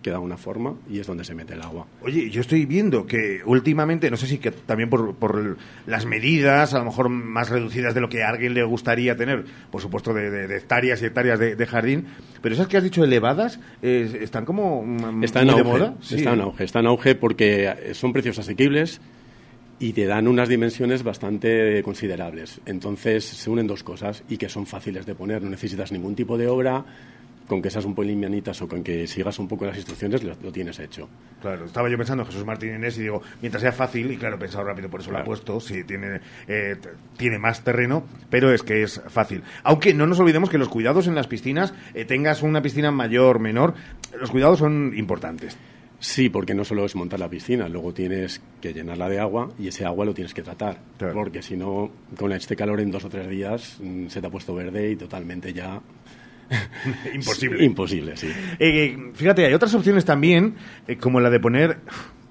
que 0.05 0.11
da 0.11 0.21
una 0.21 0.37
forma 0.37 0.75
y 0.89 1.01
es 1.01 1.07
donde 1.09 1.25
se 1.25 1.35
mete 1.35 1.55
el 1.55 1.63
agua. 1.63 1.87
Oye, 2.03 2.31
yo 2.31 2.43
estoy 2.43 2.67
viendo 2.67 3.07
que 3.07 3.41
últimamente, 3.45 4.11
no 4.11 4.17
sé 4.17 4.27
si 4.29 4.39
que 4.39 4.51
también 4.53 4.89
por, 4.91 5.15
por 5.17 5.57
las 5.87 6.05
medidas, 6.07 6.75
a 6.75 6.79
lo 6.79 6.85
mejor 6.85 7.09
más 7.09 7.49
reducidas 7.49 7.95
de 7.95 8.01
lo 8.03 8.09
que 8.09 8.23
a 8.23 8.29
alguien 8.29 8.53
le 8.55 8.63
gustaría 8.63 9.17
tener, 9.17 9.45
por 9.73 9.81
supuesto 9.81 10.13
de, 10.15 10.31
de- 10.31 10.47
de 10.47 10.57
hectáreas 10.59 11.01
y 11.03 11.07
hectáreas 11.07 11.39
de, 11.41 11.57
de 11.57 11.67
jardín, 11.67 12.05
pero 12.43 12.55
esas 12.55 12.69
que 12.69 12.77
has 12.77 12.85
dicho 12.85 13.03
elevadas, 13.03 13.59
eh, 13.83 14.19
están 14.21 14.45
como 14.45 14.85
mm, 14.85 15.25
Está 15.25 15.41
en 15.43 15.51
auge, 15.51 15.63
de 15.65 15.69
moda. 15.69 15.95
Sí. 16.03 16.17
está 16.17 16.35
en 16.35 16.41
auge, 16.43 16.65
está 16.65 16.81
en 16.81 16.87
auge 16.87 17.15
porque 17.15 17.75
son 17.95 18.13
precios 18.13 18.39
asequibles 18.39 19.01
y 19.81 19.93
te 19.95 20.05
dan 20.07 20.29
unas 20.29 20.49
dimensiones 20.49 21.03
bastante 21.03 21.83
considerables. 21.83 22.61
Entonces 22.67 23.25
se 23.25 23.51
unen 23.51 23.67
dos 23.67 23.83
cosas 23.83 24.23
y 24.29 24.37
que 24.37 24.49
son 24.49 24.67
fáciles 24.67 25.07
de 25.07 25.15
poner, 25.15 25.43
no 25.43 25.51
necesitas 25.51 25.91
ningún 25.91 26.15
tipo 26.15 26.39
de 26.39 26.47
obra, 26.47 26.85
con 27.47 27.61
que 27.61 27.71
seas 27.71 27.85
un 27.85 27.95
pelín 27.95 28.21
manitas 28.21 28.61
o 28.63 28.69
con 28.69 28.83
que 28.83 29.07
sigas 29.07 29.39
un 29.39 29.49
poco 29.49 29.67
las 29.67 29.77
instrucciones 29.77 30.23
lo, 30.23 30.35
lo 30.43 30.53
tienes 30.53 30.79
hecho. 30.79 31.09
Claro, 31.41 31.67
estaba 31.67 31.89
yo 31.91 31.97
pensando 31.97 32.23
en 32.23 32.29
Jesús 32.29 32.45
Martín 32.45 32.75
Inés 32.75 32.99
y 32.99 33.03
digo, 33.03 33.23
mientras 33.41 33.63
sea 33.63 33.73
fácil, 33.73 34.11
y 34.11 34.17
claro, 34.17 34.37
he 34.37 34.39
pensado 34.39 34.65
rápido, 34.65 34.89
por 34.89 35.01
eso 35.01 35.11
lo 35.11 35.21
he 35.21 35.25
puesto, 35.25 35.61
si 35.61 35.85
tiene, 35.85 36.21
eh, 36.49 36.77
tiene 37.17 37.39
más 37.39 37.63
terreno, 37.63 38.05
pero 38.31 38.53
es 38.53 38.63
que 38.63 38.83
es 38.83 39.01
fácil. 39.09 39.43
Aunque 39.63 39.95
no 39.95 40.07
nos 40.07 40.21
olvidemos 40.21 40.51
que 40.51 40.59
los 40.59 40.69
cuidados 40.69 41.07
en 41.07 41.15
las 41.15 41.27
piscinas, 41.27 41.75
eh, 41.95 42.05
tengas 42.05 42.43
una 42.43 42.63
piscina 42.63 42.91
mayor, 42.91 43.41
menor, 43.41 43.75
los 44.19 44.31
cuidados 44.31 44.59
son 44.59 44.93
importantes. 44.97 45.57
Sí, 46.05 46.29
porque 46.29 46.55
no 46.55 46.65
solo 46.65 46.85
es 46.85 46.95
montar 46.97 47.19
la 47.19 47.31
piscina, 47.31 47.67
luego 47.67 47.95
tienes 47.95 48.43
que 48.61 48.75
llenarla 48.75 49.09
de 49.09 49.21
agua 49.21 49.51
y 49.59 49.69
ese 49.69 49.87
agua 49.87 50.05
lo 50.05 50.13
tienes 50.13 50.35
que 50.35 50.43
tratar. 50.43 50.79
Porque 50.99 51.41
si 51.41 51.57
no, 51.57 51.91
con 52.19 52.31
este 52.33 52.57
calor 52.57 52.81
en 52.81 52.91
dos 52.91 53.07
o 53.07 53.09
tres 53.09 53.27
días 53.27 53.79
mm, 53.81 54.09
se 54.09 54.21
te 54.21 54.27
ha 54.27 54.31
puesto 54.31 54.55
verde 54.55 54.91
y 54.91 54.97
totalmente 54.97 55.55
ya. 55.55 55.81
Imposible. 57.15 57.65
Imposible, 57.65 58.17
sí. 58.17 58.29
Eh, 58.59 59.13
fíjate, 59.15 59.47
hay 59.47 59.55
otras 59.55 59.75
opciones 59.75 60.05
también, 60.05 60.55
eh, 60.87 60.97
como 60.97 61.21
la 61.21 61.31
de 61.31 61.41
poner. 61.41 61.79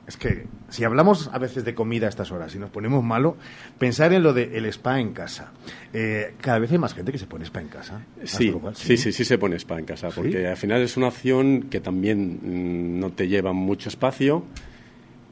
Es 0.06 0.18
que 0.18 0.48
si 0.68 0.84
hablamos 0.84 1.30
a 1.32 1.38
veces 1.38 1.64
de 1.64 1.74
comida 1.74 2.08
a 2.08 2.10
estas 2.10 2.32
horas 2.32 2.54
y 2.56 2.60
nos 2.60 2.70
ponemos 2.70 3.04
malo, 3.04 3.38
pensar 3.78 4.12
en 4.12 4.22
lo 4.22 4.34
del 4.34 4.66
spa 4.66 5.00
en 5.00 5.14
casa. 5.14 5.54
Eh, 5.94 6.34
cada 6.42 6.60
vez 6.60 6.72
hay 6.72 6.78
más 6.78 6.94
gente 6.94 7.12
que 7.12 7.18
se 7.18 7.26
pone 7.26 7.46
spa 7.46 7.62
en 7.62 7.70
casa. 7.70 8.06
Sí, 8.24 8.54
sí, 8.74 8.98
sí, 8.98 9.14
sí 9.14 9.24
se 9.24 9.38
pone 9.38 9.56
spa 9.56 9.80
en 9.80 9.86
casa, 9.86 10.10
porque 10.10 10.48
al 10.48 10.58
final 10.58 10.82
es 10.82 10.98
una 10.98 11.08
opción 11.08 11.64
que 11.70 11.80
también 11.80 12.40
mm, 12.42 13.00
no 13.00 13.12
te 13.12 13.30
lleva 13.30 13.54
mucho 13.54 13.88
espacio 13.88 14.44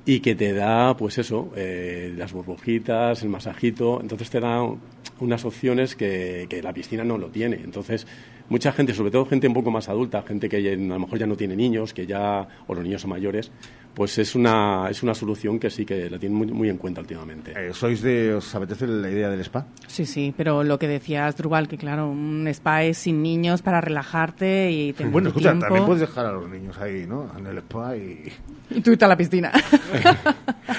y 0.05 0.21
que 0.21 0.35
te 0.35 0.53
da, 0.53 0.95
pues 0.95 1.17
eso, 1.17 1.51
eh, 1.55 2.13
las 2.15 2.31
burbujitas, 2.33 3.21
el 3.23 3.29
masajito, 3.29 3.99
entonces 4.01 4.29
te 4.29 4.39
da 4.39 4.61
unas 5.19 5.45
opciones 5.45 5.95
que, 5.95 6.47
que 6.49 6.61
la 6.63 6.73
piscina 6.73 7.03
no 7.03 7.17
lo 7.17 7.27
tiene. 7.27 7.57
Entonces, 7.57 8.07
mucha 8.51 8.73
gente, 8.73 8.93
sobre 8.93 9.11
todo 9.11 9.25
gente 9.25 9.47
un 9.47 9.53
poco 9.53 9.71
más 9.71 9.87
adulta, 9.87 10.23
gente 10.23 10.49
que 10.49 10.57
a 10.57 10.75
lo 10.75 10.99
mejor 10.99 11.17
ya 11.17 11.25
no 11.25 11.37
tiene 11.37 11.55
niños, 11.55 11.93
que 11.93 12.05
ya, 12.05 12.45
o 12.67 12.75
los 12.75 12.83
niños 12.83 13.01
son 13.01 13.09
mayores, 13.09 13.49
pues 13.93 14.17
es 14.17 14.35
una, 14.35 14.87
es 14.89 15.03
una 15.03 15.13
solución 15.13 15.59
que 15.59 15.69
sí 15.69 15.85
que 15.85 16.09
la 16.09 16.17
tienen 16.19 16.37
muy, 16.37 16.47
muy 16.47 16.69
en 16.69 16.77
cuenta 16.77 17.01
últimamente. 17.01 17.51
Eh, 17.55 17.71
¿Sois 17.73 18.01
de, 18.01 18.33
os 18.35 18.55
apetece 18.55 18.87
la 18.87 19.09
idea 19.09 19.29
del 19.29 19.41
spa? 19.41 19.67
Sí, 19.87 20.05
sí, 20.05 20.33
pero 20.35 20.63
lo 20.63 20.79
que 20.79 20.87
decías, 20.87 21.35
Drubal, 21.37 21.67
que 21.67 21.77
claro, 21.77 22.09
un 22.09 22.47
spa 22.47 22.83
es 22.83 22.97
sin 22.97 23.21
niños 23.21 23.61
para 23.61 23.81
relajarte 23.81 24.71
y 24.71 24.93
tener 24.93 25.11
Bueno, 25.11 25.29
escucha, 25.29 25.49
tiempo. 25.49 25.65
también 25.65 25.85
puedes 25.85 26.01
dejar 26.01 26.25
a 26.25 26.31
los 26.31 26.49
niños 26.49 26.77
ahí, 26.79 27.05
¿no? 27.07 27.29
En 27.37 27.47
el 27.47 27.57
spa 27.59 27.95
y... 27.97 28.31
Y 28.73 28.79
tú 28.79 28.91
irte 28.91 29.03
a 29.03 29.07
la 29.09 29.17
piscina. 29.17 29.51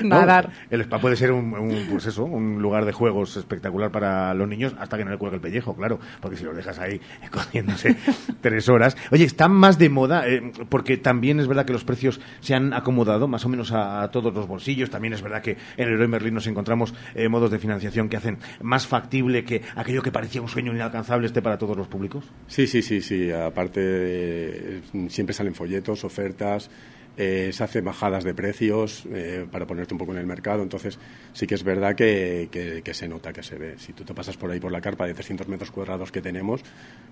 No, 0.03 0.17
Nadar. 0.21 0.51
el 0.71 0.81
spa 0.81 0.99
puede 0.99 1.17
ser 1.17 1.33
un, 1.33 1.53
un, 1.53 1.87
pues 1.91 2.07
eso, 2.07 2.25
un 2.25 2.63
lugar 2.63 2.87
de 2.87 2.93
juegos 2.93 3.37
espectacular 3.37 3.91
para 3.93 4.33
los 4.33 4.49
niños 4.49 4.75
hasta 4.79 4.97
que 4.97 5.05
no 5.05 5.11
le 5.11 5.19
cuelgue 5.19 5.37
el 5.37 5.43
pellejo, 5.43 5.77
claro, 5.77 6.01
porque 6.21 6.39
si 6.39 6.45
los 6.45 6.57
dejas 6.57 6.79
ahí 6.79 6.99
cogiéndose 7.31 7.95
tres 8.41 8.71
horas. 8.71 8.97
Oye, 9.11 9.25
están 9.25 9.53
más 9.53 9.79
de 9.79 9.91
moda, 9.91 10.27
eh, 10.27 10.51
porque 10.71 10.97
también 10.97 11.41
es 11.41 11.47
verdad 11.47 11.67
que 11.67 11.75
los 11.75 11.85
precios 11.85 12.21
se 12.41 12.55
han 12.55 12.73
acomodado 12.73 13.02
más 13.05 13.45
o 13.45 13.49
menos 13.49 13.73
a, 13.73 14.09
todos 14.11 14.33
los 14.33 14.47
bolsillos. 14.47 14.91
También 14.91 15.15
es 15.15 15.23
verdad 15.23 15.43
que 15.43 15.57
en 15.77 15.85
el 15.85 15.91
Leroy 15.91 16.09
Merlin 16.09 16.35
nos 16.35 16.47
encontramos 16.47 16.95
eh, 17.15 17.29
modos 17.29 17.51
de 17.51 17.59
financiación 17.59 18.09
que 18.09 18.17
hacen 18.17 18.39
más 18.63 18.87
factible 18.87 19.45
que 19.45 19.63
aquello 19.77 20.03
que 20.03 20.13
parecía 20.13 20.43
un 20.43 20.49
sueño 20.49 20.73
inalcanzable 20.73 21.27
esté 21.27 21.43
para 21.43 21.59
todos 21.59 21.77
los 21.77 21.89
públicos. 21.89 22.25
Sí, 22.47 22.67
sí, 22.67 22.83
sí, 22.83 23.01
sí. 23.01 23.31
Aparte, 23.31 24.83
siempre 25.09 25.35
salen 25.35 25.55
folletos, 25.55 26.05
ofertas. 26.05 26.71
Eh, 27.17 27.51
se 27.53 27.63
hacen 27.65 27.85
bajadas 27.85 28.25
de 28.25 28.35
precios 28.35 29.05
eh, 29.13 29.47
para 29.51 29.67
ponerte 29.67 29.95
un 29.95 29.99
poco 29.99 30.13
en 30.13 30.19
el 30.19 30.27
mercado. 30.27 30.63
Entonces, 30.63 30.99
sí 31.33 31.47
que 31.47 31.55
es 31.55 31.63
verdad 31.65 31.95
que, 31.95 32.49
que- 32.51 32.83
que 32.83 32.95
se 32.95 33.09
nota, 33.09 33.33
que 33.33 33.43
se 33.43 33.57
ve. 33.57 33.75
Si 33.79 33.93
tú 33.93 34.05
te 34.05 34.15
pasas 34.15 34.37
por 34.37 34.51
ahí 34.51 34.61
por 34.61 34.73
la 34.73 34.81
carpa 34.81 35.07
de 35.07 35.15
300 35.15 35.49
metros 35.49 35.71
cuadrados 35.71 36.11
que 36.13 36.21
tenemos, 36.23 36.63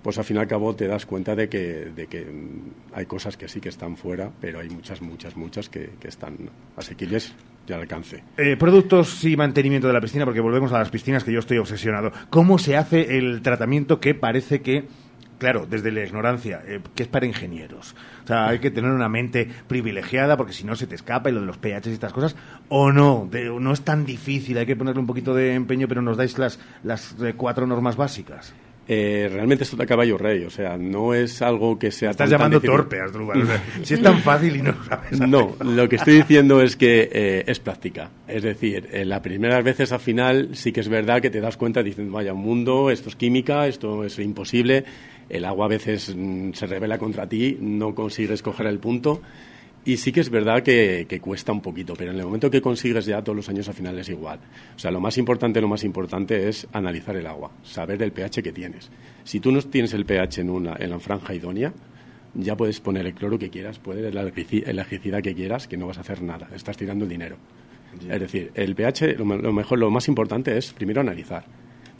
pues 0.03 0.17
al 0.19 0.25
fin 0.25 0.37
y 0.37 0.41
al 0.41 0.49
cabo 0.49 0.75
te 0.75 0.87
das 0.87 1.05
cuenta 1.07 1.37
de 1.37 1.49
que, 1.49 1.91
de 1.95 2.07
que 2.07 2.25
mm, 2.25 2.95
hay 2.95 3.07
cosas 3.07 3.37
que 3.37 3.49
sí 3.49 3.61
que 3.61 3.69
están 3.69 3.97
fuera, 3.97 4.31
pero 4.41 4.61
hay 4.61 4.71
muchas, 4.71 5.03
muchas, 5.03 5.37
muchas 5.37 5.69
que, 5.69 5.91
que 6.01 6.09
están 6.09 6.37
asequibles 6.77 7.35
y 7.69 7.73
al 7.73 7.81
alcance. 7.83 8.25
Eh, 8.37 8.57
productos 8.57 9.23
y 9.25 9.37
mantenimiento 9.37 9.87
de 9.87 9.93
la 9.93 10.01
piscina, 10.01 10.25
porque 10.25 10.41
volvemos 10.41 10.73
a 10.73 10.79
las 10.79 10.91
piscinas 10.91 11.23
que 11.25 11.33
yo 11.33 11.39
estoy 11.41 11.59
obsesionado. 11.59 12.11
¿Cómo 12.31 12.59
se 12.59 12.77
hace 12.77 13.19
el 13.19 13.43
tratamiento 13.43 14.01
que 14.01 14.15
parece 14.15 14.61
que, 14.63 14.85
claro, 15.41 15.67
desde 15.69 15.91
la 15.91 16.05
ignorancia, 16.05 16.63
eh, 16.65 16.79
que 16.95 17.03
es 17.03 17.09
para 17.09 17.27
ingenieros? 17.27 17.97
O 18.23 18.27
sea, 18.29 18.47
hay 18.47 18.61
que 18.61 18.71
tener 18.71 18.93
una 18.93 19.09
mente 19.09 19.49
privilegiada 19.67 20.37
porque 20.37 20.53
si 20.53 20.63
no 20.65 20.77
se 20.77 20.87
te 20.87 20.95
escapa 20.95 21.31
y 21.31 21.33
lo 21.33 21.41
de 21.41 21.47
los 21.47 21.59
pH 21.59 21.91
y 21.91 21.93
estas 21.95 22.13
cosas, 22.13 22.37
o 22.69 22.93
no, 22.93 23.27
de- 23.29 23.47
no 23.59 23.73
es 23.73 23.81
tan 23.83 24.05
difícil, 24.05 24.57
hay 24.59 24.67
que 24.67 24.77
ponerle 24.77 25.01
un 25.01 25.07
poquito 25.09 25.35
de 25.35 25.55
empeño, 25.55 25.89
pero 25.89 26.03
nos 26.03 26.17
dais 26.17 26.39
las, 26.39 26.61
las 26.85 27.17
eh, 27.21 27.35
cuatro 27.37 27.67
normas 27.67 27.97
básicas. 27.97 28.55
Eh, 28.93 29.29
realmente 29.33 29.63
esto 29.63 29.77
de 29.77 29.87
caballo 29.87 30.19
rey, 30.19 30.43
o 30.45 30.51
sea, 30.51 30.77
no 30.77 31.15
es 31.15 31.43
algo 31.43 31.79
que 31.79 31.93
sea 31.93 32.11
Estás 32.11 32.29
tan- 32.29 32.39
tan 32.41 32.51
llamando 32.51 32.61
torpe, 32.61 33.01
Asdrúbal, 33.01 33.43
o 33.43 33.47
sea, 33.47 33.63
si 33.85 33.95
es 33.95 34.03
tan 34.03 34.19
fácil 34.19 34.57
y 34.57 34.63
no 34.63 34.73
lo 34.73 34.83
sabes. 34.85 35.21
No, 35.21 35.55
lo 35.61 35.89
que 35.89 35.95
estoy 35.95 36.15
diciendo 36.17 36.61
es 36.61 36.75
que 36.75 37.09
eh, 37.13 37.45
es 37.47 37.61
práctica. 37.61 38.11
Es 38.27 38.43
decir, 38.43 38.89
en 38.91 39.09
las 39.09 39.21
primeras 39.21 39.63
veces 39.63 39.93
al 39.93 40.01
final 40.01 40.49
sí 40.55 40.73
que 40.73 40.81
es 40.81 40.89
verdad 40.89 41.23
que 41.23 41.31
te 41.31 41.41
das 41.41 41.57
cuenta 41.57 41.85
diciendo, 41.85 42.15
vaya, 42.15 42.33
un 42.33 42.41
mundo, 42.41 42.91
esto 42.91 43.11
es 43.11 43.15
química, 43.15 43.69
esto 43.69 44.03
es 44.03 44.19
imposible, 44.19 44.85
el 45.31 45.45
agua 45.45 45.67
a 45.67 45.69
veces 45.69 46.15
mm, 46.15 46.53
se 46.53 46.67
revela 46.67 46.99
contra 46.99 47.29
ti, 47.29 47.57
no 47.61 47.95
consigues 47.95 48.43
coger 48.43 48.67
el 48.67 48.79
punto. 48.79 49.23
Y 49.83 49.97
sí 49.97 50.13
que 50.13 50.21
es 50.21 50.29
verdad 50.29 50.63
que, 50.63 51.07
que 51.09 51.21
cuesta 51.21 51.53
un 51.53 51.63
poquito, 51.63 51.95
pero 51.97 52.11
en 52.11 52.19
el 52.19 52.27
momento 52.27 52.51
que 52.51 52.61
consigues 52.61 53.07
ya 53.07 53.23
todos 53.23 53.35
los 53.35 53.49
años 53.49 53.67
al 53.67 53.75
final 53.75 53.99
es 53.99 54.11
igual. 54.11 54.39
O 54.77 54.79
sea, 54.79 54.91
lo 54.91 55.01
más 55.01 55.17
importante, 55.17 55.59
lo 55.59 55.69
más 55.69 55.85
importante 55.85 56.49
es 56.51 56.69
analizar 56.73 57.17
el 57.17 57.27
agua, 57.27 57.51
saber 57.63 58.03
el 58.03 58.13
pH 58.13 58.43
que 58.43 58.53
tienes. 58.53 58.91
Si 59.25 59.41
tú 59.41 59.51
no 59.51 59.63
tienes 59.63 59.95
el 59.95 60.05
pH 60.05 60.43
en 60.43 60.51
una, 60.51 60.77
en 60.79 60.91
la 60.91 61.01
franja 61.01 61.35
idónea, 61.35 61.73
ya 62.35 62.57
puedes 62.57 62.79
poner 62.81 63.07
el 63.07 63.15
cloro 63.15 63.39
que 63.39 63.49
quieras, 63.49 63.79
puedes 63.79 64.05
el 64.05 64.19
herbicida 64.79 65.23
que 65.23 65.35
quieras, 65.35 65.67
que 65.67 65.79
no 65.79 65.87
vas 65.87 65.97
a 65.97 66.03
hacer 66.03 66.21
nada, 66.21 66.49
estás 66.55 66.77
tirando 66.77 67.05
el 67.05 67.11
dinero. 67.11 67.37
Es 68.09 68.21
decir, 68.21 68.53
el 68.55 68.75
pH, 68.75 69.17
lo, 69.19 69.25
lo 69.25 69.53
mejor, 69.53 69.79
lo 69.79 69.91
más 69.91 70.09
importante 70.09 70.57
es 70.57 70.73
primero 70.73 71.01
analizar. 71.01 71.45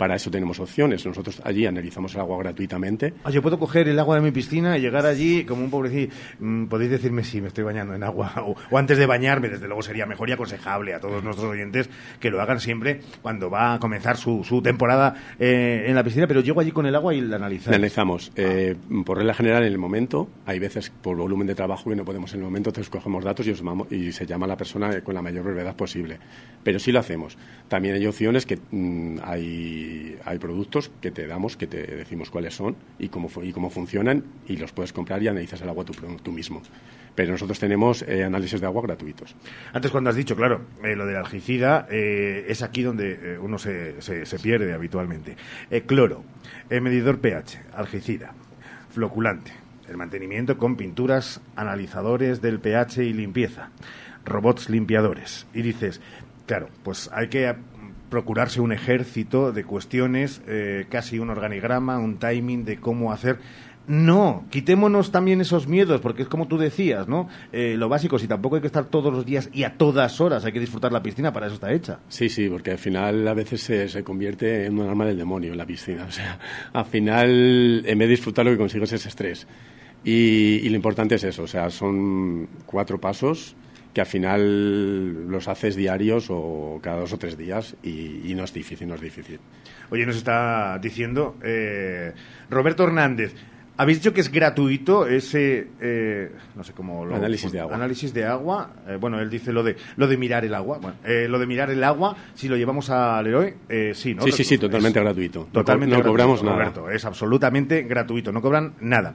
Para 0.01 0.15
eso 0.15 0.31
tenemos 0.31 0.59
opciones. 0.61 1.05
Nosotros 1.05 1.43
allí 1.45 1.67
analizamos 1.67 2.15
el 2.15 2.23
agua 2.23 2.39
gratuitamente. 2.39 3.13
Ah, 3.23 3.31
yo 3.31 3.43
puedo 3.43 3.59
coger 3.59 3.87
el 3.87 3.99
agua 3.99 4.17
de 4.17 4.23
mi 4.23 4.31
piscina 4.31 4.79
y 4.79 4.81
llegar 4.81 5.05
allí 5.05 5.45
como 5.45 5.63
un 5.63 5.69
pobrecito. 5.71 6.15
Mm, 6.39 6.69
Podéis 6.69 6.91
decirme 6.91 7.23
si 7.23 7.43
me 7.43 7.49
estoy 7.49 7.65
bañando 7.65 7.95
en 7.95 8.03
agua 8.03 8.33
o, 8.47 8.57
o 8.71 8.79
antes 8.79 8.97
de 8.97 9.05
bañarme, 9.05 9.51
desde 9.51 9.67
luego 9.67 9.83
sería 9.83 10.07
mejor 10.07 10.31
y 10.31 10.33
aconsejable 10.33 10.95
a 10.95 11.01
todos 11.01 11.23
nuestros 11.23 11.47
oyentes 11.51 11.91
que 12.19 12.31
lo 12.31 12.41
hagan 12.41 12.61
siempre 12.61 13.01
cuando 13.21 13.51
va 13.51 13.75
a 13.75 13.79
comenzar 13.79 14.17
su, 14.17 14.43
su 14.43 14.63
temporada 14.63 15.15
eh, 15.39 15.85
en 15.87 15.95
la 15.95 16.03
piscina. 16.03 16.27
Pero 16.27 16.41
llego 16.41 16.61
allí 16.63 16.71
con 16.73 16.87
el 16.87 16.95
agua 16.95 17.13
y 17.13 17.21
la 17.21 17.37
analizáis. 17.37 17.69
Analizamos. 17.69 18.33
Eh, 18.37 18.77
por 19.05 19.19
regla 19.19 19.35
general, 19.35 19.65
en 19.65 19.73
el 19.73 19.79
momento, 19.79 20.31
hay 20.47 20.59
veces 20.59 20.89
por 21.03 21.19
volumen 21.19 21.47
de 21.47 21.55
trabajo 21.55 21.91
que 21.91 21.97
no 21.97 22.07
podemos 22.07 22.33
en 22.33 22.41
el 22.41 22.45
momento, 22.47 22.71
entonces 22.71 22.89
cogemos 22.89 23.23
datos 23.23 23.47
y, 23.47 23.51
os 23.51 23.61
llamamos- 23.63 23.93
y 23.93 24.13
se 24.13 24.25
llama 24.25 24.47
a 24.47 24.49
la 24.49 24.57
persona 24.57 24.99
con 25.03 25.15
la 25.15 25.21
mayor 25.21 25.45
brevedad 25.45 25.77
posible. 25.77 26.19
Pero 26.65 26.79
sí 26.79 26.91
lo 26.91 27.01
hacemos. 27.01 27.37
También 27.69 27.97
hay 27.97 28.07
opciones 28.07 28.47
que 28.47 28.59
mm, 28.71 29.19
hay, 29.25 29.90
hay 30.25 30.39
productos 30.39 30.91
que 31.01 31.11
te 31.11 31.27
damos, 31.27 31.57
que 31.57 31.67
te 31.67 31.83
decimos 31.83 32.31
cuáles 32.31 32.55
son 32.55 32.77
y 32.99 33.09
cómo, 33.09 33.29
y 33.43 33.53
cómo 33.53 33.71
funcionan 33.71 34.25
y 34.47 34.57
los 34.57 34.73
puedes 34.73 34.93
comprar 34.93 35.23
y 35.23 35.29
analizas 35.29 35.61
el 35.63 35.69
agua 35.69 35.85
tú, 35.85 36.33
mismo. 36.33 36.63
Pero 37.15 37.33
nosotros 37.33 37.59
tenemos 37.59 38.03
eh, 38.03 38.23
análisis 38.25 38.61
de 38.61 38.67
agua 38.67 38.83
gratuitos. 38.83 39.35
Antes 39.73 39.91
cuando 39.91 40.11
has 40.11 40.17
dicho, 40.17 40.37
claro, 40.37 40.63
eh, 40.85 40.95
lo 40.97 41.07
del 41.07 41.17
algicida 41.17 41.87
eh, 41.91 42.47
es 42.49 42.63
aquí 42.63 42.83
donde 42.83 43.39
uno 43.41 43.59
se, 43.59 44.01
se- 44.01 44.25
se 44.27 44.39
pierde 44.39 44.73
habitualmente. 44.73 45.37
Cloro, 45.87 46.25
medidor 46.71 47.19
pH, 47.21 47.61
algicida, 47.75 48.33
floculante, 48.91 49.53
el 49.89 49.97
mantenimiento 49.97 50.57
con 50.57 50.77
pinturas, 50.77 51.41
analizadores 51.57 52.41
del 52.41 52.61
pH 52.61 52.99
y 53.05 53.13
limpieza, 53.13 53.71
robots 54.25 54.71
limpiadores. 54.71 55.47
Y 55.53 55.63
dices, 55.63 56.01
claro, 56.47 56.69
pues 56.85 57.11
hay 57.13 57.29
que 57.29 57.55
procurarse 58.11 58.61
un 58.61 58.73
ejército 58.73 59.53
de 59.53 59.65
cuestiones, 59.65 60.43
eh, 60.47 60.87
casi 60.91 61.19
un 61.19 61.31
organigrama, 61.31 61.99
un 61.99 62.19
timing 62.19 62.65
de 62.65 62.79
cómo 62.79 63.13
hacer. 63.13 63.39
No, 63.87 64.45
quitémonos 64.51 65.11
también 65.11 65.41
esos 65.41 65.67
miedos, 65.67 66.01
porque 66.01 66.23
es 66.23 66.29
como 66.29 66.47
tú 66.47 66.59
decías, 66.59 67.09
¿no? 67.09 67.29
Eh, 67.51 67.75
lo 67.77 67.89
básico, 67.89 68.19
si 68.19 68.29
tampoco 68.29 68.57
hay 68.57 68.61
que 68.61 68.69
estar 68.69 68.85
todos 68.85 69.13
los 69.13 69.25
días 69.25 69.51
y 69.53 69.65
a 69.65 69.77
todas 69.77 70.21
horas, 70.21 70.45
hay 70.45 70.53
que 70.53 70.61
disfrutar 70.61 70.93
la 70.93 71.03
piscina, 71.03 71.33
para 71.33 71.47
eso 71.47 71.55
está 71.55 71.73
hecha. 71.73 71.99
Sí, 72.09 72.29
sí, 72.29 72.49
porque 72.49 72.73
al 72.73 72.79
final 72.79 73.27
a 73.27 73.35
veces 73.35 73.63
se, 73.63 73.89
se 73.89 74.05
convierte 74.05 74.67
en 74.67 74.79
un 74.79 74.89
arma 74.89 75.07
del 75.07 75.17
demonio 75.17 75.53
en 75.53 75.59
la 75.59 75.67
piscina. 75.67 76.05
O 76.11 76.13
sea, 76.13 76.39
al 76.73 76.85
final, 76.87 77.85
en 77.87 77.99
vez 77.99 78.09
de 78.09 78.15
disfrutar, 78.15 78.45
lo 78.45 78.51
que 78.51 78.59
consigues 78.59 78.93
es 78.93 79.07
estrés. 79.07 79.47
Y, 80.05 80.61
y 80.63 80.69
lo 80.69 80.77
importante 80.77 81.15
es 81.15 81.25
eso, 81.25 81.45
o 81.45 81.47
sea, 81.47 81.71
son 81.71 82.49
cuatro 82.67 83.01
pasos 83.01 83.55
que 83.93 84.01
al 84.01 84.07
final 84.07 85.29
los 85.29 85.49
haces 85.49 85.75
diarios 85.77 86.27
o 86.31 86.79
cada 86.83 86.99
dos 87.01 87.13
o 87.13 87.19
tres 87.19 87.37
días 87.37 87.77
y, 87.83 88.23
y 88.31 88.35
no 88.35 88.45
es 88.45 88.53
difícil, 88.53 88.87
no 88.89 88.95
es 88.95 89.01
difícil. 89.01 89.41
Oye, 89.91 90.07
nos 90.07 90.17
está 90.17 90.79
diciendo 90.81 91.37
eh, 91.43 92.13
Roberto 92.49 92.85
Hernández. 92.85 93.35
Habéis 93.77 93.99
dicho 94.01 94.13
que 94.13 94.21
es 94.21 94.31
gratuito 94.31 95.07
ese, 95.07 95.69
eh, 95.81 96.31
no 96.55 96.63
sé 96.63 96.75
cómo 96.75 97.07
lo... 97.07 97.17
Análisis 97.17 97.51
de 97.51 97.61
agua. 97.61 97.75
Análisis 97.77 98.13
de 98.13 98.27
agua. 98.27 98.75
Eh, 98.87 98.97
bueno, 99.01 99.19
él 99.21 99.31
dice 99.31 99.53
lo 99.55 99.63
de 99.63 99.75
lo 99.97 100.07
de 100.07 100.19
mirar 100.19 100.45
el 100.45 100.55
agua. 100.55 100.77
Bueno, 100.79 100.99
eh, 101.03 101.27
lo 101.31 101.39
de 101.39 101.47
mirar 101.47 101.71
el 101.71 101.83
agua, 101.83 102.15
si 102.35 102.47
lo 102.49 102.57
llevamos 102.59 102.91
al 102.91 103.25
Leroy, 103.25 103.55
eh, 103.71 103.93
sí, 103.95 104.15
¿no? 104.15 104.23
Sí, 104.23 104.33
sí, 104.33 104.45
sí, 104.45 104.55
Es 104.57 104.61
totalmente 104.61 105.01
gratuito. 105.01 105.39
No 105.41 105.45
co- 105.47 105.51
Totalmente 105.53 105.97
no 105.97 106.03
cobramos 106.03 106.43
gratuito, 106.43 106.59
nada. 106.59 106.71
Roberto, 106.73 106.91
es 106.95 107.05
absolutamente 107.07 107.83
gratuito, 107.85 108.31
no 108.33 108.43
cobran 108.43 108.75
nada. 108.81 109.15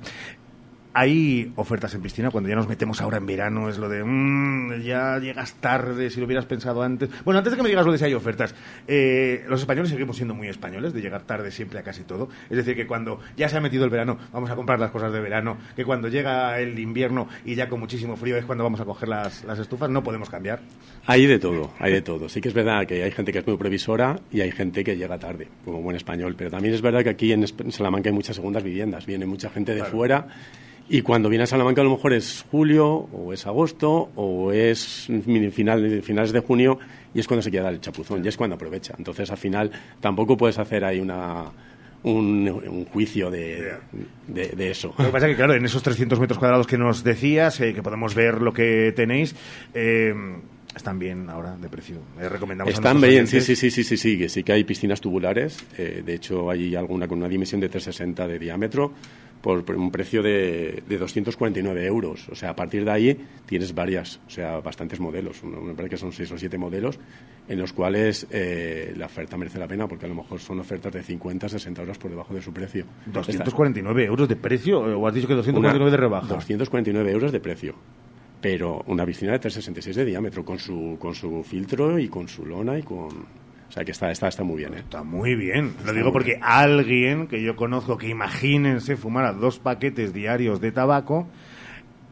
Hay 0.98 1.52
ofertas 1.58 1.94
en 1.94 2.02
piscina 2.02 2.32
cuando 2.32 2.50
ya 2.50 2.56
nos 2.56 2.70
metemos 2.70 3.02
ahora 3.02 3.18
en 3.18 3.26
verano, 3.26 3.68
es 3.68 3.78
lo 3.78 3.90
de 3.90 4.02
"Mm, 4.02 4.82
ya 4.82 5.20
llegas 5.20 5.56
tarde, 5.56 6.10
si 6.10 6.22
lo 6.22 6.26
hubieras 6.26 6.46
pensado 6.46 6.82
antes. 6.84 7.10
Bueno, 7.26 7.40
antes 7.40 7.52
de 7.52 7.58
que 7.58 7.64
me 7.64 7.68
digas 7.68 7.86
lo 7.86 7.92
de 7.92 7.98
si 7.98 8.06
hay 8.06 8.14
ofertas, 8.14 8.56
eh, 8.88 9.44
los 9.50 9.60
españoles 9.60 9.90
seguimos 9.92 10.16
siendo 10.16 10.34
muy 10.34 10.48
españoles, 10.48 10.94
de 10.94 11.02
llegar 11.02 11.24
tarde 11.24 11.52
siempre 11.52 11.80
a 11.80 11.84
casi 11.84 12.04
todo. 12.04 12.30
Es 12.50 12.56
decir, 12.56 12.78
que 12.78 12.88
cuando 12.88 13.20
ya 13.36 13.50
se 13.50 13.58
ha 13.58 13.60
metido 13.60 13.84
el 13.84 13.90
verano, 13.90 14.18
vamos 14.32 14.50
a 14.50 14.56
comprar 14.56 14.80
las 14.80 14.92
cosas 14.92 15.12
de 15.12 15.20
verano, 15.20 15.58
que 15.76 15.84
cuando 15.84 16.08
llega 16.08 16.58
el 16.62 16.80
invierno 16.80 17.28
y 17.44 17.56
ya 17.56 17.68
con 17.68 17.82
muchísimo 17.82 18.16
frío 18.16 18.38
es 18.38 18.46
cuando 18.46 18.64
vamos 18.64 18.80
a 18.80 18.86
coger 18.86 19.10
las, 19.10 19.44
las 19.44 19.60
estufas, 19.60 19.90
no 19.90 20.02
podemos 20.02 20.30
cambiar. 20.30 20.62
Hay 21.08 21.26
de 21.26 21.40
todo, 21.40 21.72
hay 21.78 21.92
de 21.92 22.02
todo. 22.04 22.30
Sí 22.30 22.40
que 22.40 22.48
es 22.48 22.54
verdad 22.54 22.86
que 22.88 23.04
hay 23.04 23.12
gente 23.12 23.34
que 23.34 23.40
es 23.40 23.46
muy 23.48 23.58
previsora 23.58 24.18
y 24.32 24.40
hay 24.40 24.52
gente 24.54 24.82
que 24.86 24.96
llega 24.96 25.18
tarde, 25.20 25.50
como 25.66 25.82
buen 25.82 25.98
español. 25.98 26.36
Pero 26.38 26.50
también 26.52 26.74
es 26.74 26.82
verdad 26.82 27.04
que 27.04 27.10
aquí 27.10 27.34
en 27.34 27.46
Salamanca 27.70 28.08
hay 28.10 28.16
muchas 28.16 28.38
segundas 28.38 28.64
viviendas. 28.64 29.06
Viene 29.06 29.26
mucha 29.26 29.50
gente 29.50 29.74
de 29.74 29.80
Claro. 29.82 29.92
fuera 29.92 30.28
y 30.88 31.02
cuando 31.02 31.30
viene 31.30 31.44
a 31.44 31.48
Salamanca 31.48 31.82
a 31.82 31.84
lo 31.84 31.91
mejor 31.91 32.14
es 32.14 32.45
julio 32.52 32.88
o 32.88 33.34
es 33.34 33.45
agosto 33.48 34.10
o 34.16 34.52
es 34.52 35.07
final, 35.53 36.02
finales 36.03 36.32
de 36.32 36.40
junio 36.41 36.78
y 37.14 37.20
es 37.20 37.28
cuando 37.28 37.41
se 37.41 37.49
queda 37.52 37.70
el 37.70 37.82
chapuzón 37.82 38.24
y 38.24 38.28
es 38.28 38.38
cuando 38.38 38.56
aprovecha. 38.56 38.94
Entonces 38.98 39.32
al 39.32 39.38
final 39.38 39.72
tampoco 39.99 40.38
puedes 40.38 40.60
hacer 40.60 40.84
ahí 40.86 40.99
una, 40.99 41.45
un, 42.03 42.48
un 42.48 42.86
juicio 42.86 43.32
de, 43.32 43.74
de, 44.28 44.48
de 44.49 44.72
eso. 44.72 44.94
Lo 44.98 45.06
que 45.06 45.12
pasa 45.12 45.28
es 45.28 45.32
que, 45.34 45.38
claro, 45.38 45.56
en 45.56 45.66
esos 45.66 45.82
300 45.82 46.20
metros 46.20 46.38
cuadrados 46.38 46.68
que 46.68 46.78
nos 46.78 47.03
decías, 47.03 47.60
eh, 47.62 47.74
que 47.74 47.82
podemos 47.82 48.14
ver 48.14 48.41
lo 48.41 48.53
que 48.53 48.94
tenéis, 48.95 49.36
eh, 49.74 50.14
están 50.76 50.99
bien 50.99 51.30
ahora 51.30 51.56
de 51.57 51.70
precio. 51.70 51.98
Eh, 52.20 52.30
recomendamos 52.30 52.74
Están 52.74 53.02
bien, 53.02 53.28
sí, 53.28 53.41
sí, 53.41 53.56
sí, 53.56 53.72
sí, 53.72 53.84
sí, 53.84 53.98
sí, 53.98 54.18
que 54.18 54.30
sí 54.30 54.44
que 54.44 54.52
hay 54.53 54.64
piscinas 54.66 55.02
tubulares. 55.02 55.66
eh, 55.78 56.03
de 56.06 56.14
hecho, 56.14 56.49
hay 56.52 56.76
alguna 56.76 57.07
con 57.07 57.18
una 57.18 57.30
dimensión 57.30 57.60
de 57.62 57.70
360 57.70 58.28
de 58.28 58.40
diámetro 58.40 58.91
por, 59.46 59.76
un 59.76 59.92
precio 59.92 60.24
de, 60.24 60.82
de 60.88 60.98
249 60.98 61.86
euros. 61.86 62.28
O 62.30 62.36
sea, 62.36 62.50
a 62.50 62.56
partir 62.56 62.84
de 62.84 62.90
ahí 62.90 63.28
tienes 63.46 63.76
varias, 63.76 64.20
o 64.26 64.30
sea, 64.32 64.60
bastantes 64.60 65.00
modelos. 65.00 65.44
Me 65.44 65.76
parece 65.76 65.92
que 65.92 65.98
son 65.98 66.12
seis 66.12 66.32
o 66.32 66.38
siete 66.38 66.58
modelos 66.58 66.98
en 67.48 67.60
los 67.60 67.72
cuales 67.72 68.26
eh, 68.32 68.96
la 68.98 69.06
oferta 69.06 69.38
merece 69.38 69.60
la 69.60 69.68
pena 69.68 69.88
porque 69.88 70.08
a 70.08 70.10
lo 70.10 70.16
mejor 70.16 70.40
son 70.40 70.60
ofertas 70.60 70.92
de 70.92 71.04
50, 71.04 71.48
60 71.48 71.80
euros 71.80 72.00
por 72.00 72.10
debajo 72.10 72.34
de 72.34 72.42
su 72.42 72.52
precio. 72.52 72.86
249 73.06 74.06
euros 74.06 74.28
de 74.28 74.36
precio, 74.36 74.80
o 74.80 75.08
has 75.08 75.14
dicho 75.14 75.28
que 75.28 75.36
249 75.36 75.92
de 75.92 75.98
rebaja. 75.98 76.34
249 76.34 77.12
euros 77.12 77.32
de 77.32 77.40
precio. 77.40 77.76
Pero 78.42 78.84
una 78.88 79.06
piscina 79.06 79.34
de 79.34 79.40
366 79.40 79.96
de 79.96 80.06
diámetro, 80.06 80.44
con 80.44 80.58
su, 80.58 80.98
con 81.00 81.14
su 81.14 81.44
filtro 81.44 82.00
y 82.00 82.08
con 82.08 82.28
su 82.28 82.48
lona 82.48 82.80
y 82.80 82.82
con... 82.82 83.45
O 83.76 83.78
sea 83.78 83.84
que 83.84 83.92
está, 83.92 84.10
está, 84.10 84.30
está 84.30 84.44
muy 84.46 84.56
bien, 84.60 84.74
¿eh? 84.74 84.78
Está 84.80 85.04
muy 85.04 85.36
bien. 85.36 85.74
Lo 85.74 85.80
Está 85.82 85.92
digo 85.92 86.14
porque 86.14 86.32
bien. 86.36 86.44
alguien 86.44 87.28
que 87.28 87.42
yo 87.44 87.58
conozco 87.58 87.98
que 87.98 88.08
imagínense 88.08 88.96
fumara 88.96 89.34
dos 89.34 89.60
paquetes 89.60 90.14
diarios 90.14 90.62
de 90.62 90.72
tabaco, 90.72 91.28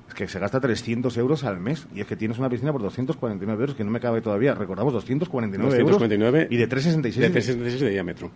es 0.10 0.14
que 0.14 0.28
se 0.28 0.40
gasta 0.40 0.60
300 0.60 1.16
euros 1.18 1.46
al 1.46 1.62
mes. 1.62 1.88
Y 1.96 2.02
es 2.02 2.06
que 2.06 2.18
tienes 2.18 2.38
una 2.38 2.50
piscina 2.50 2.74
por 2.74 2.82
249 2.82 3.62
euros, 3.62 3.76
que 3.78 3.86
no 3.86 3.92
me 3.92 4.02
cabe 4.02 4.20
todavía. 4.20 4.54
Recordamos, 4.56 4.92
249, 4.92 5.70
249 5.80 6.38
euros. 6.40 6.52
Y 6.52 6.58
de 6.58 6.68
366. 6.68 7.22
de 7.22 7.30
366 7.32 7.82
de 7.82 7.90
diámetro. 7.92 8.30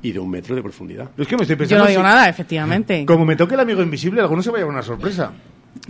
Y 0.00 0.12
de 0.12 0.20
un 0.20 0.30
metro 0.30 0.54
de 0.54 0.62
profundidad. 0.62 1.10
Es 1.18 1.26
que 1.26 1.36
me 1.36 1.42
estoy 1.42 1.56
Yo 1.56 1.58
pensando. 1.58 1.84
no 1.84 1.90
digo 1.90 2.02
si- 2.02 2.06
nada, 2.06 2.28
efectivamente. 2.28 3.04
Como 3.04 3.24
me 3.24 3.34
toque 3.34 3.54
el 3.54 3.60
amigo 3.60 3.82
invisible, 3.82 4.20
alguno 4.20 4.42
se 4.44 4.50
va 4.52 4.58
a 4.58 4.60
llevar 4.60 4.74
una 4.74 4.82
sorpresa. 4.84 5.32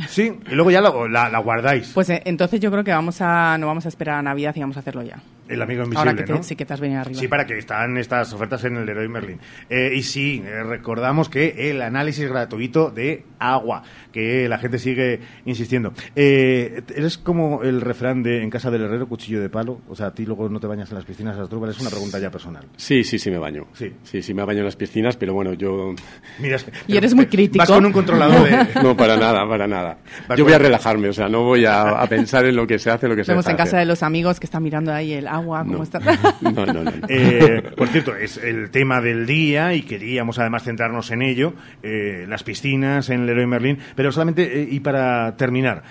Sí, 0.09 0.33
y 0.51 0.55
luego 0.55 0.71
ya 0.71 0.81
lo- 0.81 1.07
la, 1.09 1.29
la 1.29 1.39
guardáis. 1.41 1.91
Pues 1.93 2.09
eh, 2.09 2.23
entonces 2.25 2.59
yo 2.59 2.71
creo 2.71 2.85
que 2.85 2.91
vamos 2.93 3.21
a 3.21 3.59
no 3.59 3.67
vamos 3.67 3.85
a 3.85 3.89
esperar 3.91 4.15
a 4.17 4.23
Navidad 4.23 4.57
y 4.57 4.61
vamos 4.61 4.79
a 4.79 4.81
hacerlo 4.81 5.03
ya. 5.03 5.21
El 5.49 5.63
amigo 5.63 5.85
invisible, 5.85 6.11
Ahora 6.11 6.15
que 6.17 6.25
te- 6.27 6.33
¿no? 6.33 6.43
sí 6.43 6.57
que 6.57 6.65
te 6.67 6.75
has 6.75 6.81
venido 6.81 7.01
arriba. 7.01 7.19
Sí, 7.21 7.29
para 7.29 7.47
que 7.47 7.57
están 7.59 7.97
estas 7.97 8.33
ofertas 8.33 8.65
en 8.65 8.77
el 8.77 8.87
Leroy 8.87 9.09
Merlin. 9.09 9.39
Eh, 9.71 9.93
y 9.95 10.03
sí, 10.03 10.43
eh, 10.45 10.63
recordamos 10.63 11.29
que 11.29 11.71
el 11.71 11.81
análisis 11.83 12.29
gratuito 12.29 12.91
de 12.91 13.25
agua, 13.39 13.83
que 14.13 14.49
la 14.49 14.59
gente 14.59 14.79
sigue 14.79 15.21
insistiendo. 15.47 15.93
Eh, 16.17 16.83
¿Eres 16.95 17.19
como 17.19 17.63
el 17.63 17.81
refrán 17.81 18.23
de 18.23 18.43
en 18.43 18.51
casa 18.51 18.71
del 18.71 18.83
herrero, 18.83 19.09
cuchillo 19.09 19.41
de 19.41 19.49
palo? 19.49 19.81
O 19.89 19.95
sea, 19.95 20.07
a 20.09 20.15
ti 20.15 20.27
luego 20.27 20.49
no 20.49 20.61
te 20.61 20.67
bañas 20.67 20.91
en 20.91 20.97
las 20.97 21.05
piscinas, 21.05 21.39
Asdrúbal, 21.39 21.71
es 21.71 21.81
una 21.81 21.91
pregunta 21.91 22.19
ya 22.19 22.31
personal. 22.31 22.65
Sí, 22.77 23.05
sí, 23.05 23.19
sí 23.19 23.31
me 23.31 23.39
baño. 23.39 23.67
Sí. 23.73 23.93
Sí, 24.03 24.23
sí 24.23 24.35
me 24.35 24.45
baño 24.45 24.59
en 24.61 24.65
las 24.67 24.77
piscinas, 24.77 25.17
pero 25.17 25.33
bueno, 25.35 25.55
yo... 25.55 25.95
Mira, 26.39 26.59
Y 26.87 26.97
eres 26.97 27.15
muy 27.15 27.27
crítico. 27.27 27.59
Vas 27.59 27.71
con 27.71 27.87
un 27.87 27.93
controlador 27.93 28.49
de... 28.49 28.83
No, 28.83 28.97
para 28.97 29.17
nada, 29.17 29.49
para 29.49 29.67
nada. 29.67 29.99
Yo 30.37 30.45
voy 30.45 30.53
a 30.53 30.59
relajarme, 30.59 31.09
o 31.09 31.13
sea, 31.13 31.29
no 31.29 31.43
voy 31.45 31.65
a, 31.65 31.91
a 32.01 32.07
pensar 32.07 32.45
en 32.47 32.57
lo 32.57 32.67
que 32.67 32.79
se 32.79 32.91
hace, 32.91 33.09
lo 33.09 33.17
que 33.17 33.25
se 33.25 33.33
Vemos 33.33 33.45
deja 33.45 33.53
en 33.53 33.57
casa 33.65 33.79
de 33.79 33.85
los 33.87 34.03
amigos 34.03 34.39
que 34.41 34.47
están 34.47 34.63
mirando 34.63 34.93
ahí 34.93 35.13
el 35.13 35.27
agua, 35.29 35.38
cómo 35.43 35.65
No. 35.79 35.83
está. 35.83 36.01
No, 36.41 36.67
no, 36.67 36.73
no. 36.73 36.85
no. 36.85 36.93
Eh, 37.09 37.63
por 37.77 37.89
cierto, 37.89 38.15
es 38.17 38.37
el 38.39 38.71
tema 38.71 39.01
del 39.01 39.27
día 39.27 39.75
y 39.75 39.83
queríamos 39.83 40.39
además 40.39 40.65
centrarnos 40.65 41.11
en 41.11 41.23
ello, 41.23 41.55
eh, 41.83 42.25
las 42.29 42.43
piscinas 42.45 43.11
en 43.11 43.27
Leroy 43.27 43.47
Merlin, 43.47 43.79
pero 43.95 44.13
solamente, 44.13 44.63
eh, 44.63 44.69
y 44.71 44.81
para 44.81 45.37
terminar, 45.37 45.83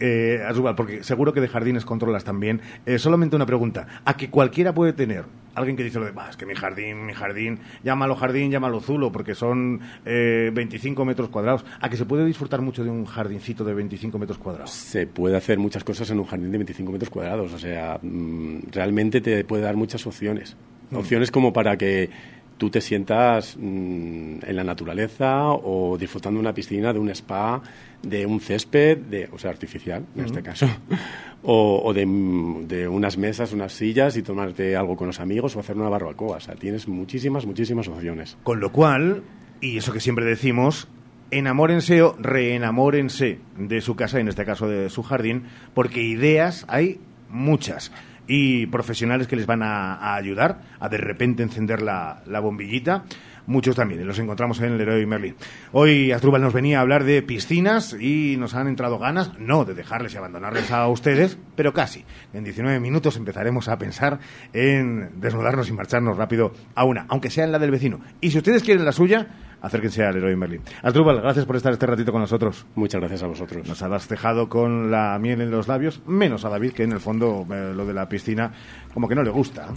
eh, 0.00 0.42
Asdrúbal, 0.46 0.74
porque 0.74 1.04
seguro 1.04 1.32
que 1.32 1.40
de 1.40 1.48
jardines 1.48 1.84
controlas 1.84 2.24
también, 2.24 2.60
eh, 2.86 2.98
solamente 2.98 3.36
una 3.36 3.46
pregunta, 3.46 3.86
a 4.04 4.16
que 4.16 4.30
cualquiera 4.30 4.74
puede 4.74 4.92
tener, 4.92 5.24
alguien 5.54 5.76
que 5.76 5.84
dice 5.84 5.98
lo 5.98 6.06
de, 6.06 6.12
"Bah, 6.12 6.28
es 6.30 6.36
que 6.36 6.46
mi 6.46 6.54
jardín, 6.54 7.06
mi 7.06 7.12
jardín, 7.12 7.58
llámalo 7.84 8.16
jardín, 8.16 8.50
llámalo 8.50 8.80
zulo, 8.80 9.12
porque 9.12 9.34
son 9.34 9.80
eh, 10.04 10.50
25 10.52 11.04
metros 11.04 11.28
cuadrados, 11.28 11.64
a 11.80 11.88
que 11.88 11.96
se 11.96 12.06
puede 12.06 12.24
disfrutar 12.24 12.60
mucho 12.62 12.82
de 12.82 12.90
un 12.90 13.04
jardincito 13.04 13.64
de 13.64 13.74
25 13.74 14.18
metros 14.18 14.38
cuadrados. 14.38 14.70
Se 14.70 15.06
puede 15.06 15.36
hacer 15.36 15.58
muchas 15.58 15.84
cosas 15.84 16.10
en 16.10 16.18
un 16.18 16.24
jardín 16.24 16.50
de 16.50 16.58
25 16.58 16.92
metros 16.92 17.10
cuadrados, 17.10 17.52
o 17.52 17.58
sea, 17.58 17.98
mm, 18.02 18.70
realmente 18.72 19.20
te 19.20 19.44
puede 19.44 19.62
dar 19.62 19.76
muchas 19.76 20.06
opciones. 20.06 20.56
Mm. 20.90 20.96
Opciones 20.96 21.30
como 21.30 21.52
para 21.52 21.76
que 21.76 22.10
tú 22.60 22.68
te 22.68 22.82
sientas 22.82 23.56
mm, 23.58 24.40
en 24.46 24.54
la 24.54 24.62
naturaleza 24.62 25.48
o 25.48 25.96
disfrutando 25.96 26.36
de 26.36 26.42
una 26.42 26.52
piscina, 26.52 26.92
de 26.92 26.98
un 26.98 27.08
spa, 27.08 27.62
de 28.02 28.26
un 28.26 28.38
césped, 28.38 28.98
de, 28.98 29.30
o 29.32 29.38
sea, 29.38 29.50
artificial 29.50 30.04
en 30.14 30.26
este 30.26 30.42
caso, 30.42 30.66
o, 31.42 31.80
o 31.82 31.94
de, 31.94 32.04
mm, 32.04 32.68
de 32.68 32.86
unas 32.86 33.16
mesas, 33.16 33.54
unas 33.54 33.72
sillas 33.72 34.14
y 34.18 34.22
tomarte 34.22 34.76
algo 34.76 34.94
con 34.94 35.06
los 35.06 35.20
amigos 35.20 35.56
o 35.56 35.60
hacer 35.60 35.74
una 35.74 35.88
barbacoa. 35.88 36.36
O 36.36 36.40
sea, 36.40 36.54
tienes 36.54 36.86
muchísimas, 36.86 37.46
muchísimas 37.46 37.88
opciones. 37.88 38.36
Con 38.42 38.60
lo 38.60 38.70
cual, 38.72 39.22
y 39.62 39.78
eso 39.78 39.94
que 39.94 40.00
siempre 40.00 40.26
decimos, 40.26 40.86
enamórense 41.30 42.02
o 42.02 42.14
reenamórense 42.18 43.38
de 43.56 43.80
su 43.80 43.96
casa, 43.96 44.20
en 44.20 44.28
este 44.28 44.44
caso 44.44 44.68
de 44.68 44.90
su 44.90 45.02
jardín, 45.02 45.44
porque 45.72 46.02
ideas 46.02 46.66
hay 46.68 47.00
muchas. 47.30 47.90
Y 48.26 48.66
profesionales 48.66 49.26
que 49.26 49.36
les 49.36 49.46
van 49.46 49.62
a, 49.62 50.14
ayudar 50.14 50.60
a 50.78 50.88
de 50.88 50.98
repente 50.98 51.42
encender 51.42 51.82
la 51.82 52.40
bombillita. 52.40 53.04
Muchos 53.50 53.74
también, 53.74 54.06
los 54.06 54.16
encontramos 54.20 54.60
en 54.60 54.66
el 54.66 54.78
Leroy 54.78 55.04
Merlin. 55.06 55.34
Hoy 55.72 56.12
Asdrúbal 56.12 56.40
nos 56.40 56.52
venía 56.52 56.78
a 56.78 56.82
hablar 56.82 57.02
de 57.02 57.20
piscinas 57.20 57.96
y 57.98 58.36
nos 58.38 58.54
han 58.54 58.68
entrado 58.68 58.96
ganas, 59.00 59.36
no 59.40 59.64
de 59.64 59.74
dejarles 59.74 60.14
y 60.14 60.18
abandonarles 60.18 60.70
a 60.70 60.86
ustedes, 60.86 61.36
pero 61.56 61.72
casi. 61.72 62.04
En 62.32 62.44
19 62.44 62.78
minutos 62.78 63.16
empezaremos 63.16 63.66
a 63.66 63.76
pensar 63.76 64.20
en 64.52 65.20
desnudarnos 65.20 65.68
y 65.68 65.72
marcharnos 65.72 66.16
rápido 66.16 66.52
a 66.76 66.84
una, 66.84 67.06
aunque 67.08 67.28
sea 67.28 67.42
en 67.42 67.50
la 67.50 67.58
del 67.58 67.72
vecino. 67.72 67.98
Y 68.20 68.30
si 68.30 68.38
ustedes 68.38 68.62
quieren 68.62 68.84
la 68.84 68.92
suya, 68.92 69.26
acérquense 69.60 70.04
al 70.04 70.14
Leroy 70.14 70.36
Merlin. 70.36 70.60
Asdrúbal, 70.84 71.20
gracias 71.20 71.44
por 71.44 71.56
estar 71.56 71.72
este 71.72 71.86
ratito 71.86 72.12
con 72.12 72.20
nosotros. 72.20 72.66
Muchas 72.76 73.00
gracias 73.00 73.24
a 73.24 73.26
vosotros. 73.26 73.66
Nos 73.66 73.82
has 73.82 74.08
dejado 74.08 74.48
con 74.48 74.92
la 74.92 75.18
miel 75.18 75.40
en 75.40 75.50
los 75.50 75.66
labios, 75.66 76.02
menos 76.06 76.44
a 76.44 76.50
David, 76.50 76.70
que 76.70 76.84
en 76.84 76.92
el 76.92 77.00
fondo 77.00 77.44
eh, 77.50 77.72
lo 77.74 77.84
de 77.84 77.94
la 77.94 78.08
piscina 78.08 78.52
como 78.94 79.08
que 79.08 79.16
no 79.16 79.24
le 79.24 79.30
gusta. 79.30 79.70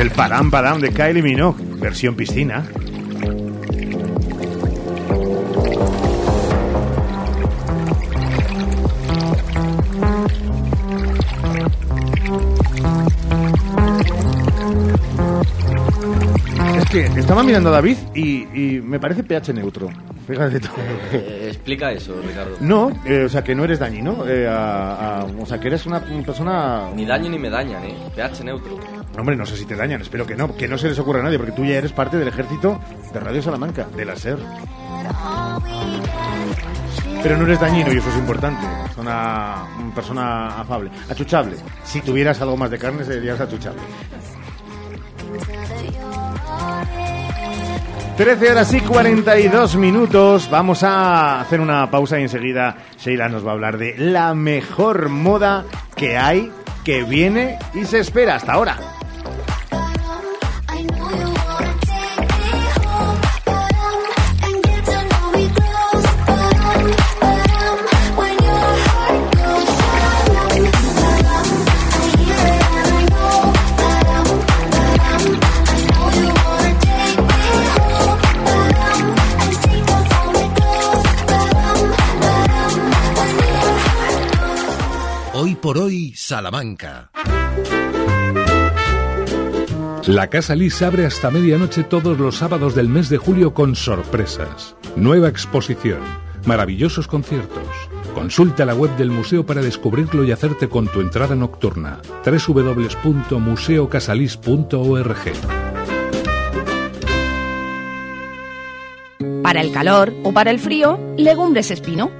El 0.00 0.10
Padam 0.12 0.48
Padam 0.48 0.80
de 0.80 0.92
Kylie 0.92 1.22
Minogue, 1.22 1.60
versión 1.80 2.14
piscina. 2.14 2.64
Es 16.76 16.90
que 16.90 17.06
estaba 17.18 17.42
mirando 17.42 17.70
a 17.70 17.72
David 17.72 17.96
y, 18.14 18.42
y 18.54 18.80
me 18.80 19.00
parece 19.00 19.24
pH 19.24 19.52
neutro. 19.52 19.90
Fíjate 20.28 20.60
tú. 20.60 20.68
Eh, 21.12 21.46
explica 21.48 21.90
eso, 21.90 22.14
Ricardo. 22.22 22.56
No, 22.60 22.90
eh, 23.06 23.24
o 23.24 23.28
sea, 23.30 23.42
que 23.42 23.54
no 23.54 23.64
eres 23.64 23.78
dañino. 23.78 24.26
eh, 24.28 24.46
a- 24.46 25.20
a- 25.20 25.24
o 25.24 25.46
sea, 25.46 25.58
que 25.58 25.68
eres 25.68 25.86
una 25.86 26.00
persona... 26.00 26.90
Ni 26.94 27.06
daño 27.06 27.30
ni 27.30 27.38
me 27.38 27.48
dañan, 27.48 27.82
¿eh? 27.84 27.96
pH 28.14 28.44
neutro. 28.44 28.78
Hombre, 29.18 29.34
no 29.36 29.46
sé 29.46 29.56
si 29.56 29.64
te 29.64 29.74
dañan, 29.74 30.02
espero 30.02 30.26
que 30.26 30.36
no. 30.36 30.54
Que 30.54 30.68
no 30.68 30.76
se 30.76 30.88
les 30.88 30.98
ocurra 30.98 31.20
a 31.20 31.22
nadie, 31.22 31.38
porque 31.38 31.52
tú 31.52 31.64
ya 31.64 31.76
eres 31.78 31.92
parte 31.92 32.18
del 32.18 32.28
ejército 32.28 32.78
de 33.12 33.20
Radio 33.20 33.40
Salamanca, 33.42 33.86
de 33.96 34.04
la 34.04 34.16
SER. 34.16 34.38
Pero 37.22 37.36
no 37.38 37.44
eres 37.44 37.58
dañino 37.60 37.90
y 37.92 37.96
eso 37.96 38.10
es 38.10 38.16
importante. 38.16 38.66
Es 38.90 38.96
una, 38.98 39.64
una 39.80 39.94
persona 39.94 40.60
afable. 40.60 40.90
Achuchable. 41.08 41.56
Si 41.84 42.02
tuvieras 42.02 42.38
algo 42.42 42.56
más 42.56 42.70
de 42.70 42.78
carne, 42.78 43.02
serías 43.04 43.40
achuchable. 43.40 43.80
13 48.18 48.50
horas 48.50 48.74
y 48.74 48.80
42 48.80 49.76
minutos. 49.76 50.50
Vamos 50.50 50.82
a 50.82 51.40
hacer 51.40 51.60
una 51.60 51.88
pausa 51.88 52.18
y 52.18 52.22
enseguida 52.22 52.76
Sheila 52.98 53.28
nos 53.28 53.46
va 53.46 53.50
a 53.50 53.54
hablar 53.54 53.78
de 53.78 53.96
la 53.96 54.34
mejor 54.34 55.08
moda 55.08 55.64
que 55.94 56.16
hay, 56.16 56.50
que 56.84 57.04
viene 57.04 57.60
y 57.74 57.84
se 57.84 58.00
espera 58.00 58.34
hasta 58.34 58.54
ahora. 58.54 58.97
Por 85.60 85.78
hoy, 85.78 86.12
Salamanca. 86.14 87.10
La 90.06 90.28
Casa 90.28 90.54
Lis 90.54 90.80
abre 90.82 91.06
hasta 91.06 91.30
medianoche 91.30 91.84
todos 91.84 92.18
los 92.18 92.36
sábados 92.36 92.74
del 92.74 92.88
mes 92.88 93.08
de 93.08 93.18
julio 93.18 93.52
con 93.52 93.76
sorpresas. 93.76 94.74
Nueva 94.96 95.28
exposición, 95.28 96.00
maravillosos 96.46 97.06
conciertos. 97.06 97.66
Consulta 98.14 98.64
la 98.64 98.74
web 98.74 98.96
del 98.96 99.10
museo 99.10 99.44
para 99.44 99.60
descubrirlo 99.60 100.24
y 100.24 100.32
hacerte 100.32 100.68
con 100.68 100.88
tu 100.88 101.00
entrada 101.00 101.34
nocturna. 101.34 102.00
www.museocasalis.org 102.24 105.18
Para 109.42 109.60
el 109.60 109.72
calor 109.72 110.12
o 110.24 110.32
para 110.32 110.50
el 110.50 110.58
frío, 110.58 110.98
legumbres 111.16 111.70
espino. 111.70 112.10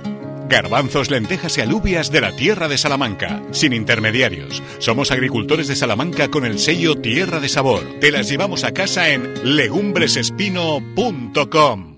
Garbanzos, 0.49 1.11
lentejas 1.11 1.59
y 1.59 1.61
alubias 1.61 2.11
de 2.11 2.21
la 2.21 2.35
tierra 2.35 2.69
de 2.69 2.79
Salamanca, 2.79 3.43
sin 3.51 3.73
intermediarios. 3.73 4.63
Somos 4.79 5.11
agricultores 5.11 5.69
de 5.69 5.77
Salamanca 5.77 6.29
con 6.29 6.45
el 6.45 6.59
sello 6.59 6.97
Tierra 6.97 7.41
de 7.41 7.49
Sabor. 7.49 7.83
Te 8.01 8.11
las 8.11 8.29
llevamos 8.29 8.65
a 8.65 8.73
casa 8.73 9.11
en 9.11 9.57
legumbresespino.com. 9.57 11.98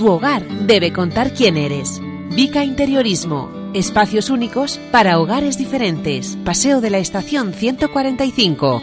tu 0.00 0.08
hogar 0.10 0.42
debe 0.66 0.94
contar 0.94 1.34
quién 1.34 1.58
eres. 1.58 2.00
Vica 2.34 2.64
Interiorismo. 2.64 3.50
Espacios 3.74 4.30
únicos 4.30 4.80
para 4.90 5.20
hogares 5.20 5.58
diferentes. 5.58 6.38
Paseo 6.42 6.80
de 6.80 6.88
la 6.88 6.96
Estación 6.96 7.52
145. 7.52 8.80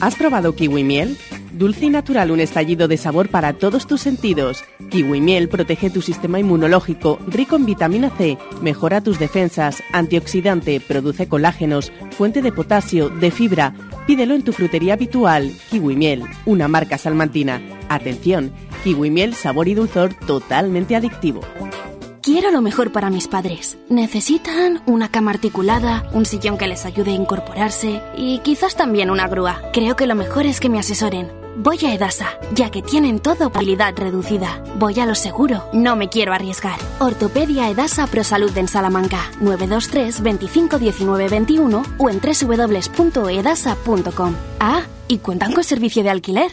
¿Has 0.00 0.16
probado 0.16 0.54
kiwi 0.54 0.84
miel? 0.84 1.16
Dulce 1.52 1.84
y 1.84 1.90
natural, 1.90 2.30
un 2.30 2.40
estallido 2.40 2.88
de 2.88 2.96
sabor 2.96 3.28
para 3.28 3.52
todos 3.52 3.86
tus 3.86 4.00
sentidos. 4.00 4.64
Kiwi 4.88 5.20
miel 5.20 5.48
protege 5.48 5.90
tu 5.90 6.00
sistema 6.00 6.40
inmunológico, 6.40 7.18
rico 7.26 7.56
en 7.56 7.66
vitamina 7.66 8.10
C, 8.10 8.38
mejora 8.62 9.02
tus 9.02 9.18
defensas, 9.18 9.82
antioxidante, 9.92 10.80
produce 10.80 11.28
colágenos, 11.28 11.92
fuente 12.10 12.40
de 12.40 12.52
potasio, 12.52 13.10
de 13.10 13.30
fibra. 13.30 13.74
Pídelo 14.06 14.34
en 14.34 14.42
tu 14.42 14.52
frutería 14.52 14.94
habitual. 14.94 15.52
Kiwi 15.70 15.94
miel, 15.94 16.24
una 16.46 16.68
marca 16.68 16.96
salmantina. 16.96 17.60
Atención, 17.90 18.50
kiwi 18.82 19.10
miel, 19.10 19.34
sabor 19.34 19.68
y 19.68 19.74
dulzor 19.74 20.14
totalmente 20.26 20.96
adictivo. 20.96 21.42
Quiero 22.22 22.50
lo 22.50 22.62
mejor 22.62 22.92
para 22.92 23.10
mis 23.10 23.28
padres. 23.28 23.76
Necesitan 23.90 24.82
una 24.86 25.10
cama 25.10 25.32
articulada, 25.32 26.08
un 26.14 26.24
sillón 26.24 26.56
que 26.56 26.68
les 26.68 26.86
ayude 26.86 27.10
a 27.10 27.14
incorporarse 27.14 28.00
y 28.16 28.38
quizás 28.38 28.74
también 28.76 29.10
una 29.10 29.28
grúa. 29.28 29.60
Creo 29.72 29.96
que 29.96 30.06
lo 30.06 30.14
mejor 30.14 30.46
es 30.46 30.60
que 30.60 30.68
me 30.68 30.78
asesoren. 30.78 31.41
Voy 31.56 31.78
a 31.84 31.94
Edasa, 31.94 32.30
ya 32.54 32.70
que 32.70 32.82
tienen 32.82 33.20
todo 33.20 33.50
habilidad 33.54 33.94
reducida. 33.96 34.62
Voy 34.78 34.98
a 35.00 35.06
lo 35.06 35.14
seguro, 35.14 35.64
no 35.72 35.96
me 35.96 36.08
quiero 36.08 36.32
arriesgar. 36.32 36.78
Ortopedia 36.98 37.68
Edasa 37.68 38.06
Prosalud 38.06 38.56
en 38.56 38.68
Salamanca, 38.68 39.30
923 39.40 40.22
25 40.22 40.78
19 40.78 41.28
21 41.28 41.82
o 41.98 42.10
en 42.10 42.20
www.edasa.com. 42.20 44.34
Ah, 44.60 44.82
y 45.08 45.18
cuentan 45.18 45.52
con 45.52 45.62
servicio 45.62 46.02
de 46.02 46.10
alquiler. 46.10 46.52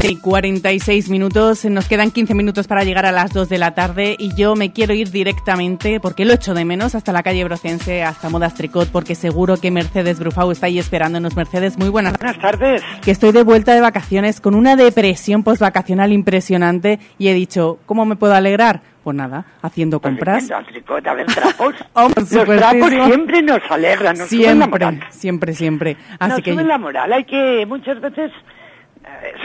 Sí, 0.00 0.16
46 0.16 1.10
minutos, 1.10 1.66
nos 1.66 1.86
quedan 1.86 2.10
15 2.10 2.34
minutos 2.34 2.66
para 2.66 2.84
llegar 2.84 3.04
a 3.04 3.12
las 3.12 3.34
2 3.34 3.50
de 3.50 3.58
la 3.58 3.74
tarde 3.74 4.16
y 4.18 4.34
yo 4.34 4.56
me 4.56 4.72
quiero 4.72 4.94
ir 4.94 5.10
directamente, 5.10 6.00
porque 6.00 6.24
lo 6.24 6.32
echo 6.32 6.54
de 6.54 6.64
menos, 6.64 6.94
hasta 6.94 7.12
la 7.12 7.22
calle 7.22 7.44
Brocense, 7.44 8.02
hasta 8.02 8.30
Modas 8.30 8.54
Tricot, 8.54 8.88
porque 8.90 9.14
seguro 9.14 9.58
que 9.58 9.70
Mercedes 9.70 10.18
Brufau 10.18 10.52
está 10.52 10.66
ahí 10.66 10.78
esperándonos. 10.78 11.36
Mercedes, 11.36 11.76
muy 11.76 11.90
buenas. 11.90 12.14
Buenas 12.18 12.38
tardes. 12.38 12.82
Que 13.02 13.10
estoy 13.10 13.32
de 13.32 13.42
vuelta 13.42 13.74
de 13.74 13.82
vacaciones 13.82 14.40
con 14.40 14.54
una 14.54 14.74
depresión 14.74 15.42
postvacacional 15.42 16.12
impresionante 16.12 16.98
y 17.18 17.28
he 17.28 17.34
dicho, 17.34 17.78
¿cómo 17.84 18.06
me 18.06 18.16
puedo 18.16 18.32
alegrar? 18.34 18.80
Pues 19.04 19.14
nada, 19.14 19.44
haciendo 19.60 20.00
compras. 20.00 20.48
Pues 20.48 20.66
tricot, 20.68 21.06
a 21.06 21.12
ver, 21.14 21.26
trapos. 21.26 21.74
Hombre, 21.92 22.24
Los 22.30 22.46
trapos 22.46 22.90
siempre 22.90 23.42
nos 23.42 23.60
alegran, 23.70 24.16
nos 24.16 24.30
suben 24.30 24.58
la 24.60 24.64
siempre, 24.64 24.68
moral. 24.70 25.00
siempre, 25.10 25.54
siempre. 25.54 25.96
Así 26.18 26.30
nos 26.30 26.40
que 26.42 26.52
suben 26.52 26.68
la 26.68 26.78
moral. 26.78 27.12
Hay 27.12 27.24
que, 27.24 27.66
muchas 27.66 28.00
veces 28.00 28.30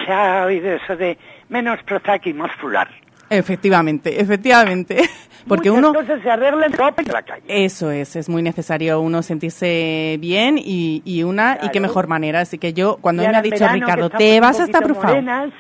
se 0.06 0.12
ha 0.12 0.46
oído 0.46 0.72
eso 0.72 0.96
de 0.96 1.18
menos 1.50 1.82
Prozac 1.84 2.26
y 2.28 2.34
más 2.34 2.52
fular. 2.60 2.88
efectivamente, 3.30 4.20
efectivamente, 4.22 4.98
porque 5.48 5.70
Muchas 5.72 5.90
uno 5.90 5.94
cosas 5.94 6.22
se 6.22 6.30
arreglan 6.30 6.72
en 6.72 7.08
la 7.12 7.22
calle. 7.24 7.44
Eso 7.48 7.92
es, 7.92 8.16
es 8.16 8.30
muy 8.30 8.42
necesario 8.42 9.00
uno 9.02 9.22
sentirse 9.22 10.18
bien 10.20 10.58
y, 10.58 11.02
y 11.06 11.24
una, 11.24 11.58
y 11.62 11.70
qué 11.70 11.80
mejor 11.80 12.08
manera. 12.08 12.42
Así 12.42 12.58
que 12.58 12.74
yo, 12.74 12.98
cuando 13.02 13.24
me 13.24 13.30
ha 13.30 13.38
en 13.38 13.44
dicho, 13.44 13.68
Ricardo, 13.68 14.10
te 14.10 14.40
vas 14.40 14.60
hasta 14.60 14.82
morenas, 14.82 15.52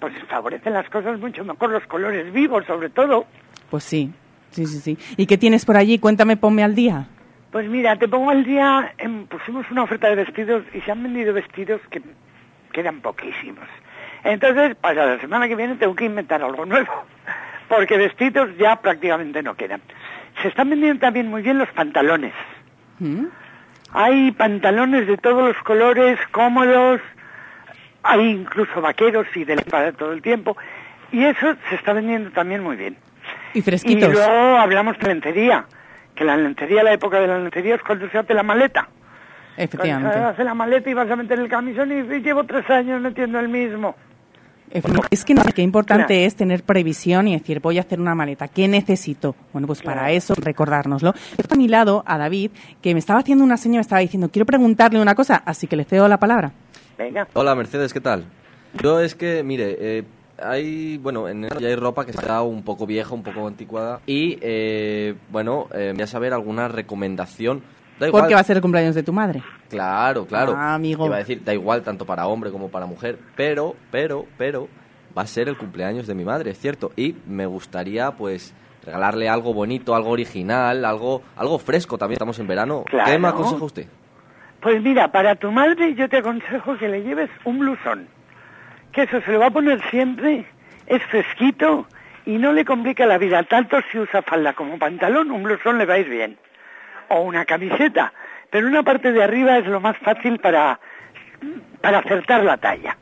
Pues 0.00 0.12
favorecen 0.28 0.72
las 0.72 0.88
cosas 0.90 1.18
mucho 1.18 1.44
mejor, 1.44 1.70
los 1.70 1.86
colores 1.86 2.32
vivos 2.32 2.64
sobre 2.66 2.90
todo. 2.90 3.26
Pues 3.70 3.84
sí, 3.84 4.10
sí, 4.50 4.66
sí, 4.66 4.78
sí. 4.80 4.98
¿Y 5.16 5.26
qué 5.26 5.36
tienes 5.38 5.64
por 5.64 5.76
allí? 5.76 5.98
Cuéntame, 5.98 6.36
ponme 6.36 6.62
al 6.62 6.74
día. 6.74 7.06
Pues 7.50 7.68
mira, 7.68 7.96
te 7.96 8.06
pongo 8.08 8.30
al 8.30 8.44
día, 8.44 8.92
em, 8.98 9.26
pusimos 9.26 9.70
una 9.70 9.82
oferta 9.84 10.08
de 10.08 10.16
vestidos 10.16 10.64
y 10.74 10.80
se 10.82 10.90
han 10.92 11.02
vendido 11.02 11.32
vestidos 11.32 11.80
que 11.90 12.02
quedan 12.78 13.00
poquísimos. 13.00 13.66
Entonces, 14.22 14.76
para 14.76 15.04
la 15.04 15.20
semana 15.20 15.48
que 15.48 15.56
viene 15.56 15.74
tengo 15.74 15.96
que 15.96 16.04
inventar 16.04 16.42
algo 16.42 16.64
nuevo, 16.64 16.92
porque 17.68 17.96
vestidos 17.96 18.56
ya 18.56 18.76
prácticamente 18.76 19.42
no 19.42 19.54
quedan. 19.54 19.82
Se 20.42 20.48
están 20.48 20.70
vendiendo 20.70 21.00
también 21.00 21.28
muy 21.28 21.42
bien 21.42 21.58
los 21.58 21.68
pantalones. 21.70 22.32
¿Mm? 23.00 23.24
Hay 23.92 24.30
pantalones 24.30 25.08
de 25.08 25.16
todos 25.16 25.48
los 25.48 25.62
colores, 25.64 26.20
cómodos, 26.30 27.00
hay 28.04 28.30
incluso 28.30 28.80
vaqueros 28.80 29.26
y 29.34 29.44
de 29.44 29.56
para 29.56 29.90
todo 29.92 30.12
el 30.12 30.22
tiempo, 30.22 30.56
y 31.10 31.24
eso 31.24 31.56
se 31.68 31.74
está 31.74 31.92
vendiendo 31.92 32.30
también 32.30 32.62
muy 32.62 32.76
bien. 32.76 32.96
Y 33.54 33.62
fresquitos. 33.62 34.08
Y 34.08 34.12
luego 34.12 34.58
hablamos 34.58 34.96
de 34.98 35.08
lencería, 35.08 35.64
que 36.14 36.24
la 36.24 36.36
lencería, 36.36 36.84
la 36.84 36.92
época 36.92 37.18
de 37.18 37.26
la 37.26 37.38
lencería 37.40 37.74
es 37.74 37.82
cuando 37.82 38.08
se 38.08 38.18
hace 38.18 38.34
la 38.34 38.44
maleta. 38.44 38.88
Efectivamente. 39.58 40.18
Hace 40.18 40.44
la 40.44 40.54
maleta 40.54 40.88
y 40.88 40.94
vas 40.94 41.10
a 41.10 41.16
meter 41.16 41.38
el 41.38 41.48
camisón 41.48 41.90
y, 41.92 41.96
y 42.14 42.20
llevo 42.20 42.44
tres 42.44 42.68
años 42.70 43.00
metiendo 43.00 43.38
el 43.40 43.48
mismo. 43.48 43.94
Es 45.10 45.24
que 45.24 45.32
no 45.32 45.42
sé 45.44 45.52
qué 45.52 45.62
importante 45.62 46.06
Claro. 46.08 46.26
es 46.26 46.36
tener 46.36 46.62
previsión 46.62 47.26
y 47.26 47.32
decir, 47.38 47.60
voy 47.60 47.78
a 47.78 47.80
hacer 47.80 48.00
una 48.00 48.14
maleta. 48.14 48.48
¿Qué 48.48 48.68
necesito? 48.68 49.34
Bueno, 49.52 49.66
pues 49.66 49.80
para 49.80 50.10
eso, 50.12 50.34
recordárnoslo. 50.36 51.14
Tengo 51.14 51.54
a 51.54 51.56
mi 51.56 51.68
lado 51.68 52.02
a 52.06 52.18
David, 52.18 52.50
que 52.82 52.92
me 52.92 52.98
estaba 53.00 53.20
haciendo 53.20 53.44
una 53.44 53.56
seña, 53.56 53.76
me 53.76 53.80
estaba 53.80 54.00
diciendo, 54.00 54.28
quiero 54.30 54.44
preguntarle 54.44 55.00
una 55.00 55.14
cosa, 55.14 55.42
así 55.46 55.66
que 55.66 55.76
le 55.76 55.84
cedo 55.84 56.06
la 56.06 56.18
palabra. 56.18 56.52
Venga. 56.98 57.26
Hola 57.32 57.54
Mercedes, 57.54 57.94
¿qué 57.94 58.00
tal? 58.00 58.24
Yo 58.82 59.00
es 59.00 59.14
que, 59.14 59.42
mire, 59.42 59.76
eh, 59.80 60.04
hay, 60.42 60.98
bueno, 60.98 61.28
en 61.28 61.38
enero 61.38 61.60
ya 61.60 61.68
hay 61.68 61.76
ropa 61.76 62.04
que 62.04 62.10
está 62.10 62.42
un 62.42 62.62
poco 62.62 62.86
vieja, 62.86 63.14
un 63.14 63.22
poco 63.22 63.46
anticuada 63.46 64.00
y, 64.06 64.38
eh, 64.42 65.14
bueno, 65.30 65.68
eh, 65.72 65.92
voy 65.94 66.02
a 66.02 66.06
saber 66.06 66.34
alguna 66.34 66.68
recomendación. 66.68 67.62
Da 67.98 68.06
igual. 68.08 68.22
Porque 68.22 68.34
va 68.34 68.40
a 68.40 68.44
ser 68.44 68.56
el 68.56 68.62
cumpleaños 68.62 68.94
de 68.94 69.02
tu 69.02 69.12
madre. 69.12 69.42
Claro, 69.68 70.26
claro. 70.26 70.54
Ah, 70.56 70.74
amigo. 70.74 71.06
Iba 71.06 71.16
a 71.16 71.18
decir, 71.18 71.42
da 71.44 71.52
igual 71.52 71.82
tanto 71.82 72.04
para 72.06 72.26
hombre 72.26 72.50
como 72.50 72.68
para 72.70 72.86
mujer, 72.86 73.18
pero, 73.36 73.74
pero, 73.90 74.26
pero, 74.36 74.68
va 75.16 75.22
a 75.22 75.26
ser 75.26 75.48
el 75.48 75.56
cumpleaños 75.56 76.06
de 76.06 76.14
mi 76.14 76.24
madre, 76.24 76.50
es 76.52 76.58
cierto. 76.58 76.92
Y 76.96 77.16
me 77.26 77.46
gustaría, 77.46 78.12
pues, 78.12 78.54
regalarle 78.84 79.28
algo 79.28 79.52
bonito, 79.52 79.94
algo 79.94 80.10
original, 80.10 80.84
algo, 80.84 81.22
algo 81.36 81.58
fresco 81.58 81.98
también. 81.98 82.14
Estamos 82.14 82.38
en 82.38 82.46
verano. 82.46 82.84
¿Qué 82.86 82.92
Claro. 82.96 83.18
me 83.18 83.28
aconseja 83.28 83.64
usted? 83.64 83.86
Pues 84.60 84.82
mira, 84.82 85.10
para 85.12 85.34
tu 85.36 85.50
madre 85.52 85.94
yo 85.94 86.08
te 86.08 86.18
aconsejo 86.18 86.76
que 86.78 86.88
le 86.88 87.02
lleves 87.02 87.30
un 87.44 87.58
blusón. 87.60 88.08
Que 88.92 89.02
eso 89.02 89.20
se 89.20 89.32
lo 89.32 89.40
va 89.40 89.46
a 89.46 89.50
poner 89.50 89.80
siempre, 89.90 90.46
es 90.86 91.02
fresquito 91.04 91.86
y 92.26 92.38
no 92.38 92.52
le 92.52 92.64
complica 92.64 93.06
la 93.06 93.18
vida. 93.18 93.42
Tanto 93.44 93.76
si 93.92 93.98
usa 93.98 94.22
falda 94.22 94.54
como 94.54 94.78
pantalón, 94.78 95.30
un 95.30 95.42
blusón 95.42 95.78
le 95.78 95.86
va 95.86 95.94
a 95.94 95.98
ir 95.98 96.08
bien. 96.08 96.36
O 97.08 97.20
una 97.22 97.44
camiseta. 97.44 98.12
Pero 98.50 98.66
una 98.66 98.82
parte 98.82 99.12
de 99.12 99.22
arriba 99.22 99.58
es 99.58 99.66
lo 99.66 99.80
más 99.80 99.96
fácil 99.98 100.38
para, 100.38 100.78
para 101.80 101.98
acertar 101.98 102.42
la 102.44 102.56
talla. 102.56 102.96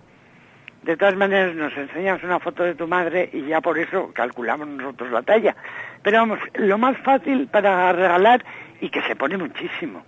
De 0.83 0.97
todas 0.97 1.17
maneras, 1.17 1.55
nos 1.55 1.77
enseñas 1.77 2.23
una 2.23 2.39
foto 2.39 2.63
de 2.63 2.75
tu 2.75 2.87
madre 2.87 3.29
y 3.33 3.47
ya 3.47 3.61
por 3.61 3.79
eso 3.79 4.11
calculamos 4.15 4.69
nosotros 4.69 5.11
la 5.11 5.23
talla. 5.23 5.57
Pero 6.03 6.19
vamos, 6.19 6.39
lo 6.55 6.79
más 6.79 6.97
fácil 6.99 7.49
para 7.49 7.93
regalar 7.93 8.45
y 8.81 8.89
que 8.91 9.03
se 9.03 9.17
pone 9.17 9.37
muchísimo. 9.37 10.05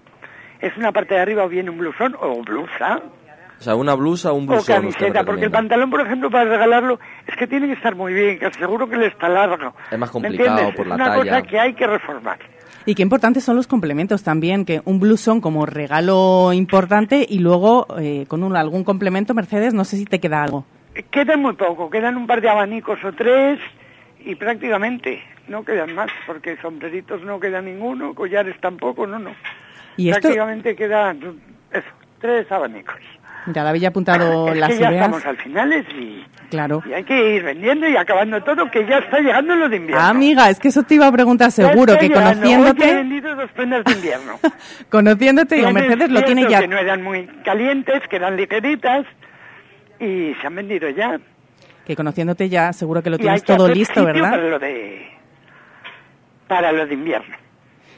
Es 0.61 0.77
una 0.77 0.93
parte 0.93 1.15
de 1.15 1.21
arriba 1.21 1.45
o 1.45 1.49
bien 1.49 1.69
un 1.69 1.79
blusón 1.79 2.17
o 2.21 2.43
blusa 2.43 3.01
O 3.59 3.63
sea, 3.63 3.75
una 3.75 3.95
blusa 3.95 4.31
o 4.33 4.35
un 4.35 4.45
o 4.45 4.53
blusón. 4.53 4.85
me 4.85 4.93
camiseta, 4.93 5.25
porque 5.25 5.47
el 5.47 5.51
pantalón, 5.51 5.91
por 5.91 6.01
ejemplo, 6.01 6.31
para 6.31 6.45
regalarlo 6.45 7.01
es 7.27 7.35
que 7.37 7.47
tiene 7.49 7.67
que 7.67 7.73
estar 7.75 7.95
muy 7.97 8.13
bien, 8.13 8.39
que 8.39 8.53
seguro 8.53 8.89
que 8.89 8.97
le 8.97 9.07
está 9.07 9.29
largo. 9.29 9.75
Es 9.91 9.99
más 9.99 10.09
¿Me 10.11 10.13
complicado 10.13 10.73
por 10.77 10.87
la 10.87 10.95
es 10.95 11.01
una 11.01 11.05
talla. 11.11 11.17
cosa 11.17 11.43
que 11.43 11.59
hay 11.59 11.75
que 11.75 11.87
reformar. 11.89 12.39
Y 12.89 12.95
qué 12.95 13.03
importantes 13.03 13.45
son 13.45 13.55
los 13.55 13.67
complementos 13.67 14.23
también, 14.23 14.65
que 14.65 14.81
un 14.87 14.99
blusón 14.99 15.43
como 15.43 15.67
regalo 15.67 16.55
importante 16.55 17.27
y 17.29 17.39
luego 17.39 17.87
eh, 18.01 18.25
con 18.29 18.43
un, 18.43 18.57
algún 18.57 18.83
complemento, 18.83 19.35
Mercedes, 19.35 19.75
no 19.75 19.85
sé 19.85 19.99
si 19.99 20.07
te 20.07 20.21
queda 20.21 20.43
algo. 20.43 20.65
Quedan 21.11 21.43
muy 21.43 21.53
poco, 21.53 21.91
quedan 21.91 22.17
un 22.17 22.27
par 22.27 22.41
de 22.41 22.49
abanicos 22.49 22.99
o 23.05 23.13
tres 23.13 23.61
y 24.21 24.37
prácticamente 24.37 25.23
no 25.49 25.67
quedan 25.67 25.95
más, 25.95 26.09
porque 26.27 26.57
sombreritos 26.63 27.23
no 27.25 27.39
queda 27.39 27.61
ninguno, 27.61 28.15
collares 28.15 28.59
tampoco, 28.59 29.07
no, 29.07 29.19
no. 29.19 29.35
Y 29.99 30.09
esto, 30.09 30.23
Prácticamente 30.23 30.75
quedan, 30.75 31.43
eso, 31.71 31.89
tres 32.23 32.51
abanicos. 32.51 32.97
Mira, 33.47 33.63
David 33.65 33.81
ya 33.81 33.89
ha 33.89 33.91
apuntado 33.91 34.49
Es 34.49 34.59
las 34.59 34.69
que 34.71 34.79
ya 34.79 34.91
ideas. 34.91 35.05
estamos 35.07 35.25
al 35.25 35.37
finales 35.39 35.87
y, 35.99 36.25
Claro. 36.51 36.83
y 36.89 36.93
hay 36.93 37.05
que 37.05 37.35
ir 37.37 37.43
vendiendo 37.43 37.89
y 37.89 37.97
acabando 37.97 38.43
todo, 38.43 38.71
que 38.71 38.87
ya 38.87 38.99
está 38.99 39.21
llegando 39.21 39.55
lo 39.55 39.69
de 39.69 39.77
invierno. 39.77 40.03
Ah, 40.05 40.11
amiga, 40.11 40.51
es 40.51 40.59
que 40.59 40.69
eso 40.69 40.83
te 40.83 40.95
iba 40.97 41.07
a 41.07 41.13
preguntar 41.13 41.51
seguro, 41.51 41.95
que 41.99 42.09
llegando. 42.09 42.29
Hoy 42.29 42.53
he 42.53 42.57
conociéndote, 42.57 42.95
vendido 42.95 43.35
dos 43.37 43.51
prendas 43.53 43.85
de 43.85 43.93
invierno. 43.93 44.39
conociéndote, 44.91 45.55
digo, 45.57 45.73
Mercedes 45.73 46.11
lo 46.11 46.23
tiene 46.25 46.47
ya. 46.49 46.61
que 46.61 46.69
no 46.69 46.77
eran 46.79 47.03
muy 47.03 47.27
calientes, 47.45 48.03
que 48.11 48.17
eran 48.17 48.37
ligeritas 48.37 49.07
y 50.01 50.35
se 50.41 50.47
han 50.47 50.55
vendido 50.55 50.89
ya. 50.91 51.19
Que 51.87 51.97
conociéndote 51.97 52.49
ya, 52.51 52.73
seguro 52.75 53.03
que 53.03 53.09
lo 53.11 53.17
y 53.17 53.21
tienes 53.21 53.43
que 53.43 53.55
todo 53.55 53.69
listo, 53.69 54.05
¿verdad? 54.05 54.31
Para 54.33 54.43
lo 54.49 54.59
de, 54.59 55.07
para 56.47 56.73
lo 56.73 56.87
de 56.87 56.95
invierno. 56.95 57.35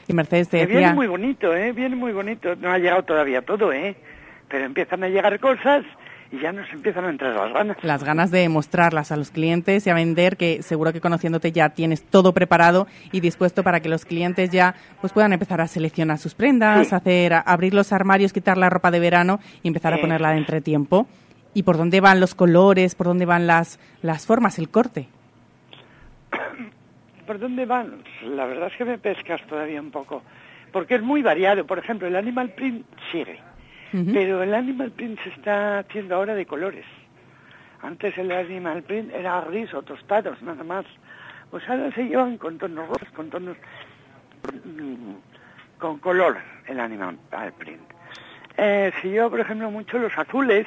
Y 0.07 0.13
Mercedes 0.13 0.49
te 0.49 0.59
Que 0.59 0.65
viene 0.65 0.81
decía, 0.81 0.93
muy 0.95 1.07
bonito, 1.07 1.53
¿eh? 1.55 1.71
Viene 1.73 1.95
muy 1.95 2.11
bonito. 2.11 2.55
No 2.55 2.71
ha 2.71 2.77
llegado 2.77 3.03
todavía 3.03 3.41
todo, 3.41 3.71
¿eh? 3.71 3.95
Pero 4.51 4.65
empiezan 4.65 5.03
a 5.03 5.07
llegar 5.07 5.39
cosas 5.39 5.83
y 6.31 6.39
ya 6.39 6.51
nos 6.51 6.71
empiezan 6.71 7.05
a 7.05 7.09
entrar 7.09 7.33
las 7.33 7.51
ganas. 7.53 7.77
las 7.83 8.03
ganas 8.03 8.31
de 8.31 8.47
mostrarlas 8.49 9.11
a 9.11 9.17
los 9.17 9.31
clientes 9.31 9.85
y 9.87 9.89
a 9.89 9.93
vender, 9.93 10.37
que 10.37 10.61
seguro 10.61 10.93
que 10.93 11.01
conociéndote 11.01 11.51
ya 11.51 11.69
tienes 11.69 12.03
todo 12.03 12.33
preparado 12.33 12.87
y 13.11 13.19
dispuesto 13.21 13.63
para 13.63 13.79
que 13.79 13.89
los 13.89 14.05
clientes 14.05 14.49
ya 14.51 14.75
pues 15.01 15.11
puedan 15.13 15.33
empezar 15.33 15.59
a 15.61 15.67
seleccionar 15.67 16.17
sus 16.19 16.33
prendas, 16.35 16.89
Sí. 16.89 16.95
hacer 16.95 17.33
abrir 17.45 17.73
los 17.73 17.91
armarios, 17.91 18.31
quitar 18.33 18.57
la 18.57 18.69
ropa 18.69 18.91
de 18.91 18.99
verano 18.99 19.39
y 19.63 19.67
empezar 19.69 19.93
a 19.93 19.95
Eso 19.97 20.01
ponerla 20.03 20.31
de 20.31 20.37
entretiempo. 20.37 21.07
¿Y 21.53 21.63
por 21.63 21.77
dónde 21.77 21.99
van 21.99 22.19
los 22.21 22.33
colores, 22.35 22.95
por 22.95 23.07
dónde 23.07 23.25
van 23.25 23.45
las, 23.47 23.77
las 24.01 24.25
formas, 24.25 24.57
el 24.57 24.69
corte? 24.69 25.07
¿Por 27.27 27.39
dónde 27.39 27.65
van? 27.65 28.03
La 28.23 28.45
verdad 28.45 28.67
es 28.71 28.77
que 28.77 28.85
me 28.85 28.97
pescas 28.97 29.41
todavía 29.47 29.81
un 29.81 29.91
poco. 29.91 30.23
Porque 30.71 30.95
es 30.95 31.01
muy 31.01 31.21
variado. 31.21 31.65
Por 31.65 31.79
ejemplo, 31.79 32.07
el 32.07 32.15
animal 32.15 32.51
print 32.51 32.85
sigue. 33.11 33.39
Pero 33.91 34.41
el 34.43 34.53
animal 34.53 34.91
print 34.91 35.19
se 35.21 35.29
está 35.29 35.79
haciendo 35.79 36.15
ahora 36.15 36.33
de 36.33 36.45
colores. 36.45 36.85
Antes 37.81 38.17
el 38.17 38.31
animal 38.31 38.83
print 38.83 39.13
era 39.13 39.41
gris 39.41 39.73
o 39.73 39.81
tostados, 39.81 40.41
nada 40.41 40.63
más. 40.63 40.85
Pues 41.49 41.67
ahora 41.67 41.91
se 41.93 42.03
llevan 42.05 42.37
con 42.37 42.57
tonos 42.57 42.87
rojos, 42.87 43.09
con 43.15 43.29
tonos... 43.29 43.57
mm, 44.63 45.13
con 45.77 45.97
color 45.99 46.37
el 46.67 46.79
animal 46.79 47.17
print. 47.57 47.81
Eh, 48.57 48.91
se 49.01 49.09
lleva, 49.09 49.29
por 49.29 49.39
ejemplo, 49.39 49.69
mucho 49.71 49.97
los 49.97 50.15
azules. 50.17 50.65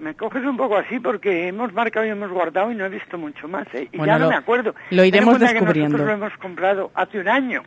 Me 0.00 0.14
coges 0.14 0.44
un 0.44 0.56
poco 0.56 0.76
así 0.76 1.00
porque 1.00 1.48
hemos 1.48 1.72
marcado 1.72 2.06
y 2.06 2.10
hemos 2.10 2.30
guardado 2.30 2.70
y 2.70 2.74
no 2.74 2.84
he 2.84 2.88
visto 2.88 3.18
mucho 3.18 3.48
más. 3.48 3.66
¿eh? 3.74 3.88
Y 3.92 3.96
Bueno, 3.98 4.12
ya 4.12 4.18
no 4.18 4.24
lo- 4.26 4.30
me 4.30 4.36
acuerdo. 4.36 4.74
lo 4.90 5.04
iremos 5.04 5.38
que 5.38 5.44
descubriendo. 5.44 5.96
nosotros 5.96 6.18
lo 6.18 6.26
hemos 6.26 6.38
comprado 6.38 6.90
hace 6.94 7.18
un 7.18 7.28
año. 7.28 7.62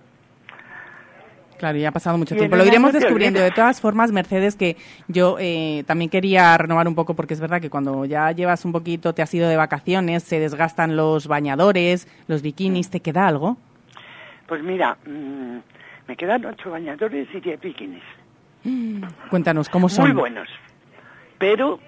Claro, 1.62 1.78
ya 1.78 1.90
ha 1.90 1.92
pasado 1.92 2.18
mucho 2.18 2.36
tiempo. 2.36 2.56
Lo 2.56 2.66
iremos 2.66 2.92
descubriendo. 2.92 3.40
De 3.40 3.52
todas 3.52 3.80
formas, 3.80 4.12
Mercedes, 4.12 4.56
que 4.56 4.78
yo 5.08 5.38
eh, 5.40 5.84
también 5.86 6.10
quería 6.10 6.58
renovar 6.58 6.88
un 6.88 6.96
poco, 6.96 7.14
porque 7.14 7.36
es 7.36 7.40
verdad 7.40 7.62
que 7.62 7.70
cuando 7.70 8.04
ya 8.06 8.32
llevas 8.32 8.66
un 8.66 8.72
poquito, 8.72 9.14
te 9.14 9.22
has 9.22 9.32
ido 9.32 9.48
de 9.48 9.58
vacaciones, 9.58 10.24
se 10.24 10.40
desgastan 10.40 10.96
los 10.96 11.28
bañadores, 11.28 12.08
los 12.28 12.42
bikinis, 12.42 12.90
¿te 12.90 13.02
queda 13.02 13.28
algo? 13.28 13.58
Pues 14.48 14.64
mira, 14.64 14.98
mm, 15.06 15.58
me 16.08 16.18
quedan 16.18 16.46
ocho 16.48 16.72
bañadores 16.72 17.28
y 17.32 17.40
diez 17.40 17.62
bikinis. 17.62 18.02
Cuéntanos, 19.30 19.70
¿cómo 19.70 19.88
son? 19.88 20.06
Muy 20.06 20.16
buenos. 20.16 20.50
Pero 21.38 21.80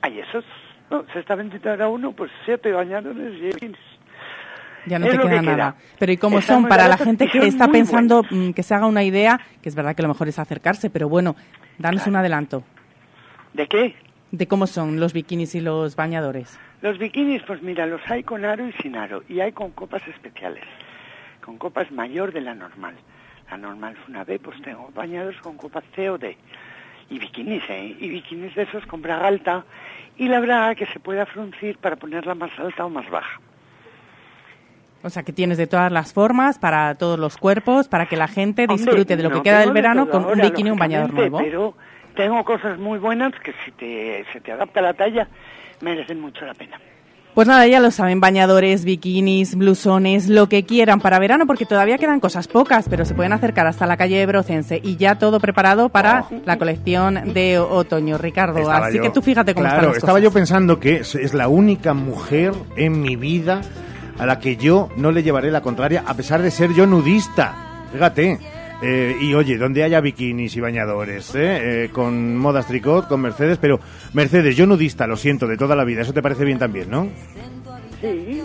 hay 0.00 0.20
esos. 0.20 0.46
No, 0.88 1.04
se 1.12 1.18
está 1.18 1.34
vendiendo 1.34 1.68
ahora 1.68 1.88
uno, 1.88 2.12
pues 2.12 2.30
siete 2.46 2.72
bañadores 2.72 3.34
y 3.34 3.40
diez 3.40 3.54
bikinis. 3.56 3.89
Ya 4.86 4.98
no 4.98 5.06
Es 5.06 5.12
te 5.12 5.18
queda 5.18 5.30
que 5.30 5.42
nada. 5.42 5.56
queda. 5.56 5.74
Pero 5.98 6.12
¿y 6.12 6.16
cómo 6.16 6.38
Están 6.38 6.62
son? 6.62 6.68
Para 6.68 6.88
la 6.88 6.96
gente 6.96 7.28
que 7.28 7.46
está 7.46 7.68
pensando 7.68 8.22
mm, 8.30 8.50
que 8.50 8.62
se 8.62 8.74
haga 8.74 8.86
una 8.86 9.02
idea, 9.02 9.40
que 9.62 9.68
es 9.68 9.74
verdad 9.74 9.94
que 9.94 10.02
lo 10.02 10.08
mejor 10.08 10.28
es 10.28 10.38
acercarse, 10.38 10.88
pero 10.90 11.08
bueno, 11.08 11.36
danos 11.78 12.06
un 12.06 12.16
adelanto. 12.16 12.62
¿De 13.52 13.66
qué? 13.66 13.94
De 14.30 14.46
cómo 14.46 14.66
son 14.66 15.00
los 15.00 15.12
bikinis 15.12 15.54
y 15.54 15.60
los 15.60 15.96
bañadores. 15.96 16.58
Los 16.82 16.98
bikinis, 16.98 17.42
pues 17.42 17.62
mira, 17.62 17.84
los 17.86 18.00
hay 18.10 18.22
con 18.22 18.44
aro 18.44 18.66
y 18.66 18.72
sin 18.80 18.96
aro. 18.96 19.22
Y 19.28 19.40
hay 19.40 19.52
con 19.52 19.70
copas 19.72 20.06
especiales. 20.08 20.64
Con 21.44 21.58
copas 21.58 21.90
mayor 21.90 22.32
de 22.32 22.40
la 22.40 22.54
normal. 22.54 22.94
La 23.50 23.56
normal 23.58 23.96
es 24.00 24.08
una 24.08 24.24
B, 24.24 24.38
pues 24.38 24.62
tengo 24.62 24.88
bañados 24.94 25.34
con 25.42 25.56
copas 25.56 25.84
C 25.94 26.08
o 26.08 26.16
D. 26.16 26.36
Y 27.10 27.18
bikinis, 27.18 27.62
¿eh? 27.68 27.96
Y 27.98 28.08
bikinis 28.08 28.54
de 28.54 28.62
esos 28.62 28.86
con 28.86 29.02
braga 29.02 29.26
alta. 29.26 29.64
Y 30.16 30.28
la 30.28 30.38
braga 30.40 30.74
que 30.76 30.86
se 30.86 31.00
pueda 31.00 31.26
fruncir 31.26 31.76
para 31.78 31.96
ponerla 31.96 32.34
más 32.34 32.56
alta 32.58 32.86
o 32.86 32.88
más 32.88 33.10
baja. 33.10 33.40
O 35.02 35.08
sea, 35.10 35.22
que 35.22 35.32
tienes 35.32 35.56
de 35.58 35.66
todas 35.66 35.90
las 35.90 36.12
formas, 36.12 36.58
para 36.58 36.94
todos 36.96 37.18
los 37.18 37.36
cuerpos, 37.38 37.88
para 37.88 38.06
que 38.06 38.16
la 38.16 38.28
gente 38.28 38.62
Hombre, 38.68 38.76
disfrute 38.76 39.16
de 39.16 39.22
lo 39.22 39.30
no 39.30 39.36
que 39.36 39.42
queda 39.48 39.60
del 39.60 39.68
de 39.68 39.74
verano 39.74 40.06
todo 40.06 40.22
con 40.28 40.32
un 40.38 40.40
bikini 40.44 40.68
y 40.68 40.72
un 40.72 40.78
bañador 40.78 41.14
nuevo. 41.14 41.38
Pero 41.38 41.74
tengo 42.14 42.44
cosas 42.44 42.78
muy 42.78 42.98
buenas 42.98 43.32
que 43.42 43.52
si 43.64 43.72
te, 43.72 44.24
se 44.32 44.40
te 44.40 44.52
adapta 44.52 44.82
la 44.82 44.92
talla, 44.92 45.26
merecen 45.80 46.20
mucho 46.20 46.44
la 46.44 46.52
pena. 46.54 46.78
Pues 47.32 47.46
nada, 47.46 47.64
ya 47.68 47.78
lo 47.78 47.92
saben, 47.92 48.20
bañadores, 48.20 48.84
bikinis, 48.84 49.54
blusones, 49.54 50.28
lo 50.28 50.48
que 50.48 50.64
quieran 50.64 51.00
para 51.00 51.20
verano, 51.20 51.46
porque 51.46 51.64
todavía 51.64 51.96
quedan 51.96 52.18
cosas 52.18 52.48
pocas, 52.48 52.88
pero 52.88 53.04
se 53.04 53.14
pueden 53.14 53.32
acercar 53.32 53.68
hasta 53.68 53.86
la 53.86 53.96
calle 53.96 54.18
de 54.18 54.26
Brocense 54.26 54.80
y 54.82 54.96
ya 54.96 55.14
todo 55.14 55.38
preparado 55.38 55.90
para 55.90 56.24
la 56.44 56.58
colección 56.58 57.32
de 57.32 57.60
otoño, 57.60 58.18
Ricardo. 58.18 58.58
Estaba 58.58 58.88
Así 58.88 58.96
yo- 58.96 59.02
que 59.04 59.10
tú 59.10 59.22
fíjate 59.22 59.54
cómo 59.54 59.62
claro, 59.62 59.76
están 59.76 59.88
las 59.90 59.96
estaba 59.98 60.12
cosas. 60.18 60.24
yo 60.24 60.32
pensando 60.32 60.80
que 60.80 60.96
es, 60.96 61.14
es 61.14 61.32
la 61.32 61.46
única 61.46 61.94
mujer 61.94 62.52
en 62.76 63.00
mi 63.00 63.14
vida 63.14 63.60
a 64.20 64.26
la 64.26 64.38
que 64.38 64.56
yo 64.56 64.88
no 64.96 65.10
le 65.10 65.22
llevaré 65.22 65.50
la 65.50 65.62
contraria, 65.62 66.04
a 66.06 66.14
pesar 66.14 66.42
de 66.42 66.50
ser 66.50 66.72
yo 66.74 66.86
nudista. 66.86 67.54
Fíjate. 67.92 68.38
Eh, 68.82 69.16
y 69.20 69.34
oye, 69.34 69.58
donde 69.58 69.82
haya 69.84 70.00
bikinis 70.00 70.56
y 70.56 70.60
bañadores, 70.60 71.34
¿eh? 71.34 71.84
Eh, 71.84 71.90
con 71.92 72.34
modas 72.38 72.66
tricot, 72.66 73.08
con 73.08 73.20
Mercedes, 73.20 73.58
pero 73.60 73.78
Mercedes, 74.14 74.56
yo 74.56 74.64
nudista, 74.66 75.06
lo 75.06 75.16
siento, 75.16 75.46
de 75.46 75.58
toda 75.58 75.76
la 75.76 75.84
vida, 75.84 76.00
eso 76.00 76.14
te 76.14 76.22
parece 76.22 76.46
bien 76.46 76.58
también, 76.58 76.88
¿no? 76.90 77.06
Sí. 78.00 78.42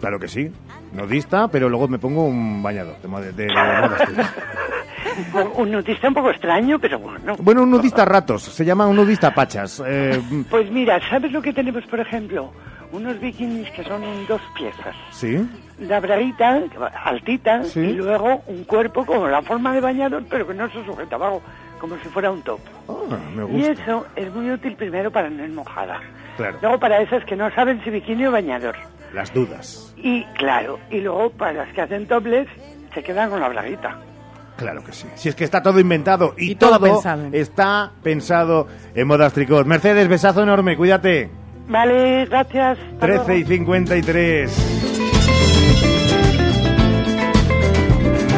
Claro 0.00 0.18
que 0.18 0.26
sí, 0.26 0.50
nudista, 0.92 1.46
pero 1.46 1.68
luego 1.68 1.86
me 1.86 1.98
pongo 2.00 2.24
un 2.26 2.60
bañador 2.60 2.96
de, 3.00 3.08
de- 3.32 3.44
de 3.44 3.52
modas 3.54 4.02
tricot. 4.04 5.58
Un- 5.58 5.70
nudista 5.70 6.08
un 6.08 6.14
poco 6.14 6.30
extraño, 6.30 6.78
pero 6.80 6.98
bueno. 6.98 7.36
Bueno, 7.40 7.62
un 7.62 7.70
nudista 7.70 8.02
a 8.02 8.04
ratos, 8.04 8.42
se 8.42 8.64
llama 8.64 8.86
un 8.88 8.96
nudista 8.96 9.32
pachas. 9.34 9.80
Eh, 9.86 10.20
Pues 10.50 10.70
mira, 10.72 11.00
¿sabes 11.08 11.30
lo 11.32 11.40
que 11.40 11.52
tenemos, 11.52 11.84
por 11.86 12.00
ejemplo? 12.00 12.52
Unos 12.92 13.20
bikinis 13.20 13.70
que 13.70 13.84
son 13.84 14.02
en 14.02 14.26
dos 14.26 14.40
piezas. 14.56 14.96
¿Sí? 15.10 15.46
La 15.78 16.00
braguita, 16.00 16.60
altita, 17.04 17.62
Sí. 17.64 17.80
y 17.80 17.92
luego 17.92 18.42
un 18.46 18.64
cuerpo 18.64 19.04
con 19.04 19.30
la 19.30 19.42
forma 19.42 19.74
de 19.74 19.80
bañador, 19.80 20.24
pero 20.28 20.46
que 20.46 20.54
no 20.54 20.70
se 20.70 20.84
sujeta 20.84 21.16
abajo, 21.16 21.42
como 21.78 21.96
si 21.98 22.08
fuera 22.08 22.30
un 22.30 22.42
top. 22.42 22.60
Ah, 22.88 23.16
me 23.34 23.42
Y 23.44 23.46
gusta. 23.68 23.72
eso 23.82 24.06
es 24.16 24.32
muy 24.34 24.50
útil 24.50 24.74
primero 24.76 25.10
para 25.10 25.28
no 25.30 25.44
ir 25.44 25.50
mojada. 25.50 26.00
Claro, 26.36 26.58
Luego 26.62 26.78
para 26.80 27.00
esas 27.02 27.24
que 27.24 27.36
no 27.36 27.50
saben 27.54 27.82
si 27.84 27.90
bikini 27.90 28.26
o 28.26 28.32
bañador. 28.32 28.76
las 29.12 29.32
dudas. 29.32 29.94
Y 29.96 30.24
claro, 30.34 30.78
y 30.90 31.00
luego 31.00 31.30
para 31.30 31.52
las 31.64 31.72
que 31.74 31.80
hacen 31.82 32.06
topless, 32.06 32.46
se 32.94 33.02
quedan 33.02 33.30
con 33.30 33.40
la 33.40 33.48
braguita. 33.48 33.98
Claro 34.56 34.82
que 34.84 34.92
sí. 34.92 35.06
Si 35.14 35.28
es 35.28 35.34
que 35.36 35.44
está 35.44 35.62
todo 35.62 35.78
inventado 35.78 36.34
y, 36.36 36.50
Y 36.52 36.54
todo 36.56 36.78
todo, 36.78 36.94
pensado. 36.94 37.28
está 37.32 37.92
pensado 38.02 38.66
en 38.94 39.06
modas 39.06 39.32
tricot. 39.32 39.66
Mercedes, 39.66 40.08
besazo 40.08 40.42
enorme, 40.42 40.76
cuídate. 40.76 41.30
Vale, 41.68 42.24
gracias. 42.26 42.78
hasta 42.78 42.98
13 43.06 43.22
y 43.38 43.44
luego. 43.44 43.48
53. 43.48 44.74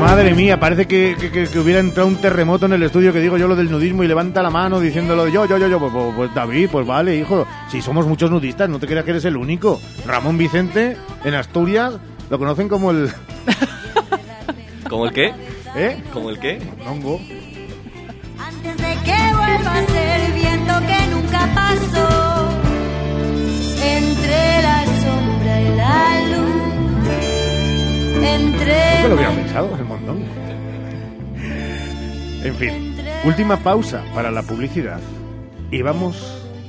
Madre 0.01 0.35
mía, 0.35 0.59
parece 0.59 0.87
que, 0.87 1.15
que- 1.21 1.31
que- 1.31 1.59
hubiera 1.59 1.79
entrado 1.79 2.09
un 2.09 2.17
terremoto 2.17 2.65
en 2.65 2.73
el 2.73 2.83
estudio 2.83 3.13
que 3.13 3.21
digo 3.21 3.37
yo 3.37 3.47
lo 3.47 3.55
del 3.55 3.71
nudismo 3.71 4.03
y 4.03 4.09
levanta 4.09 4.43
la 4.43 4.49
mano 4.49 4.81
diciéndolo 4.81 5.29
yo, 5.29 5.45
yo, 5.45 5.59
yo, 5.59 5.69
yo. 5.69 5.79
Pues, 5.79 5.93
pues, 5.93 6.15
pues, 6.17 6.35
David, 6.35 6.69
pues 6.73 6.87
vale, 6.87 7.17
hijo. 7.17 7.47
Si 7.71 7.83
somos 7.83 8.07
muchos 8.07 8.31
nudistas, 8.31 8.69
no 8.71 8.79
te 8.79 8.87
creas 8.87 9.05
que 9.05 9.11
eres 9.11 9.27
el 9.27 9.37
único. 9.37 9.79
Ramón 10.07 10.39
Vicente, 10.39 10.97
en 11.23 11.35
Asturias, 11.35 11.95
lo 12.31 12.39
conocen 12.39 12.67
como 12.69 12.91
el... 12.93 13.11
¿Como 14.89 15.05
el 15.07 15.13
qué? 15.13 15.35
¿Eh? 15.77 16.03
¿Como 16.15 16.31
el 16.31 16.39
qué? 16.41 16.59
Hongo. 16.89 17.21
Antes 18.43 18.77
de 18.79 18.95
que 19.05 19.17
vuelva 19.37 19.75
a 19.75 19.87
ser 19.87 20.33
viento 20.33 20.73
que 20.87 21.07
nunca 21.15 21.47
pasó 21.55 22.20
entre 28.41 28.95
Nunca 28.95 29.09
lo 29.09 29.15
hubiera 29.15 29.35
pensado, 29.35 29.77
el 29.77 29.85
montón. 29.85 30.25
En 32.43 32.55
fin, 32.55 32.97
última 33.25 33.59
pausa 33.59 34.05
para 34.15 34.31
la 34.31 34.43
publicidad. 34.43 35.01
Y 35.71 35.83
vamos 35.83 36.17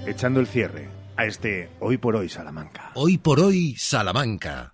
echando 0.06 0.40
el 0.40 0.48
cierre 0.48 0.90
a 1.16 1.26
este 1.26 1.70
Hoy 1.80 1.98
por 1.98 2.16
Hoy 2.16 2.30
Salamanca. 2.30 2.92
Hoy 2.96 3.18
por 3.18 3.40
hoy, 3.40 3.76
Salamanca. 3.78 4.74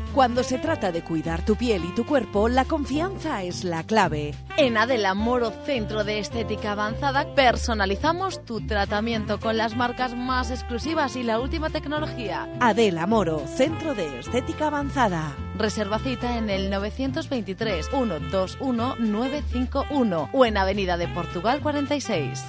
Cuando 0.13 0.43
se 0.43 0.57
trata 0.57 0.91
de 0.91 1.03
cuidar 1.03 1.45
tu 1.45 1.55
piel 1.55 1.85
y 1.85 1.95
tu 1.95 2.05
cuerpo, 2.05 2.49
la 2.49 2.65
confianza 2.65 3.43
es 3.43 3.63
la 3.63 3.83
clave. 3.83 4.33
En 4.57 4.75
Adela 4.75 5.13
Moro 5.13 5.53
Centro 5.65 6.03
de 6.03 6.19
Estética 6.19 6.73
Avanzada 6.73 7.33
personalizamos 7.33 8.43
tu 8.43 8.59
tratamiento 8.67 9.39
con 9.39 9.55
las 9.55 9.77
marcas 9.77 10.13
más 10.13 10.51
exclusivas 10.51 11.15
y 11.15 11.23
la 11.23 11.39
última 11.39 11.69
tecnología. 11.69 12.49
Adela 12.59 13.07
Moro, 13.07 13.41
Centro 13.47 13.95
de 13.95 14.19
Estética 14.19 14.67
Avanzada. 14.67 15.33
Reserva 15.57 15.97
cita 15.97 16.37
en 16.37 16.49
el 16.49 16.69
923 16.69 17.89
121 17.89 18.95
951 18.99 20.29
o 20.33 20.45
en 20.45 20.57
Avenida 20.57 20.97
de 20.97 21.07
Portugal 21.07 21.61
46. 21.61 22.43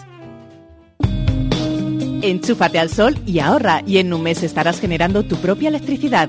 Enchúfate 2.22 2.78
al 2.80 2.88
sol 2.88 3.18
y 3.24 3.38
ahorra 3.38 3.82
y 3.86 3.98
en 3.98 4.12
un 4.12 4.22
mes 4.22 4.42
estarás 4.42 4.80
generando 4.80 5.24
tu 5.24 5.36
propia 5.36 5.68
electricidad. 5.68 6.28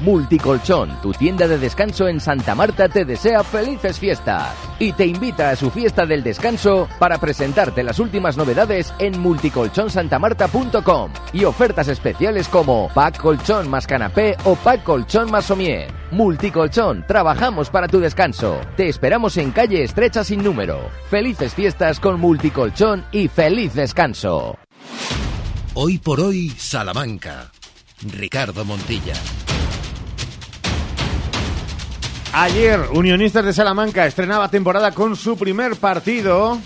Multicolchón, 0.00 0.98
tu 1.02 1.12
tienda 1.12 1.46
de 1.46 1.58
descanso 1.58 2.08
en 2.08 2.20
Santa 2.20 2.54
Marta, 2.54 2.88
te 2.88 3.04
desea 3.04 3.44
felices 3.44 3.98
fiestas 3.98 4.54
y 4.78 4.94
te 4.94 5.04
invita 5.06 5.50
a 5.50 5.56
su 5.56 5.70
fiesta 5.70 6.06
del 6.06 6.22
descanso 6.22 6.88
para 6.98 7.18
presentarte 7.18 7.82
las 7.82 7.98
últimas 7.98 8.38
novedades 8.38 8.94
en 8.98 9.20
multicolchonsantamarta.com 9.20 11.12
y 11.34 11.44
ofertas 11.44 11.88
especiales 11.88 12.48
como 12.48 12.88
pack 12.94 13.18
colchón 13.18 13.68
más 13.68 13.86
canapé 13.86 14.36
o 14.44 14.54
pack 14.56 14.84
colchón 14.84 15.30
más 15.30 15.44
somier. 15.44 15.92
Multicolchón, 16.12 17.04
trabajamos 17.06 17.68
para 17.68 17.86
tu 17.86 18.00
descanso. 18.00 18.58
Te 18.76 18.88
esperamos 18.88 19.36
en 19.36 19.50
calle 19.50 19.84
estrecha 19.84 20.24
sin 20.24 20.42
número. 20.42 20.90
Felices 21.10 21.54
fiestas 21.54 22.00
con 22.00 22.18
Multicolchón 22.18 23.04
y 23.12 23.28
feliz 23.28 23.74
descanso. 23.74 24.58
Hoy 25.74 25.98
por 25.98 26.20
hoy, 26.20 26.48
Salamanca. 26.50 27.52
Ricardo 28.02 28.64
Montilla. 28.64 29.14
Ayer, 32.32 32.80
Unionistas 32.92 33.44
de 33.44 33.52
Salamanca 33.52 34.06
estrenaba 34.06 34.48
temporada 34.48 34.92
con 34.92 35.16
su 35.16 35.36
primer 35.36 35.74
partido. 35.76 36.58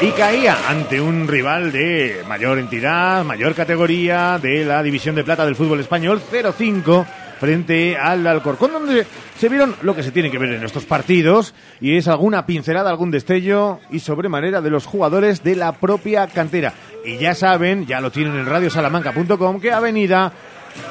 Y 0.00 0.10
caía 0.10 0.68
ante 0.68 1.00
un 1.00 1.28
rival 1.28 1.70
de 1.70 2.22
mayor 2.28 2.58
entidad, 2.58 3.24
mayor 3.24 3.54
categoría 3.54 4.38
de 4.42 4.64
la 4.64 4.82
División 4.82 5.14
de 5.14 5.24
Plata 5.24 5.46
del 5.46 5.54
fútbol 5.54 5.80
español, 5.80 6.20
0-5 6.30 7.06
frente 7.38 7.96
al 7.96 8.26
Alcorcón, 8.26 8.72
donde 8.72 9.06
se 9.38 9.48
vieron 9.48 9.76
lo 9.82 9.94
que 9.94 10.02
se 10.02 10.10
tiene 10.10 10.30
que 10.30 10.38
ver 10.38 10.52
en 10.52 10.64
estos 10.64 10.84
partidos, 10.84 11.54
y 11.80 11.96
es 11.96 12.08
alguna 12.08 12.44
pincelada, 12.44 12.90
algún 12.90 13.10
destello 13.10 13.78
y 13.90 14.00
sobremanera 14.00 14.60
de 14.60 14.70
los 14.70 14.86
jugadores 14.86 15.44
de 15.44 15.54
la 15.54 15.72
propia 15.72 16.26
cantera. 16.26 16.74
Y 17.04 17.18
ya 17.18 17.34
saben, 17.34 17.86
ya 17.86 18.00
lo 18.00 18.10
tienen 18.10 18.36
en 18.36 18.46
radiosalamanca.com, 18.46 19.60
que 19.60 19.72
Avenida 19.72 20.32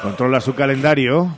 controla 0.02 0.42
su 0.42 0.56
calendario. 0.56 1.36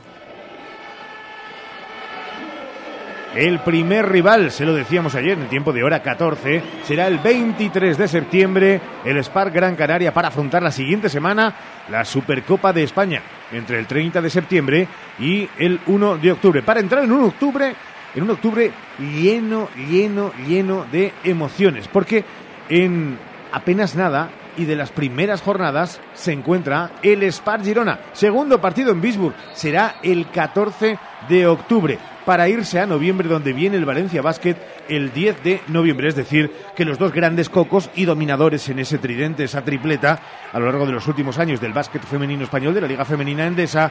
El 3.34 3.60
primer 3.60 4.08
rival, 4.08 4.50
se 4.50 4.64
lo 4.64 4.74
decíamos 4.74 5.14
ayer, 5.14 5.32
en 5.32 5.42
el 5.42 5.48
tiempo 5.48 5.72
de 5.72 5.84
hora 5.84 6.02
14, 6.02 6.62
será 6.84 7.06
el 7.06 7.18
23 7.18 7.96
de 7.96 8.08
septiembre, 8.08 8.80
el 9.04 9.22
Spark 9.22 9.52
Gran 9.54 9.76
Canaria 9.76 10.12
para 10.12 10.28
afrontar 10.28 10.62
la 10.62 10.72
siguiente 10.72 11.08
semana 11.08 11.54
la 11.88 12.04
Supercopa 12.04 12.72
de 12.72 12.82
España, 12.82 13.22
entre 13.52 13.78
el 13.78 13.86
30 13.86 14.22
de 14.22 14.30
septiembre 14.30 14.88
y 15.18 15.48
el 15.58 15.78
1 15.86 16.18
de 16.18 16.32
octubre. 16.32 16.62
Para 16.62 16.80
entrar 16.80 17.04
en 17.04 17.12
un 17.12 17.24
octubre, 17.24 17.74
en 18.14 18.22
un 18.22 18.30
octubre 18.30 18.72
lleno, 18.98 19.68
lleno, 19.88 20.32
lleno 20.46 20.86
de 20.90 21.12
emociones, 21.22 21.86
porque 21.86 22.24
en 22.68 23.18
apenas 23.52 23.94
nada 23.94 24.30
y 24.58 24.64
de 24.64 24.76
las 24.76 24.90
primeras 24.90 25.40
jornadas 25.40 26.00
se 26.12 26.32
encuentra 26.32 26.90
el 27.02 27.22
Spar 27.32 27.62
Girona. 27.62 28.00
Segundo 28.12 28.60
partido 28.60 28.90
en 28.90 29.00
Bisburg 29.00 29.34
será 29.54 29.96
el 30.02 30.28
14 30.30 30.98
de 31.28 31.46
octubre 31.46 31.98
para 32.26 32.48
irse 32.48 32.78
a 32.78 32.86
noviembre 32.86 33.28
donde 33.28 33.54
viene 33.54 33.76
el 33.76 33.86
Valencia 33.86 34.20
Basket 34.20 34.56
el 34.88 35.12
10 35.12 35.42
de 35.42 35.62
noviembre. 35.68 36.08
Es 36.08 36.16
decir, 36.16 36.52
que 36.76 36.84
los 36.84 36.98
dos 36.98 37.12
grandes 37.12 37.48
cocos 37.48 37.88
y 37.94 38.04
dominadores 38.04 38.68
en 38.68 38.80
ese 38.80 38.98
tridente, 38.98 39.44
esa 39.44 39.64
tripleta, 39.64 40.20
a 40.52 40.58
lo 40.58 40.66
largo 40.66 40.84
de 40.84 40.92
los 40.92 41.06
últimos 41.06 41.38
años 41.38 41.60
del 41.60 41.72
básquet 41.72 42.02
femenino 42.02 42.44
español, 42.44 42.74
de 42.74 42.82
la 42.82 42.88
Liga 42.88 43.04
Femenina 43.04 43.46
Endesa, 43.46 43.90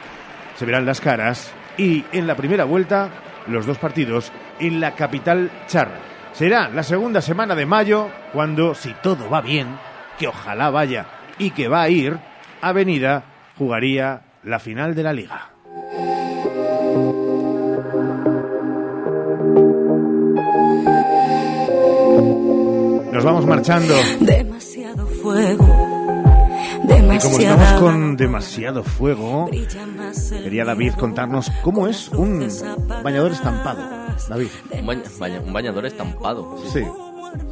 se 0.56 0.66
verán 0.66 0.86
las 0.86 1.02
caras. 1.02 1.52
Y 1.78 2.06
en 2.12 2.28
la 2.28 2.36
primera 2.36 2.66
vuelta, 2.66 3.10
los 3.48 3.66
dos 3.66 3.78
partidos 3.78 4.32
en 4.60 4.80
la 4.80 4.92
capital 4.92 5.50
charra. 5.68 6.00
Será 6.34 6.70
la 6.70 6.84
segunda 6.84 7.22
semana 7.22 7.56
de 7.56 7.66
mayo 7.66 8.10
cuando, 8.34 8.76
si 8.76 8.94
todo 9.02 9.30
va 9.30 9.42
bien, 9.42 9.68
que 10.18 10.28
ojalá 10.28 10.70
vaya 10.70 11.06
y 11.40 11.52
que 11.52 11.68
va 11.68 11.82
a 11.84 11.90
ir, 11.90 12.18
Avenida 12.62 13.24
jugaría 13.58 14.22
la 14.44 14.60
final 14.60 14.96
de 14.96 15.04
la 15.04 15.14
liga. 15.14 15.50
Nos 23.12 23.24
vamos 23.24 23.46
marchando. 23.46 23.94
Demasiado 24.20 25.08
fuego. 25.08 25.66
Y 26.84 27.20
como 27.20 27.38
estamos 27.40 27.74
con 27.82 28.18
demasiado 28.18 28.84
fuego, 28.84 29.50
quería 30.44 30.66
David 30.66 30.94
contarnos 30.94 31.50
cómo 31.64 31.88
es 31.88 32.10
un 32.10 32.48
bañador 33.04 33.32
estampado. 33.32 33.82
David. 34.30 34.48
Un, 34.72 34.86
baña- 34.86 35.04
baña- 35.20 35.42
un 35.42 35.54
bañador 35.54 35.86
estampado. 35.86 36.58
Sí. 36.72 36.84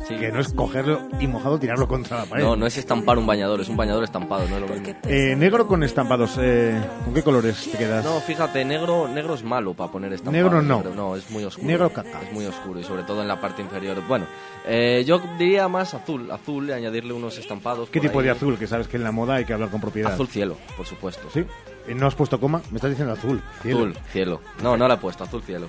Que 0.08 0.32
no 0.32 0.40
es 0.40 0.54
cogerlo 0.54 1.02
y 1.20 1.28
mojado 1.28 1.58
tirarlo 1.60 1.88
contra 1.88 2.20
la 2.20 2.26
pared. 2.26 2.44
No, 2.44 2.56
no 2.56 2.66
es 2.68 2.78
estampar 2.78 3.18
un 3.18 3.26
bañador, 3.26 3.60
es 3.62 3.70
un 3.70 3.76
bañador 3.78 4.04
estampado, 4.04 4.48
no 4.48 4.56
es 4.58 4.62
lo 4.62 4.68
mismo. 4.68 4.94
Eh, 5.08 5.36
negro 5.36 5.68
con 5.68 5.84
estampados. 5.84 6.38
eh, 6.40 6.80
¿Con 7.04 7.14
qué 7.14 7.24
colores 7.24 7.70
te 7.72 7.78
quedas? 7.78 8.06
No, 8.06 8.20
fíjate, 8.22 8.64
negro, 8.66 9.08
negro 9.08 9.34
es 9.34 9.44
malo 9.44 9.74
para 9.74 9.92
poner 9.92 10.14
estampado. 10.14 10.44
Negro 10.44 10.62
no. 10.62 10.84
No, 10.96 11.16
es 11.16 11.30
muy 11.32 11.44
oscuro. 11.44 11.68
Negro 11.68 11.90
caca. 11.92 12.22
Es 12.22 12.32
muy 12.34 12.46
oscuro 12.46 12.80
y 12.80 12.84
sobre 12.84 13.04
todo 13.04 13.22
en 13.22 13.28
la 13.28 13.42
parte 13.42 13.62
inferior. 13.64 13.98
Bueno, 14.08 14.26
eh, 14.68 15.04
yo 15.08 15.20
diría 15.40 15.68
más 15.68 15.94
azul, 15.94 16.30
azul, 16.32 16.72
añadirle 16.72 17.14
unos 17.14 17.38
estampados. 17.38 17.90
¿Qué 17.90 18.00
tipo 18.00 18.20
ahí. 18.20 18.26
de 18.26 18.32
azul? 18.32 18.58
Que 18.60 18.68
sabes 18.68 18.88
que 18.88 18.98
en 18.98 19.04
la 19.04 19.12
moda 19.12 19.36
hay 19.36 19.46
que 19.46 19.54
hablar 19.54 19.70
con 19.70 19.82
propiedad. 19.82 20.14
Azul 20.14 20.28
cielo, 20.28 20.56
por 20.78 20.86
supuesto. 20.86 21.28
¿Sí? 21.34 21.46
Eh, 21.88 21.96
¿No 21.96 22.08
has 22.08 22.16
puesto 22.16 22.40
coma? 22.40 22.62
Me 22.70 22.78
estás 22.78 22.92
diciendo 22.92 23.14
azul. 23.14 23.42
cielo. 23.62 23.80
Azul, 23.80 23.98
cielo. 24.12 24.42
No, 24.62 24.78
no 24.78 24.88
la 24.88 24.94
he 24.96 24.98
puesto, 24.98 25.24
azul 25.24 25.42
cielo. 25.44 25.68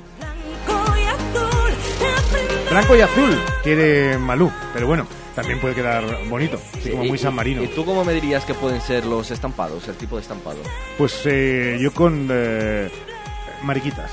Blanco 2.76 2.94
y 2.94 3.00
azul 3.00 3.30
quiere 3.62 4.18
Malú, 4.18 4.52
pero 4.74 4.86
bueno, 4.86 5.06
también 5.34 5.58
puede 5.60 5.74
quedar 5.74 6.04
bonito, 6.28 6.60
así 6.78 6.90
como 6.90 7.04
¿Y- 7.04 7.08
muy 7.08 7.16
San 7.16 7.34
Marino. 7.34 7.62
¿Y 7.62 7.68
tú 7.68 7.86
cómo 7.86 8.04
me 8.04 8.12
dirías 8.12 8.44
que 8.44 8.52
pueden 8.52 8.82
ser 8.82 9.06
los 9.06 9.30
estampados, 9.30 9.88
el 9.88 9.94
tipo 9.94 10.16
de 10.16 10.20
estampado? 10.22 10.58
Pues 10.98 11.22
eh, 11.24 11.78
yo 11.80 11.90
con 11.94 12.28
eh, 12.30 12.90
mariquitas. 13.62 14.10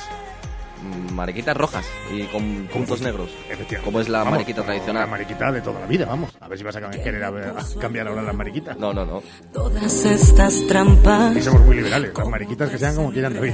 Mm, 0.81 1.13
Mariquitas 1.13 1.55
rojas 1.57 1.85
y 2.13 2.23
con 2.27 2.67
puntos 2.71 3.01
negros. 3.01 3.31
Efectivamente. 3.49 3.83
Como 3.83 3.99
es 3.99 4.07
la 4.07 4.19
Vamos, 4.19 4.31
mariquita 4.33 4.63
tradicional. 4.63 5.03
La 5.03 5.07
mariquita 5.07 5.51
de 5.51 5.61
toda 5.61 5.79
la 5.81 5.85
vida, 5.85 6.05
vamos. 6.05 6.29
A 6.39 6.47
ver 6.47 6.57
si 6.57 6.63
vas 6.63 6.75
a 6.77 6.89
querer 6.89 7.21
a 7.23 7.29
ver- 7.31 7.53
a 7.57 7.79
cambiar 7.81 8.07
ahora 8.07 8.21
las 8.21 8.35
mariquitas. 8.35 8.77
No, 8.77 8.93
no, 8.93 9.05
no. 9.05 9.21
Todas 9.53 10.05
estas 10.05 10.65
trampas. 10.67 11.35
Y 11.35 11.41
somos 11.41 11.61
muy 11.61 11.75
liberales. 11.77 12.11
Las 12.17 12.27
mariquitas 12.29 12.69
que 12.69 12.77
sean 12.77 12.95
como 12.95 13.11
quieran, 13.11 13.33
David. 13.33 13.53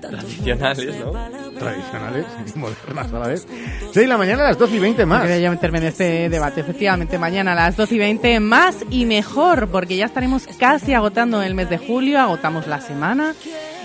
Tradicionales, 0.00 0.96
¿no? 0.98 1.12
Tradicionales 1.58 2.26
y 2.54 2.58
modernas 2.58 3.12
a 3.12 3.18
la 3.18 3.28
vez. 3.28 3.46
6 3.80 3.94
de 3.94 4.06
la 4.06 4.18
mañana 4.18 4.44
a 4.44 4.48
las 4.48 4.58
12 4.58 4.76
y 4.76 4.78
20 4.78 5.06
más. 5.06 5.26
Quería 5.26 5.50
meterme 5.50 5.78
en 5.78 5.84
este 5.84 6.28
debate. 6.28 6.60
Efectivamente, 6.60 7.18
mañana 7.18 7.52
a 7.52 7.54
las 7.54 7.76
12 7.76 7.94
y 7.94 7.98
20 7.98 8.40
más 8.40 8.76
y 8.90 9.06
mejor, 9.06 9.68
porque 9.68 9.96
ya 9.96 10.06
estaremos 10.06 10.46
casi 10.58 10.94
agotando 10.94 11.42
el 11.42 11.54
mes 11.54 11.70
de 11.70 11.78
julio, 11.78 12.20
agotamos 12.20 12.66
la 12.66 12.80
semana 12.80 13.34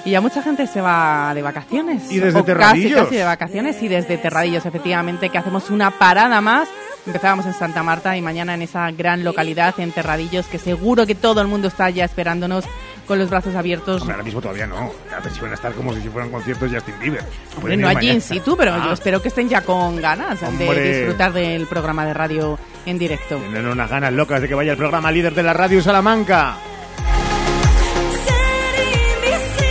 y 0.05 0.11
ya 0.11 0.21
mucha 0.21 0.41
gente 0.41 0.67
se 0.67 0.81
va 0.81 1.34
de 1.34 1.41
vacaciones. 1.41 2.11
Y 2.11 2.19
desde 2.19 2.39
O 2.39 2.43
Terradillos. 2.43 2.91
Casi, 2.91 3.05
casi 3.05 3.15
de 3.15 3.23
vacaciones 3.23 3.81
y 3.81 3.88
desde 3.88 4.17
Terradillos, 4.17 4.65
efectivamente, 4.65 5.30
que 5.30 5.38
hacemos 5.38 5.69
una 5.69 5.91
parada 5.91 6.41
más 6.41 6.69
Empezábamos 7.05 7.45
en 7.45 7.53
Santa 7.53 7.81
Marta 7.81 8.15
y 8.17 8.21
mañana 8.21 8.53
en 8.53 8.61
esa 8.61 8.91
gran 8.91 9.23
localidad, 9.23 9.73
en 9.80 9.91
Terradillos, 9.91 10.45
que 10.47 10.59
seguro 10.59 11.07
que 11.07 11.15
todo 11.15 11.41
el 11.41 11.47
mundo 11.47 11.67
está 11.67 11.89
ya 11.89 12.05
esperándonos 12.05 12.65
con 13.10 13.18
los 13.19 13.30
brazos 13.30 13.56
abiertos. 13.56 14.02
Hombre, 14.02 14.14
ahora 14.14 14.23
mismo 14.23 14.40
todavía 14.40 14.68
no. 14.68 14.91
Antes 15.14 15.36
iban 15.38 15.52
a 15.52 15.56
estar 15.56 15.73
como 15.73 15.94
si 15.94 15.99
fueran 16.10 16.30
conciertos 16.30 16.69
de 16.72 16.77
Justin 16.77 16.95
Bieber. 17.02 17.23
Hombre, 17.57 17.76
no 17.76 17.88
allí 17.90 18.10
en 18.11 18.22
situ, 18.22 18.56
pero 18.56 18.72
Ah, 18.76 18.84
yo 18.86 18.94
espero 18.94 19.19
que 19.22 19.27
estén 19.30 19.49
ya 19.49 19.61
con 19.61 19.99
ganas 19.99 20.40
de 20.40 20.48
Hombre. 20.48 20.94
disfrutar 20.99 21.34
del 21.34 21.65
programa 21.65 22.06
de 22.06 22.14
radio 22.14 22.57
en 22.86 22.98
directo. 22.99 23.36
Tienen 23.38 23.68
unas 23.68 23.90
ganas 23.90 24.14
locas 24.14 24.41
de 24.41 24.48
que 24.48 24.53
vaya 24.56 24.72
el 24.73 24.77
programa 24.77 25.11
líder 25.11 25.34
de 25.34 25.41
la 25.44 25.53
radio 25.53 25.81
Salamanca. 25.81 26.56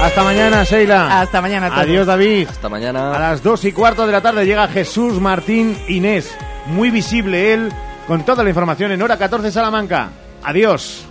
Hasta 0.03 0.23
mañana, 0.23 0.65
Sheila. 0.65 1.21
Hasta 1.21 1.41
mañana 1.41 1.67
a 1.67 1.71
todos. 1.71 1.83
Adiós, 1.83 2.07
David. 2.07 2.49
Hasta 2.49 2.69
mañana. 2.69 3.15
A 3.17 3.19
las 3.19 3.43
dos 3.43 3.65
y 3.65 3.73
cuarto 3.73 4.07
de 4.07 4.13
la 4.13 4.21
tarde 4.21 4.45
llega 4.47 4.69
Jesús 4.69 5.21
Martín 5.21 5.77
Inés. 5.89 6.37
Muy 6.67 6.91
visible 6.91 7.53
él, 7.55 7.73
con 8.07 8.25
toda 8.25 8.43
la 8.45 8.51
información 8.51 8.93
en 8.93 9.01
hora 9.03 9.17
14 9.17 9.51
Salamanca. 9.51 10.11
Adiós. 10.45 11.08